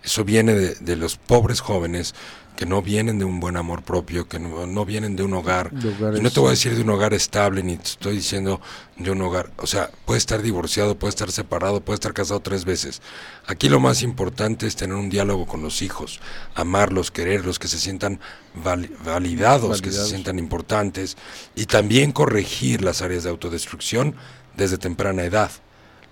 Eso 0.07 0.25
viene 0.25 0.55
de, 0.55 0.75
de 0.77 0.97
los 0.97 1.17
pobres 1.17 1.61
jóvenes 1.61 2.15
que 2.57 2.65
no 2.65 2.81
vienen 2.81 3.19
de 3.19 3.27
un 3.27 3.39
buen 3.39 3.59
amor 3.59 3.83
propio, 3.83 4.29
que 4.29 4.39
no, 4.39 4.67
no 4.67 4.87
vienen 4.87 5.15
de 5.15 5.23
un 5.23 5.35
hogar. 5.35 5.71
De 5.73 5.91
Y 6.19 6.23
no 6.23 6.31
te 6.31 6.41
voy 6.41 6.47
a 6.47 6.51
decir 6.53 6.75
de 6.75 6.81
un 6.81 6.89
hogar 6.89 7.13
estable, 7.13 7.63
ni 7.63 7.77
te 7.77 7.85
estoy 7.85 8.15
diciendo 8.17 8.63
de 8.97 9.11
un 9.11 9.21
hogar, 9.21 9.51
o 9.59 9.67
sea, 9.67 9.91
puede 10.07 10.17
estar 10.17 10.41
divorciado, 10.41 10.97
puede 10.99 11.11
estar 11.11 11.31
separado, 11.31 11.83
puede 11.83 11.97
estar 11.97 12.15
casado 12.15 12.41
tres 12.41 12.65
veces. 12.65 13.03
Aquí 13.47 13.69
lo 13.69 13.79
más 13.79 14.01
importante 14.03 14.67
es 14.67 14.75
tener 14.75 14.97
un 14.97 15.11
diálogo 15.11 15.45
con 15.47 15.61
los 15.61 15.83
hijos, 15.83 16.21
amarlos, 16.55 17.11
quererlos, 17.11 17.59
que 17.59 17.69
se 17.69 17.79
sientan 17.79 18.21
vali- 18.55 18.91
validados, 19.05 19.83
que 19.83 19.91
se 19.93 19.99
sientan 20.09 20.39
importantes 20.39 21.19
y 21.57 21.67
también 21.67 22.13
corregir 22.13 22.81
las 22.81 23.03
áreas 23.03 23.25
de 23.25 23.29
autodestrucción 23.31 24.15
desde 24.57 24.79
temprana 24.79 25.25
edad. 25.25 25.51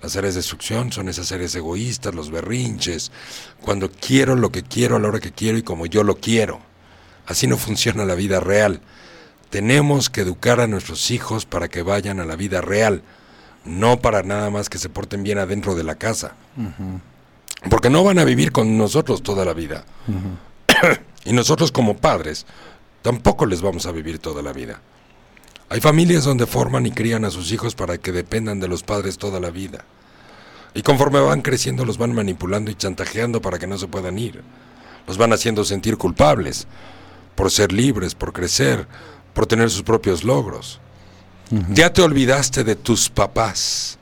Las 0.04 0.16
áreas 0.16 0.34
de 0.34 0.40
destrucción 0.40 0.92
son 0.92 1.08
esas 1.08 1.32
áreas 1.32 1.54
egoístas, 1.54 2.14
los 2.14 2.30
berrinches, 2.30 3.10
cuando 3.62 3.90
quiero 3.90 4.36
lo 4.36 4.52
que 4.52 4.62
quiero 4.62 4.96
a 4.96 4.98
la 4.98 5.08
hora 5.08 5.18
que 5.18 5.32
quiero 5.32 5.56
y 5.56 5.62
como 5.62 5.86
yo 5.86 6.04
lo 6.04 6.16
quiero. 6.18 6.60
Así 7.24 7.46
no 7.46 7.56
funciona 7.56 8.04
la 8.04 8.14
vida 8.14 8.38
real. 8.38 8.82
Tenemos 9.48 10.10
que 10.10 10.20
educar 10.20 10.60
a 10.60 10.66
nuestros 10.66 11.10
hijos 11.10 11.46
para 11.46 11.68
que 11.68 11.80
vayan 11.80 12.20
a 12.20 12.26
la 12.26 12.36
vida 12.36 12.60
real, 12.60 13.00
no 13.64 13.98
para 14.00 14.22
nada 14.22 14.50
más 14.50 14.68
que 14.68 14.76
se 14.76 14.90
porten 14.90 15.22
bien 15.22 15.38
adentro 15.38 15.74
de 15.74 15.84
la 15.84 15.94
casa. 15.94 16.34
Porque 17.70 17.88
no 17.88 18.04
van 18.04 18.18
a 18.18 18.24
vivir 18.24 18.52
con 18.52 18.76
nosotros 18.76 19.22
toda 19.22 19.46
la 19.46 19.54
vida. 19.54 19.86
y 21.24 21.32
nosotros 21.32 21.72
como 21.72 21.96
padres 21.96 22.44
tampoco 23.00 23.46
les 23.46 23.62
vamos 23.62 23.86
a 23.86 23.92
vivir 23.92 24.18
toda 24.18 24.42
la 24.42 24.52
vida. 24.52 24.82
Hay 25.74 25.80
familias 25.80 26.22
donde 26.22 26.46
forman 26.46 26.86
y 26.86 26.92
crían 26.92 27.24
a 27.24 27.32
sus 27.32 27.50
hijos 27.50 27.74
para 27.74 27.98
que 27.98 28.12
dependan 28.12 28.60
de 28.60 28.68
los 28.68 28.84
padres 28.84 29.18
toda 29.18 29.40
la 29.40 29.50
vida. 29.50 29.84
Y 30.72 30.82
conforme 30.82 31.18
van 31.18 31.42
creciendo 31.42 31.84
los 31.84 31.98
van 31.98 32.14
manipulando 32.14 32.70
y 32.70 32.76
chantajeando 32.76 33.42
para 33.42 33.58
que 33.58 33.66
no 33.66 33.76
se 33.76 33.88
puedan 33.88 34.16
ir. 34.16 34.44
Los 35.08 35.18
van 35.18 35.32
haciendo 35.32 35.64
sentir 35.64 35.96
culpables 35.96 36.68
por 37.34 37.50
ser 37.50 37.72
libres, 37.72 38.14
por 38.14 38.32
crecer, 38.32 38.86
por 39.32 39.46
tener 39.46 39.68
sus 39.68 39.82
propios 39.82 40.22
logros. 40.22 40.78
Ya 41.70 41.92
te 41.92 42.02
olvidaste 42.02 42.62
de 42.62 42.76
tus 42.76 43.10
papás. 43.10 43.98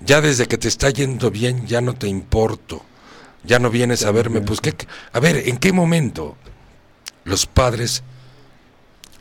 Ya 0.00 0.22
desde 0.22 0.46
que 0.46 0.56
te 0.56 0.68
está 0.68 0.88
yendo 0.88 1.30
bien 1.30 1.66
ya 1.66 1.82
no 1.82 1.92
te 1.92 2.08
importo. 2.08 2.80
Ya 3.44 3.58
no 3.58 3.68
vienes 3.68 4.02
a 4.06 4.12
verme. 4.12 4.40
Pues 4.40 4.62
qué, 4.62 4.74
a 5.12 5.20
ver, 5.20 5.46
¿en 5.46 5.58
qué 5.58 5.74
momento 5.74 6.36
los 7.24 7.44
padres 7.44 8.02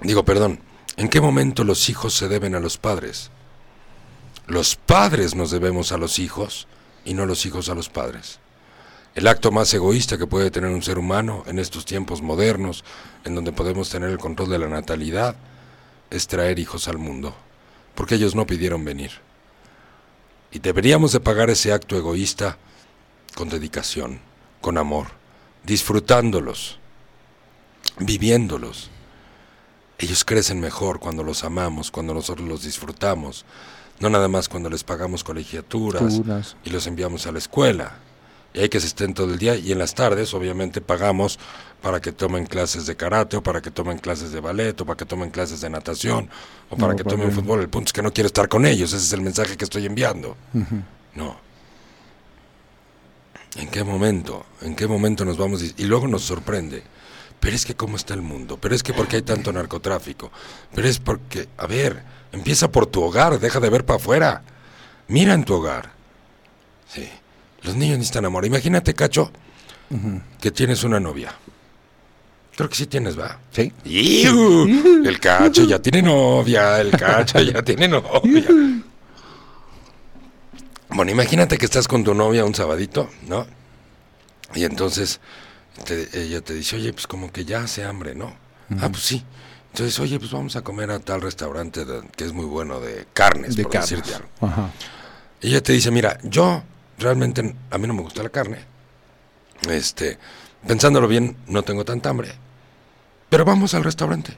digo, 0.01 0.23
perdón, 0.23 0.59
¿en 0.97 1.09
qué 1.09 1.21
momento 1.21 1.63
los 1.63 1.89
hijos 1.89 2.13
se 2.13 2.27
deben 2.27 2.55
a 2.55 2.59
los 2.59 2.77
padres? 2.77 3.31
Los 4.47 4.75
padres 4.75 5.35
nos 5.35 5.51
debemos 5.51 5.91
a 5.91 5.97
los 5.97 6.19
hijos 6.19 6.67
y 7.03 7.13
no 7.13 7.25
los 7.25 7.45
hijos 7.45 7.69
a 7.69 7.75
los 7.75 7.89
padres. 7.89 8.39
El 9.15 9.27
acto 9.27 9.51
más 9.51 9.73
egoísta 9.73 10.17
que 10.17 10.27
puede 10.27 10.51
tener 10.51 10.71
un 10.71 10.83
ser 10.83 10.97
humano 10.97 11.43
en 11.47 11.57
estos 11.57 11.85
tiempos 11.85 12.21
modernos, 12.21 12.83
en 13.23 13.33
donde 13.33 13.53
podemos 13.53 13.89
tener 13.89 14.09
el 14.09 14.17
control 14.17 14.49
de 14.49 14.59
la 14.59 14.67
natalidad, 14.67 15.35
es 16.09 16.27
traer 16.27 16.59
hijos 16.59 16.87
al 16.87 16.97
mundo, 16.97 17.33
porque 17.95 18.15
ellos 18.15 18.35
no 18.35 18.45
pidieron 18.45 18.83
venir. 18.83 19.11
Y 20.51 20.59
deberíamos 20.59 21.11
de 21.11 21.21
pagar 21.21 21.49
ese 21.49 21.71
acto 21.71 21.97
egoísta 21.97 22.57
con 23.35 23.49
dedicación, 23.49 24.19
con 24.61 24.77
amor, 24.77 25.07
disfrutándolos, 25.63 26.79
viviéndolos. 27.99 28.89
Ellos 29.97 30.25
crecen 30.25 30.59
mejor 30.59 30.99
cuando 30.99 31.23
los 31.23 31.43
amamos, 31.43 31.91
cuando 31.91 32.13
nosotros 32.13 32.47
los 32.47 32.63
disfrutamos, 32.63 33.45
no 33.99 34.09
nada 34.09 34.27
más 34.27 34.49
cuando 34.49 34.69
les 34.69 34.83
pagamos 34.83 35.23
colegiaturas 35.23 36.21
y 36.63 36.69
los 36.69 36.85
enviamos 36.87 37.27
a 37.27 37.31
la 37.31 37.39
escuela. 37.39 37.99
Y 38.53 38.59
hay 38.59 38.69
que 38.69 38.79
se 38.79 38.87
estén 38.87 39.13
todo 39.13 39.33
el 39.33 39.37
día 39.37 39.55
y 39.55 39.71
en 39.71 39.79
las 39.79 39.95
tardes 39.95 40.33
obviamente 40.33 40.79
pagamos 40.79 41.39
para 41.81 42.01
que 42.01 42.11
tomen 42.11 42.45
clases 42.45 42.85
de 42.85 42.95
karate 42.95 43.37
o 43.37 43.43
para 43.43 43.61
que 43.61 43.69
tomen 43.69 43.97
clases 43.97 44.31
de 44.31 44.39
ballet 44.39 44.79
o 44.79 44.85
para 44.85 44.97
que 44.97 45.05
tomen 45.05 45.29
clases 45.29 45.61
de 45.61 45.69
natación 45.69 46.29
o 46.69 46.77
para 46.77 46.93
No, 46.93 46.97
que 46.97 47.03
tomen 47.03 47.31
fútbol. 47.31 47.61
El 47.61 47.69
punto 47.69 47.89
es 47.89 47.93
que 47.93 48.01
no 48.01 48.13
quiero 48.13 48.27
estar 48.27 48.47
con 48.47 48.65
ellos, 48.65 48.93
ese 48.93 49.03
es 49.03 49.13
el 49.13 49.21
mensaje 49.21 49.57
que 49.57 49.65
estoy 49.65 49.85
enviando. 49.85 50.37
No. 51.15 51.37
¿En 53.57 53.69
qué 53.69 53.83
momento? 53.83 54.45
¿En 54.61 54.75
qué 54.75 54.87
momento 54.87 55.25
nos 55.25 55.37
vamos? 55.37 55.61
Y 55.77 55.83
luego 55.83 56.07
nos 56.07 56.23
sorprende. 56.23 56.83
Pero 57.45 57.55
es 57.55 57.63
que 57.63 57.75
cómo 57.75 57.95
está 57.95 58.15
el 58.15 58.23
mundo. 58.23 58.57
Pero 58.59 58.73
es 58.73 58.81
que 58.81 58.91
porque 58.91 59.17
hay 59.17 59.21
tanto 59.21 59.53
narcotráfico. 59.53 60.31
Pero 60.73 60.87
es 60.87 60.97
porque, 60.97 61.47
a 61.57 61.67
ver, 61.67 62.01
empieza 62.31 62.71
por 62.71 62.87
tu 62.87 63.03
hogar, 63.03 63.39
deja 63.39 63.59
de 63.59 63.69
ver 63.69 63.85
para 63.85 63.97
afuera. 63.97 64.41
Mira 65.09 65.35
en 65.35 65.45
tu 65.45 65.53
hogar. 65.53 65.91
Sí. 66.91 67.07
Los 67.61 67.75
niños 67.75 67.99
necesitan 67.99 68.25
amor. 68.25 68.47
Imagínate, 68.47 68.95
Cacho, 68.95 69.31
que 70.41 70.49
tienes 70.49 70.83
una 70.83 70.99
novia. 70.99 71.35
Creo 72.55 72.67
que 72.67 72.75
sí 72.75 72.87
tienes, 72.87 73.15
va. 73.19 73.37
Sí. 73.51 73.71
¡Iu! 73.83 75.05
El 75.05 75.19
cacho 75.19 75.65
ya 75.65 75.77
tiene 75.77 76.01
novia, 76.01 76.81
el 76.81 76.89
cacho 76.97 77.39
ya 77.41 77.61
tiene 77.61 77.87
novia. 77.87 78.47
Bueno, 80.89 81.11
imagínate 81.11 81.59
que 81.59 81.65
estás 81.65 81.87
con 81.87 82.03
tu 82.03 82.15
novia 82.15 82.43
un 82.43 82.55
sabadito, 82.55 83.07
¿no? 83.27 83.45
Y 84.55 84.63
entonces 84.63 85.19
te- 85.83 86.21
ella 86.21 86.41
te 86.41 86.53
dice, 86.53 86.75
oye, 86.77 86.93
pues 86.93 87.07
como 87.07 87.31
que 87.31 87.45
ya 87.45 87.61
hace 87.61 87.83
hambre, 87.83 88.15
¿no? 88.15 88.35
Ah, 88.81 88.89
pues 88.89 89.03
sí. 89.03 89.23
Entonces, 89.71 89.99
oye, 89.99 90.17
pues 90.19 90.31
vamos 90.31 90.55
a 90.55 90.61
comer 90.63 90.89
a 90.91 90.99
tal 90.99 91.21
restaurante 91.21 91.83
de- 91.85 92.07
que 92.15 92.23
es 92.23 92.31
muy 92.33 92.45
bueno 92.45 92.79
de 92.79 93.05
carnes, 93.13 93.55
De 93.55 93.63
por 93.63 93.73
carnes. 93.73 93.89
decirte 93.89 94.15
algo. 94.15 94.29
Ajá. 94.41 94.71
Ella 95.41 95.61
te 95.61 95.73
dice, 95.73 95.91
mira, 95.91 96.17
yo 96.23 96.63
realmente 96.97 97.55
a 97.69 97.77
mí 97.77 97.87
no 97.87 97.93
me 97.93 98.01
gusta 98.01 98.23
la 98.23 98.29
carne. 98.29 98.59
Este, 99.69 100.17
pensándolo 100.65 101.07
bien, 101.07 101.35
no 101.47 101.61
tengo 101.63 101.83
tanta 101.85 102.09
hambre. 102.09 102.33
Pero 103.29 103.43
vamos 103.45 103.73
al 103.73 103.83
restaurante. 103.83 104.35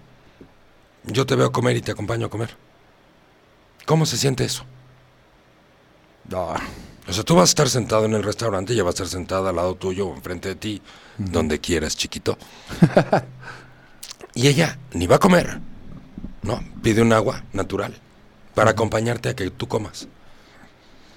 Yo 1.04 1.26
te 1.26 1.36
veo 1.36 1.52
comer 1.52 1.78
y 1.78 1.82
te 1.82 1.92
acompaño 1.92 2.26
a 2.26 2.30
comer. 2.30 2.56
¿Cómo 3.86 4.06
se 4.06 4.18
siente 4.18 4.44
eso? 4.44 4.66
Ah, 6.34 6.58
O 7.10 7.14
sea, 7.14 7.24
tú 7.24 7.36
vas 7.36 7.50
a 7.50 7.52
estar 7.52 7.70
sentado 7.70 8.06
en 8.06 8.14
el 8.14 8.24
restaurante, 8.24 8.74
ella 8.74 8.84
va 8.84 8.90
a 8.90 8.92
estar 8.92 9.08
sentada 9.08 9.50
al 9.52 9.56
lado 9.56 9.76
tuyo 9.76 10.08
o 10.08 10.16
enfrente 10.16 10.50
de 10.50 10.56
ti, 10.56 10.82
donde 11.18 11.60
quieras, 11.60 11.96
chiquito. 11.96 12.38
y 14.34 14.48
ella 14.48 14.78
ni 14.94 15.08
va 15.08 15.16
a 15.16 15.20
comer, 15.20 15.60
¿no? 16.44 16.62
Pide 16.82 17.02
un 17.02 17.14
agua 17.14 17.44
natural 17.54 17.96
para 18.54 18.72
acompañarte 18.72 19.30
a 19.30 19.36
que 19.36 19.50
tú 19.52 19.68
comas. 19.68 20.08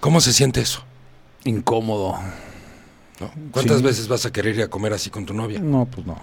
¿Cómo 0.01 0.21
se 0.21 0.33
siente 0.33 0.61
eso? 0.61 0.85
incómodo. 1.45 2.19
¿no? 3.19 3.31
¿Cuántas 3.51 3.79
Sí. 3.79 3.83
veces 3.83 4.09
vas 4.09 4.27
a 4.27 4.31
querer 4.33 4.57
ir 4.57 4.63
a 4.63 4.69
comer 4.69 4.93
así 4.93 5.09
con 5.11 5.25
tu 5.25 5.33
novia? 5.33 5.59
No, 5.59 5.87
pues 5.87 6.07
no. 6.07 6.21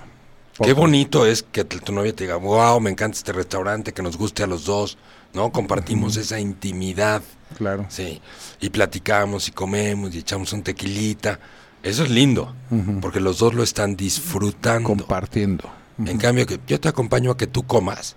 Qué 0.64 0.74
bonito 0.74 1.26
es 1.26 1.44
que 1.44 1.64
tu 1.64 1.94
novia 1.94 2.14
te 2.16 2.24
diga, 2.24 2.36
wow, 2.38 2.80
me 2.80 2.90
encanta 2.90 3.18
este 3.18 3.32
restaurante, 3.32 3.94
que 3.94 4.02
nos 4.02 4.18
guste 4.18 4.44
a 4.44 4.48
los 4.48 4.66
dos, 4.66 4.98
¿no? 5.34 5.52
Compartimos 5.52 6.18
esa 6.18 6.40
intimidad, 6.40 7.22
Claro. 7.58 7.86
sí. 7.90 8.22
Y 8.60 8.70
platicamos 8.70 9.48
y 9.48 9.52
comemos 9.52 10.16
y 10.16 10.20
echamos 10.20 10.54
un 10.54 10.64
tequilita. 10.64 11.40
Eso 11.84 12.04
es 12.04 12.10
lindo, 12.10 12.56
porque 13.02 13.20
los 13.20 13.38
dos 13.38 13.54
lo 13.54 13.64
están 13.64 13.96
disfrutando. 13.96 14.90
Compartiendo. 14.90 15.70
en 16.04 16.18
cambio, 16.18 16.46
que 16.46 16.60
yo 16.68 16.80
te 16.80 16.90
acompaño 16.90 17.32
a 17.32 17.38
que 17.38 17.48
tú 17.48 17.64
comas. 17.64 18.16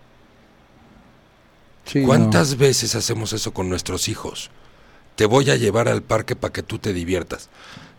Sí, 1.84 2.02
¿Cuántas 2.02 2.56
veces 2.56 2.94
hacemos 2.94 3.32
eso 3.32 3.52
con 3.52 3.68
nuestros 3.68 4.08
hijos? 4.08 4.50
Te 5.16 5.26
voy 5.26 5.50
a 5.50 5.56
llevar 5.56 5.88
al 5.88 6.02
parque 6.02 6.36
para 6.36 6.52
que 6.52 6.62
tú 6.62 6.78
te 6.78 6.92
diviertas. 6.92 7.48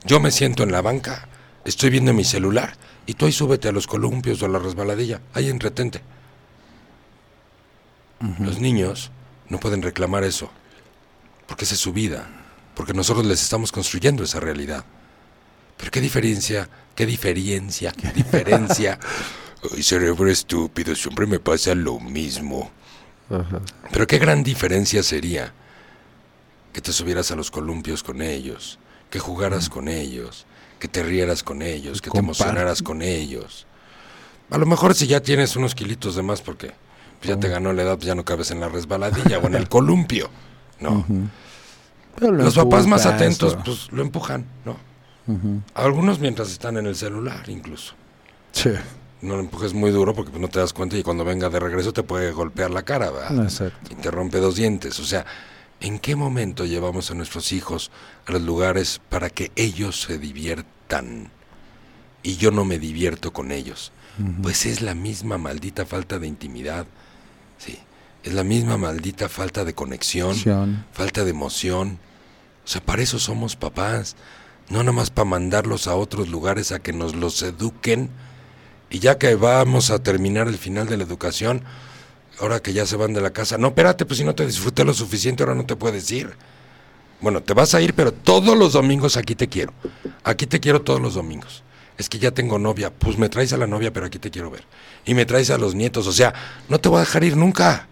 Yo 0.06 0.20
me 0.20 0.32
siento 0.32 0.64
en 0.64 0.72
la 0.72 0.82
banca, 0.82 1.28
estoy 1.66 1.90
viendo 1.90 2.14
mi 2.14 2.24
celular 2.24 2.74
y 3.06 3.14
tú 3.14 3.26
ahí 3.26 3.32
súbete 3.32 3.68
a 3.68 3.72
los 3.72 3.88
columpios 3.88 4.42
o 4.42 4.46
a 4.46 4.50
la 4.50 4.60
resbaladilla. 4.60 5.22
Ahí 5.34 5.50
entretente. 5.50 6.02
Los 8.40 8.60
niños 8.60 9.12
no 9.50 9.60
pueden 9.60 9.82
reclamar 9.82 10.24
eso, 10.24 10.52
porque 11.48 11.66
esa 11.66 11.74
es 11.74 11.80
su 11.80 11.92
vida, 11.92 12.30
porque 12.76 12.94
nosotros 12.94 13.26
les 13.26 13.42
estamos 13.42 13.72
construyendo 13.72 14.24
esa 14.24 14.40
realidad. 14.40 14.86
Pero 15.78 15.90
qué 15.90 16.02
diferencia, 16.02 16.70
qué 16.96 17.08
diferencia, 17.08 17.92
qué 17.92 18.10
diferencia. 18.16 19.00
Ay, 19.76 19.82
cerebro 19.82 20.30
estúpido, 20.30 20.96
siempre 20.96 21.26
me 21.26 21.40
pasa 21.40 21.74
lo 21.74 22.00
mismo. 22.00 22.72
Pero 23.92 24.06
qué 24.06 24.20
gran 24.20 24.44
diferencia 24.44 25.02
sería 25.02 25.54
que 26.74 26.82
te 26.82 26.94
subieras 26.94 27.32
a 27.32 27.36
los 27.36 27.50
columpios 27.50 28.04
con 28.04 28.22
ellos, 28.22 28.78
que 29.10 29.20
jugaras 29.20 29.70
con 29.70 29.88
ellos, 29.88 30.46
que 30.82 30.88
te 30.88 31.04
rieras 31.04 31.44
con 31.44 31.62
ellos, 31.62 32.02
que 32.02 32.10
te 32.10 32.18
emocionaras 32.18 32.82
con 32.82 33.04
ellos. 33.04 33.68
A 34.50 34.58
lo 34.58 34.66
mejor 34.66 34.96
si 34.96 35.06
ya 35.06 35.22
tienes 35.22 35.56
unos 35.56 35.76
kilitos 35.76 36.16
de 36.16 36.24
más 36.24 36.42
porque 36.42 36.72
pues, 37.20 37.30
ya 37.30 37.40
te 37.40 37.50
ganó 37.50 37.72
la 37.72 37.84
edad, 37.84 37.98
pues 37.98 38.08
ya 38.08 38.16
no 38.16 38.26
cabes 38.26 38.50
en 38.50 38.60
la 38.60 38.68
resbaladilla 38.68 39.38
o 39.38 39.46
en 39.46 39.54
el 39.54 39.70
columpio. 39.70 40.32
No. 40.80 41.06
Pero 42.16 42.32
lo 42.32 42.44
Los 42.44 42.56
papás 42.56 42.88
más 42.88 43.06
atentos, 43.06 43.56
pues 43.64 43.92
lo 43.92 44.02
empujan, 44.02 44.46
¿no? 44.66 44.76
Algunos 45.76 46.20
mientras 46.20 46.50
están 46.52 46.76
en 46.78 46.88
el 46.88 46.96
celular 46.96 47.48
incluso. 47.48 47.94
Sí. 48.52 48.72
no 49.22 49.36
lo 49.36 49.40
empujes 49.42 49.74
muy 49.74 49.92
duro 49.92 50.16
porque 50.16 50.32
pues, 50.32 50.42
no 50.42 50.50
te 50.50 50.60
das 50.60 50.74
cuenta 50.74 50.98
y 50.98 51.04
cuando 51.04 51.24
venga 51.24 51.48
de 51.48 51.60
regreso 51.60 51.94
te 51.94 52.02
puede 52.02 52.32
golpear 52.32 52.72
la 52.72 52.82
cara, 52.82 53.12
¿verdad? 53.12 53.44
Exacto. 53.44 53.92
Y 53.94 53.96
te 53.96 54.10
rompe 54.10 54.40
dos 54.40 54.56
dientes. 54.56 55.00
O 55.00 55.06
sea, 55.06 55.28
¿en 55.82 56.00
qué 56.00 56.16
momento 56.16 56.66
llevamos 56.66 57.12
a 57.12 57.16
nuestros 57.16 57.52
hijos 57.52 57.92
a 58.26 58.32
los 58.32 58.42
lugares 58.42 59.02
para 59.10 59.30
que 59.30 59.52
ellos 59.56 60.02
se 60.02 60.18
diviertan? 60.18 61.32
Y 62.24 62.38
yo 62.38 62.52
no 62.52 62.64
me 62.66 62.80
divierto 62.80 63.34
con 63.34 63.52
ellos. 63.52 63.92
Pues 64.44 64.66
es 64.66 64.82
la 64.82 64.94
misma 64.94 65.38
maldita 65.38 65.86
falta 65.86 66.20
de 66.20 66.28
intimidad. 66.28 66.86
Sí. 67.58 67.80
Es 68.24 68.34
la 68.34 68.44
misma 68.44 68.78
maldita 68.78 69.30
falta 69.30 69.66
de 69.66 69.74
conexión, 69.74 70.30
Conexión. 70.30 70.86
falta 70.92 71.24
de 71.24 71.32
emoción. 71.32 71.98
O 72.64 72.68
sea, 72.68 72.82
para 72.82 73.02
eso 73.02 73.18
somos 73.18 73.56
papás. 73.56 74.16
No 74.70 74.80
nada 74.80 74.92
más 74.92 75.10
para 75.10 75.26
mandarlos 75.30 75.88
a 75.88 75.96
otros 75.96 76.30
lugares 76.30 76.72
a 76.72 76.80
que 76.80 76.94
nos 76.94 77.16
los 77.16 77.42
eduquen. 77.42 78.12
Y 78.92 79.00
ya 79.00 79.18
que 79.18 79.34
vamos 79.36 79.90
a 79.90 80.00
terminar 80.04 80.48
el 80.48 80.58
final 80.58 80.88
de 80.88 80.98
la 80.98 81.04
educación, 81.04 81.64
ahora 82.42 82.60
que 82.60 82.74
ya 82.74 82.86
se 82.86 82.96
van 82.96 83.14
de 83.14 83.22
la 83.22 83.32
casa, 83.32 83.58
no, 83.58 83.70
espérate, 83.70 84.06
pues 84.06 84.18
si 84.18 84.24
no 84.26 84.36
te 84.36 84.46
disfruté 84.46 84.84
lo 84.84 84.94
suficiente, 84.94 85.44
ahora 85.44 85.56
no 85.56 85.66
te 85.66 85.76
puedes 85.76 86.10
ir. 86.12 86.34
Bueno, 87.22 87.42
te 87.42 87.54
vas 87.54 87.74
a 87.76 87.82
ir, 87.82 87.94
pero 87.94 88.12
todos 88.12 88.58
los 88.58 88.74
domingos 88.74 89.16
aquí 89.16 89.36
te 89.36 89.48
quiero. 89.48 89.74
Aquí 90.24 90.48
te 90.48 90.60
quiero 90.60 90.82
todos 90.82 91.00
los 91.00 91.14
domingos. 91.14 91.64
Es 91.98 92.10
que 92.10 92.18
ya 92.18 92.32
tengo 92.32 92.58
novia, 92.58 92.92
pues 92.92 93.18
me 93.18 93.30
traes 93.30 93.54
a 93.54 93.58
la 93.58 93.68
novia, 93.68 93.94
pero 93.94 94.08
aquí 94.08 94.18
te 94.18 94.32
quiero 94.32 94.50
ver. 94.50 94.64
Y 95.06 95.14
me 95.14 95.26
traes 95.26 95.52
a 95.52 95.58
los 95.60 95.76
nietos, 95.76 96.08
o 96.08 96.12
sea, 96.14 96.34
no 96.68 96.80
te 96.80 96.90
voy 96.90 96.98
a 96.98 97.02
dejar 97.02 97.24
ir 97.24 97.38
nunca, 97.38 97.88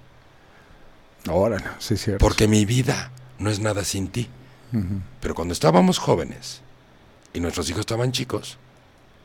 Órale, 1.27 1.65
sí, 1.79 1.93
es 1.93 2.01
cierto. 2.03 2.23
porque 2.25 2.47
mi 2.47 2.65
vida 2.65 3.11
no 3.37 3.49
es 3.51 3.59
nada 3.59 3.83
sin 3.83 4.07
ti. 4.07 4.29
Pero 5.19 5.35
cuando 5.35 5.53
estábamos 5.53 5.97
jóvenes 5.99 6.61
y 7.33 7.39
nuestros 7.39 7.69
hijos 7.69 7.81
estaban 7.81 8.11
chicos, 8.11 8.57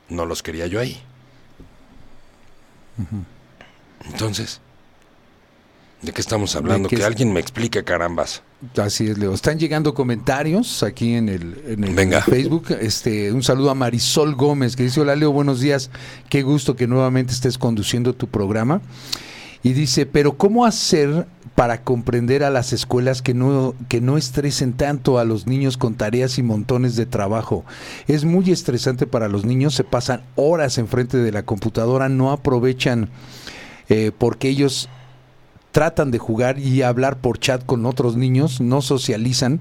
no 0.09 0.27
los 0.27 0.43
quería 0.43 0.67
yo 0.67 0.81
ahí. 0.81 1.03
Entonces, 4.07 4.61
¿de 6.05 6.13
qué 6.13 6.21
estamos 6.21 6.55
hablando? 6.57 6.89
Que 6.89 7.03
alguien 7.05 7.33
me 7.33 7.41
explique, 7.41 7.83
carambas. 7.85 8.43
Así 8.77 9.07
es, 9.07 9.19
Leo. 9.19 9.35
Están 9.35 9.59
llegando 9.59 9.95
comentarios 9.95 10.83
aquí 10.83 11.15
en 11.15 11.29
el, 11.29 11.63
en 11.67 11.85
el 11.85 11.95
Venga. 11.95 12.23
Facebook. 12.23 12.67
Este, 12.81 13.33
un 13.33 13.43
saludo 13.43 13.71
a 13.71 13.75
Marisol 13.75 14.35
Gómez 14.35 14.77
que 14.77 14.85
dice, 14.85 15.01
hola 15.01 15.17
Leo, 15.17 15.33
buenos 15.33 15.61
días. 15.61 15.91
Qué 16.29 16.43
gusto 16.43 16.77
que 16.77 16.87
nuevamente 16.87 17.33
estés 17.33 17.59
conduciendo 17.59 18.15
tu 18.15 18.29
programa. 18.29 18.81
Y 19.63 19.73
dice, 19.73 20.05
pero 20.05 20.37
¿cómo 20.37 20.67
hacer 20.67 21.27
para 21.55 21.83
comprender 21.83 22.45
a 22.45 22.51
las 22.51 22.73
escuelas 22.73 23.23
que 23.23 23.33
no, 23.33 23.75
que 23.89 24.03
no 24.03 24.19
estresen 24.19 24.75
tanto 24.75 25.19
a 25.19 25.25
los 25.25 25.47
niños 25.47 25.79
con 25.79 25.95
tareas 25.95 26.39
y 26.39 26.43
montones 26.43 26.97
de 26.97 27.07
trabajo? 27.07 27.65
Es 28.07 28.25
muy 28.25 28.51
estresante 28.51 29.07
para 29.07 29.29
los 29.29 29.47
niños, 29.47 29.75
se 29.75 29.85
pasan 29.85 30.23
horas 30.37 30.77
enfrente 30.77 31.17
de 31.17 31.33
la 31.33 31.45
computadora, 31.45 32.11
no 32.11 32.31
aprovechan 32.31 33.09
eh, 33.89 34.13
porque 34.17 34.49
ellos 34.49 34.89
tratan 35.75 36.13
de 36.13 36.19
jugar 36.19 36.61
y 36.61 36.83
hablar 36.83 37.17
por 37.17 37.41
chat 37.41 37.67
con 37.67 37.85
otros 37.85 38.17
niños, 38.17 38.61
no 38.61 38.81
socializan. 38.81 39.59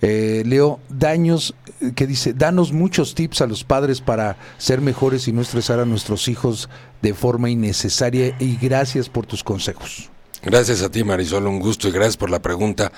Eh, 0.00 0.42
Leo, 0.46 0.80
daños, 0.88 1.54
eh, 1.82 1.92
que 1.94 2.06
dice, 2.06 2.32
danos 2.32 2.72
muchos 2.72 3.14
tips 3.14 3.42
a 3.42 3.46
los 3.46 3.62
padres 3.62 4.00
para 4.00 4.38
ser 4.56 4.80
mejores 4.80 5.28
y 5.28 5.32
no 5.32 5.42
estresar 5.42 5.78
a 5.78 5.84
nuestros 5.84 6.26
hijos 6.28 6.70
de 7.02 7.12
forma 7.12 7.50
innecesaria 7.50 8.34
y 8.38 8.56
gracias 8.56 9.10
por 9.10 9.26
tus 9.26 9.44
consejos. 9.44 10.08
Gracias 10.42 10.80
a 10.80 10.90
ti, 10.90 11.04
Marisol, 11.04 11.46
un 11.46 11.60
gusto 11.60 11.86
y 11.86 11.90
gracias 11.90 12.16
por 12.16 12.30
la 12.30 12.40
pregunta. 12.40 12.90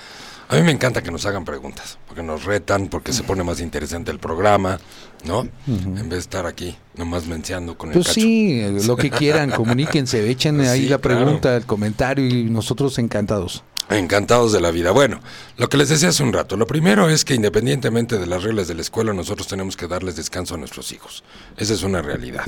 A 0.47 0.55
mí 0.57 0.61
me 0.61 0.71
encanta 0.71 1.01
que 1.01 1.09
nos 1.11 1.25
hagan 1.25 1.43
preguntas, 1.43 1.97
porque 2.07 2.21
nos 2.21 2.43
retan, 2.45 2.87
porque 2.87 3.13
se 3.13 3.23
pone 3.23 3.43
más 3.43 3.59
interesante 3.61 4.11
el 4.11 4.19
programa, 4.19 4.79
¿no? 5.25 5.47
En 5.67 5.95
vez 5.95 6.09
de 6.09 6.17
estar 6.19 6.45
aquí 6.45 6.77
nomás 6.95 7.25
menciando 7.25 7.77
con 7.77 7.89
el 7.89 7.93
Pues 7.95 8.07
cacho. 8.07 8.21
sí, 8.21 8.61
lo 8.85 8.95
que 8.95 9.09
quieran, 9.09 9.49
comuníquense, 9.51 10.29
echen 10.29 10.61
ahí 10.61 10.81
Sí, 10.83 10.89
la 10.89 10.99
claro. 10.99 11.01
pregunta, 11.23 11.55
el 11.57 11.65
comentario 11.65 12.25
y 12.27 12.43
nosotros 12.45 12.99
encantados. 12.99 13.63
Encantados 13.89 14.51
de 14.51 14.61
la 14.61 14.71
vida. 14.71 14.91
Bueno, 14.91 15.19
lo 15.57 15.69
que 15.69 15.77
les 15.77 15.89
decía 15.89 16.09
hace 16.09 16.23
un 16.23 16.33
rato, 16.33 16.57
lo 16.57 16.65
primero 16.65 17.07
es 17.09 17.23
que 17.23 17.35
independientemente 17.35 18.17
de 18.17 18.25
las 18.25 18.43
reglas 18.43 18.67
de 18.67 18.73
la 18.73 18.81
escuela, 18.81 19.13
nosotros 19.13 19.47
tenemos 19.47 19.77
que 19.77 19.87
darles 19.87 20.15
descanso 20.15 20.55
a 20.55 20.57
nuestros 20.57 20.91
hijos. 20.91 21.23
Esa 21.55 21.73
es 21.73 21.83
una 21.83 22.01
realidad, 22.01 22.47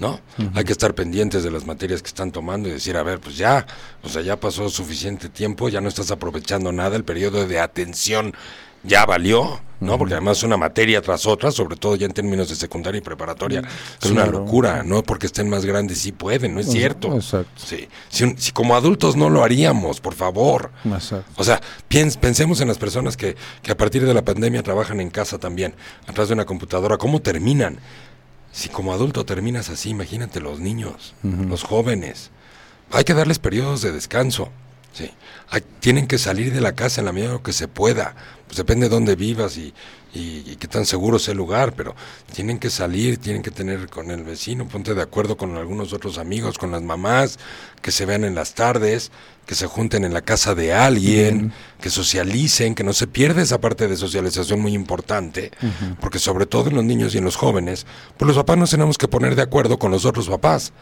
¿no? 0.00 0.20
Hay 0.54 0.64
que 0.64 0.72
estar 0.72 0.94
pendientes 0.94 1.44
de 1.44 1.52
las 1.52 1.66
materias 1.66 2.02
que 2.02 2.08
están 2.08 2.32
tomando 2.32 2.68
y 2.68 2.72
decir, 2.72 2.96
a 2.96 3.04
ver, 3.04 3.20
pues 3.20 3.36
ya, 3.36 3.64
o 4.02 4.08
sea, 4.08 4.22
ya 4.22 4.40
pasó 4.40 4.68
suficiente 4.68 5.28
tiempo, 5.28 5.68
ya 5.68 5.80
no 5.80 5.88
estás 5.88 6.10
aprovechando 6.10 6.72
nada, 6.72 6.96
el 6.96 7.04
periodo 7.04 7.46
de 7.46 7.60
atención 7.60 8.34
ya 8.84 9.04
valió, 9.06 9.60
¿no? 9.80 9.98
Porque 9.98 10.14
además 10.14 10.42
una 10.44 10.56
materia 10.56 11.00
tras 11.02 11.26
otra, 11.26 11.50
sobre 11.50 11.76
todo 11.76 11.96
ya 11.96 12.06
en 12.06 12.12
términos 12.12 12.48
de 12.48 12.54
secundaria 12.56 12.98
y 12.98 13.00
preparatoria, 13.00 13.62
es 14.00 14.10
una 14.10 14.26
locura, 14.26 14.82
no 14.84 15.02
porque 15.02 15.26
estén 15.26 15.48
más 15.48 15.64
grandes 15.64 15.98
sí 15.98 16.12
pueden, 16.12 16.54
no 16.54 16.60
es 16.60 16.70
cierto. 16.70 17.14
Exacto. 17.16 17.50
Sí. 17.56 17.88
Si, 18.08 18.52
como 18.52 18.76
adultos 18.76 19.16
no 19.16 19.28
lo 19.30 19.42
haríamos, 19.42 20.00
por 20.00 20.14
favor. 20.14 20.70
Exacto. 20.84 21.30
O 21.36 21.44
sea, 21.44 21.60
piens- 21.90 22.16
pensemos 22.16 22.60
en 22.60 22.68
las 22.68 22.78
personas 22.78 23.16
que, 23.16 23.36
que 23.62 23.72
a 23.72 23.76
partir 23.76 24.04
de 24.06 24.14
la 24.14 24.22
pandemia 24.24 24.62
trabajan 24.62 25.00
en 25.00 25.10
casa 25.10 25.38
también, 25.38 25.74
atrás 26.06 26.28
de 26.28 26.34
una 26.34 26.44
computadora. 26.44 26.96
¿Cómo 26.96 27.20
terminan? 27.20 27.78
Si 28.52 28.68
como 28.68 28.92
adulto 28.92 29.24
terminas 29.24 29.70
así, 29.70 29.90
imagínate 29.90 30.40
los 30.40 30.60
niños, 30.60 31.14
los 31.22 31.62
jóvenes. 31.64 32.30
Hay 32.90 33.04
que 33.04 33.14
darles 33.14 33.38
periodos 33.38 33.80
de 33.80 33.92
descanso. 33.92 34.50
Sí. 34.92 35.10
Hay- 35.50 35.62
tienen 35.80 36.06
que 36.06 36.18
salir 36.18 36.52
de 36.52 36.60
la 36.60 36.72
casa 36.74 37.00
en 37.00 37.06
la 37.06 37.12
medida 37.12 37.28
de 37.28 37.34
lo 37.34 37.42
que 37.42 37.52
se 37.52 37.68
pueda. 37.68 38.14
Pues 38.46 38.56
depende 38.58 38.88
de 38.88 38.94
dónde 38.94 39.16
vivas 39.16 39.56
y, 39.56 39.72
y- 40.14 40.42
y 40.46 40.56
qué 40.56 40.68
tan 40.68 40.84
seguro 40.84 41.18
sea 41.18 41.32
el 41.32 41.38
lugar, 41.38 41.72
pero 41.74 41.94
tienen 42.34 42.58
que 42.58 42.68
salir, 42.68 43.16
tienen 43.16 43.42
que 43.42 43.50
tener 43.50 43.88
con 43.88 44.10
el 44.10 44.22
vecino, 44.24 44.68
ponte 44.68 44.92
de 44.94 45.00
acuerdo 45.00 45.38
con 45.38 45.56
algunos 45.56 45.94
otros 45.94 46.18
amigos, 46.18 46.58
con 46.58 46.70
las 46.70 46.82
mamás, 46.82 47.38
que 47.80 47.90
se 47.90 48.04
vean 48.04 48.24
en 48.24 48.34
las 48.34 48.54
tardes, 48.54 49.10
que 49.46 49.54
se 49.54 49.66
junten 49.66 50.04
en 50.04 50.12
la 50.12 50.20
casa 50.20 50.54
de 50.54 50.74
alguien, 50.74 51.52
que 51.80 51.88
socialicen, 51.88 52.74
que 52.74 52.84
no 52.84 52.92
se 52.92 53.06
pierda 53.06 53.40
esa 53.40 53.58
parte 53.60 53.88
de 53.88 53.96
socialización 53.96 54.60
muy 54.60 54.74
importante, 54.74 55.50
porque 56.00 56.18
sobre 56.18 56.44
todo 56.44 56.68
en 56.68 56.76
los 56.76 56.84
niños 56.84 57.14
y 57.14 57.18
en 57.18 57.24
los 57.24 57.36
jóvenes, 57.36 57.86
pues 58.18 58.26
los 58.26 58.36
papás 58.36 58.58
nos 58.58 58.70
tenemos 58.70 58.98
que 58.98 59.08
poner 59.08 59.34
de 59.34 59.42
acuerdo 59.42 59.78
con 59.78 59.90
los 59.90 60.04
otros 60.04 60.28
papás. 60.28 60.72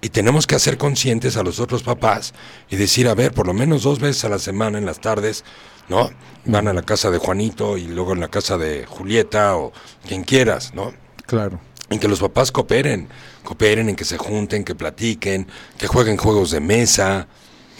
Y 0.00 0.10
tenemos 0.10 0.46
que 0.46 0.54
hacer 0.54 0.78
conscientes 0.78 1.36
a 1.36 1.42
los 1.42 1.58
otros 1.58 1.82
papás 1.82 2.32
y 2.70 2.76
decir, 2.76 3.08
a 3.08 3.14
ver, 3.14 3.32
por 3.32 3.46
lo 3.46 3.52
menos 3.54 3.82
dos 3.82 3.98
veces 3.98 4.24
a 4.24 4.28
la 4.28 4.38
semana 4.38 4.78
en 4.78 4.86
las 4.86 5.00
tardes, 5.00 5.44
¿no? 5.88 6.10
Van 6.44 6.68
a 6.68 6.72
la 6.72 6.82
casa 6.82 7.10
de 7.10 7.18
Juanito 7.18 7.76
y 7.76 7.88
luego 7.88 8.12
en 8.12 8.20
la 8.20 8.28
casa 8.28 8.56
de 8.58 8.86
Julieta 8.86 9.56
o 9.56 9.72
quien 10.06 10.22
quieras, 10.22 10.72
¿no? 10.74 10.92
Claro. 11.26 11.58
En 11.90 11.98
que 11.98 12.06
los 12.06 12.20
papás 12.20 12.52
cooperen, 12.52 13.08
cooperen 13.42 13.88
en 13.88 13.96
que 13.96 14.04
se 14.04 14.18
junten, 14.18 14.62
que 14.64 14.74
platiquen, 14.76 15.48
que 15.78 15.88
jueguen 15.88 16.16
juegos 16.16 16.50
de 16.52 16.60
mesa, 16.60 17.26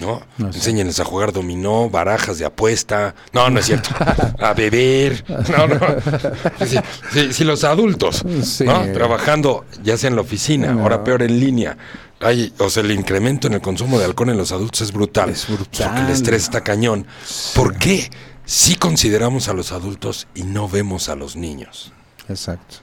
¿no? 0.01 0.21
No 0.39 0.51
sé. 0.53 0.59
Enséñenles 0.59 0.99
a 1.01 1.05
jugar 1.05 1.33
dominó, 1.33 1.89
barajas 1.91 2.39
de 2.39 2.47
apuesta. 2.47 3.15
No, 3.33 3.49
no 3.51 3.61
es 3.61 3.67
cierto. 3.67 3.91
A 4.41 4.55
beber. 4.55 5.25
No, 5.29 5.67
no. 5.69 5.79
Sí, 7.13 7.33
sí, 7.33 7.45
los 7.45 7.65
adultos, 7.65 8.25
Sí. 8.43 8.65
¿no? 8.65 8.91
Trabajando, 8.93 9.67
ya 9.83 9.97
sea 9.97 10.09
en 10.09 10.17
la 10.17 10.23
oficina, 10.23 10.73
No. 10.73 10.83
ahora 10.83 11.05
peor 11.05 11.23
en 11.23 11.39
línea. 11.39 11.77
Hay, 12.21 12.53
o 12.59 12.69
sea, 12.69 12.83
el 12.83 12.91
incremento 12.91 13.47
en 13.47 13.55
el 13.55 13.61
consumo 13.61 13.99
de 13.99 14.05
alcohol 14.05 14.31
en 14.31 14.37
los 14.39 14.51
adultos 14.53 14.81
es 14.81 14.93
brutal. 14.93 15.31
Es 15.31 15.47
brutal. 15.47 15.89
Porque 15.89 16.03
el 16.07 16.11
estrés 16.11 16.43
está 16.43 16.63
cañón. 16.65 17.07
¿Por 17.55 17.77
qué? 17.77 18.11
Si 18.45 18.75
consideramos 18.75 19.49
a 19.49 19.53
los 19.53 19.73
adultos 19.73 20.27
y 20.35 20.43
no 20.43 20.69
vemos 20.69 21.09
a 21.09 21.15
los 21.15 21.37
niños. 21.37 21.93
Exacto. 22.29 22.77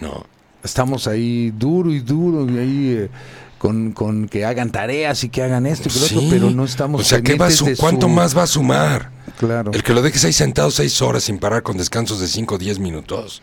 No. 0.00 0.24
Estamos 0.62 1.06
ahí 1.06 1.50
duro 1.50 1.90
y 1.92 2.00
duro 2.00 2.50
y 2.50 2.58
ahí 2.58 2.88
eh, 2.98 3.10
con, 3.58 3.92
con 3.92 4.28
que 4.28 4.44
hagan 4.46 4.70
tareas 4.70 5.22
y 5.24 5.28
que 5.28 5.42
hagan 5.42 5.66
esto 5.66 5.88
y 5.88 5.92
que 5.92 5.98
lo 6.00 6.06
otro, 6.06 6.22
pero 6.30 6.50
no 6.50 6.64
estamos 6.64 7.00
O 7.00 7.04
sea, 7.04 7.20
¿qué 7.20 7.34
va 7.36 7.50
su- 7.50 7.74
¿cuánto 7.76 8.06
su- 8.06 8.12
más 8.12 8.36
va 8.36 8.44
a 8.44 8.46
sumar? 8.46 9.10
Claro. 9.38 9.72
El 9.74 9.82
que 9.82 9.92
lo 9.92 10.00
dejes 10.00 10.24
ahí 10.24 10.32
sentado 10.32 10.70
seis 10.70 11.02
horas 11.02 11.24
sin 11.24 11.38
parar 11.38 11.62
con 11.62 11.76
descansos 11.76 12.20
de 12.20 12.28
cinco 12.28 12.54
o 12.54 12.58
diez 12.58 12.78
minutos, 12.78 13.42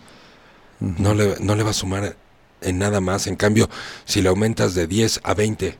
no, 0.79 1.13
le, 1.13 1.35
no 1.39 1.55
le 1.55 1.61
va 1.63 1.69
a 1.71 1.73
sumar 1.73 2.15
en 2.61 2.79
nada 2.79 3.01
más. 3.01 3.27
En 3.27 3.35
cambio, 3.35 3.69
si 4.05 4.21
le 4.21 4.29
aumentas 4.29 4.73
de 4.75 4.87
10 4.87 5.19
a 5.23 5.33
20, 5.33 5.77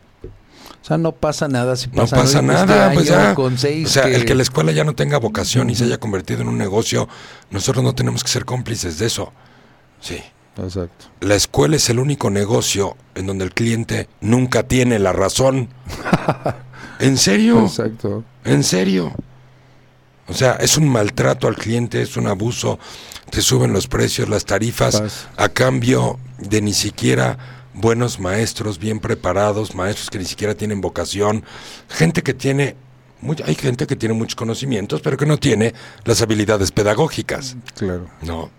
O 0.82 0.86
sea, 0.86 0.98
no 0.98 1.12
pasa 1.12 1.48
nada 1.48 1.76
si 1.76 1.88
no 1.90 2.02
pasa 2.03 2.16
pasa 2.16 2.41
nada. 2.41 2.91
pues 2.94 3.06
ya. 3.08 3.36
con 3.36 3.58
seis 3.58 3.88
o 3.88 3.90
sea, 3.91 4.03
que- 4.03 4.16
el 4.16 4.26
que 4.26 4.34
la 4.36 4.41
escuela 4.44 4.72
ya 4.72 4.84
no 4.84 4.94
tenga 4.95 5.18
vocación 5.20 5.70
y 5.70 5.76
se 5.76 5.84
haya 5.86 5.99
convertido 5.99 6.41
en 6.41 6.48
un 6.48 6.58
negocio, 6.58 7.08
nosotros 7.52 7.84
no 7.84 7.94
tenemos 7.94 8.24
que 8.24 8.30
ser 8.32 8.45
cómplices 8.45 8.98
de 8.98 9.06
eso. 9.06 9.32
Sí. 9.99 10.20
Exacto. 10.58 11.06
La 11.22 11.36
escuela 11.36 11.78
es 11.78 11.90
el 11.90 11.98
único 11.99 12.30
negocio 12.30 12.98
en 13.16 13.26
donde 13.26 13.45
el 13.45 13.53
cliente 13.53 14.10
nunca 14.20 14.64
tiene 14.64 14.99
la 14.99 15.14
razón. 15.14 15.70
¿En 16.99 17.18
serio? 17.18 17.62
Exacto. 17.66 18.24
¿En 18.44 18.64
serio? 18.64 19.14
O 20.28 20.34
sea, 20.34 20.53
es 20.53 20.78
un 20.78 20.88
maltrato 20.90 21.48
al 21.48 21.56
cliente, 21.56 22.02
es 22.02 22.16
un 22.18 22.28
abuso, 22.28 22.80
te 23.30 23.41
suben 23.41 23.72
los 23.74 23.88
precios, 23.88 24.30
las 24.30 24.45
tarifas, 24.45 24.99
Pasa. 25.02 25.30
a 25.38 25.49
cambio 25.49 26.20
de 26.42 26.62
ni 26.62 26.74
siquiera 26.74 27.38
buenos 27.74 28.20
maestros, 28.20 28.78
bien 28.80 29.00
preparados, 29.00 29.74
maestros 29.76 30.10
que 30.10 30.18
ni 30.20 30.26
siquiera 30.26 30.54
tienen 30.56 30.82
vocación, 30.82 31.46
gente 31.88 32.22
que 32.22 32.34
tiene, 32.34 32.76
hay 33.46 33.56
gente 33.56 33.88
que 33.88 33.96
tiene 33.96 34.14
muchos 34.14 34.36
conocimientos, 34.36 35.00
pero 35.02 35.16
que 35.16 35.26
no 35.26 35.38
tiene 35.38 35.74
las 36.04 36.22
habilidades 36.22 36.72
pedagógicas, 36.72 37.56
Claro. 37.76 38.10
¿no? 38.22 38.50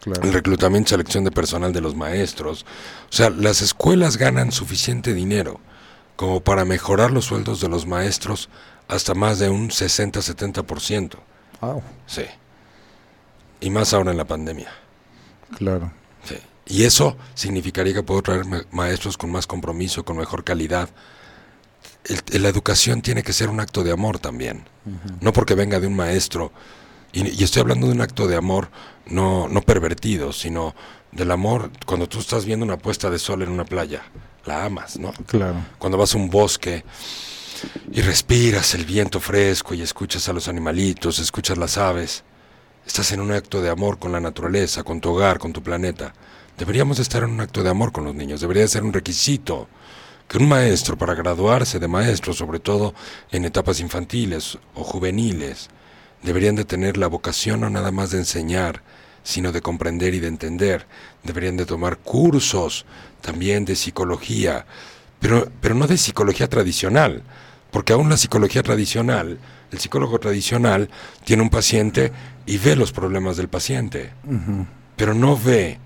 Claro. 0.00 0.22
el 0.24 0.32
reclutamiento 0.32 0.88
y 0.88 0.90
selección 0.90 1.22
de 1.22 1.30
personal 1.30 1.72
de 1.72 1.80
los 1.80 1.94
maestros. 1.94 2.66
O 3.08 3.12
sea, 3.12 3.30
las 3.30 3.62
escuelas 3.62 4.16
ganan 4.16 4.50
suficiente 4.50 5.14
dinero 5.14 5.60
como 6.16 6.40
para 6.40 6.64
mejorar 6.64 7.12
los 7.12 7.26
sueldos 7.26 7.60
de 7.60 7.68
los 7.68 7.86
maestros 7.86 8.48
hasta 8.88 9.14
más 9.14 9.38
de 9.38 9.48
un 9.48 9.70
60-70%. 9.70 11.18
Wow, 11.60 11.82
Sí. 12.06 12.24
Y 13.60 13.70
más 13.70 13.92
ahora 13.94 14.10
en 14.10 14.16
la 14.16 14.24
pandemia. 14.24 14.72
claro. 15.56 15.92
Sí. 16.24 16.36
Y 16.66 16.84
eso 16.84 17.16
significaría 17.34 17.92
que 17.94 18.02
puedo 18.02 18.22
traer 18.22 18.44
ma- 18.44 18.62
maestros 18.70 19.16
con 19.16 19.30
más 19.30 19.46
compromiso, 19.46 20.04
con 20.04 20.16
mejor 20.16 20.44
calidad. 20.44 20.88
El- 22.04 22.42
la 22.42 22.48
educación 22.48 23.02
tiene 23.02 23.22
que 23.22 23.32
ser 23.32 23.48
un 23.48 23.60
acto 23.60 23.84
de 23.84 23.92
amor 23.92 24.18
también. 24.18 24.64
No 25.20 25.32
porque 25.32 25.54
venga 25.54 25.80
de 25.80 25.86
un 25.86 25.94
maestro. 25.96 26.52
Y, 27.12 27.28
y 27.40 27.44
estoy 27.44 27.60
hablando 27.60 27.86
de 27.88 27.92
un 27.92 28.00
acto 28.00 28.26
de 28.26 28.36
amor 28.36 28.70
no, 29.06 29.48
no 29.48 29.60
pervertido, 29.62 30.32
sino 30.32 30.74
del 31.10 31.30
amor 31.30 31.70
cuando 31.84 32.08
tú 32.08 32.20
estás 32.20 32.44
viendo 32.44 32.64
una 32.64 32.78
puesta 32.78 33.10
de 33.10 33.18
sol 33.18 33.42
en 33.42 33.50
una 33.50 33.64
playa. 33.64 34.02
La 34.44 34.64
amas, 34.64 34.98
¿no? 34.98 35.12
Claro. 35.26 35.56
Cuando 35.78 35.98
vas 35.98 36.14
a 36.14 36.18
un 36.18 36.30
bosque 36.30 36.84
y 37.92 38.00
respiras 38.00 38.74
el 38.74 38.84
viento 38.84 39.20
fresco 39.20 39.74
y 39.74 39.82
escuchas 39.82 40.28
a 40.28 40.32
los 40.32 40.48
animalitos, 40.48 41.18
escuchas 41.20 41.58
las 41.58 41.78
aves, 41.78 42.24
estás 42.86 43.12
en 43.12 43.20
un 43.20 43.30
acto 43.30 43.60
de 43.62 43.70
amor 43.70 43.98
con 44.00 44.10
la 44.10 44.18
naturaleza, 44.20 44.82
con 44.82 45.00
tu 45.00 45.10
hogar, 45.10 45.38
con 45.38 45.52
tu 45.52 45.62
planeta. 45.62 46.12
Deberíamos 46.58 46.98
de 46.98 47.02
estar 47.02 47.22
en 47.22 47.30
un 47.30 47.40
acto 47.40 47.62
de 47.62 47.70
amor 47.70 47.92
con 47.92 48.04
los 48.04 48.14
niños, 48.14 48.40
debería 48.40 48.66
ser 48.68 48.84
un 48.84 48.92
requisito 48.92 49.68
que 50.28 50.38
un 50.38 50.48
maestro 50.48 50.96
para 50.96 51.14
graduarse 51.14 51.78
de 51.78 51.88
maestro, 51.88 52.32
sobre 52.32 52.58
todo 52.58 52.94
en 53.30 53.44
etapas 53.44 53.80
infantiles 53.80 54.58
o 54.74 54.84
juveniles, 54.84 55.68
deberían 56.22 56.54
de 56.54 56.64
tener 56.64 56.96
la 56.96 57.08
vocación 57.08 57.60
no 57.60 57.70
nada 57.70 57.90
más 57.90 58.10
de 58.10 58.18
enseñar, 58.18 58.82
sino 59.24 59.52
de 59.52 59.60
comprender 59.60 60.14
y 60.14 60.20
de 60.20 60.28
entender. 60.28 60.86
Deberían 61.22 61.56
de 61.56 61.66
tomar 61.66 61.98
cursos 61.98 62.86
también 63.20 63.64
de 63.64 63.76
psicología, 63.76 64.66
pero, 65.20 65.50
pero 65.60 65.74
no 65.74 65.86
de 65.86 65.98
psicología 65.98 66.48
tradicional, 66.48 67.22
porque 67.70 67.92
aún 67.92 68.08
la 68.08 68.16
psicología 68.16 68.62
tradicional, 68.62 69.38
el 69.70 69.78
psicólogo 69.78 70.18
tradicional 70.18 70.90
tiene 71.24 71.42
un 71.42 71.50
paciente 71.50 72.12
y 72.46 72.58
ve 72.58 72.76
los 72.76 72.92
problemas 72.92 73.36
del 73.36 73.48
paciente, 73.48 74.12
pero 74.96 75.14
no 75.14 75.36
ve 75.36 75.78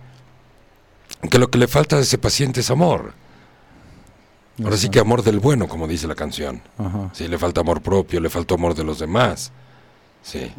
que 1.31 1.39
lo 1.39 1.51
que 1.51 1.59
le 1.59 1.69
falta 1.69 1.97
a 1.97 2.01
ese 2.01 2.19
paciente 2.19 2.61
es 2.61 2.71
amor. 2.71 3.15
Ahora 4.63 4.77
sí 4.77 4.89
que 4.89 5.01
amor 5.01 5.23
del 5.23 5.39
bueno, 5.39 5.69
como 5.69 5.87
dice 5.87 6.07
la 6.07 6.15
canción. 6.15 6.63
Ajá. 6.79 7.11
Sí, 7.13 7.29
le 7.29 7.39
falta 7.39 7.61
amor 7.61 7.83
propio, 7.83 8.21
le 8.21 8.31
falta 8.31 8.55
amor 8.55 8.75
de 8.75 8.85
los 8.85 8.99
demás. 8.99 9.53
Sí. 10.23 10.53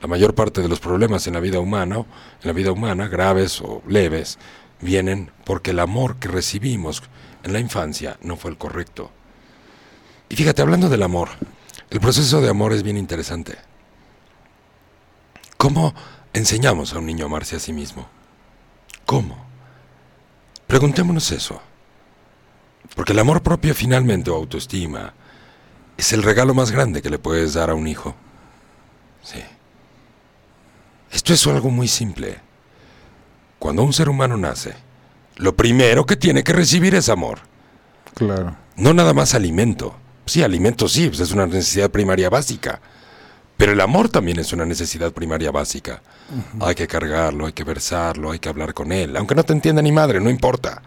La 0.00 0.08
mayor 0.08 0.34
parte 0.34 0.60
de 0.60 0.68
los 0.68 0.80
problemas 0.80 1.26
en 1.26 1.34
la 1.34 1.40
vida 1.40 1.60
humana, 1.60 1.96
en 1.96 2.04
la 2.42 2.52
vida 2.52 2.72
humana, 2.72 3.08
graves 3.08 3.60
o 3.60 3.82
leves, 3.86 4.38
vienen 4.80 5.30
porque 5.44 5.70
el 5.70 5.80
amor 5.80 6.16
que 6.16 6.28
recibimos 6.28 7.02
en 7.42 7.52
la 7.52 7.60
infancia 7.60 8.18
no 8.22 8.36
fue 8.36 8.50
el 8.50 8.58
correcto. 8.58 9.10
Y 10.28 10.36
fíjate, 10.36 10.62
hablando 10.62 10.88
del 10.88 11.02
amor, 11.02 11.30
el 11.90 12.00
proceso 12.00 12.40
de 12.40 12.50
amor 12.50 12.72
es 12.72 12.82
bien 12.82 12.96
interesante. 12.96 13.56
¿Cómo 15.56 15.94
enseñamos 16.32 16.92
a 16.92 16.98
un 16.98 17.06
niño 17.06 17.24
a 17.24 17.28
amarse 17.28 17.56
a 17.56 17.60
sí 17.60 17.72
mismo? 17.72 18.06
¿Cómo? 19.06 19.47
Preguntémonos 20.68 21.32
eso. 21.32 21.60
Porque 22.94 23.12
el 23.12 23.18
amor 23.18 23.42
propio 23.42 23.74
finalmente 23.74 24.30
o 24.30 24.36
autoestima 24.36 25.14
es 25.96 26.12
el 26.12 26.22
regalo 26.22 26.54
más 26.54 26.70
grande 26.70 27.02
que 27.02 27.10
le 27.10 27.18
puedes 27.18 27.54
dar 27.54 27.70
a 27.70 27.74
un 27.74 27.88
hijo. 27.88 28.14
Sí. 29.22 29.42
Esto 31.10 31.32
es 31.32 31.46
algo 31.46 31.70
muy 31.70 31.88
simple. 31.88 32.38
Cuando 33.58 33.82
un 33.82 33.94
ser 33.94 34.08
humano 34.08 34.36
nace, 34.36 34.74
lo 35.36 35.56
primero 35.56 36.04
que 36.04 36.16
tiene 36.16 36.44
que 36.44 36.52
recibir 36.52 36.94
es 36.94 37.08
amor. 37.08 37.40
Claro. 38.14 38.54
No 38.76 38.92
nada 38.92 39.14
más 39.14 39.34
alimento. 39.34 39.96
Sí, 40.26 40.42
alimento 40.42 40.86
sí, 40.86 41.08
pues 41.08 41.20
es 41.20 41.32
una 41.32 41.46
necesidad 41.46 41.90
primaria 41.90 42.28
básica. 42.28 42.80
Pero 43.58 43.72
el 43.72 43.80
amor 43.80 44.08
también 44.08 44.38
es 44.38 44.52
una 44.52 44.64
necesidad 44.64 45.12
primaria 45.12 45.50
básica. 45.50 46.00
Hay 46.60 46.76
que 46.76 46.86
cargarlo, 46.86 47.46
hay 47.46 47.52
que 47.52 47.64
versarlo, 47.64 48.30
hay 48.30 48.38
que 48.38 48.48
hablar 48.48 48.72
con 48.72 48.92
él. 48.92 49.16
Aunque 49.16 49.34
no 49.34 49.42
te 49.42 49.52
entienda 49.52 49.82
ni 49.82 49.90
madre, 49.90 50.20
no 50.20 50.30
importa. 50.30 50.80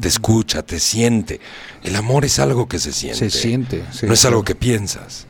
Te 0.00 0.08
escucha, 0.08 0.62
te 0.62 0.80
siente. 0.80 1.38
El 1.84 1.94
amor 1.96 2.24
es 2.24 2.38
algo 2.38 2.66
que 2.66 2.78
se 2.78 2.92
siente. 2.92 3.30
Se 3.30 3.38
siente. 3.38 3.84
sí, 3.92 4.06
no 4.06 4.14
es 4.14 4.24
algo 4.24 4.42
que 4.42 4.54
piensas. 4.54 5.26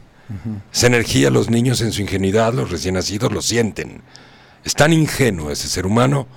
Esa 0.72 0.86
energía 0.86 1.30
los 1.30 1.50
niños 1.50 1.80
en 1.80 1.90
su 1.90 2.00
ingenuidad, 2.00 2.54
los 2.54 2.70
recién 2.70 2.94
nacidos, 2.94 3.32
lo 3.32 3.42
sienten. 3.42 4.02
Es 4.64 4.74
tan 4.74 4.92
ingenuo 4.92 5.50
ese 5.50 5.66
ser 5.66 5.84
humano 5.84 6.28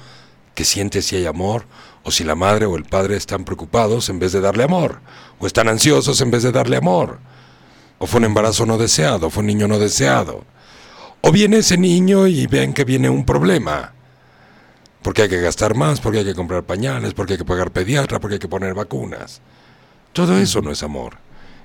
que 0.55 0.65
siente 0.65 1.03
si 1.03 1.17
hay 1.17 1.27
amor 1.27 1.67
o 2.03 2.09
si 2.09 2.23
la 2.23 2.33
madre 2.33 2.65
o 2.65 2.77
el 2.77 2.85
padre 2.85 3.15
están 3.15 3.45
preocupados 3.45 4.09
en 4.09 4.17
vez 4.17 4.31
de 4.31 4.41
darle 4.41 4.63
amor, 4.63 5.01
o 5.37 5.45
están 5.45 5.69
ansiosos 5.69 6.19
en 6.21 6.31
vez 6.31 6.41
de 6.41 6.51
darle 6.51 6.77
amor, 6.77 7.19
o 8.01 8.07
fue 8.07 8.17
un 8.17 8.25
embarazo 8.25 8.65
no 8.65 8.79
deseado, 8.79 9.29
fue 9.29 9.41
un 9.41 9.47
niño 9.47 9.67
no 9.67 9.77
deseado, 9.77 10.43
o 11.21 11.31
viene 11.31 11.57
ese 11.57 11.77
niño 11.77 12.25
y 12.25 12.47
ven 12.47 12.73
que 12.73 12.83
viene 12.83 13.11
un 13.11 13.27
problema, 13.27 13.93
porque 15.03 15.21
hay 15.21 15.29
que 15.29 15.39
gastar 15.39 15.75
más, 15.75 16.01
porque 16.01 16.17
hay 16.17 16.25
que 16.25 16.33
comprar 16.33 16.63
pañales, 16.63 17.13
porque 17.13 17.33
hay 17.33 17.37
que 17.37 17.45
pagar 17.45 17.69
pediatra, 17.69 18.19
porque 18.19 18.35
hay 18.35 18.39
que 18.39 18.47
poner 18.47 18.73
vacunas. 18.73 19.39
Todo 20.13 20.39
eso 20.39 20.63
no 20.63 20.71
es 20.71 20.81
amor. 20.81 21.17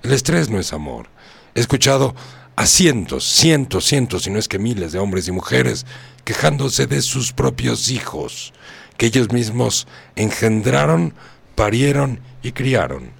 El 0.02 0.12
estrés 0.12 0.50
no 0.50 0.60
es 0.60 0.74
amor. 0.74 1.08
He 1.54 1.60
escuchado 1.60 2.14
a 2.54 2.66
cientos, 2.66 3.24
cientos, 3.24 3.86
cientos, 3.86 4.24
si 4.24 4.30
no 4.30 4.38
es 4.38 4.46
que 4.46 4.58
miles 4.58 4.92
de 4.92 4.98
hombres 4.98 5.28
y 5.28 5.32
mujeres 5.32 5.86
quejándose 6.24 6.86
de 6.86 7.00
sus 7.00 7.32
propios 7.32 7.90
hijos, 7.90 8.52
que 8.98 9.06
ellos 9.06 9.32
mismos 9.32 9.88
engendraron, 10.16 11.14
parieron 11.54 12.20
y 12.42 12.52
criaron. 12.52 13.10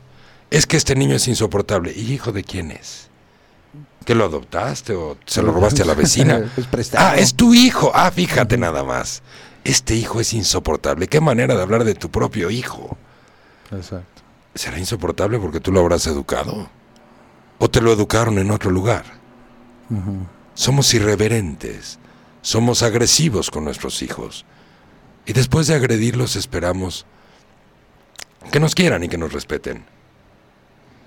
Es 0.50 0.66
que 0.66 0.76
este 0.76 0.94
niño 0.94 1.16
es 1.16 1.26
insoportable. 1.28 1.94
¿Y 1.96 2.12
hijo 2.12 2.30
de 2.30 2.44
quién 2.44 2.70
es? 2.70 3.05
¿Que 4.06 4.14
lo 4.14 4.24
adoptaste 4.24 4.94
o 4.94 5.18
se 5.26 5.42
lo 5.42 5.50
robaste 5.50 5.82
a 5.82 5.84
la 5.84 5.94
vecina? 5.94 6.50
Ah, 6.96 7.16
es 7.16 7.34
tu 7.34 7.52
hijo. 7.52 7.90
Ah, 7.92 8.10
fíjate 8.12 8.56
nada 8.56 8.84
más. 8.84 9.22
Este 9.64 9.96
hijo 9.96 10.20
es 10.20 10.32
insoportable. 10.32 11.08
¿Qué 11.08 11.20
manera 11.20 11.56
de 11.56 11.62
hablar 11.62 11.82
de 11.82 11.96
tu 11.96 12.08
propio 12.08 12.48
hijo? 12.48 12.96
Exacto. 13.72 14.22
¿Será 14.54 14.78
insoportable 14.78 15.40
porque 15.40 15.58
tú 15.58 15.72
lo 15.72 15.80
habrás 15.80 16.06
educado? 16.06 16.70
¿O 17.58 17.68
te 17.68 17.80
lo 17.80 17.92
educaron 17.92 18.38
en 18.38 18.52
otro 18.52 18.70
lugar? 18.70 19.04
Somos 20.54 20.94
irreverentes, 20.94 21.98
somos 22.42 22.84
agresivos 22.84 23.50
con 23.50 23.64
nuestros 23.64 24.02
hijos. 24.02 24.46
Y 25.26 25.32
después 25.32 25.66
de 25.66 25.74
agredirlos 25.74 26.36
esperamos 26.36 27.06
que 28.52 28.60
nos 28.60 28.76
quieran 28.76 29.02
y 29.02 29.08
que 29.08 29.18
nos 29.18 29.32
respeten. 29.32 29.84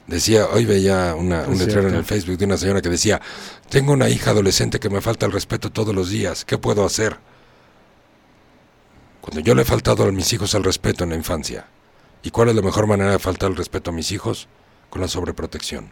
Decía, 0.10 0.48
hoy 0.48 0.65
veía 0.65 1.14
una, 1.15 1.44
un 1.44 1.60
letrero 1.60 1.88
en 1.88 1.94
el 1.94 2.03
Facebook 2.03 2.38
de 2.40 2.45
una 2.45 2.57
señora 2.57 2.81
que 2.81 2.90
decía, 2.90 3.22
tengo 3.69 3.94
una 3.94 4.10
hija 4.10 4.31
adolescente 4.31 4.80
que 4.80 4.90
me 4.90 5.02
falta 5.02 5.27
el 5.27 5.31
respeto 5.31 5.72
todos 5.72 5.94
los 5.94 6.10
días, 6.10 6.45
¿qué 6.45 6.57
puedo 6.57 6.84
hacer? 6.84 7.18
Cuando 9.22 9.41
yo 9.41 9.53
le 9.53 9.61
he 9.61 9.65
faltado 9.65 10.03
a 10.06 10.11
mis 10.11 10.34
hijos 10.34 10.56
al 10.56 10.64
respeto 10.64 11.03
en 11.03 11.11
la 11.11 11.15
infancia, 11.15 11.68
¿y 12.23 12.31
cuál 12.31 12.49
es 12.49 12.56
la 12.56 12.64
mejor 12.64 12.88
manera 12.88 13.11
de 13.11 13.19
faltar 13.19 13.52
el 13.52 13.56
respeto 13.56 13.91
a 13.91 13.94
mis 13.94 14.11
hijos? 14.11 14.48
Con 14.90 15.02
la 15.02 15.07
sobreprotección. 15.07 15.91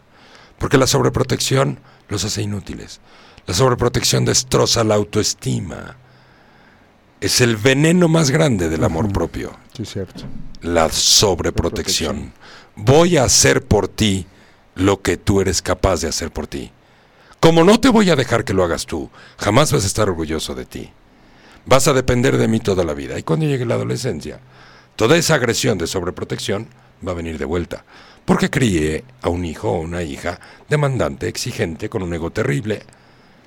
Porque 0.58 0.80
la 0.80 0.88
sobreprotección 0.88 1.80
los 2.10 2.24
hace 2.24 2.42
inútiles. 2.42 3.00
La 3.46 3.54
sobreprotección 3.54 4.26
destroza 4.26 4.84
la 4.84 4.96
autoestima. 4.96 5.98
Es 7.22 7.40
el 7.42 7.56
veneno 7.56 8.08
más 8.08 8.32
grande 8.32 8.68
del 8.68 8.84
amor 8.84 9.12
propio 9.14 9.52
Sí, 9.76 9.86
cierto. 9.86 10.24
la 10.62 10.90
sobreprotección. 10.90 12.34
Voy 12.80 13.18
a 13.18 13.24
hacer 13.24 13.64
por 13.64 13.88
ti 13.88 14.28
lo 14.76 15.02
que 15.02 15.18
tú 15.18 15.42
eres 15.42 15.64
capaz 15.64 16.02
de 16.02 16.10
hacer 16.10 16.30
por 16.30 16.46
ti. 16.46 16.72
Como 17.40 17.64
no 17.64 17.80
te 17.80 17.90
voy 17.90 18.12
a 18.12 18.16
dejar 18.16 18.46
que 18.46 18.54
lo 18.54 18.64
hagas 18.64 18.86
tú, 18.86 19.10
jamás 19.40 19.72
vas 19.74 19.84
a 19.84 19.88
estar 19.88 20.08
orgulloso 20.08 20.54
de 20.54 20.66
ti. 20.66 20.92
Vas 21.66 21.88
a 21.88 21.94
depender 21.94 22.38
de 22.38 22.48
mí 22.48 22.60
toda 22.60 22.84
la 22.84 22.94
vida. 22.94 23.18
Y 23.18 23.24
cuando 23.24 23.48
llegue 23.48 23.66
la 23.66 23.74
adolescencia, 23.74 24.40
toda 24.96 25.18
esa 25.18 25.34
agresión 25.34 25.80
de 25.80 25.88
sobreprotección 25.88 26.68
va 27.06 27.14
a 27.14 27.16
venir 27.16 27.40
de 27.40 27.46
vuelta. 27.46 27.84
Porque 28.26 28.52
crié 28.52 29.04
a 29.24 29.30
un 29.30 29.44
hijo 29.44 29.72
o 29.72 29.82
una 29.82 30.04
hija 30.04 30.40
demandante, 30.70 31.28
exigente, 31.28 31.90
con 31.90 32.04
un 32.04 32.14
ego 32.14 32.30
terrible, 32.30 32.84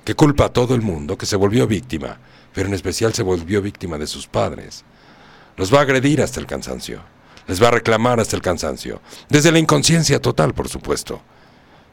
que 0.03 0.13
culpa 0.13 0.45
a 0.45 0.53
todo 0.53 0.75
el 0.75 0.81
mundo, 0.81 1.17
que 1.17 1.25
se 1.25 1.37
volvió 1.37 1.67
víctima, 1.67 2.19
pero 2.53 2.67
en 2.67 2.73
especial 2.73 3.13
se 3.13 3.23
volvió 3.23 3.61
víctima 3.61 3.97
de 3.97 4.07
sus 4.07 4.27
padres. 4.27 4.83
Los 5.55 5.73
va 5.73 5.79
a 5.79 5.83
agredir 5.83 6.21
hasta 6.21 6.41
el 6.41 6.47
cansancio. 6.47 7.01
Les 7.47 7.61
va 7.61 7.69
a 7.69 7.71
reclamar 7.71 8.19
hasta 8.19 8.35
el 8.35 8.41
cansancio. 8.41 9.01
Desde 9.29 9.51
la 9.51 9.59
inconsciencia 9.59 10.19
total, 10.19 10.53
por 10.53 10.69
supuesto. 10.69 11.21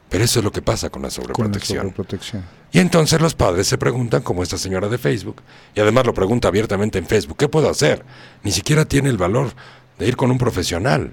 Pero 0.09 0.25
eso 0.25 0.39
es 0.39 0.45
lo 0.45 0.53
que 0.53 0.63
pasa 0.63 0.89
con 0.89 1.03
la 1.03 1.09
Con 1.33 1.53
la 1.53 1.61
sobreprotección. 1.61 2.45
Y 2.73 2.79
entonces 2.79 3.21
los 3.21 3.35
padres 3.35 3.67
se 3.67 3.77
preguntan, 3.77 4.23
como 4.23 4.43
esta 4.43 4.57
señora 4.57 4.89
de 4.89 4.99
Facebook, 4.99 5.43
y 5.75 5.81
además 5.81 6.07
lo 6.07 6.15
pregunta 6.15 6.49
abiertamente 6.49 6.99
en 6.99 7.07
Facebook, 7.07 7.37
¿qué 7.37 7.49
puedo 7.49 7.69
hacer? 7.69 8.05
Ni 8.43 8.51
siquiera 8.51 8.85
tiene 8.85 9.11
el 9.11 9.19
valor 9.19 9.53
de 9.99 10.07
ir 10.07 10.17
con 10.17 10.31
un 10.31 10.39
profesional. 10.39 11.13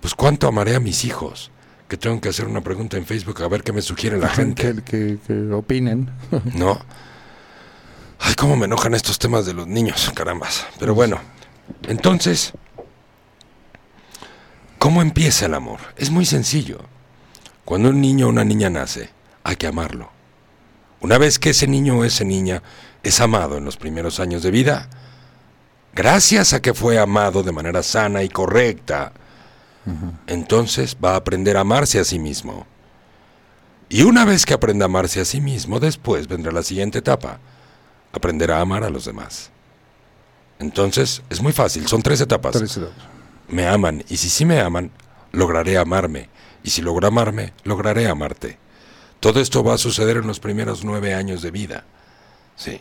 Pues 0.00 0.14
cuánto 0.14 0.48
amaré 0.48 0.74
a 0.74 0.80
mis 0.80 1.04
hijos, 1.04 1.50
que 1.88 1.96
tengo 1.96 2.20
que 2.20 2.28
hacer 2.28 2.46
una 2.46 2.60
pregunta 2.60 2.96
en 2.96 3.06
Facebook 3.06 3.42
a 3.42 3.48
ver 3.48 3.62
qué 3.62 3.72
me 3.72 3.82
sugiere 3.82 4.18
la 4.18 4.28
gente. 4.30 4.74
Que, 4.74 4.82
que, 4.82 5.18
que 5.26 5.52
opinen. 5.52 6.10
¿No? 6.54 6.78
Ay, 8.18 8.34
cómo 8.34 8.56
me 8.56 8.66
enojan 8.66 8.94
estos 8.94 9.18
temas 9.18 9.46
de 9.46 9.54
los 9.54 9.66
niños, 9.66 10.10
carambas. 10.14 10.66
Pero 10.78 10.94
bueno, 10.94 11.18
entonces, 11.88 12.52
¿cómo 14.80 15.02
empieza 15.02 15.46
el 15.46 15.54
amor? 15.54 15.78
Es 15.96 16.10
muy 16.10 16.24
sencillo. 16.24 16.80
Cuando 17.64 17.90
un 17.90 18.00
niño 18.00 18.26
o 18.26 18.30
una 18.30 18.44
niña 18.44 18.70
nace, 18.70 19.10
hay 19.44 19.54
que 19.54 19.68
amarlo. 19.68 20.10
Una 21.00 21.18
vez 21.18 21.38
que 21.38 21.50
ese 21.50 21.68
niño 21.68 21.98
o 21.98 22.04
esa 22.04 22.24
niña 22.24 22.62
es 23.04 23.20
amado 23.20 23.58
en 23.58 23.64
los 23.64 23.76
primeros 23.76 24.18
años 24.18 24.42
de 24.42 24.50
vida, 24.50 24.88
gracias 25.94 26.54
a 26.54 26.60
que 26.60 26.74
fue 26.74 26.98
amado 26.98 27.42
de 27.42 27.52
manera 27.52 27.82
sana 27.82 28.24
y 28.24 28.28
correcta, 28.28 29.12
entonces 30.26 30.96
va 31.02 31.12
a 31.12 31.16
aprender 31.16 31.56
a 31.56 31.60
amarse 31.60 32.00
a 32.00 32.04
sí 32.04 32.18
mismo. 32.18 32.66
Y 33.88 34.02
una 34.02 34.24
vez 34.24 34.46
que 34.46 34.54
aprenda 34.54 34.86
a 34.86 34.86
amarse 34.86 35.20
a 35.20 35.24
sí 35.24 35.40
mismo, 35.40 35.78
después 35.78 36.26
vendrá 36.26 36.52
la 36.52 36.62
siguiente 36.62 36.98
etapa, 36.98 37.38
aprender 38.12 38.50
a 38.50 38.60
amar 38.60 38.84
a 38.84 38.90
los 38.90 39.04
demás. 39.04 39.50
Entonces, 40.58 41.22
es 41.28 41.42
muy 41.42 41.52
fácil, 41.52 41.86
son 41.86 42.02
tres 42.02 42.20
etapas. 42.20 42.52
Tres 42.52 42.76
etapas. 42.76 43.19
Me 43.50 43.66
aman, 43.66 44.04
y 44.08 44.16
si 44.16 44.28
sí 44.28 44.44
me 44.44 44.60
aman, 44.60 44.90
lograré 45.32 45.76
amarme. 45.76 46.28
Y 46.62 46.70
si 46.70 46.82
logro 46.82 47.08
amarme, 47.08 47.52
lograré 47.64 48.08
amarte. 48.08 48.58
Todo 49.18 49.40
esto 49.40 49.62
va 49.62 49.74
a 49.74 49.78
suceder 49.78 50.18
en 50.18 50.26
los 50.26 50.40
primeros 50.40 50.84
nueve 50.84 51.14
años 51.14 51.42
de 51.42 51.50
vida. 51.50 51.84
Sí. 52.56 52.80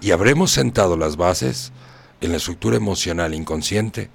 Y 0.00 0.10
habremos 0.10 0.50
sentado 0.50 0.96
las 0.96 1.16
bases 1.16 1.72
en 2.20 2.32
la 2.32 2.38
estructura 2.38 2.76
emocional 2.76 3.34
inconsciente 3.34 4.10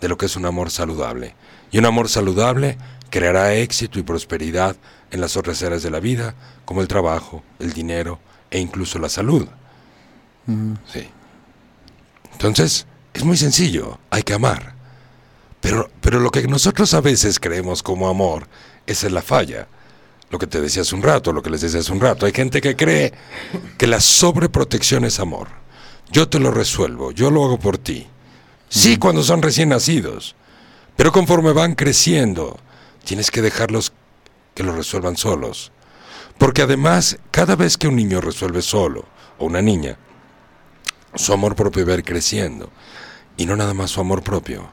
de 0.00 0.08
lo 0.08 0.16
que 0.16 0.26
es 0.26 0.36
un 0.36 0.46
amor 0.46 0.70
saludable. 0.70 1.34
Y 1.70 1.78
un 1.78 1.86
amor 1.86 2.08
saludable 2.08 2.78
creará 3.10 3.54
éxito 3.54 3.98
y 3.98 4.02
prosperidad 4.02 4.76
en 5.10 5.20
las 5.20 5.36
otras 5.36 5.62
áreas 5.62 5.82
de 5.82 5.90
la 5.90 6.00
vida, 6.00 6.34
como 6.64 6.80
el 6.80 6.88
trabajo, 6.88 7.42
el 7.58 7.72
dinero 7.72 8.18
e 8.50 8.58
incluso 8.58 8.98
la 8.98 9.08
salud. 9.08 9.46
Sí. 10.92 11.08
Entonces, 12.32 12.86
es 13.12 13.24
muy 13.24 13.36
sencillo, 13.36 13.98
hay 14.10 14.22
que 14.22 14.34
amar. 14.34 14.77
Pero, 15.60 15.90
pero 16.00 16.20
lo 16.20 16.30
que 16.30 16.46
nosotros 16.46 16.94
a 16.94 17.00
veces 17.00 17.40
creemos 17.40 17.82
como 17.82 18.08
amor, 18.08 18.46
esa 18.86 19.06
es 19.06 19.12
la 19.12 19.22
falla. 19.22 19.68
Lo 20.30 20.38
que 20.38 20.46
te 20.46 20.60
decía 20.60 20.82
hace 20.82 20.94
un 20.94 21.02
rato, 21.02 21.32
lo 21.32 21.42
que 21.42 21.50
les 21.50 21.62
decía 21.62 21.80
hace 21.80 21.92
un 21.92 22.00
rato. 22.00 22.26
Hay 22.26 22.32
gente 22.32 22.60
que 22.60 22.76
cree 22.76 23.12
que 23.76 23.86
la 23.86 24.00
sobreprotección 24.00 25.04
es 25.04 25.20
amor. 25.20 25.48
Yo 26.10 26.28
te 26.28 26.38
lo 26.38 26.50
resuelvo, 26.50 27.12
yo 27.12 27.30
lo 27.30 27.44
hago 27.44 27.58
por 27.58 27.78
ti. 27.78 28.06
Sí, 28.68 28.98
cuando 28.98 29.22
son 29.22 29.42
recién 29.42 29.70
nacidos. 29.70 30.36
Pero 30.96 31.12
conforme 31.12 31.52
van 31.52 31.74
creciendo, 31.74 32.58
tienes 33.04 33.30
que 33.30 33.40
dejarlos 33.40 33.92
que 34.54 34.62
lo 34.62 34.74
resuelvan 34.74 35.16
solos. 35.16 35.72
Porque 36.36 36.62
además, 36.62 37.18
cada 37.30 37.56
vez 37.56 37.76
que 37.76 37.88
un 37.88 37.96
niño 37.96 38.20
resuelve 38.20 38.62
solo, 38.62 39.04
o 39.38 39.46
una 39.46 39.62
niña, 39.62 39.96
su 41.14 41.32
amor 41.32 41.56
propio 41.56 41.86
va 41.86 41.92
a 41.92 41.96
ir 41.96 42.04
creciendo. 42.04 42.70
Y 43.36 43.46
no 43.46 43.56
nada 43.56 43.74
más 43.74 43.90
su 43.90 44.00
amor 44.00 44.22
propio. 44.22 44.70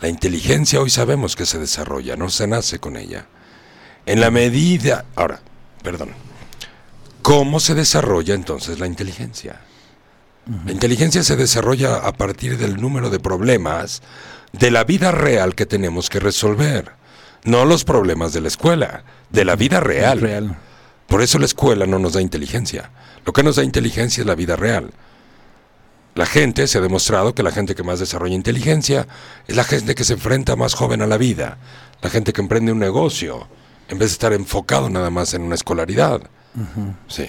La 0.00 0.08
inteligencia 0.08 0.80
hoy 0.80 0.90
sabemos 0.90 1.36
que 1.36 1.46
se 1.46 1.58
desarrolla, 1.58 2.16
no 2.16 2.28
se 2.28 2.46
nace 2.46 2.78
con 2.78 2.96
ella. 2.96 3.26
En 4.04 4.20
la 4.20 4.30
medida... 4.30 5.04
Ahora, 5.14 5.40
perdón. 5.82 6.10
¿Cómo 7.22 7.60
se 7.60 7.74
desarrolla 7.74 8.34
entonces 8.34 8.78
la 8.78 8.86
inteligencia? 8.86 9.60
La 10.64 10.70
inteligencia 10.70 11.24
se 11.24 11.34
desarrolla 11.34 11.96
a 11.96 12.12
partir 12.12 12.56
del 12.56 12.80
número 12.80 13.10
de 13.10 13.18
problemas 13.18 14.00
de 14.52 14.70
la 14.70 14.84
vida 14.84 15.10
real 15.10 15.56
que 15.56 15.66
tenemos 15.66 16.08
que 16.08 16.20
resolver. 16.20 16.92
No 17.42 17.64
los 17.64 17.84
problemas 17.84 18.32
de 18.32 18.42
la 18.42 18.48
escuela, 18.48 19.02
de 19.30 19.44
la 19.44 19.56
vida 19.56 19.80
real. 19.80 20.20
Real. 20.20 20.56
Por 21.08 21.22
eso 21.22 21.38
la 21.40 21.46
escuela 21.46 21.86
no 21.86 21.98
nos 21.98 22.12
da 22.12 22.20
inteligencia. 22.20 22.90
Lo 23.24 23.32
que 23.32 23.42
nos 23.42 23.56
da 23.56 23.64
inteligencia 23.64 24.20
es 24.20 24.26
la 24.26 24.36
vida 24.36 24.54
real. 24.54 24.92
La 26.16 26.24
gente, 26.24 26.66
se 26.66 26.78
ha 26.78 26.80
demostrado 26.80 27.34
que 27.34 27.42
la 27.42 27.52
gente 27.52 27.74
que 27.74 27.82
más 27.82 28.00
desarrolla 28.00 28.34
inteligencia 28.34 29.06
es 29.46 29.54
la 29.54 29.64
gente 29.64 29.94
que 29.94 30.02
se 30.02 30.14
enfrenta 30.14 30.56
más 30.56 30.72
joven 30.72 31.02
a 31.02 31.06
la 31.06 31.18
vida, 31.18 31.58
la 32.00 32.08
gente 32.08 32.32
que 32.32 32.40
emprende 32.40 32.72
un 32.72 32.78
negocio, 32.78 33.46
en 33.90 33.98
vez 33.98 34.08
de 34.08 34.12
estar 34.12 34.32
enfocado 34.32 34.88
nada 34.88 35.10
más 35.10 35.34
en 35.34 35.42
una 35.42 35.54
escolaridad. 35.54 36.22
Sí. 37.06 37.28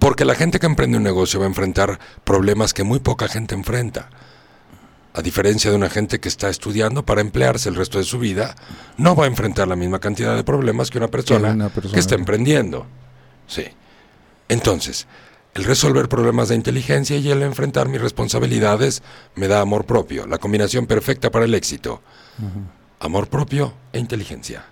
Porque 0.00 0.24
la 0.24 0.34
gente 0.34 0.58
que 0.58 0.66
emprende 0.66 0.96
un 0.96 1.04
negocio 1.04 1.38
va 1.38 1.46
a 1.46 1.48
enfrentar 1.48 2.00
problemas 2.24 2.74
que 2.74 2.82
muy 2.82 2.98
poca 2.98 3.28
gente 3.28 3.54
enfrenta. 3.54 4.10
A 5.14 5.22
diferencia 5.22 5.70
de 5.70 5.76
una 5.76 5.88
gente 5.88 6.18
que 6.18 6.28
está 6.28 6.48
estudiando 6.48 7.06
para 7.06 7.20
emplearse 7.20 7.68
el 7.68 7.76
resto 7.76 7.98
de 7.98 8.04
su 8.04 8.18
vida, 8.18 8.56
no 8.96 9.14
va 9.14 9.26
a 9.26 9.28
enfrentar 9.28 9.68
la 9.68 9.76
misma 9.76 10.00
cantidad 10.00 10.34
de 10.34 10.42
problemas 10.42 10.90
que 10.90 10.98
una 10.98 11.08
persona 11.08 11.50
que, 11.50 11.54
una 11.54 11.68
persona. 11.68 11.98
está 12.00 12.16
emprendiendo. 12.16 12.84
Sí. 13.46 13.64
Entonces, 14.48 15.06
el 15.56 15.64
resolver 15.64 16.06
problemas 16.10 16.50
de 16.50 16.54
inteligencia 16.54 17.16
y 17.16 17.30
el 17.30 17.42
enfrentar 17.42 17.88
mis 17.88 18.00
responsabilidades 18.00 19.02
me 19.36 19.48
da 19.48 19.62
amor 19.62 19.86
propio, 19.86 20.26
la 20.26 20.36
combinación 20.36 20.86
perfecta 20.86 21.30
para 21.30 21.46
el 21.46 21.54
éxito. 21.54 22.02
Amor 23.00 23.28
propio 23.28 23.72
e 23.90 23.98
inteligencia. 23.98 24.66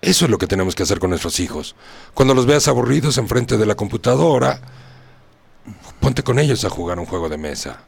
Eso 0.00 0.24
es 0.24 0.30
lo 0.30 0.38
que 0.38 0.46
tenemos 0.46 0.76
que 0.76 0.84
hacer 0.84 1.00
con 1.00 1.10
nuestros 1.10 1.40
hijos. 1.40 1.74
Cuando 2.14 2.32
los 2.32 2.46
veas 2.46 2.68
aburridos 2.68 3.18
enfrente 3.18 3.56
de 3.56 3.66
la 3.66 3.74
computadora, 3.74 4.60
ponte 5.98 6.22
con 6.22 6.38
ellos 6.38 6.64
a 6.64 6.70
jugar 6.70 7.00
un 7.00 7.06
juego 7.06 7.28
de 7.28 7.38
mesa. 7.38 7.80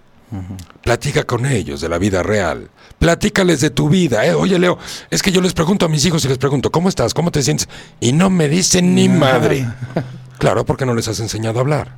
Platica 0.82 1.22
con 1.22 1.46
ellos 1.46 1.80
de 1.80 1.88
la 1.88 1.98
vida 1.98 2.24
real. 2.24 2.70
Platícales 2.98 3.60
de 3.60 3.70
tu 3.70 3.88
vida. 3.88 4.26
¿eh? 4.26 4.34
Oye, 4.34 4.58
Leo, 4.58 4.78
es 5.10 5.22
que 5.22 5.30
yo 5.30 5.40
les 5.40 5.52
pregunto 5.52 5.86
a 5.86 5.88
mis 5.88 6.04
hijos 6.04 6.24
y 6.24 6.28
les 6.28 6.38
pregunto, 6.38 6.72
¿cómo 6.72 6.88
estás? 6.88 7.14
¿Cómo 7.14 7.30
te 7.30 7.40
sientes? 7.40 7.68
Y 8.00 8.12
no 8.12 8.30
me 8.30 8.48
dicen 8.48 8.96
ni 8.96 9.08
madre. 9.08 9.64
Claro, 10.38 10.64
porque 10.64 10.86
no 10.86 10.94
les 10.94 11.08
has 11.08 11.20
enseñado 11.20 11.58
a 11.58 11.62
hablar. 11.62 11.96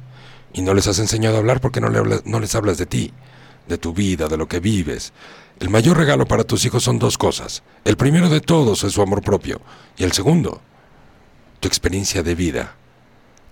Y 0.53 0.63
no 0.63 0.75
les 0.75 0.87
has 0.87 0.99
enseñado 0.99 1.37
a 1.37 1.39
hablar 1.39 1.61
porque 1.61 1.81
no, 1.81 1.89
le 1.89 1.99
hablas- 1.99 2.23
no 2.25 2.41
les 2.41 2.55
hablas 2.55 2.79
de 2.79 2.87
ti, 2.87 3.13
de 3.69 3.79
tu 3.79 3.93
vida, 3.93 4.29
de 4.29 4.37
lo 4.37 4.49
que 4.49 4.61
vives. 4.61 5.13
El 5.61 5.71
mayor 5.71 5.97
regalo 5.97 6.27
para 6.27 6.45
tus 6.45 6.65
hijos 6.65 6.83
son 6.85 6.99
dos 6.99 7.19
cosas. 7.19 7.63
El 7.85 7.97
primero 7.97 8.29
de 8.29 8.41
todos 8.41 8.85
es 8.85 8.93
su 8.93 9.03
amor 9.03 9.23
propio. 9.23 9.61
Y 9.97 10.05
el 10.05 10.13
segundo, 10.13 10.61
tu 11.61 11.69
experiencia 11.69 12.23
de 12.23 12.35
vida. 12.35 12.75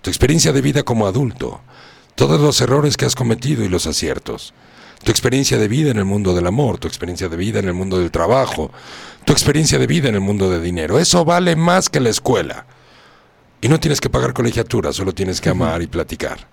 Tu 0.01 0.09
experiencia 0.09 0.51
de 0.53 0.61
vida 0.61 0.83
como 0.83 1.07
adulto. 1.07 1.61
Todos 2.15 2.39
los 2.39 2.61
errores 2.61 2.95
que 2.95 3.05
has 3.05 3.15
cometido 3.15 3.63
y 3.63 3.69
los 3.69 3.87
aciertos. 3.87 4.53
Tu 5.03 5.11
experiencia 5.11 5.57
de 5.57 5.67
vida 5.67 5.91
en 5.91 5.97
el 5.97 6.05
mundo 6.05 6.33
del 6.33 6.47
amor, 6.47 6.77
tu 6.77 6.87
experiencia 6.87 7.27
de 7.27 7.35
vida 7.37 7.59
en 7.59 7.67
el 7.67 7.73
mundo 7.73 7.99
del 7.99 8.11
trabajo, 8.11 8.71
tu 9.25 9.33
experiencia 9.33 9.77
de 9.77 9.85
vida 9.87 10.09
en 10.09 10.15
el 10.15 10.21
mundo 10.21 10.49
de 10.49 10.59
dinero. 10.61 10.97
Eso 10.99 11.25
vale 11.25 11.55
más 11.55 11.89
que 11.89 11.99
la 11.99 12.09
escuela. 12.09 12.65
Y 13.61 13.67
no 13.69 13.79
tienes 13.79 13.99
que 14.01 14.09
pagar 14.09 14.33
colegiatura, 14.33 14.93
solo 14.93 15.13
tienes 15.13 15.41
que 15.41 15.49
amar 15.49 15.81
y 15.81 15.87
platicar. 15.87 16.47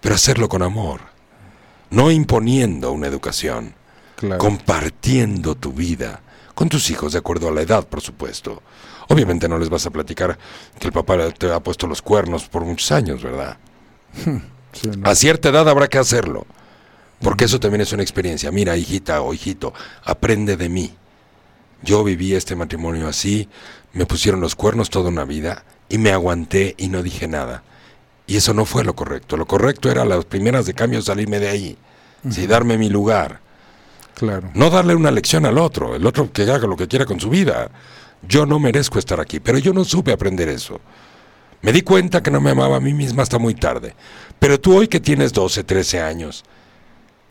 Pero 0.00 0.14
hacerlo 0.14 0.48
con 0.48 0.62
amor. 0.62 1.00
No 1.90 2.10
imponiendo 2.10 2.92
una 2.92 3.06
educación 3.06 3.74
Claro. 4.16 4.38
compartiendo 4.38 5.56
tu 5.56 5.72
vida 5.72 6.20
con 6.54 6.68
tus 6.68 6.88
hijos 6.90 7.12
de 7.12 7.18
acuerdo 7.18 7.48
a 7.48 7.52
la 7.52 7.62
edad, 7.62 7.86
por 7.86 8.00
supuesto. 8.00 8.62
Obviamente 9.08 9.48
no 9.48 9.58
les 9.58 9.68
vas 9.68 9.84
a 9.86 9.90
platicar 9.90 10.38
que 10.78 10.86
el 10.86 10.92
papá 10.92 11.18
te 11.32 11.50
ha 11.52 11.58
puesto 11.60 11.86
los 11.88 12.00
cuernos 12.00 12.44
por 12.48 12.64
muchos 12.64 12.90
años, 12.92 13.22
¿verdad? 13.22 13.56
Sí, 14.72 14.88
¿no? 14.96 15.08
A 15.08 15.14
cierta 15.14 15.50
edad 15.50 15.68
habrá 15.68 15.86
que 15.86 15.98
hacerlo, 15.98 16.46
porque 17.20 17.44
eso 17.44 17.60
también 17.60 17.80
es 17.82 17.92
una 17.92 18.02
experiencia. 18.02 18.50
Mira, 18.50 18.76
hijita 18.76 19.20
o 19.22 19.32
hijito, 19.32 19.72
aprende 20.04 20.56
de 20.56 20.68
mí. 20.68 20.92
Yo 21.82 22.02
viví 22.02 22.34
este 22.34 22.56
matrimonio 22.56 23.06
así, 23.06 23.48
me 23.94 24.06
pusieron 24.06 24.40
los 24.40 24.54
cuernos 24.54 24.90
toda 24.90 25.08
una 25.08 25.24
vida 25.24 25.64
y 25.88 25.98
me 25.98 26.10
aguanté 26.10 26.74
y 26.76 26.88
no 26.88 27.02
dije 27.02 27.28
nada. 27.28 27.62
Y 28.26 28.36
eso 28.36 28.52
no 28.54 28.64
fue 28.64 28.84
lo 28.84 28.94
correcto. 28.94 29.36
Lo 29.36 29.46
correcto 29.46 29.90
era 29.90 30.04
las 30.04 30.24
primeras 30.24 30.66
de 30.66 30.74
cambio 30.74 31.00
salirme 31.00 31.38
de 31.38 31.48
ahí, 31.48 31.78
sí, 32.30 32.46
darme 32.46 32.76
mi 32.76 32.90
lugar. 32.90 33.40
Claro. 34.14 34.50
No 34.54 34.70
darle 34.70 34.94
una 34.94 35.10
lección 35.10 35.46
al 35.46 35.58
otro, 35.58 35.94
el 35.96 36.06
otro 36.06 36.32
que 36.32 36.42
haga 36.42 36.66
lo 36.66 36.76
que 36.76 36.88
quiera 36.88 37.04
con 37.04 37.20
su 37.20 37.30
vida. 37.30 37.70
Yo 38.26 38.46
no 38.46 38.58
merezco 38.58 38.98
estar 38.98 39.20
aquí, 39.20 39.40
pero 39.40 39.58
yo 39.58 39.72
no 39.72 39.84
supe 39.84 40.12
aprender 40.12 40.48
eso. 40.48 40.80
Me 41.62 41.72
di 41.72 41.82
cuenta 41.82 42.22
que 42.22 42.30
no 42.30 42.40
me 42.40 42.50
amaba 42.50 42.76
a 42.76 42.80
mí 42.80 42.92
misma 42.92 43.22
hasta 43.22 43.38
muy 43.38 43.54
tarde. 43.54 43.94
Pero 44.38 44.60
tú 44.60 44.76
hoy 44.76 44.88
que 44.88 45.00
tienes 45.00 45.32
12, 45.32 45.64
13 45.64 46.00
años, 46.00 46.44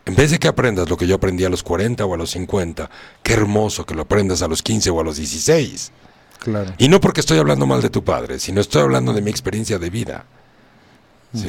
en 0.06 0.14
vez 0.14 0.30
de 0.30 0.38
que 0.38 0.48
aprendas 0.48 0.90
lo 0.90 0.96
que 0.96 1.06
yo 1.06 1.14
aprendí 1.14 1.44
a 1.44 1.48
los 1.48 1.62
40 1.62 2.04
o 2.04 2.14
a 2.14 2.16
los 2.16 2.30
50, 2.30 2.90
qué 3.22 3.32
hermoso 3.32 3.86
que 3.86 3.94
lo 3.94 4.02
aprendas 4.02 4.42
a 4.42 4.48
los 4.48 4.62
15 4.62 4.90
o 4.90 5.00
a 5.00 5.04
los 5.04 5.16
16. 5.16 5.92
Claro. 6.38 6.74
Y 6.78 6.88
no 6.88 7.00
porque 7.00 7.20
estoy 7.20 7.38
hablando 7.38 7.66
mal 7.66 7.80
de 7.80 7.90
tu 7.90 8.04
padre, 8.04 8.38
sino 8.38 8.60
estoy 8.60 8.82
hablando 8.82 9.12
de 9.12 9.22
mi 9.22 9.30
experiencia 9.30 9.78
de 9.78 9.90
vida. 9.90 10.24
Sí. 11.34 11.48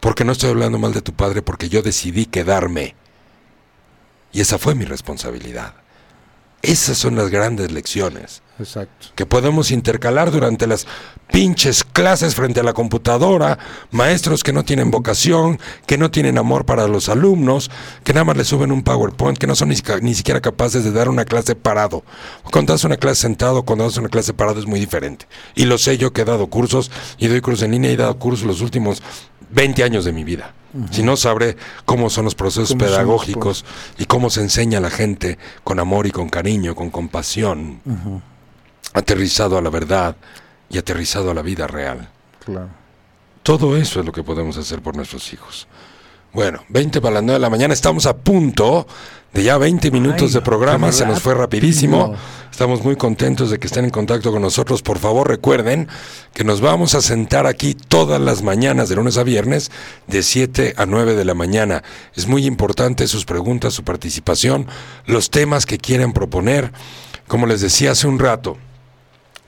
Porque 0.00 0.24
no 0.24 0.32
estoy 0.32 0.50
hablando 0.50 0.78
mal 0.78 0.92
de 0.92 1.02
tu 1.02 1.12
padre 1.12 1.42
porque 1.42 1.68
yo 1.68 1.82
decidí 1.82 2.26
quedarme. 2.26 2.94
Y 4.32 4.40
esa 4.40 4.58
fue 4.58 4.74
mi 4.74 4.84
responsabilidad. 4.84 5.74
Esas 6.62 6.98
son 6.98 7.14
las 7.14 7.30
grandes 7.30 7.70
lecciones 7.70 8.42
Exacto. 8.58 9.06
que 9.14 9.26
podemos 9.26 9.70
intercalar 9.70 10.32
durante 10.32 10.66
las 10.66 10.88
pinches 11.30 11.84
clases 11.84 12.34
frente 12.34 12.58
a 12.58 12.64
la 12.64 12.72
computadora, 12.72 13.58
maestros 13.92 14.42
que 14.42 14.52
no 14.52 14.64
tienen 14.64 14.90
vocación, 14.90 15.60
que 15.86 15.96
no 15.96 16.10
tienen 16.10 16.36
amor 16.36 16.66
para 16.66 16.88
los 16.88 17.08
alumnos, 17.08 17.70
que 18.02 18.12
nada 18.12 18.24
más 18.24 18.36
le 18.36 18.44
suben 18.44 18.72
un 18.72 18.82
PowerPoint, 18.82 19.38
que 19.38 19.46
no 19.46 19.54
son 19.54 19.68
ni 19.68 20.14
siquiera 20.14 20.40
capaces 20.40 20.82
de 20.82 20.90
dar 20.90 21.08
una 21.08 21.24
clase 21.24 21.54
parado. 21.54 22.02
Cuando 22.50 22.72
das 22.72 22.82
una 22.82 22.96
clase 22.96 23.22
sentado, 23.22 23.62
cuando 23.62 23.84
das 23.84 23.96
una 23.96 24.08
clase 24.08 24.34
parado 24.34 24.58
es 24.58 24.66
muy 24.66 24.80
diferente. 24.80 25.26
Y 25.54 25.66
lo 25.66 25.78
sé 25.78 25.96
yo 25.96 26.12
que 26.12 26.22
he 26.22 26.24
dado 26.24 26.48
cursos 26.48 26.90
y 27.18 27.28
doy 27.28 27.40
cursos 27.40 27.62
en 27.62 27.70
línea 27.70 27.90
y 27.92 27.94
he 27.94 27.98
dado 27.98 28.18
cursos 28.18 28.44
los 28.44 28.62
últimos 28.62 29.00
20 29.50 29.84
años 29.84 30.04
de 30.04 30.12
mi 30.12 30.24
vida. 30.24 30.54
Si 30.90 31.02
no 31.02 31.16
sabré 31.16 31.56
cómo 31.84 32.10
son 32.10 32.24
los 32.24 32.34
procesos 32.34 32.70
¿Cómo 32.70 32.80
son 32.80 32.88
los 32.88 32.96
pedagógicos 32.96 33.64
y 33.98 34.04
cómo 34.04 34.28
se 34.28 34.42
enseña 34.42 34.78
a 34.78 34.80
la 34.82 34.90
gente 34.90 35.38
con 35.64 35.80
amor 35.80 36.06
y 36.06 36.10
con 36.10 36.28
cariño, 36.28 36.74
con 36.74 36.90
compasión 36.90 37.80
aterrizado 38.92 39.58
a 39.58 39.62
la 39.62 39.70
verdad 39.70 40.16
y 40.68 40.78
aterrizado 40.78 41.30
a 41.30 41.34
la 41.34 41.42
vida 41.42 41.66
real. 41.66 42.08
Claro. 42.44 42.68
Todo 43.42 43.76
eso 43.76 44.00
es 44.00 44.06
lo 44.06 44.12
que 44.12 44.22
podemos 44.22 44.56
hacer 44.58 44.82
por 44.82 44.96
nuestros 44.96 45.32
hijos. 45.32 45.66
Bueno, 46.32 46.62
20 46.68 47.00
para 47.00 47.14
las 47.14 47.22
9 47.22 47.34
de 47.34 47.40
la 47.40 47.50
mañana, 47.50 47.72
estamos 47.72 48.04
a 48.06 48.16
punto 48.16 48.86
de 49.32 49.42
ya 49.42 49.58
20 49.58 49.90
minutos 49.90 50.30
Ay, 50.30 50.34
de 50.34 50.40
programa, 50.40 50.92
se 50.92 51.06
nos 51.06 51.20
fue 51.20 51.34
rapidísimo. 51.34 52.14
Estamos 52.50 52.82
muy 52.82 52.96
contentos 52.96 53.50
de 53.50 53.58
que 53.58 53.68
estén 53.68 53.84
en 53.84 53.90
contacto 53.90 54.32
con 54.32 54.42
nosotros. 54.42 54.82
Por 54.82 54.98
favor, 54.98 55.28
recuerden 55.28 55.86
que 56.34 56.44
nos 56.44 56.60
vamos 56.60 56.94
a 56.94 57.00
sentar 57.00 57.46
aquí 57.46 57.74
todas 57.74 58.20
las 58.20 58.42
mañanas, 58.42 58.88
de 58.88 58.96
lunes 58.96 59.16
a 59.16 59.22
viernes, 59.22 59.70
de 60.06 60.22
7 60.22 60.74
a 60.76 60.86
9 60.86 61.14
de 61.14 61.24
la 61.24 61.34
mañana. 61.34 61.84
Es 62.16 62.26
muy 62.26 62.46
importante 62.46 63.06
sus 63.06 63.24
preguntas, 63.24 63.74
su 63.74 63.84
participación, 63.84 64.66
los 65.06 65.30
temas 65.30 65.66
que 65.66 65.78
quieren 65.78 66.12
proponer. 66.12 66.72
Como 67.28 67.46
les 67.46 67.60
decía 67.60 67.92
hace 67.92 68.08
un 68.08 68.18
rato, 68.18 68.56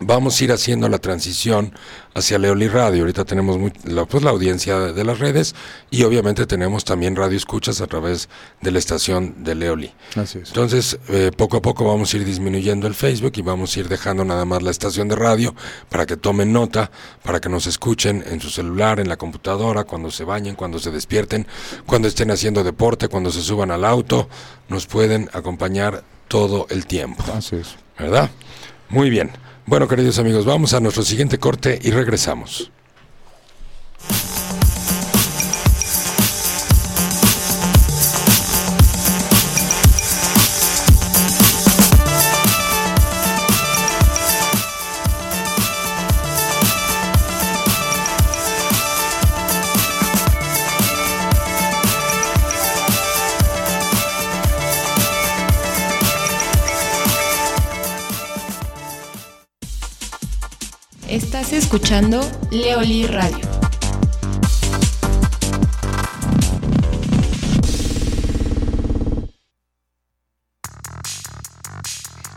vamos 0.03 0.41
a 0.41 0.45
ir 0.45 0.53
haciendo 0.53 0.89
la 0.89 0.99
transición 0.99 1.75
hacia 2.15 2.39
Leoli 2.39 2.69
Radio. 2.69 3.03
Ahorita 3.03 3.25
tenemos 3.25 3.59
muy- 3.59 3.73
la, 3.85 4.07
pues, 4.07 4.25
la 4.25 4.31
audiencia 4.31 4.79
de 4.79 5.05
las 5.05 5.19
redes 5.19 5.55
y 5.91 6.03
obviamente 6.05 6.47
tenemos 6.47 6.85
también 6.85 7.15
radio 7.17 7.37
escuchas 7.37 7.81
a 7.83 7.87
través 7.87 8.29
de 8.63 8.71
la 8.71 8.79
estación 8.79 9.45
de 9.45 9.55
Leoli. 9.55 9.93
Así 10.17 10.39
es. 10.39 10.49
Entonces, 10.49 10.99
eh, 11.09 11.31
poco 11.37 11.59
a 11.59 11.63
poco 11.63 11.85
vamos 11.85 12.13
a 12.13 12.17
ir 12.17 12.25
disminuyendo 12.25 12.87
el 12.87 12.95
Facebook 12.95 13.33
y 13.37 13.43
vamos 13.43 13.77
a 13.77 13.81
ir 13.81 13.89
dejando 13.89 14.25
nada 14.25 14.45
más 14.47 14.63
la 14.63 14.71
estación 14.71 15.07
de 15.09 15.17
radio 15.17 15.55
para 15.91 16.07
que 16.07 16.17
tomen 16.17 16.53
nota, 16.53 16.91
para 17.23 17.41
que 17.41 17.49
nos 17.51 17.67
escuchen 17.67 18.25
en 18.27 18.41
su 18.41 18.49
celular, 18.51 19.01
en 19.01 19.09
la 19.09 19.17
computadora, 19.19 19.85
cuando 19.85 20.11
se 20.11 20.25
bañen, 20.25 20.57
cuando 20.57 20.79
se 20.79 20.91
despierten, 20.91 21.47
cuando 21.87 22.09
estén 22.09 22.31
haciendo 22.31 22.65
deporte, 22.65 23.09
cuando 23.09 23.31
se 23.31 23.43
suban 23.43 23.71
al 23.71 23.85
auto, 23.85 24.29
nos 24.69 24.87
pueden 24.87 25.29
acompañar 25.35 26.03
todo 26.27 26.67
el 26.71 26.87
tiempo. 26.87 27.23
Así 27.35 27.57
es. 27.57 27.77
¿verdad? 27.99 28.31
Muy 28.89 29.11
bien. 29.11 29.31
Bueno, 29.71 29.87
queridos 29.87 30.19
amigos, 30.19 30.45
vamos 30.45 30.75
a 30.75 30.81
nuestro 30.81 31.05
siguiente 31.05 31.39
corte 31.39 31.79
y 31.81 31.93
regresamos. 31.93 32.73
Escuchando 61.53 62.21
Leoli 62.51 63.07
Radio. 63.07 63.60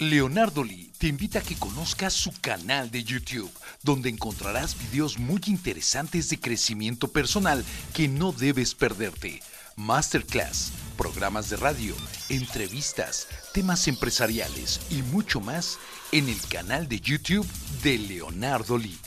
Leonardo 0.00 0.62
Lee 0.62 0.92
te 0.96 1.08
invita 1.08 1.40
a 1.40 1.42
que 1.42 1.56
conozcas 1.56 2.12
su 2.12 2.30
canal 2.40 2.88
de 2.88 3.02
YouTube, 3.02 3.50
donde 3.82 4.08
encontrarás 4.08 4.78
videos 4.78 5.18
muy 5.18 5.40
interesantes 5.46 6.28
de 6.28 6.38
crecimiento 6.38 7.08
personal 7.08 7.64
que 7.94 8.06
no 8.06 8.30
debes 8.30 8.76
perderte. 8.76 9.42
Masterclass, 9.74 10.70
programas 10.96 11.50
de 11.50 11.56
radio, 11.56 11.96
entrevistas, 12.28 13.26
temas 13.52 13.88
empresariales 13.88 14.80
y 14.88 15.02
mucho 15.02 15.40
más 15.40 15.78
en 16.12 16.28
el 16.28 16.40
canal 16.42 16.88
de 16.88 17.00
YouTube 17.00 17.46
de 17.82 17.98
Leonardo 17.98 18.78
Lee. 18.78 18.98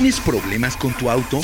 ¿Tienes 0.00 0.18
problemas 0.20 0.78
con 0.78 0.96
tu 0.96 1.10
auto? 1.10 1.42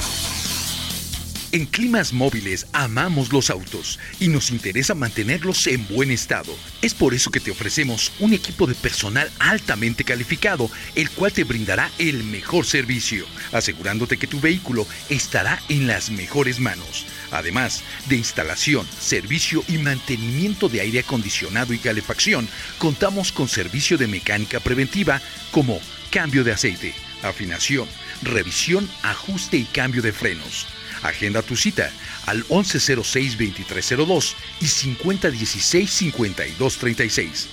En 1.52 1.66
Climas 1.66 2.14
Móviles 2.14 2.66
amamos 2.72 3.30
los 3.30 3.50
autos 3.50 3.98
y 4.18 4.28
nos 4.28 4.50
interesa 4.50 4.94
mantenerlos 4.94 5.66
en 5.66 5.86
buen 5.86 6.10
estado. 6.10 6.56
Es 6.80 6.94
por 6.94 7.12
eso 7.12 7.30
que 7.30 7.38
te 7.38 7.50
ofrecemos 7.50 8.12
un 8.18 8.32
equipo 8.32 8.66
de 8.66 8.74
personal 8.74 9.30
altamente 9.40 10.04
calificado, 10.04 10.70
el 10.94 11.10
cual 11.10 11.34
te 11.34 11.44
brindará 11.44 11.90
el 11.98 12.24
mejor 12.24 12.64
servicio, 12.64 13.26
asegurándote 13.52 14.16
que 14.16 14.26
tu 14.26 14.40
vehículo 14.40 14.86
estará 15.10 15.60
en 15.68 15.86
las 15.86 16.08
mejores 16.08 16.58
manos. 16.58 17.04
Además 17.32 17.82
de 18.08 18.16
instalación, 18.16 18.88
servicio 18.98 19.64
y 19.68 19.76
mantenimiento 19.76 20.70
de 20.70 20.80
aire 20.80 21.00
acondicionado 21.00 21.74
y 21.74 21.78
calefacción, 21.78 22.48
contamos 22.78 23.32
con 23.32 23.48
servicio 23.48 23.98
de 23.98 24.06
mecánica 24.06 24.60
preventiva 24.60 25.20
como 25.50 25.78
cambio 26.10 26.42
de 26.42 26.52
aceite, 26.52 26.94
afinación, 27.22 27.86
revisión, 28.22 28.88
ajuste 29.02 29.56
y 29.56 29.64
cambio 29.64 30.02
de 30.02 30.12
frenos. 30.12 30.68
Agenda 31.02 31.42
tu 31.42 31.56
cita 31.56 31.90
al 32.26 32.46
1106-2302 32.46 34.34
y 34.60 34.66
5016-5236. 34.66 37.46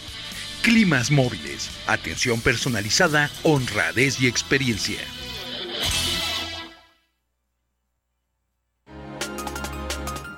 Climas 0.61 1.09
móviles, 1.11 1.69
atención 1.87 2.41
personalizada, 2.41 3.31
honradez 3.43 4.19
y 4.21 4.27
experiencia. 4.27 4.99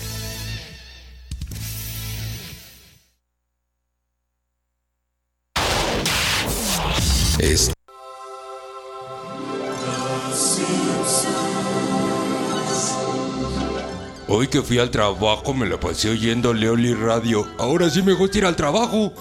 Hoy 14.33 14.47
que 14.47 14.63
fui 14.63 14.79
al 14.79 14.93
trabajo 14.93 15.53
me 15.53 15.67
la 15.67 15.81
pasé 15.81 16.09
oyendo 16.09 16.55
Leoli 16.55 16.95
Radio. 16.95 17.45
Ahora 17.59 17.91
sí 17.91 18.01
me 18.01 18.13
gusta 18.13 18.39
ir 18.39 18.45
al 18.45 18.55
trabajo. 18.55 19.13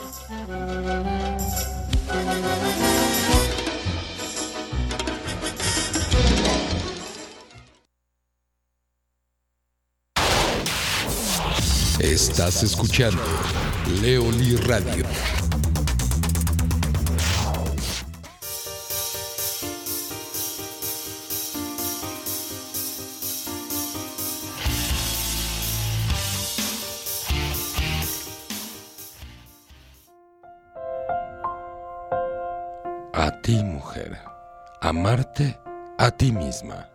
Estás 12.00 12.62
escuchando 12.62 13.24
Leoli 14.04 14.58
Radio. 14.58 15.06
Amarte 34.82 35.60
a 35.98 36.10
ti 36.10 36.32
misma. 36.32 36.88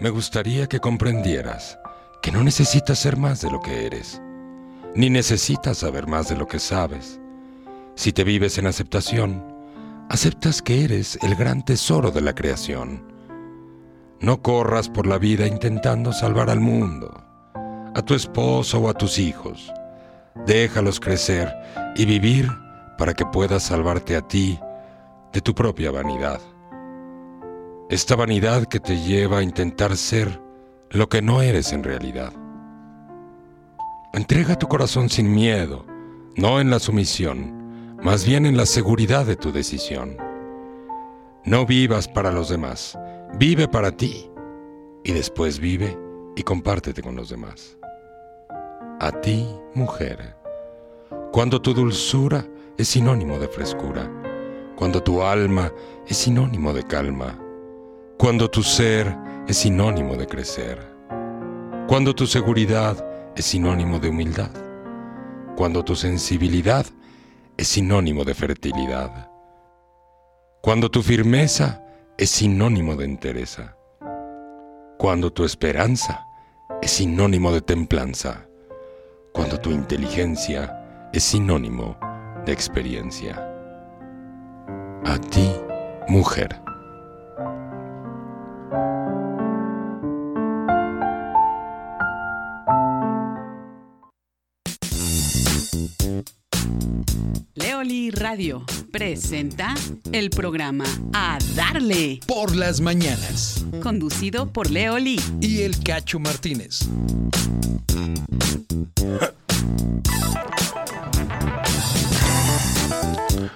Me 0.00 0.10
gustaría 0.10 0.66
que 0.66 0.80
comprendieras 0.80 1.78
que 2.20 2.32
no 2.32 2.42
necesitas 2.42 2.98
ser 2.98 3.16
más 3.16 3.40
de 3.40 3.48
lo 3.48 3.60
que 3.60 3.86
eres, 3.86 4.20
ni 4.96 5.08
necesitas 5.08 5.78
saber 5.78 6.08
más 6.08 6.28
de 6.28 6.36
lo 6.36 6.48
que 6.48 6.58
sabes. 6.58 7.20
Si 7.94 8.12
te 8.12 8.24
vives 8.24 8.58
en 8.58 8.66
aceptación, 8.66 9.44
aceptas 10.08 10.62
que 10.62 10.84
eres 10.84 11.16
el 11.22 11.36
gran 11.36 11.64
tesoro 11.64 12.10
de 12.10 12.22
la 12.22 12.34
creación. 12.34 13.06
No 14.18 14.42
corras 14.42 14.88
por 14.88 15.06
la 15.06 15.18
vida 15.18 15.46
intentando 15.46 16.12
salvar 16.12 16.50
al 16.50 16.58
mundo, 16.58 17.22
a 17.94 18.02
tu 18.02 18.14
esposo 18.14 18.80
o 18.80 18.88
a 18.88 18.94
tus 18.94 19.20
hijos. 19.20 19.72
Déjalos 20.44 20.98
crecer 20.98 21.54
y 21.94 22.04
vivir 22.04 22.48
para 22.98 23.14
que 23.14 23.26
puedas 23.26 23.62
salvarte 23.62 24.16
a 24.16 24.22
ti 24.22 24.58
de 25.32 25.40
tu 25.40 25.54
propia 25.54 25.92
vanidad. 25.92 26.40
Esta 27.90 28.16
vanidad 28.16 28.64
que 28.64 28.80
te 28.80 28.96
lleva 28.96 29.38
a 29.38 29.42
intentar 29.42 29.94
ser 29.98 30.40
lo 30.88 31.10
que 31.10 31.20
no 31.20 31.42
eres 31.42 31.70
en 31.74 31.84
realidad. 31.84 32.32
Entrega 34.14 34.58
tu 34.58 34.68
corazón 34.68 35.10
sin 35.10 35.30
miedo, 35.30 35.84
no 36.34 36.60
en 36.60 36.70
la 36.70 36.78
sumisión, 36.78 37.96
más 38.02 38.24
bien 38.24 38.46
en 38.46 38.56
la 38.56 38.64
seguridad 38.64 39.26
de 39.26 39.36
tu 39.36 39.52
decisión. 39.52 40.16
No 41.44 41.66
vivas 41.66 42.08
para 42.08 42.32
los 42.32 42.48
demás, 42.48 42.98
vive 43.38 43.68
para 43.68 43.94
ti 43.94 44.30
y 45.04 45.12
después 45.12 45.58
vive 45.58 45.98
y 46.36 46.42
compártete 46.42 47.02
con 47.02 47.16
los 47.16 47.28
demás. 47.28 47.76
A 48.98 49.12
ti, 49.20 49.46
mujer, 49.74 50.34
cuando 51.32 51.60
tu 51.60 51.74
dulzura 51.74 52.46
es 52.78 52.88
sinónimo 52.88 53.38
de 53.38 53.48
frescura, 53.48 54.10
cuando 54.74 55.02
tu 55.02 55.22
alma 55.22 55.70
es 56.06 56.16
sinónimo 56.16 56.72
de 56.72 56.82
calma, 56.84 57.43
cuando 58.18 58.48
tu 58.48 58.62
ser 58.62 59.16
es 59.48 59.58
sinónimo 59.58 60.16
de 60.16 60.26
crecer, 60.26 60.78
cuando 61.88 62.14
tu 62.14 62.26
seguridad 62.26 63.04
es 63.36 63.44
sinónimo 63.44 63.98
de 63.98 64.08
humildad, 64.08 64.50
cuando 65.56 65.84
tu 65.84 65.96
sensibilidad 65.96 66.86
es 67.56 67.68
sinónimo 67.68 68.24
de 68.24 68.34
fertilidad, 68.34 69.30
cuando 70.62 70.90
tu 70.90 71.02
firmeza 71.02 71.82
es 72.16 72.30
sinónimo 72.30 72.96
de 72.96 73.04
entereza, 73.04 73.76
cuando 74.98 75.32
tu 75.32 75.44
esperanza 75.44 76.24
es 76.80 76.92
sinónimo 76.92 77.52
de 77.52 77.60
templanza, 77.60 78.46
cuando 79.32 79.58
tu 79.60 79.70
inteligencia 79.70 81.10
es 81.12 81.24
sinónimo 81.24 81.96
de 82.46 82.52
experiencia. 82.52 83.36
A 85.04 85.18
ti, 85.18 85.50
mujer. 86.08 86.63
Leoli 97.54 98.10
Radio 98.10 98.64
presenta 98.92 99.74
el 100.12 100.30
programa 100.30 100.84
A 101.12 101.38
Darle, 101.54 102.20
Por 102.26 102.54
las 102.56 102.80
mañanas. 102.80 103.64
conducido 103.82 104.52
por 104.52 104.70
Leoli. 104.70 105.20
Y 105.40 105.62
el 105.62 105.82
Cacho 105.82 106.18
Martínez. 106.18 106.80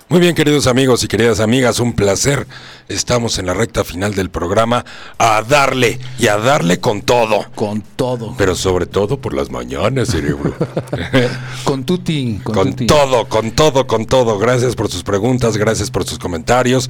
Muy 0.09 0.20
bien, 0.20 0.35
queridos 0.35 0.66
amigos 0.66 1.05
y 1.05 1.09
queridas 1.09 1.39
amigas, 1.41 1.81
un 1.81 1.93
placer. 1.93 2.47
Estamos 2.89 3.39
en 3.39 3.47
la 3.47 3.55
recta 3.55 3.85
final 3.85 4.15
del 4.15 4.31
programa 4.31 4.85
a 5.19 5.43
darle 5.43 5.98
y 6.19 6.28
a 6.28 6.39
darle 6.39 6.81
con 6.81 7.02
todo. 7.02 7.44
Con 7.55 7.82
todo. 7.82 8.35
Pero 8.39 8.55
sobre 8.55 8.86
todo 8.86 9.20
por 9.20 9.35
las 9.35 9.51
mañanas, 9.51 10.09
cerebro. 10.09 10.55
Con 11.65 11.85
tuti. 11.85 12.40
Con, 12.43 12.55
con 12.55 12.70
tuti. 12.70 12.86
todo, 12.86 13.28
con 13.28 13.51
todo, 13.51 13.86
con 13.86 14.06
todo. 14.06 14.39
Gracias 14.39 14.74
por 14.74 14.90
sus 14.90 15.02
preguntas, 15.02 15.56
gracias 15.56 15.90
por 15.90 16.05
sus 16.05 16.19
comentarios, 16.19 16.89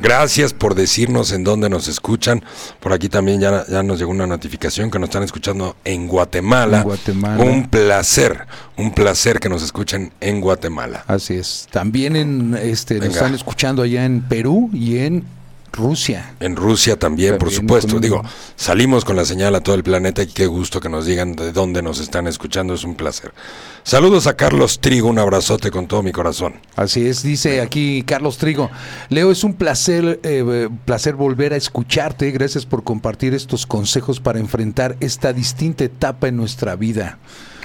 gracias 0.00 0.52
por 0.52 0.74
decirnos 0.74 1.30
en 1.30 1.44
dónde 1.44 1.68
nos 1.68 1.86
escuchan. 1.86 2.42
Por 2.80 2.92
aquí 2.92 3.08
también 3.08 3.40
ya, 3.40 3.64
ya 3.68 3.82
nos 3.82 3.98
llegó 3.98 4.10
una 4.10 4.26
notificación 4.26 4.90
que 4.90 4.98
nos 4.98 5.10
están 5.10 5.22
escuchando 5.22 5.76
en 5.84 6.08
Guatemala. 6.08 6.78
En 6.78 6.84
Guatemala. 6.84 7.44
Un 7.44 7.68
placer, 7.68 8.46
un 8.76 8.92
placer 8.92 9.38
que 9.38 9.48
nos 9.48 9.62
escuchen 9.62 10.12
en 10.20 10.40
Guatemala. 10.40 11.04
Así 11.06 11.34
es. 11.34 11.68
También 11.70 12.16
en 12.16 12.58
este 12.60 12.96
nos 12.98 13.08
están 13.08 13.34
escuchando 13.34 13.82
allá 13.82 14.04
en 14.04 14.22
Perú 14.22 14.70
y 14.72 14.98
en 14.98 15.35
Rusia. 15.76 16.34
En 16.40 16.56
Rusia 16.56 16.98
también, 16.98 17.38
por 17.38 17.50
supuesto. 17.52 17.92
con- 17.92 18.00
Digo, 18.00 18.22
salimos 18.56 19.04
con 19.04 19.14
la 19.16 19.24
señal 19.24 19.54
a 19.54 19.60
todo 19.60 19.74
el 19.76 19.82
planeta 19.84 20.22
y 20.22 20.26
qué 20.26 20.46
gusto 20.46 20.80
que 20.80 20.88
nos 20.88 21.06
digan 21.06 21.36
de 21.36 21.52
dónde 21.52 21.82
nos 21.82 22.00
están 22.00 22.26
escuchando, 22.26 22.74
es 22.74 22.82
un 22.84 22.94
placer. 22.96 23.32
Saludos 23.84 24.26
a 24.26 24.34
Carlos 24.34 24.80
Trigo, 24.80 25.08
un 25.08 25.18
abrazote 25.18 25.70
con 25.70 25.86
todo 25.86 26.02
mi 26.02 26.10
corazón. 26.12 26.54
Así 26.74 27.06
es, 27.06 27.22
dice 27.22 27.60
aquí 27.60 28.02
Carlos 28.06 28.38
Trigo. 28.38 28.70
Leo, 29.10 29.30
es 29.30 29.44
un 29.44 29.54
placer, 29.54 30.18
eh, 30.24 30.68
placer 30.84 31.14
volver 31.14 31.52
a 31.52 31.56
escucharte. 31.56 32.30
Gracias 32.32 32.66
por 32.66 32.82
compartir 32.82 33.34
estos 33.34 33.66
consejos 33.66 34.18
para 34.18 34.38
enfrentar 34.40 34.96
esta 35.00 35.32
distinta 35.32 35.84
etapa 35.84 36.28
en 36.28 36.36
nuestra 36.36 36.74
vida. 36.74 37.18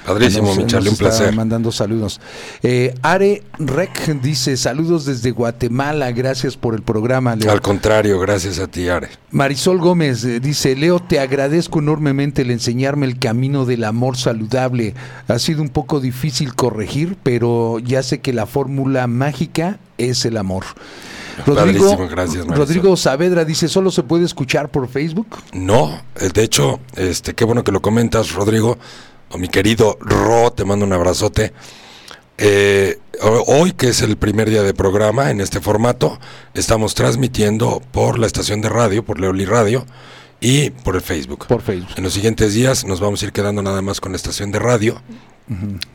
Padrísimo, 0.05 0.47
Nos- 0.47 0.57
mi 0.57 0.65
Charlie, 0.65 0.89
nos 0.89 0.99
un 0.99 1.05
está 1.07 1.17
placer. 1.17 1.35
mandando 1.35 1.71
saludos. 1.71 2.19
Eh, 2.63 2.93
Are 3.03 3.43
Rec 3.59 4.07
dice, 4.21 4.57
saludos 4.57 5.05
desde 5.05 5.31
Guatemala, 5.31 6.11
gracias 6.11 6.57
por 6.57 6.73
el 6.73 6.81
programa. 6.81 7.35
Leo". 7.35 7.51
Al 7.51 7.61
contrario, 7.61 8.19
gracias 8.19 8.59
a 8.59 8.67
ti, 8.67 8.87
Are. 8.89 9.09
Marisol 9.31 9.77
Gómez 9.79 10.23
eh, 10.23 10.39
dice, 10.39 10.75
Leo, 10.75 10.99
te 10.99 11.19
agradezco 11.19 11.79
enormemente 11.79 12.41
el 12.41 12.51
enseñarme 12.51 13.05
el 13.05 13.19
camino 13.19 13.65
del 13.65 13.83
amor 13.83 14.17
saludable. 14.17 14.95
Ha 15.27 15.37
sido 15.39 15.61
un 15.61 15.69
poco 15.69 15.99
difícil 15.99 16.55
corregir, 16.55 17.15
pero 17.21 17.77
ya 17.79 18.01
sé 18.03 18.19
que 18.21 18.33
la 18.33 18.45
fórmula 18.47 19.05
mágica 19.07 19.79
es 19.97 20.25
el 20.25 20.37
amor. 20.37 20.63
Padrísimo, 21.45 22.07
gracias. 22.07 22.45
Rodrigo 22.45 22.95
Saavedra 22.97 23.45
dice, 23.45 23.67
¿solo 23.67 23.89
se 23.89 24.03
puede 24.03 24.25
escuchar 24.25 24.69
por 24.69 24.87
Facebook? 24.89 25.27
No, 25.53 26.01
eh, 26.19 26.29
de 26.33 26.43
hecho, 26.43 26.79
este, 26.95 27.33
qué 27.33 27.45
bueno 27.45 27.63
que 27.63 27.71
lo 27.71 27.81
comentas, 27.81 28.33
Rodrigo, 28.33 28.77
o 29.31 29.37
mi 29.37 29.47
querido 29.47 29.97
Ro, 30.01 30.51
te 30.51 30.65
mando 30.65 30.85
un 30.85 30.93
abrazote. 30.93 31.53
Eh, 32.37 32.97
ho- 33.21 33.43
hoy, 33.47 33.73
que 33.73 33.89
es 33.89 34.01
el 34.01 34.17
primer 34.17 34.49
día 34.49 34.63
de 34.63 34.73
programa 34.73 35.29
en 35.29 35.41
este 35.41 35.59
formato, 35.61 36.19
estamos 36.53 36.95
transmitiendo 36.95 37.81
por 37.91 38.17
la 38.17 38.25
estación 38.27 38.61
de 38.61 38.69
radio, 38.69 39.03
por 39.05 39.19
Leoli 39.19 39.45
Radio 39.45 39.85
y 40.39 40.71
por 40.71 40.95
el 40.95 41.01
Facebook. 41.01 41.45
Por 41.47 41.61
Facebook. 41.61 41.93
En 41.97 42.03
los 42.03 42.13
siguientes 42.13 42.53
días 42.53 42.83
nos 42.85 42.99
vamos 42.99 43.21
a 43.21 43.25
ir 43.25 43.31
quedando 43.31 43.61
nada 43.61 43.81
más 43.81 44.01
con 44.01 44.11
la 44.11 44.15
estación 44.15 44.51
de 44.51 44.59
radio, 44.59 45.01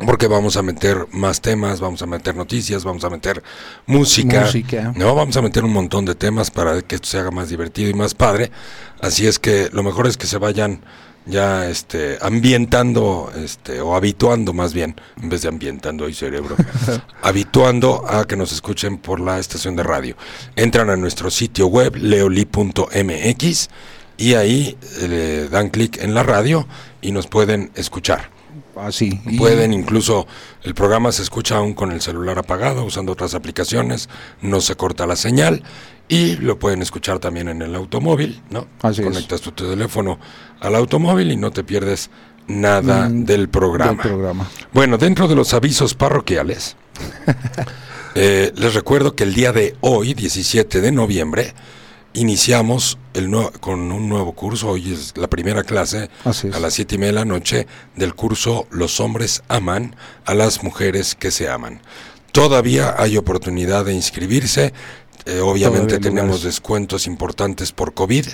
porque 0.04 0.26
vamos 0.26 0.56
a 0.58 0.62
meter 0.62 1.06
más 1.12 1.40
temas, 1.40 1.80
vamos 1.80 2.02
a 2.02 2.06
meter 2.06 2.36
noticias, 2.36 2.84
vamos 2.84 3.02
a 3.04 3.10
meter 3.10 3.42
música, 3.86 4.42
Música. 4.42 4.92
no, 4.94 5.14
vamos 5.14 5.34
a 5.38 5.40
meter 5.42 5.64
un 5.64 5.72
montón 5.72 6.04
de 6.04 6.14
temas 6.14 6.50
para 6.50 6.82
que 6.82 6.96
esto 6.96 7.08
se 7.08 7.18
haga 7.18 7.30
más 7.30 7.48
divertido 7.48 7.88
y 7.88 7.94
más 7.94 8.12
padre. 8.14 8.50
Así 9.00 9.26
es 9.26 9.38
que 9.38 9.70
lo 9.72 9.82
mejor 9.82 10.06
es 10.06 10.18
que 10.18 10.26
se 10.26 10.36
vayan 10.36 10.82
ya 11.27 11.69
este 11.69 12.19
ambientando 12.23 13.32
este 13.36 13.81
o 13.81 13.97
habituando 13.97 14.53
más 14.53 14.73
bien 14.73 14.94
en 15.20 15.28
vez 15.28 15.43
de 15.43 15.48
ambientando 15.48 16.07
el 16.07 16.15
cerebro 16.15 16.57
habituando 17.23 18.05
a 18.09 18.27
que 18.27 18.36
nos 18.36 18.53
escuchen 18.53 18.98
por 18.98 19.20
la 19.20 19.39
estación 19.39 19.77
de 19.77 19.82
radio. 19.82 20.16
Entran 20.55 20.89
a 20.90 20.97
nuestro 20.97 21.31
sitio 21.31 21.66
web 21.66 21.97
leoli.mx 21.97 23.69
y 24.19 24.35
ahí 24.35 24.78
eh, 25.01 25.09
le 25.09 25.48
dan 25.48 25.70
clic 25.70 26.03
en 26.03 26.15
la 26.15 26.23
radio 26.23 26.66
y 27.03 27.12
nos 27.12 27.27
pueden 27.27 27.70
escuchar 27.74 28.35
Así. 28.77 29.20
Y- 29.27 29.39
Pueden 29.39 29.73
incluso, 29.73 30.27
el 30.62 30.74
programa 30.74 31.11
se 31.12 31.23
escucha 31.23 31.57
aún 31.57 31.74
con 31.74 31.93
el 31.93 32.01
celular 32.01 32.39
apagado, 32.39 32.85
usando 32.85 33.12
otras 33.12 33.35
aplicaciones, 33.35 34.09
no 34.43 34.61
se 34.61 34.77
corta 34.77 35.07
la 35.07 35.16
señal 35.16 35.62
y 36.09 36.36
lo 36.36 36.59
pueden 36.59 36.82
escuchar 36.82 37.19
también 37.19 37.48
en 37.48 37.62
el 37.62 37.74
automóvil, 37.74 38.40
¿no? 38.51 38.66
Así 38.82 39.01
es. 39.01 39.07
Conectas 39.09 39.40
tu 39.40 39.53
teléfono 39.53 40.19
al 40.61 40.74
automóvil 40.77 41.32
y 41.32 41.36
no 41.36 41.51
te 41.51 41.65
pierdes 41.65 42.11
nada 42.47 43.09
Mm, 43.09 43.24
del 43.24 43.48
programa. 43.48 44.03
del 44.03 44.12
programa. 44.12 44.48
Bueno, 44.73 44.98
dentro 44.98 45.27
de 45.27 45.35
los 45.35 45.53
avisos 45.53 45.94
parroquiales, 45.94 46.77
eh, 48.15 48.53
les 48.57 48.74
recuerdo 48.74 49.15
que 49.15 49.24
el 49.24 49.35
día 49.35 49.53
de 49.53 49.77
hoy, 49.81 50.15
17 50.15 50.81
de 50.81 50.93
noviembre, 50.93 51.55
iniciamos 52.16 52.98
el 53.14 53.28
nue- 53.28 53.52
con 53.60 53.93
un 53.93 54.09
nuevo 54.09 54.32
curso. 54.32 54.70
Hoy 54.70 54.93
es 54.93 55.12
la 55.16 55.28
primera 55.28 55.62
clase 55.62 56.10
a 56.52 56.59
las 56.60 56.74
siete 56.74 56.97
y 56.97 56.98
media 56.98 57.12
de 57.12 57.18
la 57.20 57.24
noche 57.24 57.66
del 57.94 58.14
curso 58.14 58.66
Los 58.70 59.01
hombres 59.01 59.43
aman 59.48 59.94
a 60.24 60.34
las 60.34 60.62
mujeres 60.62 61.14
que 61.14 61.30
se 61.30 61.48
aman. 61.48 61.80
Todavía 62.32 62.94
hay 62.98 63.16
oportunidad 63.16 63.84
de 63.84 63.94
inscribirse. 63.94 64.72
Eh, 65.24 65.40
obviamente 65.40 65.94
tenemos 65.98 66.43
descuentos 66.44 67.06
importantes 67.09 67.72
por 67.72 67.94
COVID, 67.94 68.26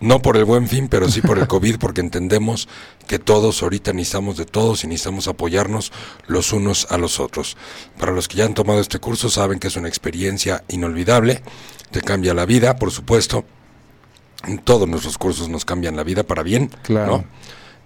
no 0.00 0.20
por 0.20 0.36
el 0.36 0.44
buen 0.44 0.68
fin, 0.68 0.88
pero 0.88 1.08
sí 1.10 1.22
por 1.22 1.38
el 1.38 1.46
COVID, 1.48 1.78
porque 1.78 2.02
entendemos 2.02 2.68
que 3.06 3.18
todos 3.18 3.62
ahorita 3.62 3.92
necesitamos 3.94 4.36
de 4.36 4.44
todos 4.44 4.84
y 4.84 4.86
necesitamos 4.88 5.26
apoyarnos 5.26 5.90
los 6.26 6.52
unos 6.52 6.86
a 6.90 6.98
los 6.98 7.18
otros. 7.18 7.56
Para 7.98 8.12
los 8.12 8.28
que 8.28 8.36
ya 8.38 8.44
han 8.44 8.52
tomado 8.54 8.80
este 8.80 8.98
curso 8.98 9.30
saben 9.30 9.58
que 9.58 9.68
es 9.68 9.76
una 9.76 9.88
experiencia 9.88 10.62
inolvidable, 10.68 11.42
te 11.94 12.00
cambia 12.02 12.34
la 12.34 12.44
vida, 12.44 12.74
por 12.74 12.90
supuesto. 12.90 13.44
En 14.48 14.58
todos 14.58 14.88
nuestros 14.88 15.16
cursos 15.16 15.48
nos 15.48 15.64
cambian 15.64 15.94
la 15.94 16.02
vida 16.02 16.24
para 16.24 16.42
bien, 16.42 16.68
Claro. 16.82 17.18
¿no? 17.18 17.24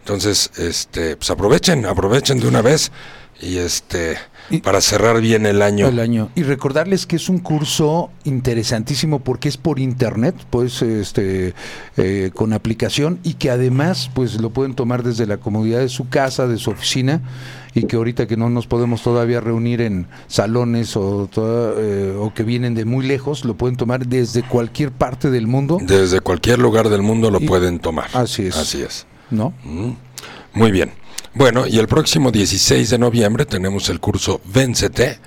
Entonces, 0.01 0.51
este, 0.57 1.15
pues 1.17 1.29
aprovechen, 1.29 1.85
aprovechen 1.85 2.41
de 2.41 2.49
una 2.49 2.63
vez 2.63 2.91
y 3.43 3.59
este 3.59 4.17
Y- 4.51 4.59
para 4.61 4.81
cerrar 4.81 5.21
bien 5.21 5.45
el 5.47 5.61
año. 5.63 5.87
El 5.89 5.99
año. 6.01 6.31
Y 6.35 6.43
recordarles 6.43 7.07
que 7.07 7.17
es 7.17 7.29
un 7.29 7.39
curso 7.39 8.11
interesantísimo 8.25 9.19
porque 9.21 9.49
es 9.49 9.57
por 9.57 9.79
internet, 9.79 10.35
pues 10.51 10.81
este 10.83 11.55
eh, 11.97 12.31
con 12.35 12.53
aplicación 12.53 13.19
y 13.23 13.35
que 13.35 13.51
además 13.51 14.11
pues 14.15 14.41
lo 14.41 14.51
pueden 14.51 14.75
tomar 14.75 15.03
desde 15.03 15.27
la 15.27 15.37
comodidad 15.37 15.81
de 15.81 15.89
su 15.89 16.09
casa, 16.09 16.47
de 16.47 16.57
su 16.57 16.71
oficina 16.71 17.21
y 17.75 17.85
que 17.85 17.97
ahorita 17.97 18.27
que 18.27 18.37
no 18.37 18.49
nos 18.51 18.67
podemos 18.67 19.03
todavía 19.03 19.41
reunir 19.41 19.81
en 19.83 20.07
salones 20.27 20.97
o, 20.97 21.29
toda- 21.33 21.75
eh, 21.77 22.17
o 22.19 22.33
que 22.33 22.43
vienen 22.43 22.75
de 22.75 22.85
muy 22.85 23.07
lejos, 23.07 23.45
lo 23.45 23.55
pueden 23.57 23.77
tomar 23.77 24.07
desde 24.07 24.43
cualquier 24.43 24.91
parte 24.93 25.31
del 25.31 25.47
mundo, 25.47 25.79
Desde 25.81 26.21
cualquier 26.21 26.59
lugar 26.59 26.89
del 26.89 27.03
mundo 27.03 27.31
lo 27.31 27.41
Y- 27.41 27.47
pueden 27.47 27.79
tomar. 27.79 28.09
Así 28.15 28.47
es. 28.47 28.57
Así 28.57 28.83
es. 28.83 29.07
¿no? 29.31 29.53
Mm, 29.65 29.91
Muy 30.55 30.71
bien. 30.73 30.91
Bueno, 31.39 31.69
y 31.69 31.79
el 31.79 31.87
próximo 31.87 32.33
16 32.33 32.91
de 32.91 32.99
noviembre 32.99 33.47
tenemos 33.47 33.89
el 33.91 34.01
curso 34.01 34.41
Véncete, 34.45 35.21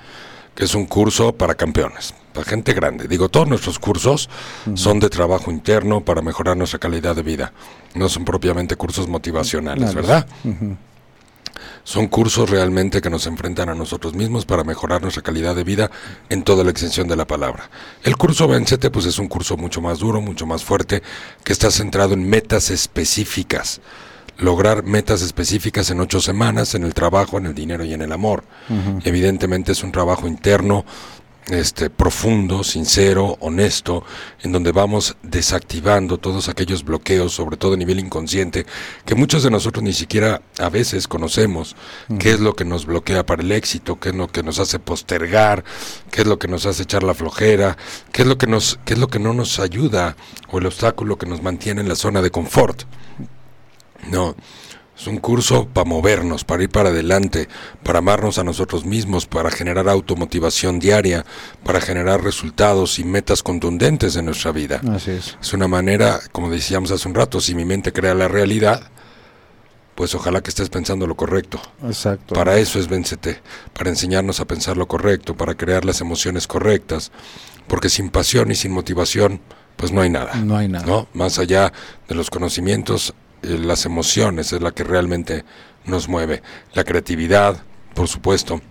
que 0.53 0.65
es 0.65 0.75
un 0.75 0.85
curso 0.85 1.31
para 1.31 1.55
campeones, 1.55 2.13
para 2.33 2.45
gente 2.45 2.73
grande. 2.73 3.07
Digo, 3.07 3.29
todos 3.29 3.47
nuestros 3.47 3.79
cursos 3.79 4.29
son 4.73 4.99
de 4.99 5.09
trabajo 5.09 5.51
interno 5.51 6.03
para 6.03 6.21
mejorar 6.21 6.57
nuestra 6.57 6.79
calidad 6.79 7.15
de 7.15 7.23
vida. 7.23 7.53
No 7.95 8.09
son 8.09 8.25
propiamente 8.25 8.75
cursos 8.75 9.07
motivacionales, 9.07 9.91
Claro. 9.91 9.95
¿verdad? 10.05 10.27
Son 11.85 12.09
cursos 12.09 12.49
realmente 12.49 12.99
que 13.01 13.09
nos 13.09 13.25
enfrentan 13.25 13.69
a 13.69 13.73
nosotros 13.73 14.13
mismos 14.13 14.45
para 14.45 14.65
mejorar 14.65 15.01
nuestra 15.01 15.23
calidad 15.23 15.55
de 15.55 15.63
vida 15.63 15.91
en 16.27 16.43
toda 16.43 16.65
la 16.65 16.71
extensión 16.71 17.07
de 17.07 17.15
la 17.15 17.25
palabra. 17.25 17.69
El 18.03 18.17
curso 18.17 18.49
Vencete 18.49 18.91
pues 18.91 19.05
es 19.05 19.17
un 19.17 19.29
curso 19.29 19.55
mucho 19.55 19.79
más 19.79 19.99
duro, 19.99 20.19
mucho 20.19 20.45
más 20.45 20.61
fuerte, 20.65 21.01
que 21.45 21.53
está 21.53 21.71
centrado 21.71 22.15
en 22.15 22.27
metas 22.29 22.69
específicas. 22.69 23.79
Lograr 24.38 24.84
metas 24.84 25.22
específicas 25.22 25.90
en 25.91 25.99
ocho 25.99 26.20
semanas, 26.20 26.74
en 26.76 26.84
el 26.84 26.94
trabajo, 26.94 27.38
en 27.38 27.45
el 27.45 27.53
dinero 27.53 27.86
y 27.86 27.94
en 27.94 28.02
el 28.02 28.12
amor. 28.12 28.44
Evidentemente 29.03 29.72
es 29.72 29.84
un 29.84 29.91
trabajo 29.91 30.28
interno, 30.28 30.86
este 31.49 31.90
profundo, 31.90 32.64
sincero, 32.64 33.38
honesto, 33.40 34.03
en 34.41 34.52
donde 34.52 34.72
vamos 34.72 35.18
desactivando 35.24 36.18
todos 36.18 36.49
aquellos 36.49 36.84
bloqueos, 36.84 37.34
sobre 37.34 37.58
todo 37.58 37.74
a 37.74 37.78
nivel 37.78 37.99
inconsciente, 37.99 38.66
que 39.06 39.16
muchos 39.16 39.44
de 39.44 39.49
nosotros 39.49 39.84
ni 39.84 39.94
siquiera 39.94 40.41
a 40.60 40.70
veces 40.70 41.08
conocemos. 41.08 41.76
Qué 42.20 42.32
es 42.32 42.40
lo 42.40 42.56
que 42.56 42.66
nos 42.66 42.86
bloquea 42.86 43.26
para 43.26 43.41
el 43.41 43.52
éxito, 43.52 43.99
qué 43.99 44.10
es 44.10 44.16
lo 44.16 44.28
que 44.28 44.44
nos 44.44 44.60
hace 44.60 44.80
postergar, 44.80 45.64
qué 46.12 46.22
es 46.22 46.28
lo 46.28 46.40
que 46.40 46.48
nos 46.48 46.66
hace 46.66 46.84
echar 46.84 47.03
la 47.03 47.14
flojera, 47.14 47.78
qué 48.12 48.22
es 48.22 48.28
lo 48.28 48.38
que 48.38 48.48
nos 48.48 48.80
qué 48.86 48.94
es 48.94 48.99
lo 48.99 49.08
que 49.08 49.20
no 49.20 49.34
nos 49.34 49.60
ayuda 49.60 50.16
o 50.49 50.60
el 50.60 50.68
obstáculo 50.68 51.18
que 51.18 51.26
nos 51.26 51.41
mantiene 51.41 51.82
en 51.82 51.90
la 51.90 51.95
zona 51.95 52.22
de 52.22 52.32
confort. 52.32 52.84
No, 54.10 54.36
es 55.02 55.07
un 55.07 55.18
curso 55.18 55.68
para 55.68 55.86
movernos, 55.86 56.44
para 56.44 56.61
ir 56.61 56.69
para 56.69 56.90
adelante, 56.90 57.49
para 57.82 57.99
amarnos 57.99 58.38
a 58.38 58.44
nosotros 58.44 58.86
mismos, 58.86 59.26
para 59.26 59.49
generar 59.49 59.90
automotivación 59.90 60.80
diaria, 60.80 61.26
para 61.64 61.82
generar 61.82 62.23
resultados 62.23 62.99
y 62.99 63.03
metas 63.03 63.41
contundentes 63.41 64.15
en 64.15 64.26
nuestra 64.26 64.52
vida. 64.52 64.80
Así 64.94 65.10
es. 65.10 65.38
Es 65.41 65.53
una 65.53 65.68
manera, 65.68 66.19
como 66.32 66.52
decíamos 66.52 66.91
hace 66.91 67.07
un 67.07 67.15
rato, 67.15 67.41
si 67.41 67.56
mi 67.56 67.65
mente 67.65 67.91
crea 67.91 68.14
la 68.14 68.28
realidad, 68.28 68.91
pues 69.95 70.14
ojalá 70.14 70.41
que 70.41 70.52
estés 70.52 70.69
pensando 70.69 71.07
lo 71.07 71.15
correcto. 71.15 71.60
Exacto. 71.84 72.36
Para 72.36 72.57
eso 72.57 72.78
es 72.78 72.88
Véncete, 72.88 73.40
para 73.73 73.90
enseñarnos 73.90 74.40
a 74.40 74.45
pensar 74.45 74.78
lo 74.78 74.88
correcto, 74.88 75.36
para 75.36 75.56
crear 75.56 75.84
las 75.84 75.99
emociones 76.02 76.45
correctas, 76.45 77.11
porque 77.68 77.90
sin 77.90 78.11
pasión 78.11 78.52
y 78.52 78.56
sin 78.56 78.72
motivación, 78.72 79.41
pues 79.78 79.91
no 79.91 80.02
hay 80.02 80.11
nada. 80.11 80.36
No 80.36 80.57
hay 80.57 80.68
nada. 80.68 80.86
¿no? 80.86 81.07
Más 81.14 81.40
allá 81.40 81.73
de 82.07 82.14
los 82.14 82.30
conocimientos, 82.30 83.15
las 83.41 83.85
emociones 83.85 84.53
es 84.53 84.61
la 84.61 84.72
que 84.72 84.84
realmente 84.84 85.45
nos 85.85 86.07
mueve. 86.07 86.41
La 86.73 86.84
creatividad, 86.84 87.63
por 87.93 88.07
supuesto. 88.07 88.61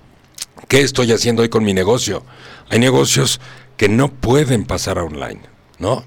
¿Qué 0.68 0.80
estoy 0.80 1.12
haciendo 1.12 1.42
hoy 1.42 1.48
con 1.48 1.64
mi 1.64 1.74
negocio? 1.74 2.24
Hay 2.68 2.78
negocios 2.78 3.40
que 3.76 3.88
no 3.88 4.12
pueden 4.12 4.64
pasar 4.64 4.98
a 4.98 5.04
online, 5.04 5.40
¿no? 5.78 6.04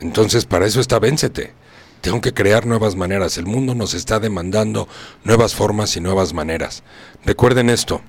Entonces, 0.00 0.44
para 0.44 0.66
eso 0.66 0.80
está 0.80 0.98
Véncete. 0.98 1.52
Tengo 2.00 2.20
que 2.20 2.34
crear 2.34 2.66
nuevas 2.66 2.96
maneras. 2.96 3.38
El 3.38 3.46
mundo 3.46 3.74
nos 3.74 3.94
está 3.94 4.20
demandando 4.20 4.88
nuevas 5.22 5.54
formas 5.54 5.96
y 5.96 6.00
nuevas 6.00 6.34
maneras. 6.34 6.82
Recuerden 7.24 7.70
esto. 7.70 8.02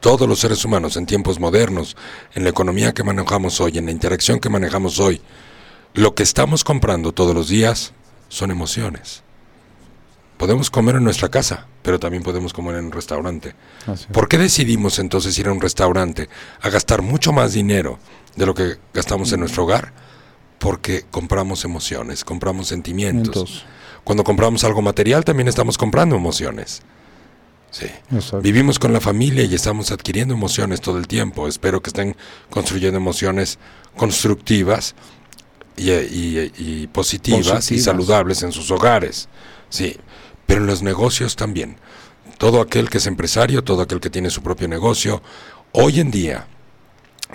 Todos 0.00 0.28
los 0.28 0.40
seres 0.40 0.64
humanos 0.64 0.96
en 0.96 1.06
tiempos 1.06 1.38
modernos, 1.38 1.96
en 2.34 2.44
la 2.44 2.50
economía 2.50 2.92
que 2.92 3.04
manejamos 3.04 3.60
hoy, 3.60 3.78
en 3.78 3.86
la 3.86 3.92
interacción 3.92 4.40
que 4.40 4.48
manejamos 4.48 4.98
hoy, 4.98 5.20
lo 5.94 6.14
que 6.14 6.22
estamos 6.22 6.64
comprando 6.64 7.12
todos 7.12 7.34
los 7.34 7.48
días 7.48 7.92
son 8.28 8.50
emociones. 8.50 9.22
Podemos 10.36 10.70
comer 10.70 10.96
en 10.96 11.04
nuestra 11.04 11.30
casa, 11.30 11.66
pero 11.82 11.98
también 11.98 12.22
podemos 12.22 12.52
comer 12.52 12.76
en 12.76 12.86
un 12.86 12.92
restaurante. 12.92 13.54
¿Por 14.12 14.28
qué 14.28 14.36
decidimos 14.36 14.98
entonces 14.98 15.38
ir 15.38 15.48
a 15.48 15.52
un 15.52 15.60
restaurante 15.60 16.28
a 16.60 16.68
gastar 16.68 17.00
mucho 17.00 17.32
más 17.32 17.54
dinero 17.54 17.98
de 18.36 18.44
lo 18.44 18.54
que 18.54 18.76
gastamos 18.92 19.32
en 19.32 19.40
nuestro 19.40 19.64
hogar? 19.64 19.92
Porque 20.58 21.04
compramos 21.10 21.64
emociones, 21.64 22.24
compramos 22.24 22.68
sentimientos. 22.68 23.28
Entonces, 23.28 23.64
Cuando 24.04 24.24
compramos 24.24 24.62
algo 24.64 24.82
material 24.82 25.24
también 25.24 25.48
estamos 25.48 25.78
comprando 25.78 26.16
emociones. 26.16 26.82
Sí. 27.70 27.88
Vivimos 28.42 28.78
con 28.78 28.92
la 28.92 29.00
familia 29.00 29.44
y 29.44 29.54
estamos 29.54 29.90
adquiriendo 29.90 30.32
emociones 30.32 30.80
todo 30.80 30.98
el 30.98 31.06
tiempo. 31.06 31.48
Espero 31.48 31.82
que 31.82 31.90
estén 31.90 32.16
construyendo 32.48 32.96
emociones 32.96 33.58
constructivas 33.96 34.94
y, 35.76 35.90
y- 35.92 36.52
y 36.56 36.86
positivas, 36.88 37.70
y 37.70 37.78
saludables 37.80 38.42
en 38.42 38.52
sus 38.52 38.70
hogares. 38.70 39.28
Sí, 39.68 39.96
pero 40.46 40.60
en 40.62 40.66
los 40.66 40.82
negocios 40.82 41.36
también. 41.36 41.76
Todo 42.38 42.60
aquel 42.60 42.88
que 42.90 42.98
es 42.98 43.06
empresario, 43.06 43.64
todo 43.64 43.82
aquel 43.82 44.00
que 44.00 44.10
tiene 44.10 44.30
su 44.30 44.42
propio 44.42 44.68
negocio, 44.68 45.22
hoy 45.72 46.00
en 46.00 46.10
día 46.10 46.46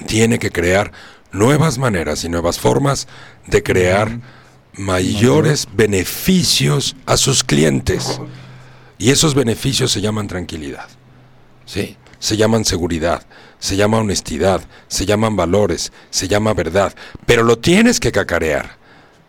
tiene 0.08 0.40
que 0.40 0.52
crear 0.52 0.92
nuevas 1.32 1.78
maneras 1.78 2.24
y 2.24 2.30
nuevas 2.30 2.60
formas 2.60 3.08
de 3.48 3.64
crear 3.64 4.20
mayores 4.74 5.68
beneficios 5.74 6.96
a 7.06 7.18
sus 7.18 7.44
clientes. 7.44 8.20
Y 8.98 9.10
esos 9.10 9.34
beneficios 9.34 9.92
se 9.92 10.02
llaman 10.02 10.28
tranquilidad. 10.28 10.88
¿sí? 11.66 11.98
Se 12.22 12.38
llaman 12.38 12.64
seguridad, 12.64 13.26
se 13.60 13.76
llama 13.76 13.98
honestidad, 13.98 14.62
se 14.88 15.06
llaman 15.06 15.36
valores, 15.36 15.92
se 16.12 16.28
llama 16.28 16.54
verdad. 16.54 16.94
Pero 17.26 17.44
lo 17.44 17.58
tienes 17.58 18.00
que 18.00 18.14
cacarear. 18.14 18.78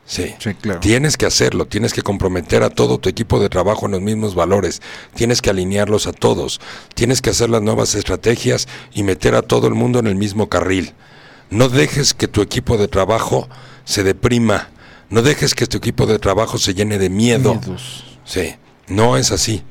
Sí. 0.05 0.35
Sí, 0.39 0.53
claro. 0.55 0.81
Tienes 0.81 1.17
que 1.17 1.25
hacerlo, 1.27 1.67
tienes 1.67 1.95
que 1.95 2.03
comprometer 2.03 2.63
a 2.63 2.71
todo 2.71 2.99
tu 2.99 3.09
equipo 3.09 3.41
de 3.41 3.49
trabajo 3.49 3.87
en 3.87 3.93
los 3.93 4.03
mismos 4.03 4.35
valores, 4.35 4.83
tienes 5.15 5.41
que 5.41 5.49
alinearlos 5.49 6.07
a 6.07 6.13
todos, 6.13 6.61
tienes 6.95 7.23
que 7.23 7.31
hacer 7.31 7.49
las 7.49 7.63
nuevas 7.63 7.95
estrategias 7.95 8.69
y 8.93 9.05
meter 9.05 9.35
a 9.35 9.43
todo 9.43 9.69
el 9.69 9.75
mundo 9.75 9.99
en 9.99 10.07
el 10.07 10.15
mismo 10.15 10.49
carril. 10.49 10.93
No 11.51 11.69
dejes 11.69 12.15
que 12.15 12.29
tu 12.29 12.43
equipo 12.43 12.77
de 12.77 12.89
trabajo 12.89 13.49
se 13.85 14.03
deprima, 14.03 14.69
no 15.09 15.23
dejes 15.23 15.55
que 15.55 15.67
tu 15.67 15.79
equipo 15.79 16.07
de 16.07 16.19
trabajo 16.19 16.59
se 16.59 16.75
llene 16.75 16.99
de 16.99 17.09
miedo. 17.09 17.55
Miedos. 17.55 18.05
Sí, 18.25 18.55
no 18.89 19.17
es 19.17 19.33
así. 19.33 19.63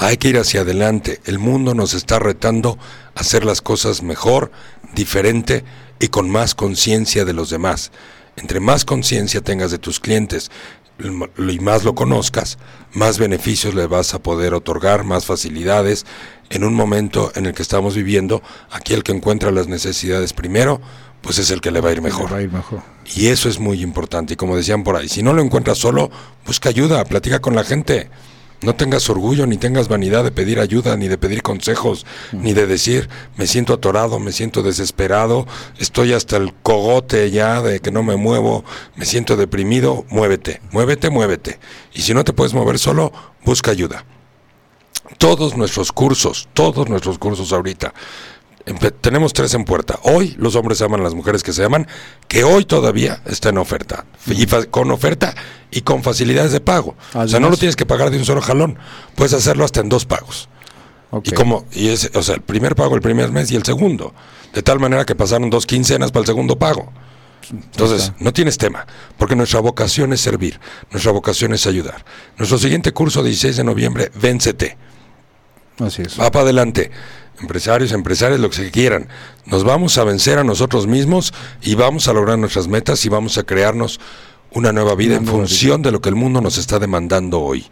Hay 0.00 0.16
que 0.16 0.28
ir 0.28 0.38
hacia 0.38 0.60
adelante. 0.60 1.20
El 1.24 1.40
mundo 1.40 1.74
nos 1.74 1.92
está 1.92 2.20
retando 2.20 2.78
a 3.16 3.20
hacer 3.20 3.44
las 3.44 3.60
cosas 3.60 4.04
mejor, 4.04 4.52
diferente 4.94 5.64
y 5.98 6.06
con 6.06 6.30
más 6.30 6.54
conciencia 6.54 7.24
de 7.24 7.32
los 7.32 7.50
demás. 7.50 7.90
Entre 8.36 8.60
más 8.60 8.84
conciencia 8.84 9.40
tengas 9.40 9.72
de 9.72 9.78
tus 9.78 9.98
clientes 9.98 10.52
y 11.00 11.58
más 11.58 11.82
lo 11.82 11.96
conozcas, 11.96 12.58
más 12.92 13.18
beneficios 13.18 13.74
le 13.74 13.88
vas 13.88 14.14
a 14.14 14.20
poder 14.20 14.54
otorgar, 14.54 15.02
más 15.02 15.26
facilidades. 15.26 16.06
En 16.48 16.62
un 16.62 16.74
momento 16.74 17.32
en 17.34 17.46
el 17.46 17.52
que 17.52 17.62
estamos 17.62 17.96
viviendo, 17.96 18.40
aquí 18.70 18.94
el 18.94 19.02
que 19.02 19.10
encuentra 19.10 19.50
las 19.50 19.66
necesidades 19.66 20.32
primero, 20.32 20.80
pues 21.22 21.38
es 21.38 21.50
el 21.50 21.60
que 21.60 21.72
le 21.72 21.80
va 21.80 21.88
a 21.88 21.92
ir 21.92 22.02
mejor. 22.02 22.26
Le 22.26 22.32
va 22.32 22.38
a 22.38 22.42
ir 22.42 22.52
mejor. 22.52 22.82
Y 23.16 23.26
eso 23.26 23.48
es 23.48 23.58
muy 23.58 23.82
importante. 23.82 24.34
Y 24.34 24.36
como 24.36 24.56
decían 24.56 24.84
por 24.84 24.94
ahí, 24.94 25.08
si 25.08 25.24
no 25.24 25.32
lo 25.32 25.42
encuentras 25.42 25.78
solo, 25.78 26.08
busca 26.46 26.68
ayuda, 26.68 27.04
platica 27.04 27.40
con 27.40 27.56
la 27.56 27.64
gente. 27.64 28.08
No 28.60 28.74
tengas 28.74 29.08
orgullo 29.08 29.46
ni 29.46 29.56
tengas 29.56 29.86
vanidad 29.86 30.24
de 30.24 30.32
pedir 30.32 30.58
ayuda, 30.58 30.96
ni 30.96 31.06
de 31.06 31.16
pedir 31.16 31.42
consejos, 31.42 32.04
ni 32.32 32.54
de 32.54 32.66
decir, 32.66 33.08
me 33.36 33.46
siento 33.46 33.72
atorado, 33.72 34.18
me 34.18 34.32
siento 34.32 34.62
desesperado, 34.62 35.46
estoy 35.78 36.12
hasta 36.12 36.36
el 36.36 36.52
cogote 36.54 37.30
ya 37.30 37.62
de 37.62 37.78
que 37.78 37.92
no 37.92 38.02
me 38.02 38.16
muevo, 38.16 38.64
me 38.96 39.04
siento 39.04 39.36
deprimido. 39.36 40.04
Muévete, 40.10 40.60
muévete, 40.72 41.08
muévete. 41.08 41.60
Y 41.94 42.02
si 42.02 42.14
no 42.14 42.24
te 42.24 42.32
puedes 42.32 42.52
mover 42.52 42.80
solo, 42.80 43.12
busca 43.44 43.70
ayuda. 43.70 44.04
Todos 45.18 45.56
nuestros 45.56 45.92
cursos, 45.92 46.48
todos 46.52 46.88
nuestros 46.88 47.18
cursos 47.18 47.52
ahorita, 47.52 47.94
tenemos 49.00 49.32
tres 49.32 49.54
en 49.54 49.64
puerta. 49.64 49.98
Hoy 50.02 50.34
los 50.38 50.56
hombres 50.56 50.80
aman 50.82 51.00
a 51.00 51.04
las 51.04 51.14
mujeres 51.14 51.42
que 51.42 51.52
se 51.52 51.64
aman, 51.64 51.86
que 52.26 52.44
hoy 52.44 52.64
todavía 52.64 53.22
está 53.26 53.50
en 53.50 53.58
oferta. 53.58 54.04
Y 54.26 54.46
con 54.46 54.90
oferta 54.90 55.34
y 55.70 55.82
con 55.82 56.02
facilidades 56.02 56.52
de 56.52 56.60
pago. 56.60 56.96
o 57.14 57.28
sea, 57.28 57.40
no 57.40 57.50
lo 57.50 57.56
tienes 57.56 57.76
que 57.76 57.86
pagar 57.86 58.10
de 58.10 58.18
un 58.18 58.24
solo 58.24 58.40
jalón. 58.40 58.78
Puedes 59.14 59.32
hacerlo 59.32 59.64
hasta 59.64 59.80
en 59.80 59.88
dos 59.88 60.04
pagos. 60.04 60.48
Y 61.24 61.30
como, 61.32 61.64
y 61.72 61.88
es, 61.88 62.10
o 62.14 62.22
sea, 62.22 62.34
el 62.34 62.42
primer 62.42 62.76
pago 62.76 62.94
el 62.94 63.00
primer 63.00 63.32
mes 63.32 63.50
y 63.50 63.56
el 63.56 63.64
segundo. 63.64 64.12
De 64.52 64.62
tal 64.62 64.78
manera 64.78 65.04
que 65.04 65.14
pasaron 65.14 65.50
dos 65.50 65.66
quincenas 65.66 66.10
para 66.10 66.22
el 66.22 66.26
segundo 66.26 66.58
pago. 66.58 66.92
Entonces, 67.50 68.12
no 68.18 68.32
tienes 68.32 68.58
tema, 68.58 68.86
porque 69.16 69.34
nuestra 69.34 69.60
vocación 69.60 70.12
es 70.12 70.20
servir, 70.20 70.60
nuestra 70.90 71.12
vocación 71.12 71.54
es 71.54 71.66
ayudar. 71.66 72.04
Nuestro 72.36 72.58
siguiente 72.58 72.92
curso, 72.92 73.22
16 73.22 73.56
de 73.56 73.64
noviembre, 73.64 74.10
Véncete. 74.14 74.76
Así 75.78 76.02
es. 76.02 76.20
Va 76.20 76.30
para 76.30 76.42
adelante. 76.42 76.90
Empresarios, 77.40 77.92
empresarios, 77.92 78.40
lo 78.40 78.50
que 78.50 78.56
se 78.56 78.70
quieran. 78.70 79.08
Nos 79.46 79.64
vamos 79.64 79.96
a 79.98 80.04
vencer 80.04 80.38
a 80.38 80.44
nosotros 80.44 80.86
mismos 80.86 81.32
y 81.62 81.74
vamos 81.74 82.08
a 82.08 82.12
lograr 82.12 82.38
nuestras 82.38 82.68
metas 82.68 83.04
y 83.04 83.08
vamos 83.08 83.38
a 83.38 83.44
crearnos 83.44 84.00
una 84.50 84.72
nueva 84.72 84.94
vida 84.94 85.12
Una 85.12 85.18
en 85.18 85.24
nueva 85.24 85.38
función 85.38 85.82
de 85.82 85.92
lo 85.92 86.00
que 86.00 86.08
el 86.08 86.14
mundo 86.14 86.40
nos 86.40 86.58
está 86.58 86.78
demandando 86.78 87.40
hoy. 87.40 87.66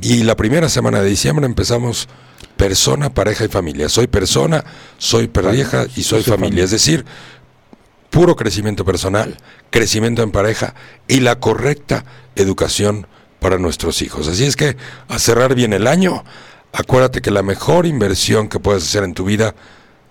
Y 0.00 0.24
la 0.24 0.36
primera 0.36 0.68
semana 0.68 1.00
de 1.00 1.08
diciembre 1.08 1.46
empezamos 1.46 2.08
persona, 2.56 3.14
pareja 3.14 3.44
y 3.44 3.48
familia. 3.48 3.88
Soy 3.88 4.06
persona, 4.06 4.64
soy 4.98 5.28
pareja 5.28 5.86
y 5.96 6.02
soy 6.02 6.22
soy 6.22 6.22
familia. 6.22 6.34
familia. 6.34 6.64
Es 6.64 6.70
decir, 6.70 7.04
puro 8.10 8.36
crecimiento 8.36 8.84
personal, 8.84 9.36
crecimiento 9.70 10.22
en 10.22 10.32
pareja 10.32 10.74
y 11.08 11.20
la 11.20 11.38
correcta 11.38 12.04
educación 12.36 13.06
para 13.38 13.58
nuestros 13.58 14.02
hijos. 14.02 14.28
Así 14.28 14.44
es 14.44 14.56
que 14.56 14.76
a 15.08 15.18
cerrar 15.18 15.54
bien 15.54 15.72
el 15.72 15.86
año, 15.86 16.24
acuérdate 16.72 17.20
que 17.20 17.30
la 17.30 17.42
mejor 17.42 17.86
inversión 17.86 18.48
que 18.48 18.60
puedes 18.60 18.84
hacer 18.84 19.04
en 19.04 19.14
tu 19.14 19.24
vida 19.24 19.54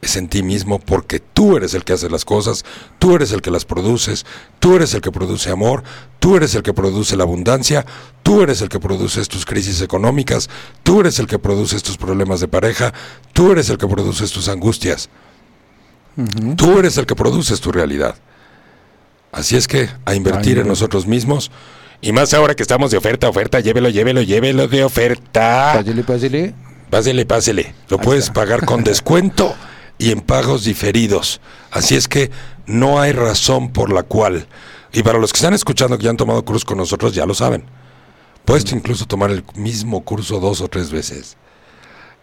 es 0.02 0.16
en 0.16 0.30
ti 0.30 0.44
mismo 0.44 0.80
porque 0.80 1.20
tú 1.20 1.58
eres 1.58 1.74
el 1.74 1.84
que 1.84 1.94
hace 1.94 2.10
las 2.10 2.24
cosas, 2.24 2.64
tú 3.00 3.16
eres 3.16 3.32
el 3.32 3.42
que 3.42 3.52
las 3.52 3.66
produces, 3.66 4.26
tú 4.60 4.76
eres 4.76 4.94
el 4.94 5.02
que 5.02 5.12
produce 5.12 5.52
amor, 5.52 5.84
tú 6.20 6.38
eres 6.38 6.56
el 6.56 6.64
que 6.64 6.74
produce 6.74 7.18
la 7.18 7.24
abundancia, 7.24 7.86
tú 8.24 8.42
eres 8.42 8.62
el 8.62 8.70
que 8.70 8.80
produces 8.80 9.28
tus 9.28 9.46
crisis 9.46 9.82
económicas, 9.82 10.50
tú 10.84 11.02
eres 11.02 11.20
el 11.20 11.28
que 11.28 11.40
produces 11.40 11.84
tus 11.84 11.98
problemas 11.98 12.40
de 12.40 12.48
pareja, 12.48 12.94
tú 13.34 13.52
eres 13.52 13.70
el 13.70 13.78
que 13.78 13.88
produces 13.88 14.32
tus 14.32 14.48
angustias. 14.48 15.10
Tú 16.58 16.80
eres 16.80 16.98
el 16.98 17.06
que 17.06 17.16
produces 17.16 17.62
tu 17.62 17.72
realidad. 17.72 18.16
Así 19.32 19.56
es 19.56 19.68
que 19.68 19.90
a 20.06 20.16
invertir 20.16 20.58
en 20.58 20.68
nosotros 20.68 21.08
mismos. 21.08 21.52
Y 22.02 22.12
más 22.14 22.34
ahora 22.34 22.56
que 22.56 22.64
estamos 22.64 22.92
de 22.92 22.98
oferta, 22.98 23.28
oferta, 23.28 23.60
llévelo, 23.60 23.90
llévelo, 23.90 24.22
llévelo 24.22 24.68
de 24.68 24.84
oferta. 24.84 25.74
Pásele, 25.76 26.04
pásele. 26.04 26.54
Pásele, 26.90 27.26
pásele. 27.26 27.74
Lo 27.90 27.98
Ahí 28.00 28.04
puedes 28.06 28.24
está. 28.26 28.34
pagar 28.34 28.66
con 28.66 28.84
descuento 28.84 29.54
y 29.98 30.12
en 30.12 30.22
pagos 30.22 30.64
diferidos. 30.64 31.42
Así 31.72 31.96
es 31.96 32.08
que 32.08 32.32
no 32.66 33.02
hay 33.02 33.12
razón 33.12 33.72
por 33.74 33.92
la 33.92 34.04
cual. 34.04 34.48
Y 34.94 35.04
para 35.04 35.20
los 35.20 35.34
que 35.34 35.38
están 35.38 35.54
escuchando 35.54 35.98
que 35.98 36.06
ya 36.06 36.10
han 36.10 36.18
tomado 36.18 36.44
curso 36.46 36.66
con 36.66 36.78
nosotros, 36.78 37.14
ya 37.14 37.26
lo 37.26 37.34
saben. 37.34 37.64
Puedes 38.46 38.72
incluso 38.72 39.06
tomar 39.06 39.30
el 39.30 39.44
mismo 39.56 40.02
curso 40.04 40.40
dos 40.40 40.62
o 40.62 40.68
tres 40.70 40.90
veces. 40.92 41.36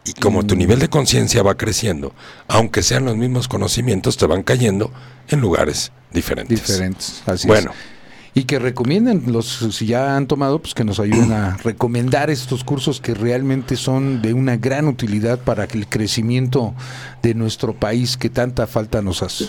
Y 0.04 0.14
como 0.14 0.42
Mm. 0.42 0.46
tu 0.46 0.56
nivel 0.56 0.78
de 0.78 0.88
conciencia 0.88 1.42
va 1.42 1.56
creciendo, 1.56 2.14
aunque 2.48 2.82
sean 2.82 3.04
los 3.04 3.16
mismos 3.16 3.46
conocimientos, 3.46 4.16
te 4.16 4.26
van 4.26 4.42
cayendo 4.42 4.90
en 5.28 5.40
lugares 5.40 5.92
diferentes. 6.12 6.60
Diferentes. 6.66 7.22
Así 7.26 7.46
Bueno, 7.46 7.70
es. 7.72 7.95
Y 8.36 8.44
que 8.44 8.58
recomienden, 8.58 9.22
los 9.32 9.46
si 9.70 9.86
ya 9.86 10.14
han 10.14 10.26
tomado, 10.26 10.58
pues 10.58 10.74
que 10.74 10.84
nos 10.84 11.00
ayuden 11.00 11.32
a 11.32 11.56
recomendar 11.64 12.28
estos 12.28 12.64
cursos 12.64 13.00
que 13.00 13.14
realmente 13.14 13.76
son 13.76 14.20
de 14.20 14.34
una 14.34 14.58
gran 14.58 14.88
utilidad 14.88 15.38
para 15.38 15.64
el 15.64 15.88
crecimiento 15.88 16.74
de 17.22 17.32
nuestro 17.32 17.72
país 17.72 18.18
que 18.18 18.28
tanta 18.28 18.66
falta 18.66 19.00
nos 19.00 19.22
hace. 19.22 19.48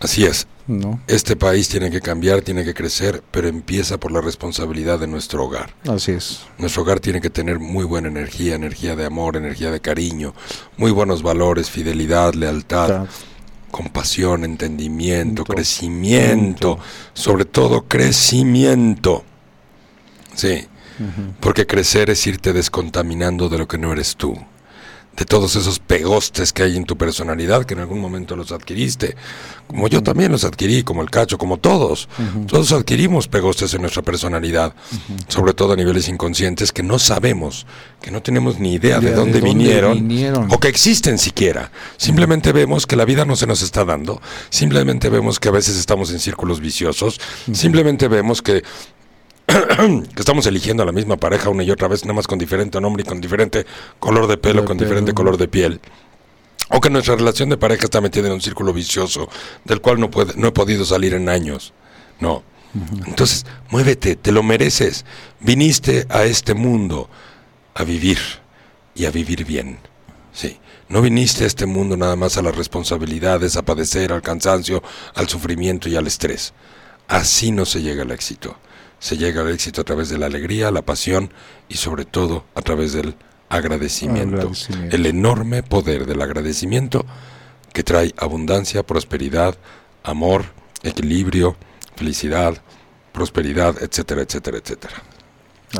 así 0.00 0.24
es. 0.24 0.46
¿No? 0.66 0.98
Este 1.08 1.36
país 1.36 1.68
tiene 1.68 1.90
que 1.90 2.00
cambiar, 2.00 2.40
tiene 2.40 2.64
que 2.64 2.72
crecer, 2.72 3.22
pero 3.30 3.48
empieza 3.48 3.98
por 3.98 4.12
la 4.12 4.22
responsabilidad 4.22 4.98
de 4.98 5.08
nuestro 5.08 5.44
hogar. 5.44 5.74
Así 5.86 6.12
es. 6.12 6.40
Nuestro 6.56 6.84
hogar 6.84 7.00
tiene 7.00 7.20
que 7.20 7.28
tener 7.28 7.58
muy 7.58 7.84
buena 7.84 8.08
energía, 8.08 8.54
energía 8.54 8.96
de 8.96 9.04
amor, 9.04 9.36
energía 9.36 9.70
de 9.70 9.80
cariño, 9.80 10.34
muy 10.78 10.90
buenos 10.90 11.22
valores, 11.22 11.68
fidelidad, 11.68 12.32
lealtad, 12.32 13.08
compasión, 13.72 14.44
entendimiento, 14.44 15.44
crecimiento, 15.44 16.78
sobre 17.14 17.44
todo 17.44 17.88
crecimiento. 17.88 19.24
Sí, 20.34 20.68
porque 21.40 21.66
crecer 21.66 22.10
es 22.10 22.24
irte 22.28 22.52
descontaminando 22.52 23.48
de 23.48 23.58
lo 23.58 23.66
que 23.66 23.78
no 23.78 23.92
eres 23.92 24.14
tú, 24.14 24.36
de 25.16 25.24
todos 25.26 25.56
esos 25.56 25.78
pegostes 25.78 26.52
que 26.52 26.62
hay 26.62 26.76
en 26.76 26.84
tu 26.84 26.96
personalidad 26.96 27.64
que 27.64 27.74
en 27.74 27.80
algún 27.80 28.00
momento 28.00 28.34
los 28.34 28.50
adquiriste, 28.50 29.14
como 29.66 29.88
yo 29.88 30.02
también 30.02 30.32
los 30.32 30.44
adquirí, 30.44 30.82
como 30.82 31.02
el 31.02 31.10
cacho, 31.10 31.38
como 31.38 31.58
todos. 31.58 32.08
Todos 32.46 32.72
adquirimos 32.72 33.28
pegostes 33.28 33.74
en 33.74 33.82
nuestra 33.82 34.02
personalidad, 34.02 34.74
sobre 35.28 35.52
todo 35.52 35.74
a 35.74 35.76
niveles 35.76 36.08
inconscientes 36.08 36.72
que 36.72 36.82
no 36.82 36.98
sabemos, 36.98 37.66
que 38.00 38.10
no 38.10 38.22
tenemos 38.22 38.58
ni 38.58 38.74
idea 38.74 38.98
de, 38.98 39.06
Idea 39.06 39.10
de 39.10 39.16
dónde, 39.16 39.40
vinieron. 39.40 40.48
o 40.50 40.58
que 40.58 40.68
existen 40.68 41.18
siquiera. 41.18 41.70
Simplemente 41.96 42.52
vemos 42.52 42.86
que 42.86 42.96
la 42.96 43.04
vida 43.04 43.24
no 43.24 43.36
se 43.36 43.46
nos 43.46 43.62
está 43.62 43.84
dando, 43.84 44.20
simplemente 44.50 45.08
vemos 45.08 45.38
que 45.38 45.48
a 45.48 45.52
veces 45.52 45.76
estamos 45.76 46.10
en 46.10 46.20
círculos 46.20 46.60
viciosos, 46.60 47.20
simplemente 47.52 48.08
vemos 48.08 48.42
que 48.42 48.62
que 49.46 50.20
estamos 50.20 50.46
eligiendo 50.46 50.82
a 50.82 50.86
la 50.86 50.92
misma 50.92 51.16
pareja 51.16 51.48
una 51.50 51.62
y 51.62 51.70
otra 51.70 51.88
vez, 51.88 52.04
nada 52.04 52.14
más 52.14 52.26
con 52.26 52.38
diferente 52.38 52.80
nombre 52.80 53.02
y 53.02 53.06
con 53.06 53.20
diferente 53.20 53.66
color 53.98 54.26
de 54.26 54.36
pelo, 54.38 54.62
De 54.62 54.66
con 54.66 54.76
pelo. 54.76 54.88
diferente 54.88 55.12
color 55.12 55.36
de 55.36 55.48
piel. 55.48 55.80
O 56.70 56.80
que 56.80 56.88
nuestra 56.90 57.16
relación 57.16 57.48
de 57.50 57.56
pareja 57.58 57.84
está 57.84 58.00
metida 58.00 58.28
en 58.28 58.32
un 58.32 58.40
círculo 58.40 58.72
vicioso 58.72 59.28
del 59.64 59.80
cual 59.80 60.00
no, 60.00 60.10
puede, 60.10 60.34
no 60.36 60.48
he 60.48 60.52
podido 60.52 60.84
salir 60.84 61.12
en 61.14 61.28
años. 61.28 61.72
No. 62.20 62.42
Entonces, 63.06 63.44
muévete, 63.68 64.16
te 64.16 64.32
lo 64.32 64.42
mereces. 64.42 65.04
Viniste 65.40 66.06
a 66.08 66.24
este 66.24 66.54
mundo 66.54 67.10
a 67.74 67.84
vivir. 67.84 68.18
y 68.94 69.04
a 69.06 69.10
vivir 69.10 69.44
bien. 69.44 69.78
Sí, 70.32 70.58
no 70.88 71.02
viniste 71.02 71.44
a 71.44 71.46
este 71.46 71.66
mundo 71.66 71.96
nada 71.96 72.16
más 72.16 72.38
a 72.38 72.42
las 72.42 72.56
responsabilidades, 72.56 73.56
a 73.56 73.62
padecer, 73.62 74.12
al 74.12 74.22
cansancio, 74.22 74.82
al 75.14 75.28
sufrimiento 75.28 75.88
y 75.90 75.96
al 75.96 76.06
estrés. 76.06 76.54
Así 77.08 77.50
no 77.52 77.66
se 77.66 77.82
llega 77.82 78.02
al 78.02 78.10
éxito. 78.12 78.56
Se 79.02 79.16
llega 79.16 79.40
al 79.40 79.50
éxito 79.50 79.80
a 79.80 79.84
través 79.84 80.10
de 80.10 80.16
la 80.16 80.26
alegría, 80.26 80.70
la 80.70 80.82
pasión 80.82 81.32
y 81.68 81.74
sobre 81.74 82.04
todo 82.04 82.44
a 82.54 82.62
través 82.62 82.92
del 82.92 83.16
agradecimiento. 83.48 84.36
Agradecimiento. 84.36 84.94
El 84.94 85.06
enorme 85.06 85.64
poder 85.64 86.06
del 86.06 86.22
agradecimiento 86.22 87.04
que 87.72 87.82
trae 87.82 88.14
abundancia, 88.16 88.84
prosperidad, 88.84 89.56
amor, 90.04 90.44
equilibrio, 90.84 91.56
felicidad, 91.96 92.62
prosperidad, 93.12 93.82
etcétera, 93.82 94.22
etcétera, 94.22 94.58
etcétera. 94.58 95.02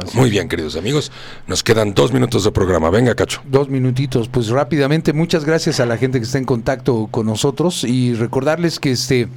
Así 0.00 0.16
Muy 0.16 0.30
bien, 0.30 0.48
queridos 0.48 0.76
amigos. 0.76 1.12
Nos 1.46 1.62
quedan 1.62 1.92
dos 1.92 2.12
minutos 2.12 2.44
de 2.44 2.52
programa. 2.52 2.88
Venga, 2.90 3.14
Cacho. 3.14 3.42
Dos 3.46 3.68
minutitos, 3.68 4.28
pues 4.28 4.48
rápidamente, 4.48 5.12
muchas 5.12 5.44
gracias 5.44 5.80
a 5.80 5.86
la 5.86 5.98
gente 5.98 6.18
que 6.18 6.24
está 6.24 6.38
en 6.38 6.44
contacto 6.44 7.08
con 7.10 7.26
nosotros 7.26 7.84
y 7.84 8.14
recordarles 8.14 8.80
que 8.80 8.92
este, 8.92 9.28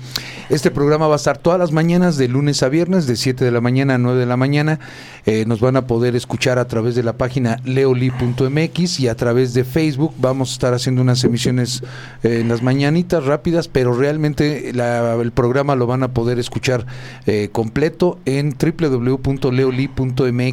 este 0.49 0.71
programa 0.71 1.07
va 1.07 1.15
a 1.15 1.17
estar 1.17 1.37
todas 1.37 1.59
las 1.59 1.71
mañanas 1.73 2.15
de 2.17 2.29
lunes 2.29 2.63
a 2.63 2.69
viernes, 2.69 3.05
de 3.05 3.17
7 3.17 3.43
de 3.43 3.51
la 3.51 3.59
mañana 3.59 3.95
a 3.95 3.97
9 3.97 4.17
de 4.19 4.25
la 4.25 4.37
mañana. 4.37 4.79
Eh, 5.25 5.43
nos 5.45 5.59
van 5.59 5.75
a 5.75 5.87
poder 5.87 6.15
escuchar 6.15 6.57
a 6.59 6.67
través 6.67 6.95
de 6.95 7.03
la 7.03 7.13
página 7.17 7.59
leoli.mx 7.65 8.99
y 8.99 9.07
a 9.07 9.15
través 9.15 9.53
de 9.55 9.63
Facebook. 9.65 10.13
Vamos 10.19 10.51
a 10.51 10.53
estar 10.53 10.73
haciendo 10.73 11.01
unas 11.01 11.23
emisiones 11.23 11.81
eh, 12.23 12.39
en 12.41 12.47
las 12.47 12.61
mañanitas 12.61 13.25
rápidas, 13.25 13.67
pero 13.67 13.93
realmente 13.93 14.71
la- 14.73 15.15
el 15.15 15.31
programa 15.31 15.75
lo 15.75 15.87
van 15.87 16.03
a 16.03 16.09
poder 16.13 16.37
escuchar 16.39 16.85
eh, 17.25 17.49
completo 17.51 18.19
en 18.25 18.55
www.leoli.mx 18.57 20.44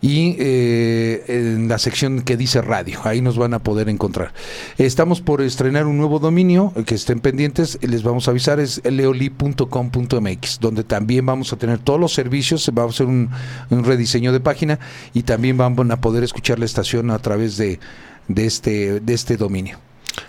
y 0.00 0.36
eh, 0.38 1.24
en 1.26 1.68
la 1.68 1.78
sección 1.78 2.22
que 2.22 2.36
dice 2.36 2.62
radio, 2.62 3.00
ahí 3.04 3.20
nos 3.20 3.36
van 3.36 3.54
a 3.54 3.58
poder 3.58 3.88
encontrar. 3.88 4.32
Estamos 4.78 5.20
por 5.20 5.42
estrenar 5.42 5.86
un 5.86 5.96
nuevo 5.96 6.20
dominio, 6.20 6.72
eh, 6.76 6.84
que 6.84 6.94
estén 6.94 7.20
pendientes, 7.20 7.78
les 7.82 8.02
vamos 8.02 8.28
a 8.28 8.30
avisar, 8.30 8.60
es 8.60 8.80
leoli.com.mx, 8.84 10.60
donde 10.60 10.84
también 10.84 11.26
vamos 11.26 11.52
a 11.52 11.56
tener 11.56 11.78
todos 11.78 11.98
los 11.98 12.12
servicios, 12.14 12.70
vamos 12.72 12.94
a 12.94 12.96
hacer 12.96 13.06
un, 13.06 13.30
un 13.70 13.84
rediseño 13.84 14.32
de 14.32 14.40
página 14.40 14.78
y 15.14 15.22
también 15.22 15.56
van 15.56 15.90
a 15.90 16.00
poder 16.00 16.22
escuchar 16.22 16.58
la 16.58 16.64
estación 16.64 17.10
a 17.10 17.18
través 17.18 17.56
de, 17.56 17.80
de, 18.28 18.46
este, 18.46 19.00
de 19.00 19.14
este 19.14 19.36
dominio. 19.36 19.78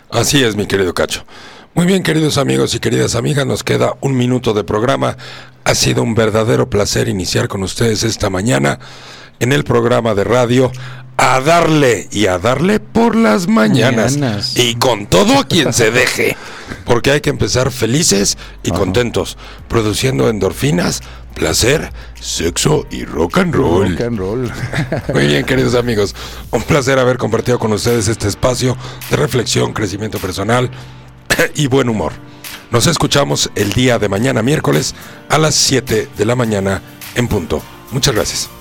Así 0.09 0.43
es, 0.43 0.55
mi 0.55 0.65
querido 0.65 0.93
Cacho. 0.93 1.23
Muy 1.75 1.85
bien, 1.85 2.01
queridos 2.01 2.39
amigos 2.39 2.73
y 2.73 2.79
queridas 2.79 3.13
amigas, 3.13 3.45
nos 3.45 3.63
queda 3.63 3.95
un 4.01 4.17
minuto 4.17 4.53
de 4.53 4.63
programa. 4.63 5.17
Ha 5.63 5.75
sido 5.75 6.03
un 6.03 6.15
verdadero 6.15 6.69
placer 6.69 7.07
iniciar 7.07 7.47
con 7.47 7.63
ustedes 7.63 8.03
esta 8.03 8.29
mañana 8.29 8.79
en 9.39 9.53
el 9.53 9.63
programa 9.63 10.15
de 10.15 10.23
radio 10.23 10.71
a 11.17 11.41
darle 11.41 12.07
y 12.11 12.27
a 12.27 12.39
darle 12.39 12.79
por 12.79 13.15
las 13.15 13.47
mañanas. 13.47 14.13
Mañanas. 14.13 14.57
Y 14.57 14.75
con 14.75 15.05
todo 15.05 15.37
a 15.37 15.45
quien 15.45 15.73
se 15.73 15.91
deje. 15.91 16.37
Porque 16.85 17.11
hay 17.11 17.21
que 17.21 17.29
empezar 17.29 17.71
felices 17.71 18.37
y 18.63 18.71
contentos, 18.71 19.37
produciendo 19.67 20.29
endorfinas, 20.29 21.01
placer, 21.35 21.91
sexo 22.19 22.87
y 22.89 23.03
rock 23.03 23.39
and 23.39 23.53
roll. 23.53 23.91
Rock 23.91 24.01
and 24.01 24.17
roll. 24.17 24.51
Muy 25.13 25.27
bien, 25.27 25.45
queridos 25.45 25.75
amigos. 25.75 26.15
Un 26.51 26.63
placer 26.63 26.97
haber 26.99 27.17
compartido 27.17 27.59
con 27.59 27.73
ustedes 27.73 28.07
este 28.07 28.29
espacio 28.29 28.77
de 29.09 29.17
reflexión, 29.17 29.73
crecimiento 29.73 30.19
personal 30.19 30.71
y 31.55 31.67
buen 31.67 31.89
humor. 31.89 32.13
Nos 32.71 32.85
escuchamos 32.85 33.49
el 33.55 33.73
día 33.73 33.97
de 33.97 34.09
mañana, 34.09 34.43
miércoles, 34.43 34.93
a 35.27 35.39
las 35.39 35.55
7 35.55 36.09
de 36.15 36.25
la 36.25 36.35
mañana 36.35 36.81
en 37.15 37.27
punto. 37.27 37.63
Muchas 37.91 38.13
gracias. 38.13 38.58